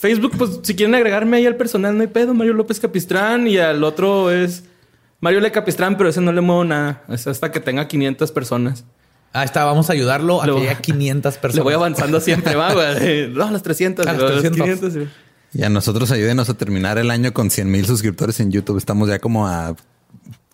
Facebook, 0.00 0.32
pues 0.38 0.60
si 0.62 0.74
quieren 0.74 0.94
agregarme 0.94 1.36
ahí 1.36 1.46
al 1.46 1.56
personal, 1.56 1.94
no 1.94 2.00
hay 2.02 2.06
pedo. 2.08 2.32
Mario 2.34 2.54
López 2.54 2.80
Capistrán 2.80 3.46
y 3.46 3.58
al 3.58 3.84
otro 3.84 4.30
es 4.30 4.64
Mario 5.20 5.40
Le 5.40 5.52
Capistrán, 5.52 5.96
pero 5.98 6.08
ese 6.08 6.20
no 6.22 6.32
le 6.32 6.40
muevo 6.40 6.64
nada. 6.64 7.02
Es 7.08 7.26
hasta 7.26 7.52
que 7.52 7.60
tenga 7.60 7.86
500 7.86 8.32
personas. 8.32 8.84
Ahí 9.32 9.44
está, 9.44 9.64
vamos 9.64 9.90
a 9.90 9.92
ayudarlo 9.92 10.40
a 10.42 10.46
Le 10.46 10.54
que 10.54 10.60
haya 10.70 10.74
500 10.80 11.36
personas. 11.36 11.56
Le 11.56 11.62
voy 11.62 11.74
avanzando 11.74 12.18
siempre, 12.20 12.54
va, 12.54 12.72
güey. 12.72 13.28
No, 13.34 13.44
a 13.44 13.50
las 13.50 13.62
300, 13.62 14.06
A 14.06 14.10
a 14.10 14.12
las 14.14 14.22
las 14.22 14.32
300. 14.32 14.60
500. 14.62 14.94
güey. 14.94 15.08
Y 15.52 15.62
a 15.64 15.68
nosotros 15.68 16.10
ayúdenos 16.12 16.48
a 16.48 16.54
terminar 16.54 16.96
el 16.96 17.10
año 17.10 17.32
con 17.34 17.50
100 17.50 17.70
mil 17.70 17.84
suscriptores 17.84 18.40
en 18.40 18.50
YouTube. 18.52 18.78
Estamos 18.78 19.08
ya 19.08 19.18
como 19.18 19.46
a 19.48 19.76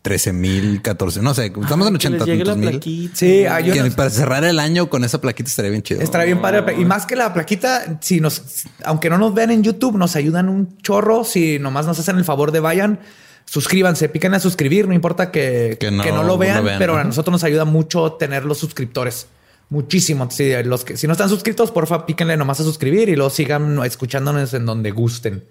13 0.07 0.33
mil, 0.33 0.83
14, 0.83 1.20
no 1.20 1.35
sé, 1.35 1.47
estamos 1.47 1.89
en 1.89 1.99
Que 1.99 2.11
les 2.11 2.23
80 2.23 2.24
llegue 2.27 2.45
la 2.45 2.55
mil. 2.55 3.11
Sí, 3.12 3.45
ay, 3.45 3.65
yo 3.65 3.73
Que 3.74 3.83
no- 3.83 3.91
para 3.97 4.09
cerrar 4.09 4.45
el 4.45 4.61
año 4.61 4.89
con 4.89 5.03
esa 5.03 5.20
plaquita 5.20 5.49
estaría 5.49 5.73
bien 5.73 5.83
chido. 5.83 6.01
Estará 6.01 6.23
bien 6.23 6.41
padre. 6.41 6.77
Y 6.78 6.85
más 6.85 7.07
que 7.07 7.16
la 7.16 7.35
plaquita, 7.35 7.99
si 8.01 8.20
nos, 8.20 8.41
aunque 8.85 9.11
no 9.11 9.19
nos 9.19 9.35
vean 9.35 9.51
en 9.51 9.65
YouTube, 9.65 9.97
nos 9.99 10.15
ayudan 10.15 10.49
un 10.49 10.78
chorro. 10.78 11.24
Si 11.24 11.59
nomás 11.59 11.87
nos 11.87 11.99
hacen 11.99 12.19
el 12.19 12.24
favor 12.24 12.53
de 12.53 12.61
vayan, 12.61 13.01
suscríbanse, 13.47 14.09
piquen 14.09 14.33
a 14.35 14.39
suscribir. 14.39 14.87
No 14.87 14.95
importa 14.95 15.33
que, 15.33 15.77
Que 15.81 15.89
que 15.89 15.91
no 15.91 16.05
no, 16.05 16.23
lo 16.23 16.39
vean, 16.39 16.65
pero 16.78 16.97
a 16.97 17.03
nosotros 17.03 17.33
nos 17.33 17.43
ayuda 17.43 17.65
mucho 17.65 18.12
tener 18.12 18.45
los 18.45 18.59
suscriptores. 18.59 19.27
Muchísimo. 19.70 20.31
Si, 20.31 20.53
los 20.62 20.85
que, 20.85 20.97
si 20.97 21.09
no 21.09 21.15
están 21.15 21.28
suscritos, 21.28 21.73
porfa, 21.73 22.07
píquenle 22.07 22.37
nomás 22.37 22.61
a 22.61 22.62
suscribir 22.62 23.09
y 23.09 23.16
luego 23.16 23.31
sigan 23.31 23.83
escuchándonos 23.85 24.55
en 24.55 24.66
donde 24.66 24.93
gusten. 24.93 25.43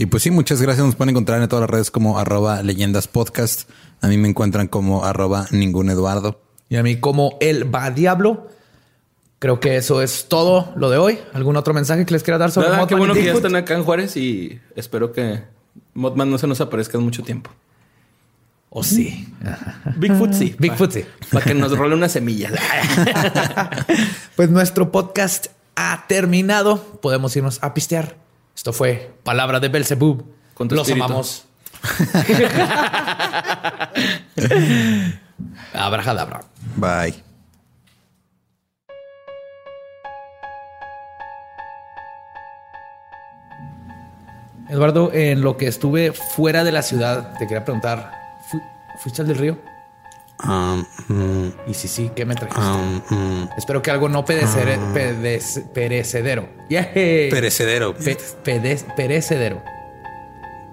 Y 0.00 0.06
pues 0.06 0.22
sí, 0.22 0.30
muchas 0.30 0.62
gracias. 0.62 0.86
Nos 0.86 0.96
pueden 0.96 1.10
encontrar 1.10 1.42
en 1.42 1.48
todas 1.50 1.60
las 1.60 1.68
redes 1.68 1.90
como 1.90 2.18
arroba 2.18 2.62
leyendas 2.62 3.06
podcast. 3.06 3.68
A 4.00 4.08
mí 4.08 4.16
me 4.16 4.30
encuentran 4.30 4.66
como 4.66 5.04
arroba 5.04 5.46
ningún 5.50 5.90
Eduardo. 5.90 6.40
Y 6.70 6.76
a 6.76 6.82
mí, 6.82 6.96
como 7.00 7.36
el 7.38 7.74
va 7.74 7.90
diablo. 7.90 8.48
Creo 9.40 9.60
que 9.60 9.76
eso 9.76 10.00
es 10.00 10.26
todo 10.26 10.72
lo 10.74 10.88
de 10.88 10.96
hoy. 10.96 11.18
¿Algún 11.34 11.54
otro 11.58 11.74
mensaje 11.74 12.06
que 12.06 12.14
les 12.14 12.22
quiera 12.22 12.38
dar 12.38 12.50
sobre 12.50 12.70
Nada, 12.70 12.86
qué 12.86 12.94
Mothman 12.94 12.96
y 12.96 13.00
bueno 13.00 13.14
que 13.14 13.26
ya 13.26 13.34
están 13.34 13.54
acá 13.56 13.74
en 13.74 13.84
Juárez 13.84 14.16
y 14.16 14.58
espero 14.74 15.12
que 15.12 15.42
Mothman 15.92 16.30
no 16.30 16.38
se 16.38 16.46
nos 16.46 16.62
aparezca 16.62 16.96
en 16.96 17.04
mucho 17.04 17.22
tiempo. 17.22 17.50
O 18.70 18.82
sí. 18.82 19.28
Bigfoot 19.96 20.32
sí. 20.32 20.56
Bigfoot 20.58 20.92
sí. 20.92 21.04
Para 21.30 21.44
que 21.44 21.52
nos 21.52 21.76
role 21.76 21.94
una 21.94 22.08
semilla. 22.08 22.50
Pues 24.34 24.48
nuestro 24.48 24.90
podcast 24.90 25.48
ha 25.76 26.06
terminado. 26.08 26.82
Podemos 27.02 27.36
irnos 27.36 27.58
a 27.60 27.74
pistear. 27.74 28.29
Esto 28.60 28.74
fue 28.74 29.10
Palabra 29.24 29.58
de 29.58 29.70
Belzebub. 29.70 30.22
Con 30.52 30.68
Los 30.68 30.86
espíritu. 30.86 31.06
amamos. 31.06 31.44
Abrajadabra. 35.72 36.42
Bye. 36.76 37.14
Eduardo, 44.68 45.12
en 45.12 45.40
lo 45.42 45.56
que 45.56 45.66
estuve 45.66 46.12
fuera 46.12 46.62
de 46.62 46.72
la 46.72 46.82
ciudad, 46.82 47.32
te 47.38 47.46
quería 47.46 47.64
preguntar, 47.64 48.12
¿fu- 48.48 48.62
¿fuiste 48.98 49.22
al 49.22 49.28
del 49.28 49.38
río? 49.38 49.58
Um, 50.46 50.84
mm, 51.08 51.52
Y 51.66 51.74
si 51.74 51.86
sí, 51.88 52.10
¿qué 52.16 52.24
me 52.24 52.34
trajiste? 52.34 52.60
um, 52.62 53.00
mm. 53.10 53.48
Espero 53.58 53.82
que 53.82 53.90
algo 53.90 54.08
no 54.08 54.24
pedecere- 54.24 54.78
pedece- 54.94 55.62
perecedero. 55.72 56.48
Yay. 56.70 57.28
Perecedero. 57.30 57.94
Pe- 57.94 58.16
perecedero. 58.96 59.62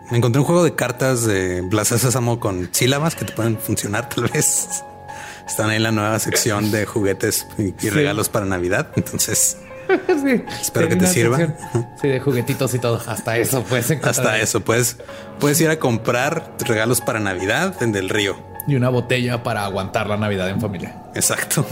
Me 0.09 0.17
encontré 0.17 0.39
un 0.39 0.45
juego 0.45 0.63
de 0.63 0.73
cartas 0.73 1.25
de 1.25 1.63
Plaza 1.69 1.97
Sésamo 1.97 2.39
con 2.39 2.69
sílabas 2.71 3.15
que 3.15 3.25
te 3.25 3.33
pueden 3.33 3.57
funcionar 3.57 4.07
tal 4.09 4.25
vez. 4.29 4.83
Están 5.47 5.69
ahí 5.69 5.77
en 5.77 5.83
la 5.83 5.91
nueva 5.91 6.17
sección 6.19 6.71
de 6.71 6.85
juguetes 6.85 7.45
y, 7.57 7.73
y 7.85 7.89
regalos 7.89 8.29
para 8.29 8.45
Navidad. 8.45 8.89
Entonces, 8.95 9.57
Sí. 9.87 10.43
Espero 10.61 10.89
que 10.89 10.95
te 10.97 11.07
sirva. 11.07 11.37
sección, 11.37 11.87
Sí, 12.01 12.07
de 12.09 12.19
juguetitos 12.19 12.73
y 12.73 12.79
todo. 12.79 13.01
Hasta 13.07 13.37
eso 13.37 13.63
puedes 13.63 13.89
encontrar. 13.91 14.11
hasta 14.11 14.39
eso, 14.39 14.61
puedes, 14.61 14.97
puedes 15.39 15.59
ir 15.61 15.69
a 15.69 15.77
comprar 15.79 16.53
regalos 16.59 16.99
para 17.01 17.19
Navidad 17.19 17.81
en 17.81 17.91
Del 17.93 18.09
Río. 18.09 18.35
Y 18.67 18.75
una 18.75 18.89
botella 18.89 19.43
para 19.43 19.63
aguantar 19.63 20.07
la 20.07 20.17
Navidad 20.17 20.49
en 20.49 20.59
familia. 20.59 20.95
Exacto. 21.15 21.65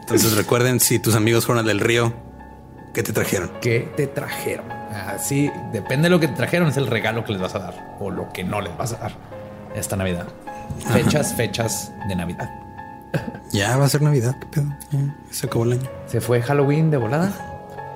Entonces 0.00 0.36
recuerden, 0.36 0.80
si 0.80 0.98
tus 0.98 1.14
amigos 1.14 1.46
fueron 1.46 1.60
al 1.60 1.66
Del 1.66 1.80
Río, 1.80 2.12
¿qué 2.92 3.02
te 3.02 3.12
trajeron? 3.12 3.50
¿Qué 3.60 3.90
te 3.96 4.06
trajeron? 4.06 4.70
Así 4.70 5.50
depende 5.72 6.04
de 6.04 6.10
lo 6.10 6.20
que 6.20 6.28
te 6.28 6.34
trajeron, 6.34 6.68
es 6.68 6.76
el 6.76 6.86
regalo 6.86 7.24
que 7.24 7.32
les 7.32 7.40
vas 7.40 7.54
a 7.54 7.58
dar 7.58 7.96
o 7.98 8.10
lo 8.10 8.30
que 8.32 8.44
no 8.44 8.60
les 8.60 8.76
vas 8.76 8.92
a 8.92 8.98
dar 8.98 9.12
esta 9.74 9.96
Navidad. 9.96 10.26
Fechas, 10.92 11.34
fechas 11.34 11.92
de 12.06 12.14
Navidad. 12.14 12.50
Ya 13.50 13.76
va 13.76 13.86
a 13.86 13.88
ser 13.88 14.02
Navidad, 14.02 14.36
¿qué 14.40 14.46
pedo? 14.46 14.76
Ya, 14.90 15.16
se 15.30 15.46
acabó 15.46 15.64
el 15.64 15.72
año. 15.72 15.88
Se 16.06 16.20
fue 16.20 16.42
Halloween 16.42 16.90
de 16.90 16.96
volada 16.96 17.53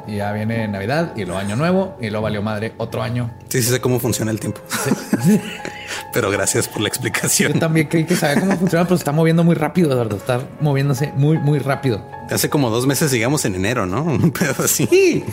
y 0.08 0.16
ya 0.16 0.32
viene 0.32 0.66
Navidad 0.66 1.12
y 1.16 1.24
luego 1.24 1.38
Año 1.38 1.54
Nuevo 1.56 1.96
y 2.00 2.08
luego 2.10 2.22
valió 2.24 2.42
madre 2.42 2.72
otro 2.78 3.02
año. 3.02 3.30
Sí, 3.48 3.62
sí 3.62 3.70
sé 3.70 3.80
cómo 3.80 4.00
funciona 4.00 4.30
el 4.30 4.40
tiempo. 4.40 4.60
Pero 6.12 6.30
gracias 6.30 6.66
por 6.68 6.78
la 6.78 6.84
Yo 6.84 6.88
explicación. 6.88 7.58
también 7.58 7.86
creí 7.88 8.04
que 8.04 8.16
sabía 8.16 8.40
cómo 8.40 8.56
funciona, 8.56 8.84
pero 8.84 8.96
se 8.96 9.02
está 9.02 9.12
moviendo 9.12 9.44
muy 9.44 9.54
rápido, 9.54 9.92
Eduardo. 9.92 10.16
Está 10.16 10.40
moviéndose 10.60 11.12
muy, 11.16 11.38
muy 11.38 11.58
rápido. 11.58 12.04
Hace 12.30 12.48
como 12.50 12.70
dos 12.70 12.86
meses 12.86 13.10
llegamos 13.10 13.44
en 13.44 13.54
enero, 13.54 13.86
¿no? 13.86 14.02
Un 14.04 14.30
pedo 14.30 14.64
así. 14.64 14.86
Sí. 14.86 15.24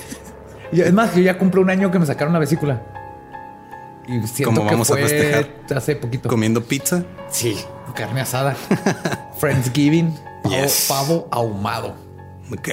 Es 0.72 0.94
más, 0.94 1.16
yo 1.16 1.22
ya 1.22 1.38
cumplo 1.38 1.62
un 1.62 1.70
año 1.70 1.92
que 1.92 2.00
me 2.00 2.06
sacaron 2.06 2.34
la 2.34 2.40
vesícula. 2.40 2.82
Y 4.08 4.26
siento 4.28 4.54
¿Cómo 4.54 4.66
vamos 4.66 4.88
que 4.90 4.94
a 4.94 5.08
festejar? 5.08 5.48
hace 5.76 5.96
poquito. 5.96 6.30
Comiendo 6.30 6.62
pizza. 6.64 7.04
Sí, 7.30 7.58
carne 7.96 8.22
asada. 8.22 8.56
Friendsgiving. 9.40 10.14
Pavo, 10.44 10.56
Yes. 10.56 10.86
pavo 10.88 11.28
ahumado. 11.32 11.96
Ok. 12.52 12.70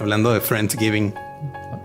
Hablando 0.00 0.32
de 0.32 0.40
Friendsgiving, 0.40 1.14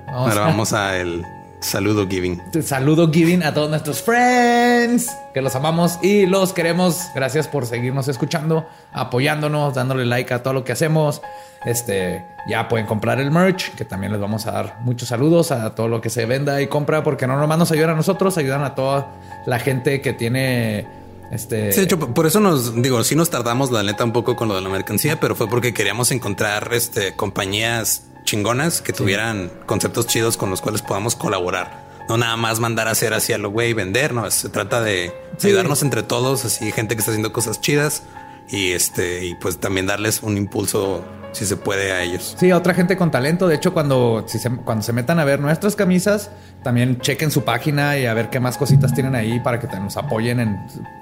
Vamos 0.08 0.30
ahora 0.32 0.44
a- 0.46 0.48
vamos 0.48 0.74
a 0.74 0.98
el 0.98 1.24
saludo 1.60 2.08
giving. 2.08 2.42
Saludo 2.64 3.12
giving 3.12 3.44
a 3.44 3.54
todos 3.54 3.70
nuestros 3.70 4.02
friends 4.02 5.08
que 5.34 5.42
los 5.42 5.56
amamos 5.56 6.00
y 6.02 6.26
los 6.26 6.54
queremos. 6.54 7.00
Gracias 7.16 7.48
por 7.48 7.66
seguirnos 7.66 8.08
escuchando, 8.08 8.68
apoyándonos, 8.94 9.74
dándole 9.74 10.06
like 10.06 10.34
a 10.34 10.44
todo 10.44 10.54
lo 10.54 10.64
que 10.64 10.72
hacemos. 10.72 11.22
Este 11.66 12.24
ya 12.48 12.68
pueden 12.68 12.86
comprar 12.86 13.20
el 13.20 13.32
merch, 13.32 13.74
que 13.76 13.84
también 13.84 14.12
les 14.12 14.22
vamos 14.22 14.46
a 14.46 14.52
dar 14.52 14.78
muchos 14.82 15.10
saludos 15.10 15.52
a 15.52 15.74
todo 15.76 15.88
lo 15.88 16.00
que 16.02 16.10
se 16.10 16.26
venda 16.26 16.62
y 16.62 16.68
compra, 16.68 17.04
porque 17.04 17.26
no 17.28 17.38
nomás 17.38 17.58
nos 17.58 17.72
ayudan 17.72 17.90
a 17.92 17.96
nosotros, 17.96 18.38
ayudan 18.38 18.64
a 18.64 18.76
toda 18.76 19.08
la 19.46 19.60
gente 19.60 20.00
que 20.02 20.14
tiene 20.14 20.88
este. 21.32 21.72
Sí, 21.74 21.80
de 21.80 21.84
hecho, 21.86 22.00
por 22.00 22.26
eso 22.28 22.40
nos 22.40 22.80
digo, 22.82 23.04
sí 23.04 23.16
nos 23.16 23.30
tardamos 23.32 23.72
la 23.72 23.82
neta 23.84 24.04
un 24.04 24.14
poco 24.14 24.36
con 24.36 24.48
lo 24.48 24.56
de 24.56 24.62
la 24.62 24.70
mercancía, 24.70 25.20
pero 25.20 25.36
fue 25.36 25.50
porque 25.50 25.74
queríamos 25.74 26.12
encontrar 26.12 26.70
este 26.74 27.16
compañías 27.16 28.04
chingonas 28.28 28.82
que 28.82 28.94
tuvieran 28.94 29.50
conceptos 29.66 30.06
chidos 30.06 30.36
con 30.38 30.50
los 30.52 30.62
cuales 30.62 30.82
podamos 30.84 31.16
colaborar. 31.16 31.88
No 32.10 32.18
nada 32.18 32.36
más 32.38 32.60
mandar 32.60 32.88
a 32.88 32.92
hacer 32.92 33.14
así 33.14 33.34
a 33.34 33.38
lo 33.38 33.50
güey 33.50 33.72
y 33.72 33.74
vender, 33.74 34.14
no, 34.14 34.30
se 34.30 34.50
trata 34.50 34.82
de 34.82 35.12
Sí. 35.38 35.48
ayudarnos 35.48 35.82
entre 35.82 36.04
todos, 36.04 36.46
así 36.46 36.72
gente 36.72 36.96
que 36.96 37.00
está 37.00 37.12
haciendo 37.12 37.32
cosas 37.34 37.62
chidas 37.62 38.04
y 38.50 38.72
este 38.74 39.26
y 39.26 39.36
pues 39.36 39.60
también 39.60 39.88
darles 39.88 40.24
un 40.24 40.38
impulso 40.38 41.04
si 41.32 41.46
se 41.46 41.56
puede 41.58 41.92
a 41.92 42.02
ellos. 42.04 42.36
Sí, 42.40 42.50
a 42.52 42.58
otra 42.58 42.74
gente 42.74 42.98
con 42.98 43.12
talento. 43.12 43.48
De 43.48 43.56
hecho, 43.56 43.74
cuando, 43.74 44.24
si 44.28 44.40
se, 44.40 44.50
cuando 44.50 44.84
se 44.84 44.94
metan 44.94 45.20
a 45.20 45.26
ver 45.26 45.40
nuestras 45.40 45.76
camisas, 45.76 46.30
también 46.64 47.00
chequen 47.00 47.30
su 47.32 47.44
página 47.44 47.98
y 47.98 48.06
a 48.06 48.14
ver 48.14 48.30
qué 48.30 48.40
más 48.40 48.58
cositas 48.58 48.94
tienen 48.94 49.14
ahí 49.16 49.40
para 49.40 49.60
que 49.60 49.68
te- 49.68 49.80
nos 49.80 49.98
apoyen. 49.98 50.40
En, 50.40 50.58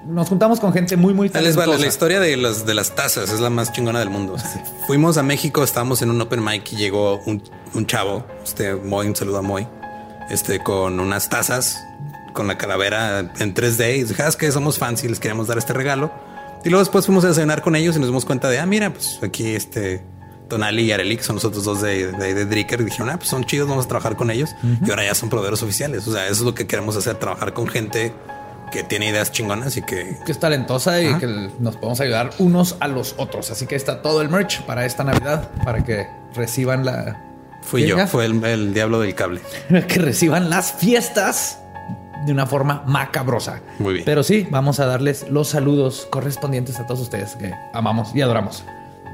nos 0.07 0.27
juntamos 0.29 0.59
con 0.59 0.73
gente 0.73 0.97
muy, 0.97 1.13
muy 1.13 1.27
les 1.27 1.33
talentosa. 1.33 1.77
la, 1.77 1.87
historia 1.87 2.19
de 2.19 2.35
las, 2.37 2.65
de 2.65 2.73
las 2.73 2.95
tazas, 2.95 3.31
es 3.31 3.39
la 3.39 3.49
más 3.49 3.71
chingona 3.71 3.99
del 3.99 4.09
mundo. 4.09 4.35
Fuimos 4.87 5.17
a 5.17 5.23
México, 5.23 5.63
estábamos 5.63 6.01
en 6.01 6.09
un 6.11 6.19
open 6.21 6.43
mic 6.43 6.71
y 6.73 6.75
llegó 6.75 7.21
un, 7.25 7.41
un 7.73 7.85
chavo, 7.87 8.25
este 8.43 8.75
Moy, 8.75 9.07
un 9.07 9.15
saludo 9.15 9.37
a 9.37 9.41
Moy, 9.41 9.67
este 10.29 10.59
con 10.59 10.99
unas 10.99 11.29
tazas 11.29 11.81
con 12.33 12.47
la 12.47 12.57
calavera 12.57 13.19
en 13.39 13.53
3D 13.53 13.97
y 13.99 14.03
dije, 14.03 14.21
"Ah, 14.23 14.27
es 14.27 14.35
que 14.35 14.51
somos 14.51 14.77
fans 14.77 15.03
y 15.05 15.07
les 15.07 15.19
queríamos 15.21 15.47
dar 15.47 15.57
este 15.57 15.71
regalo. 15.71 16.11
Y 16.65 16.69
luego 16.69 16.79
después 16.83 17.05
fuimos 17.05 17.23
a 17.25 17.33
cenar 17.33 17.61
con 17.61 17.75
ellos 17.75 17.95
y 17.95 17.99
nos 17.99 18.09
dimos 18.09 18.25
cuenta 18.25 18.49
de, 18.49 18.59
ah, 18.59 18.65
mira, 18.65 18.91
pues 18.91 19.19
aquí 19.23 19.55
este 19.55 20.01
Tonali 20.47 20.83
y 20.83 20.91
Areli, 20.91 21.17
que 21.17 21.23
son 21.23 21.35
nosotros 21.37 21.63
dos 21.63 21.81
de, 21.81 22.11
de, 22.11 22.33
de 22.33 22.45
Dricker, 22.45 22.81
y 22.81 22.85
dijeron, 22.85 23.09
ah, 23.09 23.17
pues 23.17 23.29
son 23.29 23.43
chidos, 23.45 23.67
vamos 23.67 23.85
a 23.85 23.87
trabajar 23.87 24.15
con 24.15 24.29
ellos. 24.31 24.55
Y 24.85 24.89
ahora 24.89 25.03
ya 25.03 25.15
son 25.15 25.29
proveedores 25.29 25.63
oficiales. 25.63 26.07
O 26.07 26.11
sea, 26.11 26.25
eso 26.25 26.33
es 26.33 26.41
lo 26.41 26.53
que 26.53 26.67
queremos 26.67 26.95
hacer, 26.95 27.15
trabajar 27.15 27.53
con 27.53 27.67
gente 27.67 28.13
que 28.71 28.83
tiene 28.83 29.07
ideas 29.09 29.31
chingonas 29.31 29.77
y 29.77 29.81
que 29.83 30.17
que 30.25 30.31
es 30.31 30.39
talentosa 30.39 31.01
y 31.01 31.07
Ajá. 31.07 31.19
que 31.19 31.27
nos 31.59 31.75
podemos 31.77 31.99
ayudar 32.01 32.31
unos 32.39 32.75
a 32.79 32.87
los 32.87 33.15
otros. 33.17 33.49
Así 33.51 33.67
que 33.67 33.75
está 33.75 34.01
todo 34.01 34.21
el 34.21 34.29
merch 34.29 34.61
para 34.63 34.85
esta 34.85 35.03
Navidad, 35.03 35.49
para 35.63 35.83
que 35.83 36.07
reciban 36.35 36.83
la... 36.83 37.21
Fui 37.61 37.85
yo, 37.87 37.97
Ya. 37.97 38.07
fue 38.07 38.25
el, 38.25 38.43
el 38.43 38.73
diablo 38.73 38.99
del 38.99 39.15
cable. 39.15 39.41
que 39.87 39.99
reciban 39.99 40.49
las 40.49 40.73
fiestas 40.73 41.59
de 42.25 42.31
una 42.31 42.47
forma 42.47 42.83
macabrosa. 42.87 43.61
Muy 43.79 43.93
bien. 43.93 44.05
Pero 44.05 44.23
sí, 44.23 44.47
vamos 44.49 44.79
a 44.79 44.85
darles 44.87 45.27
los 45.29 45.47
saludos 45.49 46.07
correspondientes 46.09 46.79
a 46.79 46.85
todos 46.87 47.01
ustedes 47.01 47.35
que 47.35 47.53
amamos 47.73 48.15
y 48.15 48.21
adoramos. 48.21 48.63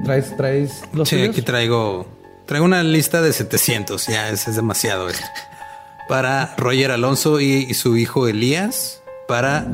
¿Traes, 0.04 0.36
traes 0.36 0.82
los 0.92 1.08
Sí, 1.08 1.16
tuyos? 1.16 1.30
aquí 1.30 1.42
traigo, 1.42 2.06
traigo 2.46 2.64
una 2.64 2.82
lista 2.82 3.22
de 3.22 3.32
700. 3.32 4.06
Ya 4.08 4.28
es, 4.30 4.48
es 4.48 4.56
demasiado 4.56 5.08
esto. 5.08 5.24
Para 6.08 6.54
Roger 6.56 6.90
Alonso 6.90 7.40
y, 7.40 7.66
y 7.68 7.74
su 7.74 7.96
hijo 7.96 8.26
Elías. 8.28 9.02
Para 9.28 9.66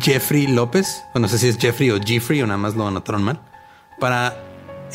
Jeffrey 0.00 0.46
López. 0.46 1.02
O 1.14 1.18
no 1.18 1.28
sé 1.28 1.38
si 1.38 1.48
es 1.48 1.56
Jeffrey 1.58 1.90
o 1.90 1.98
Jeffrey 2.00 2.42
o 2.42 2.46
nada 2.46 2.58
más 2.58 2.74
lo 2.74 2.86
anotaron 2.86 3.22
mal. 3.22 3.40
Para 3.98 4.36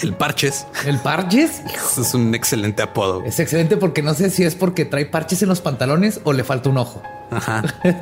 el 0.01 0.13
Parches. 0.13 0.65
¿El 0.85 0.97
parches? 0.99 1.61
Es 1.97 2.13
un 2.13 2.33
excelente 2.33 2.81
apodo. 2.81 3.23
Es 3.25 3.39
excelente 3.39 3.77
porque 3.77 4.01
no 4.01 4.13
sé 4.13 4.29
si 4.29 4.43
es 4.43 4.55
porque 4.55 4.85
trae 4.85 5.05
parches 5.05 5.41
en 5.43 5.49
los 5.49 5.61
pantalones 5.61 6.19
o 6.23 6.33
le 6.33 6.43
falta 6.43 6.69
un 6.69 6.77
ojo. 6.77 7.01
Ajá. 7.31 7.63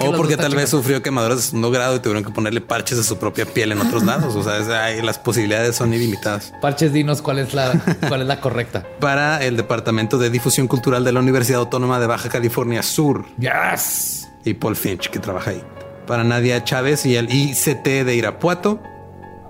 O 0.00 0.12
porque 0.16 0.36
tal 0.36 0.54
vez 0.54 0.70
sufrió 0.70 1.02
quemaduras 1.02 1.36
de 1.38 1.42
segundo 1.44 1.70
grado 1.70 1.96
y 1.96 2.00
tuvieron 2.00 2.24
que 2.24 2.30
ponerle 2.30 2.60
parches 2.60 2.98
a 2.98 3.02
su 3.02 3.18
propia 3.18 3.46
piel 3.46 3.72
en 3.72 3.80
otros 3.80 4.02
lados. 4.04 4.34
O 4.34 4.42
sea, 4.42 4.90
es- 4.90 5.02
las 5.04 5.18
posibilidades 5.18 5.76
son 5.76 5.92
ilimitadas. 5.94 6.52
Parches, 6.60 6.92
dinos 6.92 7.22
cuál 7.22 7.38
es 7.38 7.54
la, 7.54 7.72
cuál 8.08 8.22
es 8.22 8.26
la 8.26 8.40
correcta. 8.40 8.84
Para 9.00 9.44
el 9.44 9.56
Departamento 9.56 10.18
de 10.18 10.30
Difusión 10.30 10.66
Cultural 10.68 11.04
de 11.04 11.12
la 11.12 11.20
Universidad 11.20 11.60
Autónoma 11.60 12.00
de 12.00 12.06
Baja 12.06 12.28
California 12.28 12.82
Sur 12.82 13.24
Yes. 13.38 14.28
y 14.44 14.54
Paul 14.54 14.76
Finch, 14.76 15.08
que 15.10 15.18
trabaja 15.18 15.50
ahí. 15.50 15.62
Para 16.06 16.24
Nadia 16.24 16.62
Chávez 16.64 17.06
y 17.06 17.16
el 17.16 17.32
ICT 17.32 17.84
de 18.04 18.14
Irapuato, 18.14 18.80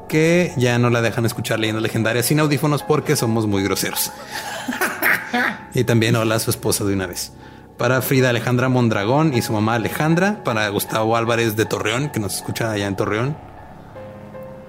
que 0.08 0.52
ya 0.56 0.78
no 0.78 0.90
la 0.90 1.02
dejan 1.02 1.26
escuchar 1.26 1.58
leyendas 1.58 1.82
legendarias 1.82 2.26
sin 2.26 2.40
audífonos 2.40 2.82
porque 2.82 3.16
somos 3.16 3.46
muy 3.46 3.62
groseros. 3.62 4.12
y 5.74 5.84
también 5.84 6.16
hola 6.16 6.36
a 6.36 6.40
su 6.40 6.50
esposa 6.50 6.84
de 6.84 6.94
una 6.94 7.06
vez. 7.06 7.32
Para 7.76 8.00
Frida 8.00 8.30
Alejandra 8.30 8.68
Mondragón 8.68 9.34
y 9.34 9.42
su 9.42 9.52
mamá 9.52 9.74
Alejandra. 9.74 10.42
Para 10.44 10.68
Gustavo 10.68 11.16
Álvarez 11.16 11.56
de 11.56 11.66
Torreón, 11.66 12.08
que 12.10 12.20
nos 12.20 12.36
escucha 12.36 12.70
allá 12.70 12.86
en 12.86 12.96
Torreón. 12.96 13.36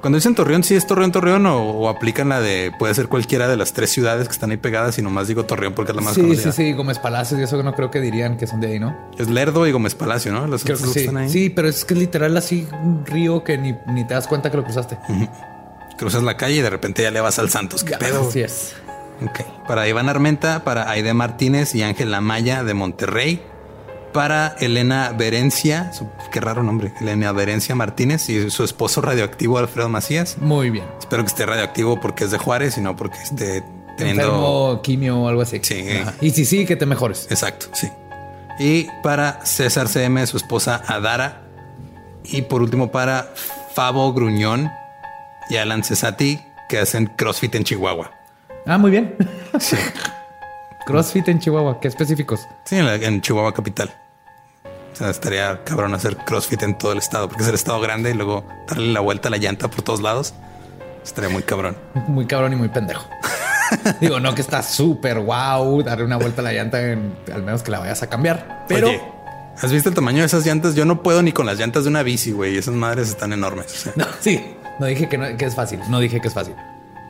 Cuando 0.08 0.20
dicen 0.20 0.36
Torreón, 0.36 0.64
sí 0.64 0.74
es 0.74 0.88
Torreón, 0.88 1.12
Torreón 1.12 1.46
o, 1.48 1.58
o 1.72 1.90
aplican 1.90 2.30
la 2.30 2.40
de 2.40 2.72
puede 2.80 2.94
ser 2.94 3.10
cualquiera 3.10 3.50
de 3.50 3.58
las 3.58 3.74
tres 3.74 3.90
ciudades 3.90 4.28
que 4.30 4.32
están 4.32 4.52
ahí 4.52 4.56
pegadas 4.56 4.98
y 4.98 5.02
nomás 5.02 5.28
digo 5.28 5.44
Torreón 5.44 5.74
porque 5.74 5.92
es 5.92 5.98
la 5.98 6.02
más 6.02 6.14
Sí, 6.16 6.22
conocida. 6.22 6.54
sí, 6.54 6.64
sí, 6.64 6.72
Gómez 6.72 6.98
Palacios 6.98 7.38
y 7.42 7.44
eso 7.44 7.62
no 7.62 7.74
creo 7.74 7.92
que 7.92 8.00
dirían 8.00 8.38
que 8.38 8.48
son 8.48 8.62
de 8.62 8.68
ahí, 8.68 8.80
¿no? 8.80 8.96
Es 9.18 9.28
Lerdo 9.28 9.68
y 9.68 9.74
Gómez 9.74 9.96
Palacio, 9.96 10.32
¿no? 10.32 10.48
Los 10.48 10.64
Creo 10.64 10.78
que 10.78 10.86
sí. 10.86 11.00
están 11.02 11.18
ahí. 11.18 11.30
Sí, 11.30 11.50
pero 11.50 11.68
es 11.68 11.84
que 11.84 11.94
es 11.94 12.00
literal 12.00 12.38
así 12.38 12.66
un 12.82 13.06
río 13.06 13.44
que 13.44 13.58
ni, 13.58 13.76
ni 13.88 14.06
te 14.08 14.14
das 14.14 14.28
cuenta 14.30 14.50
que 14.50 14.56
lo 14.56 14.64
cruzaste. 14.64 14.98
Cruzas 15.98 16.24
la 16.24 16.38
calle 16.38 16.56
y 16.56 16.62
de 16.62 16.70
repente 16.70 17.04
ya 17.04 17.12
le 17.12 17.20
vas 17.20 17.38
al 17.38 17.50
Santos. 17.50 17.84
¿Qué 17.84 17.98
pedo? 17.98 18.30
Así 18.30 18.40
es. 18.40 18.76
Ok. 19.22 19.42
Para 19.68 19.90
Iván 19.90 20.08
Armenta, 20.08 20.64
para 20.64 20.90
Aide 20.90 21.14
Martínez 21.14 21.76
y 21.76 21.84
Ángela 21.84 22.22
Maya 22.22 22.64
de 22.64 22.74
Monterrey. 22.74 23.42
Para 24.14 24.56
Elena 24.60 25.14
Berencia, 25.16 25.92
su- 25.94 26.10
qué 26.32 26.40
raro 26.42 26.64
nombre, 26.64 26.92
Elena 27.02 27.32
Berencia 27.32 27.76
Martínez 27.76 28.30
y 28.30 28.50
su 28.50 28.64
esposo 28.64 29.02
radioactivo 29.02 29.58
Alfredo 29.60 29.90
Macías. 29.90 30.38
Muy 30.40 30.70
bien. 30.70 30.86
Espero 31.00 31.24
que 31.24 31.28
esté 31.28 31.46
radioactivo 31.46 32.00
porque 32.00 32.24
es 32.24 32.32
de 32.32 32.38
Juárez 32.38 32.78
y 32.78 32.82
no 32.82 32.96
porque 32.96 33.18
esté 33.22 33.64
teniendo. 33.98 34.24
Enfermo, 34.24 34.82
quimio 34.82 35.20
o 35.20 35.28
algo 35.28 35.42
así. 35.42 35.60
Sí. 35.62 35.86
Ajá. 36.02 36.14
Y 36.22 36.32
si 36.32 36.46
sí, 36.46 36.66
que 36.66 36.76
te 36.76 36.86
mejores. 36.86 37.28
Exacto, 37.30 37.68
sí. 37.74 37.90
Y 38.60 38.88
para 39.04 39.46
César 39.46 39.88
CM, 39.88 40.26
su 40.26 40.38
esposa 40.38 40.82
Adara. 40.88 41.44
Y 42.24 42.42
por 42.44 42.62
último 42.62 42.92
para 42.92 43.30
Fabo 43.76 44.12
Gruñón 44.14 44.72
y 45.50 45.58
Alan 45.58 45.84
Cesati, 45.84 46.40
que 46.68 46.80
hacen 46.80 47.06
CrossFit 47.16 47.54
en 47.56 47.64
Chihuahua. 47.64 48.12
Ah, 48.66 48.78
muy 48.78 48.92
bien. 48.92 49.16
Sí. 49.60 49.78
CrossFit 50.88 51.28
en 51.28 51.40
Chihuahua, 51.40 51.80
qué 51.80 51.88
específicos. 51.88 52.48
Sí, 52.66 52.78
en, 52.78 52.86
la- 52.86 52.96
en 52.96 53.22
Chihuahua 53.22 53.54
capital. 53.54 53.94
O 54.94 54.96
sea, 54.96 55.10
estaría 55.10 55.64
cabrón 55.64 55.94
hacer 55.94 56.18
CrossFit 56.18 56.64
en 56.64 56.78
todo 56.78 56.92
el 56.94 56.98
estado, 57.00 57.28
porque 57.28 57.44
es 57.44 57.50
el 57.50 57.56
estado 57.56 57.80
grande 57.80 58.12
y 58.12 58.14
luego 58.14 58.44
darle 58.68 58.94
la 58.94 59.00
vuelta 59.02 59.28
a 59.28 59.32
la 59.32 59.38
llanta 59.38 59.68
por 59.70 59.82
todos 59.84 60.02
lados. 60.02 60.34
Estaría 61.04 61.30
muy 61.30 61.44
cabrón. 61.44 61.78
Muy 62.08 62.26
cabrón 62.26 62.54
y 62.54 62.56
muy 62.56 62.70
pendejo. 62.70 63.08
Digo, 64.02 64.20
no 64.20 64.34
que 64.34 64.42
está 64.42 64.62
súper 64.64 65.20
wow, 65.20 65.84
darle 65.84 66.06
una 66.06 66.18
vuelta 66.18 66.42
a 66.42 66.44
la 66.46 66.54
llanta, 66.54 66.82
en- 66.82 67.14
al 67.34 67.44
menos 67.44 67.64
que 67.64 67.72
la 67.72 67.80
vayas 67.80 68.02
a 68.04 68.08
cambiar. 68.08 68.66
Pero 68.68 68.88
Oye, 68.88 69.02
¿has 69.62 69.72
visto 69.72 69.90
el 69.90 69.96
tamaño 69.96 70.20
de 70.20 70.26
esas 70.26 70.46
llantas? 70.46 70.74
Yo 70.76 70.86
no 70.86 71.04
puedo 71.04 71.22
ni 71.22 71.32
con 71.34 71.46
las 71.46 71.58
llantas 71.60 71.84
de 71.84 71.90
una 71.90 72.02
bici, 72.04 72.32
güey. 72.32 72.58
Esas 72.58 72.74
madres 72.74 73.10
están 73.10 73.34
enormes. 73.34 73.66
O 73.68 73.70
sea, 73.78 73.94
no, 73.98 74.06
sí, 74.20 74.56
no 74.80 74.86
dije 74.86 75.08
que, 75.10 75.18
no- 75.18 75.36
que 75.38 75.46
es 75.46 75.54
fácil. 75.56 75.80
No 75.90 76.00
dije 76.00 76.20
que 76.22 76.28
es 76.30 76.34
fácil. 76.34 76.56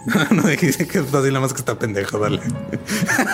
no 0.31 0.43
dije 0.43 0.71
que 0.88 0.99
es 0.99 1.05
fácil, 1.07 1.29
nada 1.34 1.41
más 1.41 1.53
que 1.53 1.59
está 1.59 1.77
pendejo, 1.77 2.17
dale. 2.19 2.39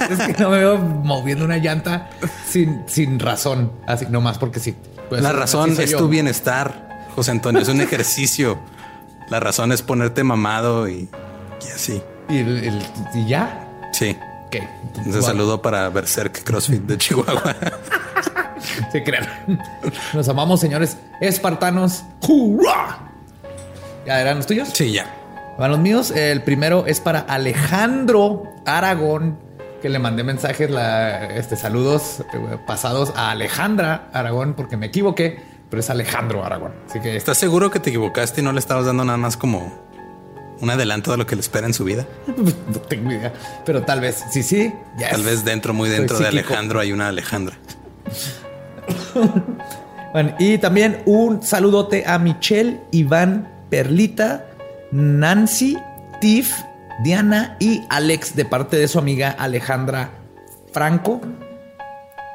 Es 0.10 0.20
que 0.20 0.42
no 0.42 0.50
me 0.50 0.58
veo 0.58 0.78
moviendo 0.78 1.46
una 1.46 1.58
llanta 1.58 2.10
sin, 2.50 2.84
sin 2.88 3.20
razón, 3.20 3.72
así 3.88 4.06
nomás 4.10 4.38
porque 4.38 4.60
sí. 4.60 4.76
Pues, 5.10 5.22
La 5.22 5.32
razón 5.32 5.72
es 5.80 5.92
yo. 5.92 5.98
tu 6.00 6.08
bienestar, 6.08 7.08
José 7.16 7.32
Antonio. 7.32 7.62
Es 7.62 7.68
un 7.70 7.82
ejercicio. 7.82 8.58
La 9.30 9.40
razón 9.40 9.72
es 9.72 9.82
ponerte 9.82 10.24
mamado 10.24 10.88
y, 10.90 11.10
y 11.66 11.72
así. 11.74 12.02
Y, 12.30 12.38
el- 12.40 12.64
el- 12.64 12.82
y 13.14 13.28
ya. 13.28 13.68
Sí. 13.92 14.18
¿Qué? 14.50 14.68
Un 15.06 15.22
saludo 15.24 15.62
para 15.62 15.90
Berserk 15.90 16.44
CrossFit 16.44 16.84
de 16.84 16.98
Chihuahua. 16.98 17.56
Se 18.92 19.04
crean. 19.04 19.28
Nos 20.14 20.28
amamos, 20.30 20.60
señores 20.60 20.98
espartanos. 21.20 22.04
¡Hurra! 22.28 23.00
¿Ya 24.06 24.22
eran 24.22 24.38
los 24.38 24.48
tuyos? 24.48 24.70
Sí, 24.74 24.92
ya. 24.94 25.06
Van 25.58 25.72
los 25.72 25.80
míos. 25.80 26.12
El 26.12 26.42
primero 26.42 26.86
es 26.88 27.00
para 27.00 27.20
Alejandro 27.20 28.44
Aragón, 28.66 29.38
que 29.82 29.90
le 29.90 30.00
mandé 30.00 30.24
mensajes, 30.24 30.70
la, 30.70 31.26
este, 31.26 31.56
saludos 31.56 32.22
eh, 32.34 32.58
pasados 32.66 33.14
a 33.16 33.32
Alejandra 33.32 34.10
Aragón, 34.14 34.54
porque 34.56 34.78
me 34.78 34.88
equivoqué, 34.88 35.40
pero 35.70 35.80
es 35.82 35.90
Alejandro 35.90 36.44
Aragón. 36.44 36.74
Así 36.90 37.00
que 37.00 37.16
¿Estás 37.16 37.38
seguro 37.38 37.70
que 37.70 37.80
te 37.80 37.90
equivocaste 37.90 38.42
y 38.42 38.44
no 38.44 38.52
le 38.52 38.60
estabas 38.60 38.86
dando 38.86 39.06
nada 39.06 39.18
más 39.18 39.38
como 39.38 39.84
un 40.60 40.70
adelanto 40.70 41.12
de 41.12 41.18
lo 41.18 41.26
que 41.26 41.36
le 41.36 41.42
espera 41.42 41.68
en 41.68 41.74
su 41.74 41.84
vida? 41.84 42.08
no 42.28 42.80
tengo 42.82 43.12
idea, 43.12 43.34
pero 43.66 43.84
tal 43.84 44.00
vez 44.02 44.24
sí, 44.32 44.42
sí. 44.42 44.74
ya 44.98 45.12
Tal 45.12 45.24
vez 45.24 45.46
dentro, 45.46 45.74
muy 45.74 45.90
Soy 45.90 46.00
dentro 46.00 46.18
de 46.18 46.26
psíquico. 46.26 46.48
Alejandro 46.48 46.80
hay 46.80 46.92
una 46.92 47.10
Alejandra. 47.10 47.58
Bueno, 50.14 50.36
y 50.38 50.60
también 50.60 51.02
un 51.08 51.42
saludote 51.42 52.04
a 52.06 52.20
Michelle, 52.20 52.82
Iván, 52.92 53.52
Perlita, 53.72 54.46
Nancy, 54.94 55.76
Tiff, 56.22 56.62
Diana 57.04 57.58
y 57.60 57.82
Alex 57.90 58.36
de 58.36 58.46
parte 58.46 58.78
de 58.78 58.88
su 58.88 59.00
amiga 59.00 59.32
Alejandra 59.32 60.12
Franco. 60.72 61.20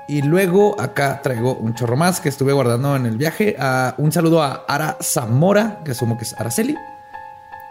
Y 0.09 0.23
luego 0.23 0.75
acá 0.81 1.23
traigo 1.23 1.55
un 1.55 1.75
chorro 1.75 1.97
más 1.97 2.21
que 2.21 2.29
estuve 2.29 2.53
guardando 2.53 2.97
en 2.97 3.07
el 3.07 3.17
viaje. 3.17 3.57
Un 3.99 4.11
saludo 4.11 4.43
a 4.43 4.65
Ara 4.67 4.97
Zamora, 5.01 5.83
que 5.85 5.93
asumo 5.93 6.19
que 6.19 6.25
es 6.25 6.35
Araceli. 6.37 6.77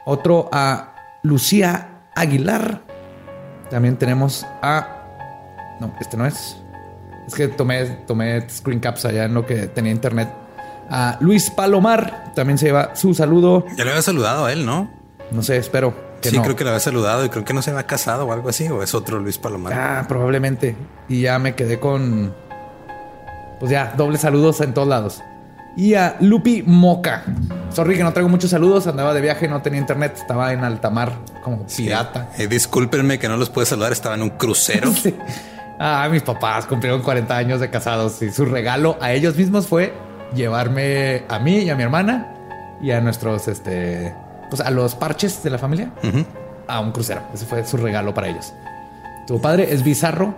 Otro 0.05 0.47
a 0.53 0.95
Lucía 1.21 2.05
Aguilar. 2.15 2.81
También 3.69 3.97
tenemos 3.97 4.45
a... 4.61 4.87
No, 5.81 5.93
este 5.99 6.15
no 6.15 6.25
es. 6.25 6.55
Es 7.27 7.35
que 7.35 7.49
tomé, 7.49 7.83
tomé 8.07 8.49
screen 8.49 8.79
caps 8.79 9.03
allá 9.03 9.25
en 9.25 9.33
lo 9.33 9.45
que 9.45 9.67
tenía 9.67 9.91
internet. 9.91 10.29
A 10.89 11.17
Luis 11.19 11.49
Palomar 11.49 12.31
también 12.33 12.57
se 12.57 12.67
lleva 12.67 12.95
su 12.95 13.13
saludo. 13.13 13.65
Ya 13.75 13.83
le 13.83 13.91
había 13.91 14.01
saludado 14.01 14.45
a 14.45 14.53
él, 14.53 14.65
¿no? 14.65 14.89
No 15.31 15.43
sé, 15.43 15.57
espero 15.57 15.93
que 16.21 16.29
sí, 16.29 16.37
no. 16.37 16.43
creo 16.43 16.55
que 16.55 16.63
le 16.63 16.69
había 16.71 16.79
saludado 16.79 17.25
y 17.25 17.29
creo 17.29 17.43
que 17.43 17.53
no 17.53 17.61
se 17.61 17.71
había 17.71 17.83
casado 17.83 18.25
o 18.25 18.33
algo 18.33 18.49
así, 18.49 18.67
o 18.69 18.81
es 18.81 18.93
otro 18.95 19.19
Luis 19.19 19.37
Palomar. 19.37 19.73
Ah, 19.73 20.05
probablemente. 20.07 20.75
Y 21.09 21.21
ya 21.21 21.39
me 21.39 21.55
quedé 21.55 21.79
con. 21.79 22.33
Pues 23.59 23.71
ya, 23.71 23.93
dobles 23.97 24.21
saludos 24.21 24.61
en 24.61 24.73
todos 24.73 24.87
lados. 24.87 25.23
Y 25.75 25.93
a 25.93 26.15
Lupi 26.21 26.63
Moca. 26.65 27.23
Sorry 27.71 27.97
que 27.97 28.03
no 28.03 28.11
traigo 28.11 28.29
muchos 28.29 28.49
saludos. 28.49 28.87
Andaba 28.87 29.13
de 29.13 29.21
viaje, 29.21 29.47
no 29.47 29.61
tenía 29.61 29.79
internet. 29.79 30.13
Estaba 30.17 30.51
en 30.51 30.63
alta 30.63 30.89
mar 30.89 31.13
como 31.43 31.67
pirata. 31.67 32.29
Eh, 32.37 32.47
discúlpenme 32.47 33.19
que 33.19 33.27
no 33.27 33.37
los 33.37 33.49
pude 33.51 33.67
saludar, 33.67 33.91
estaba 33.91 34.15
en 34.15 34.23
un 34.23 34.31
crucero. 34.31 34.91
Sí. 35.01 35.15
Ah, 35.79 36.07
mis 36.11 36.23
papás 36.23 36.65
cumplieron 36.65 37.03
40 37.03 37.37
años 37.37 37.59
de 37.59 37.69
casados 37.69 38.19
y 38.23 38.31
su 38.31 38.45
regalo 38.45 38.97
a 38.99 39.13
ellos 39.13 39.35
mismos 39.35 39.67
fue 39.67 39.93
llevarme 40.35 41.23
a 41.29 41.39
mí 41.39 41.57
y 41.59 41.69
a 41.69 41.75
mi 41.75 41.83
hermana 41.83 42.27
y 42.81 42.91
a 42.91 43.01
nuestros, 43.01 43.47
este, 43.47 44.13
pues 44.49 44.61
a 44.61 44.69
los 44.71 44.95
parches 44.95 45.41
de 45.43 45.49
la 45.49 45.57
familia 45.57 45.91
Ujú. 46.03 46.25
a 46.67 46.79
un 46.79 46.91
crucero. 46.91 47.21
Ese 47.33 47.45
fue 47.45 47.65
su 47.65 47.77
regalo 47.77 48.13
para 48.13 48.27
ellos. 48.27 48.53
Tu 49.25 49.39
padre 49.41 49.73
es 49.73 49.83
bizarro. 49.83 50.35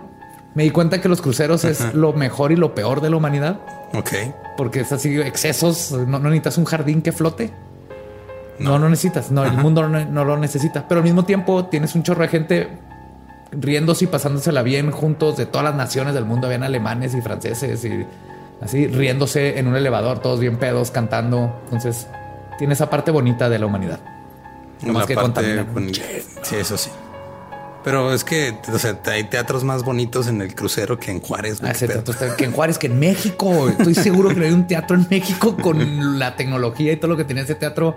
Me 0.54 0.64
di 0.64 0.70
cuenta 0.70 1.00
que 1.00 1.08
los 1.08 1.20
cruceros 1.22 1.64
es 1.64 1.94
lo 1.94 2.12
mejor 2.12 2.50
y 2.50 2.56
lo 2.56 2.74
peor 2.74 3.00
de 3.00 3.08
la 3.10 3.16
humanidad 3.16 3.60
Ok. 3.94 4.10
porque 4.56 4.80
es 4.80 4.90
así 4.90 5.20
excesos. 5.20 5.92
No, 5.92 6.18
no 6.18 6.28
necesitas 6.30 6.58
un 6.58 6.64
jardín 6.64 7.02
que 7.02 7.12
flote. 7.12 7.52
No, 8.58 8.78
no 8.78 8.88
necesitas. 8.88 9.30
No, 9.30 9.44
el 9.44 9.52
mundo 9.52 9.88
no, 9.88 10.04
no 10.04 10.24
lo 10.24 10.36
necesita. 10.36 10.86
Pero 10.88 10.98
al 11.00 11.04
mismo 11.04 11.24
tiempo 11.24 11.66
tienes 11.66 11.94
un 11.94 12.02
chorro 12.02 12.22
de 12.22 12.28
gente 12.28 12.68
riéndose 13.52 14.04
y 14.04 14.08
pasándosela 14.08 14.62
bien 14.62 14.90
juntos 14.90 15.36
de 15.36 15.46
todas 15.46 15.64
las 15.64 15.74
naciones 15.76 16.14
del 16.14 16.24
mundo. 16.24 16.46
Habían 16.48 16.64
alemanes 16.64 17.14
y 17.14 17.20
franceses 17.20 17.84
y 17.84 18.04
así 18.60 18.86
riéndose 18.86 19.58
en 19.58 19.66
un 19.66 19.76
elevador, 19.76 20.20
todos 20.20 20.40
bien 20.40 20.58
pedos, 20.58 20.90
cantando. 20.90 21.60
Entonces 21.64 22.06
tiene 22.58 22.74
esa 22.74 22.90
parte 22.90 23.10
bonita 23.10 23.48
de 23.48 23.58
la 23.58 23.66
humanidad. 23.66 24.00
No 24.82 24.92
más 24.92 25.06
que 25.06 25.14
parte 25.14 25.64
con- 25.72 25.92
Sí, 25.94 26.56
eso 26.56 26.76
sí. 26.76 26.90
Pero 27.82 28.12
es 28.12 28.24
que 28.24 28.54
o 28.72 28.78
sea, 28.78 28.98
hay 29.06 29.24
teatros 29.24 29.64
más 29.64 29.84
bonitos 29.84 30.26
en 30.26 30.42
el 30.42 30.54
crucero 30.54 30.98
que 30.98 31.10
en 31.10 31.20
Juárez. 31.20 31.60
Ah, 31.62 31.72
que 32.36 32.44
en 32.44 32.52
Juárez, 32.52 32.78
que 32.78 32.88
en 32.88 32.98
México. 32.98 33.68
Estoy 33.68 33.94
seguro 33.94 34.34
que 34.34 34.44
hay 34.44 34.52
un 34.52 34.66
teatro 34.66 34.96
en 34.96 35.06
México 35.08 35.56
con 35.56 36.18
la 36.18 36.36
tecnología 36.36 36.92
y 36.92 36.96
todo 36.96 37.10
lo 37.12 37.16
que 37.16 37.24
tenía 37.24 37.42
ese 37.42 37.54
teatro. 37.54 37.96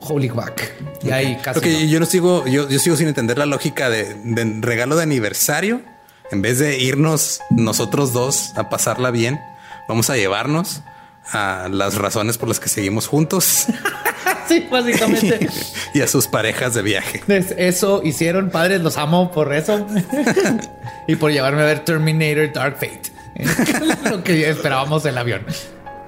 Holy 0.00 0.28
back. 0.30 0.74
Y 1.04 1.12
ahí 1.12 1.38
casi. 1.40 1.88
yo 1.88 2.00
no 2.00 2.06
sigo, 2.06 2.44
yo, 2.46 2.68
yo, 2.68 2.80
sigo 2.80 2.96
sin 2.96 3.06
entender 3.06 3.38
la 3.38 3.46
lógica 3.46 3.88
de, 3.88 4.14
de 4.24 4.58
regalo 4.60 4.96
de 4.96 5.04
aniversario. 5.04 5.82
En 6.32 6.42
vez 6.42 6.58
de 6.58 6.78
irnos 6.78 7.40
nosotros 7.50 8.12
dos 8.12 8.52
a 8.56 8.68
pasarla 8.68 9.12
bien, 9.12 9.38
vamos 9.88 10.10
a 10.10 10.16
llevarnos 10.16 10.82
a 11.30 11.68
las 11.70 11.96
razones 11.96 12.38
por 12.38 12.48
las 12.48 12.60
que 12.60 12.68
seguimos 12.68 13.06
juntos. 13.06 13.66
sí, 14.48 14.66
básicamente. 14.70 15.48
y 15.94 16.00
a 16.00 16.08
sus 16.08 16.26
parejas 16.26 16.74
de 16.74 16.82
viaje. 16.82 17.22
Eso 17.56 18.02
hicieron, 18.04 18.50
padres, 18.50 18.80
los 18.80 18.96
amo 18.96 19.30
por 19.30 19.52
eso. 19.52 19.86
y 21.06 21.16
por 21.16 21.30
llevarme 21.30 21.62
a 21.62 21.66
ver 21.66 21.80
Terminator 21.80 22.52
Dark 22.52 22.74
Fate. 22.74 23.12
Lo 24.10 24.22
que 24.22 24.48
esperábamos 24.48 25.04
el 25.06 25.16
avión. 25.16 25.46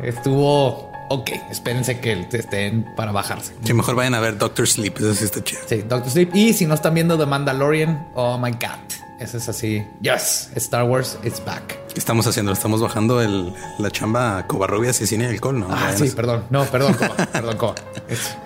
Estuvo 0.02 0.92
ok. 1.08 1.30
Espérense 1.50 2.00
que 2.00 2.26
estén 2.32 2.84
para 2.96 3.12
bajarse. 3.12 3.54
Sí, 3.64 3.72
mejor 3.72 3.94
vayan 3.94 4.14
a 4.14 4.20
ver 4.20 4.36
Doctor 4.36 4.66
Sleep. 4.66 4.96
Eso 4.98 5.14
sí 5.14 5.24
está 5.24 5.42
chido. 5.42 5.60
Sí, 5.66 5.76
Doctor 5.88 6.10
Sleep. 6.10 6.34
Y 6.34 6.52
si 6.52 6.66
no 6.66 6.74
están 6.74 6.94
viendo 6.94 7.18
The 7.18 7.26
Mandalorian, 7.26 8.08
oh 8.14 8.38
my 8.38 8.50
God. 8.50 9.03
Ese 9.18 9.36
es 9.38 9.48
así. 9.48 9.86
Yes, 10.00 10.50
Star 10.56 10.84
Wars, 10.84 11.18
it's 11.22 11.44
back. 11.44 11.78
¿Qué 11.92 11.98
estamos 11.98 12.26
haciendo? 12.26 12.52
Estamos 12.52 12.82
bajando 12.82 13.22
el, 13.22 13.52
la 13.78 13.90
chamba 13.90 14.44
Covarrubias 14.46 15.00
y 15.00 15.06
Cine 15.06 15.24
y 15.24 15.28
Alcohol, 15.28 15.60
¿no? 15.60 15.68
Ah, 15.70 15.92
sí, 15.96 16.10
perdón. 16.10 16.44
No, 16.50 16.64
perdón, 16.64 16.96
perdón, 17.32 17.56
Coba. 17.56 17.74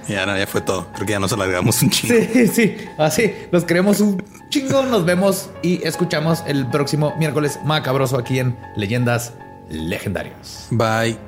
Ya, 0.06 0.26
no, 0.26 0.36
ya 0.36 0.46
fue 0.46 0.60
todo. 0.60 0.86
Creo 0.94 1.06
que 1.06 1.12
ya 1.12 1.20
nos 1.20 1.32
alargamos 1.32 1.82
un 1.82 1.90
chingo. 1.90 2.14
Sí, 2.32 2.46
sí. 2.54 2.76
Así, 2.98 3.32
nos 3.50 3.64
queremos 3.64 4.00
un 4.00 4.22
chingo. 4.50 4.82
Nos 4.82 5.04
vemos 5.06 5.48
y 5.62 5.82
escuchamos 5.86 6.42
el 6.46 6.68
próximo 6.68 7.14
miércoles 7.18 7.58
macabroso 7.64 8.18
aquí 8.18 8.38
en 8.38 8.58
Leyendas 8.76 9.32
Legendarias. 9.70 10.66
Bye. 10.70 11.27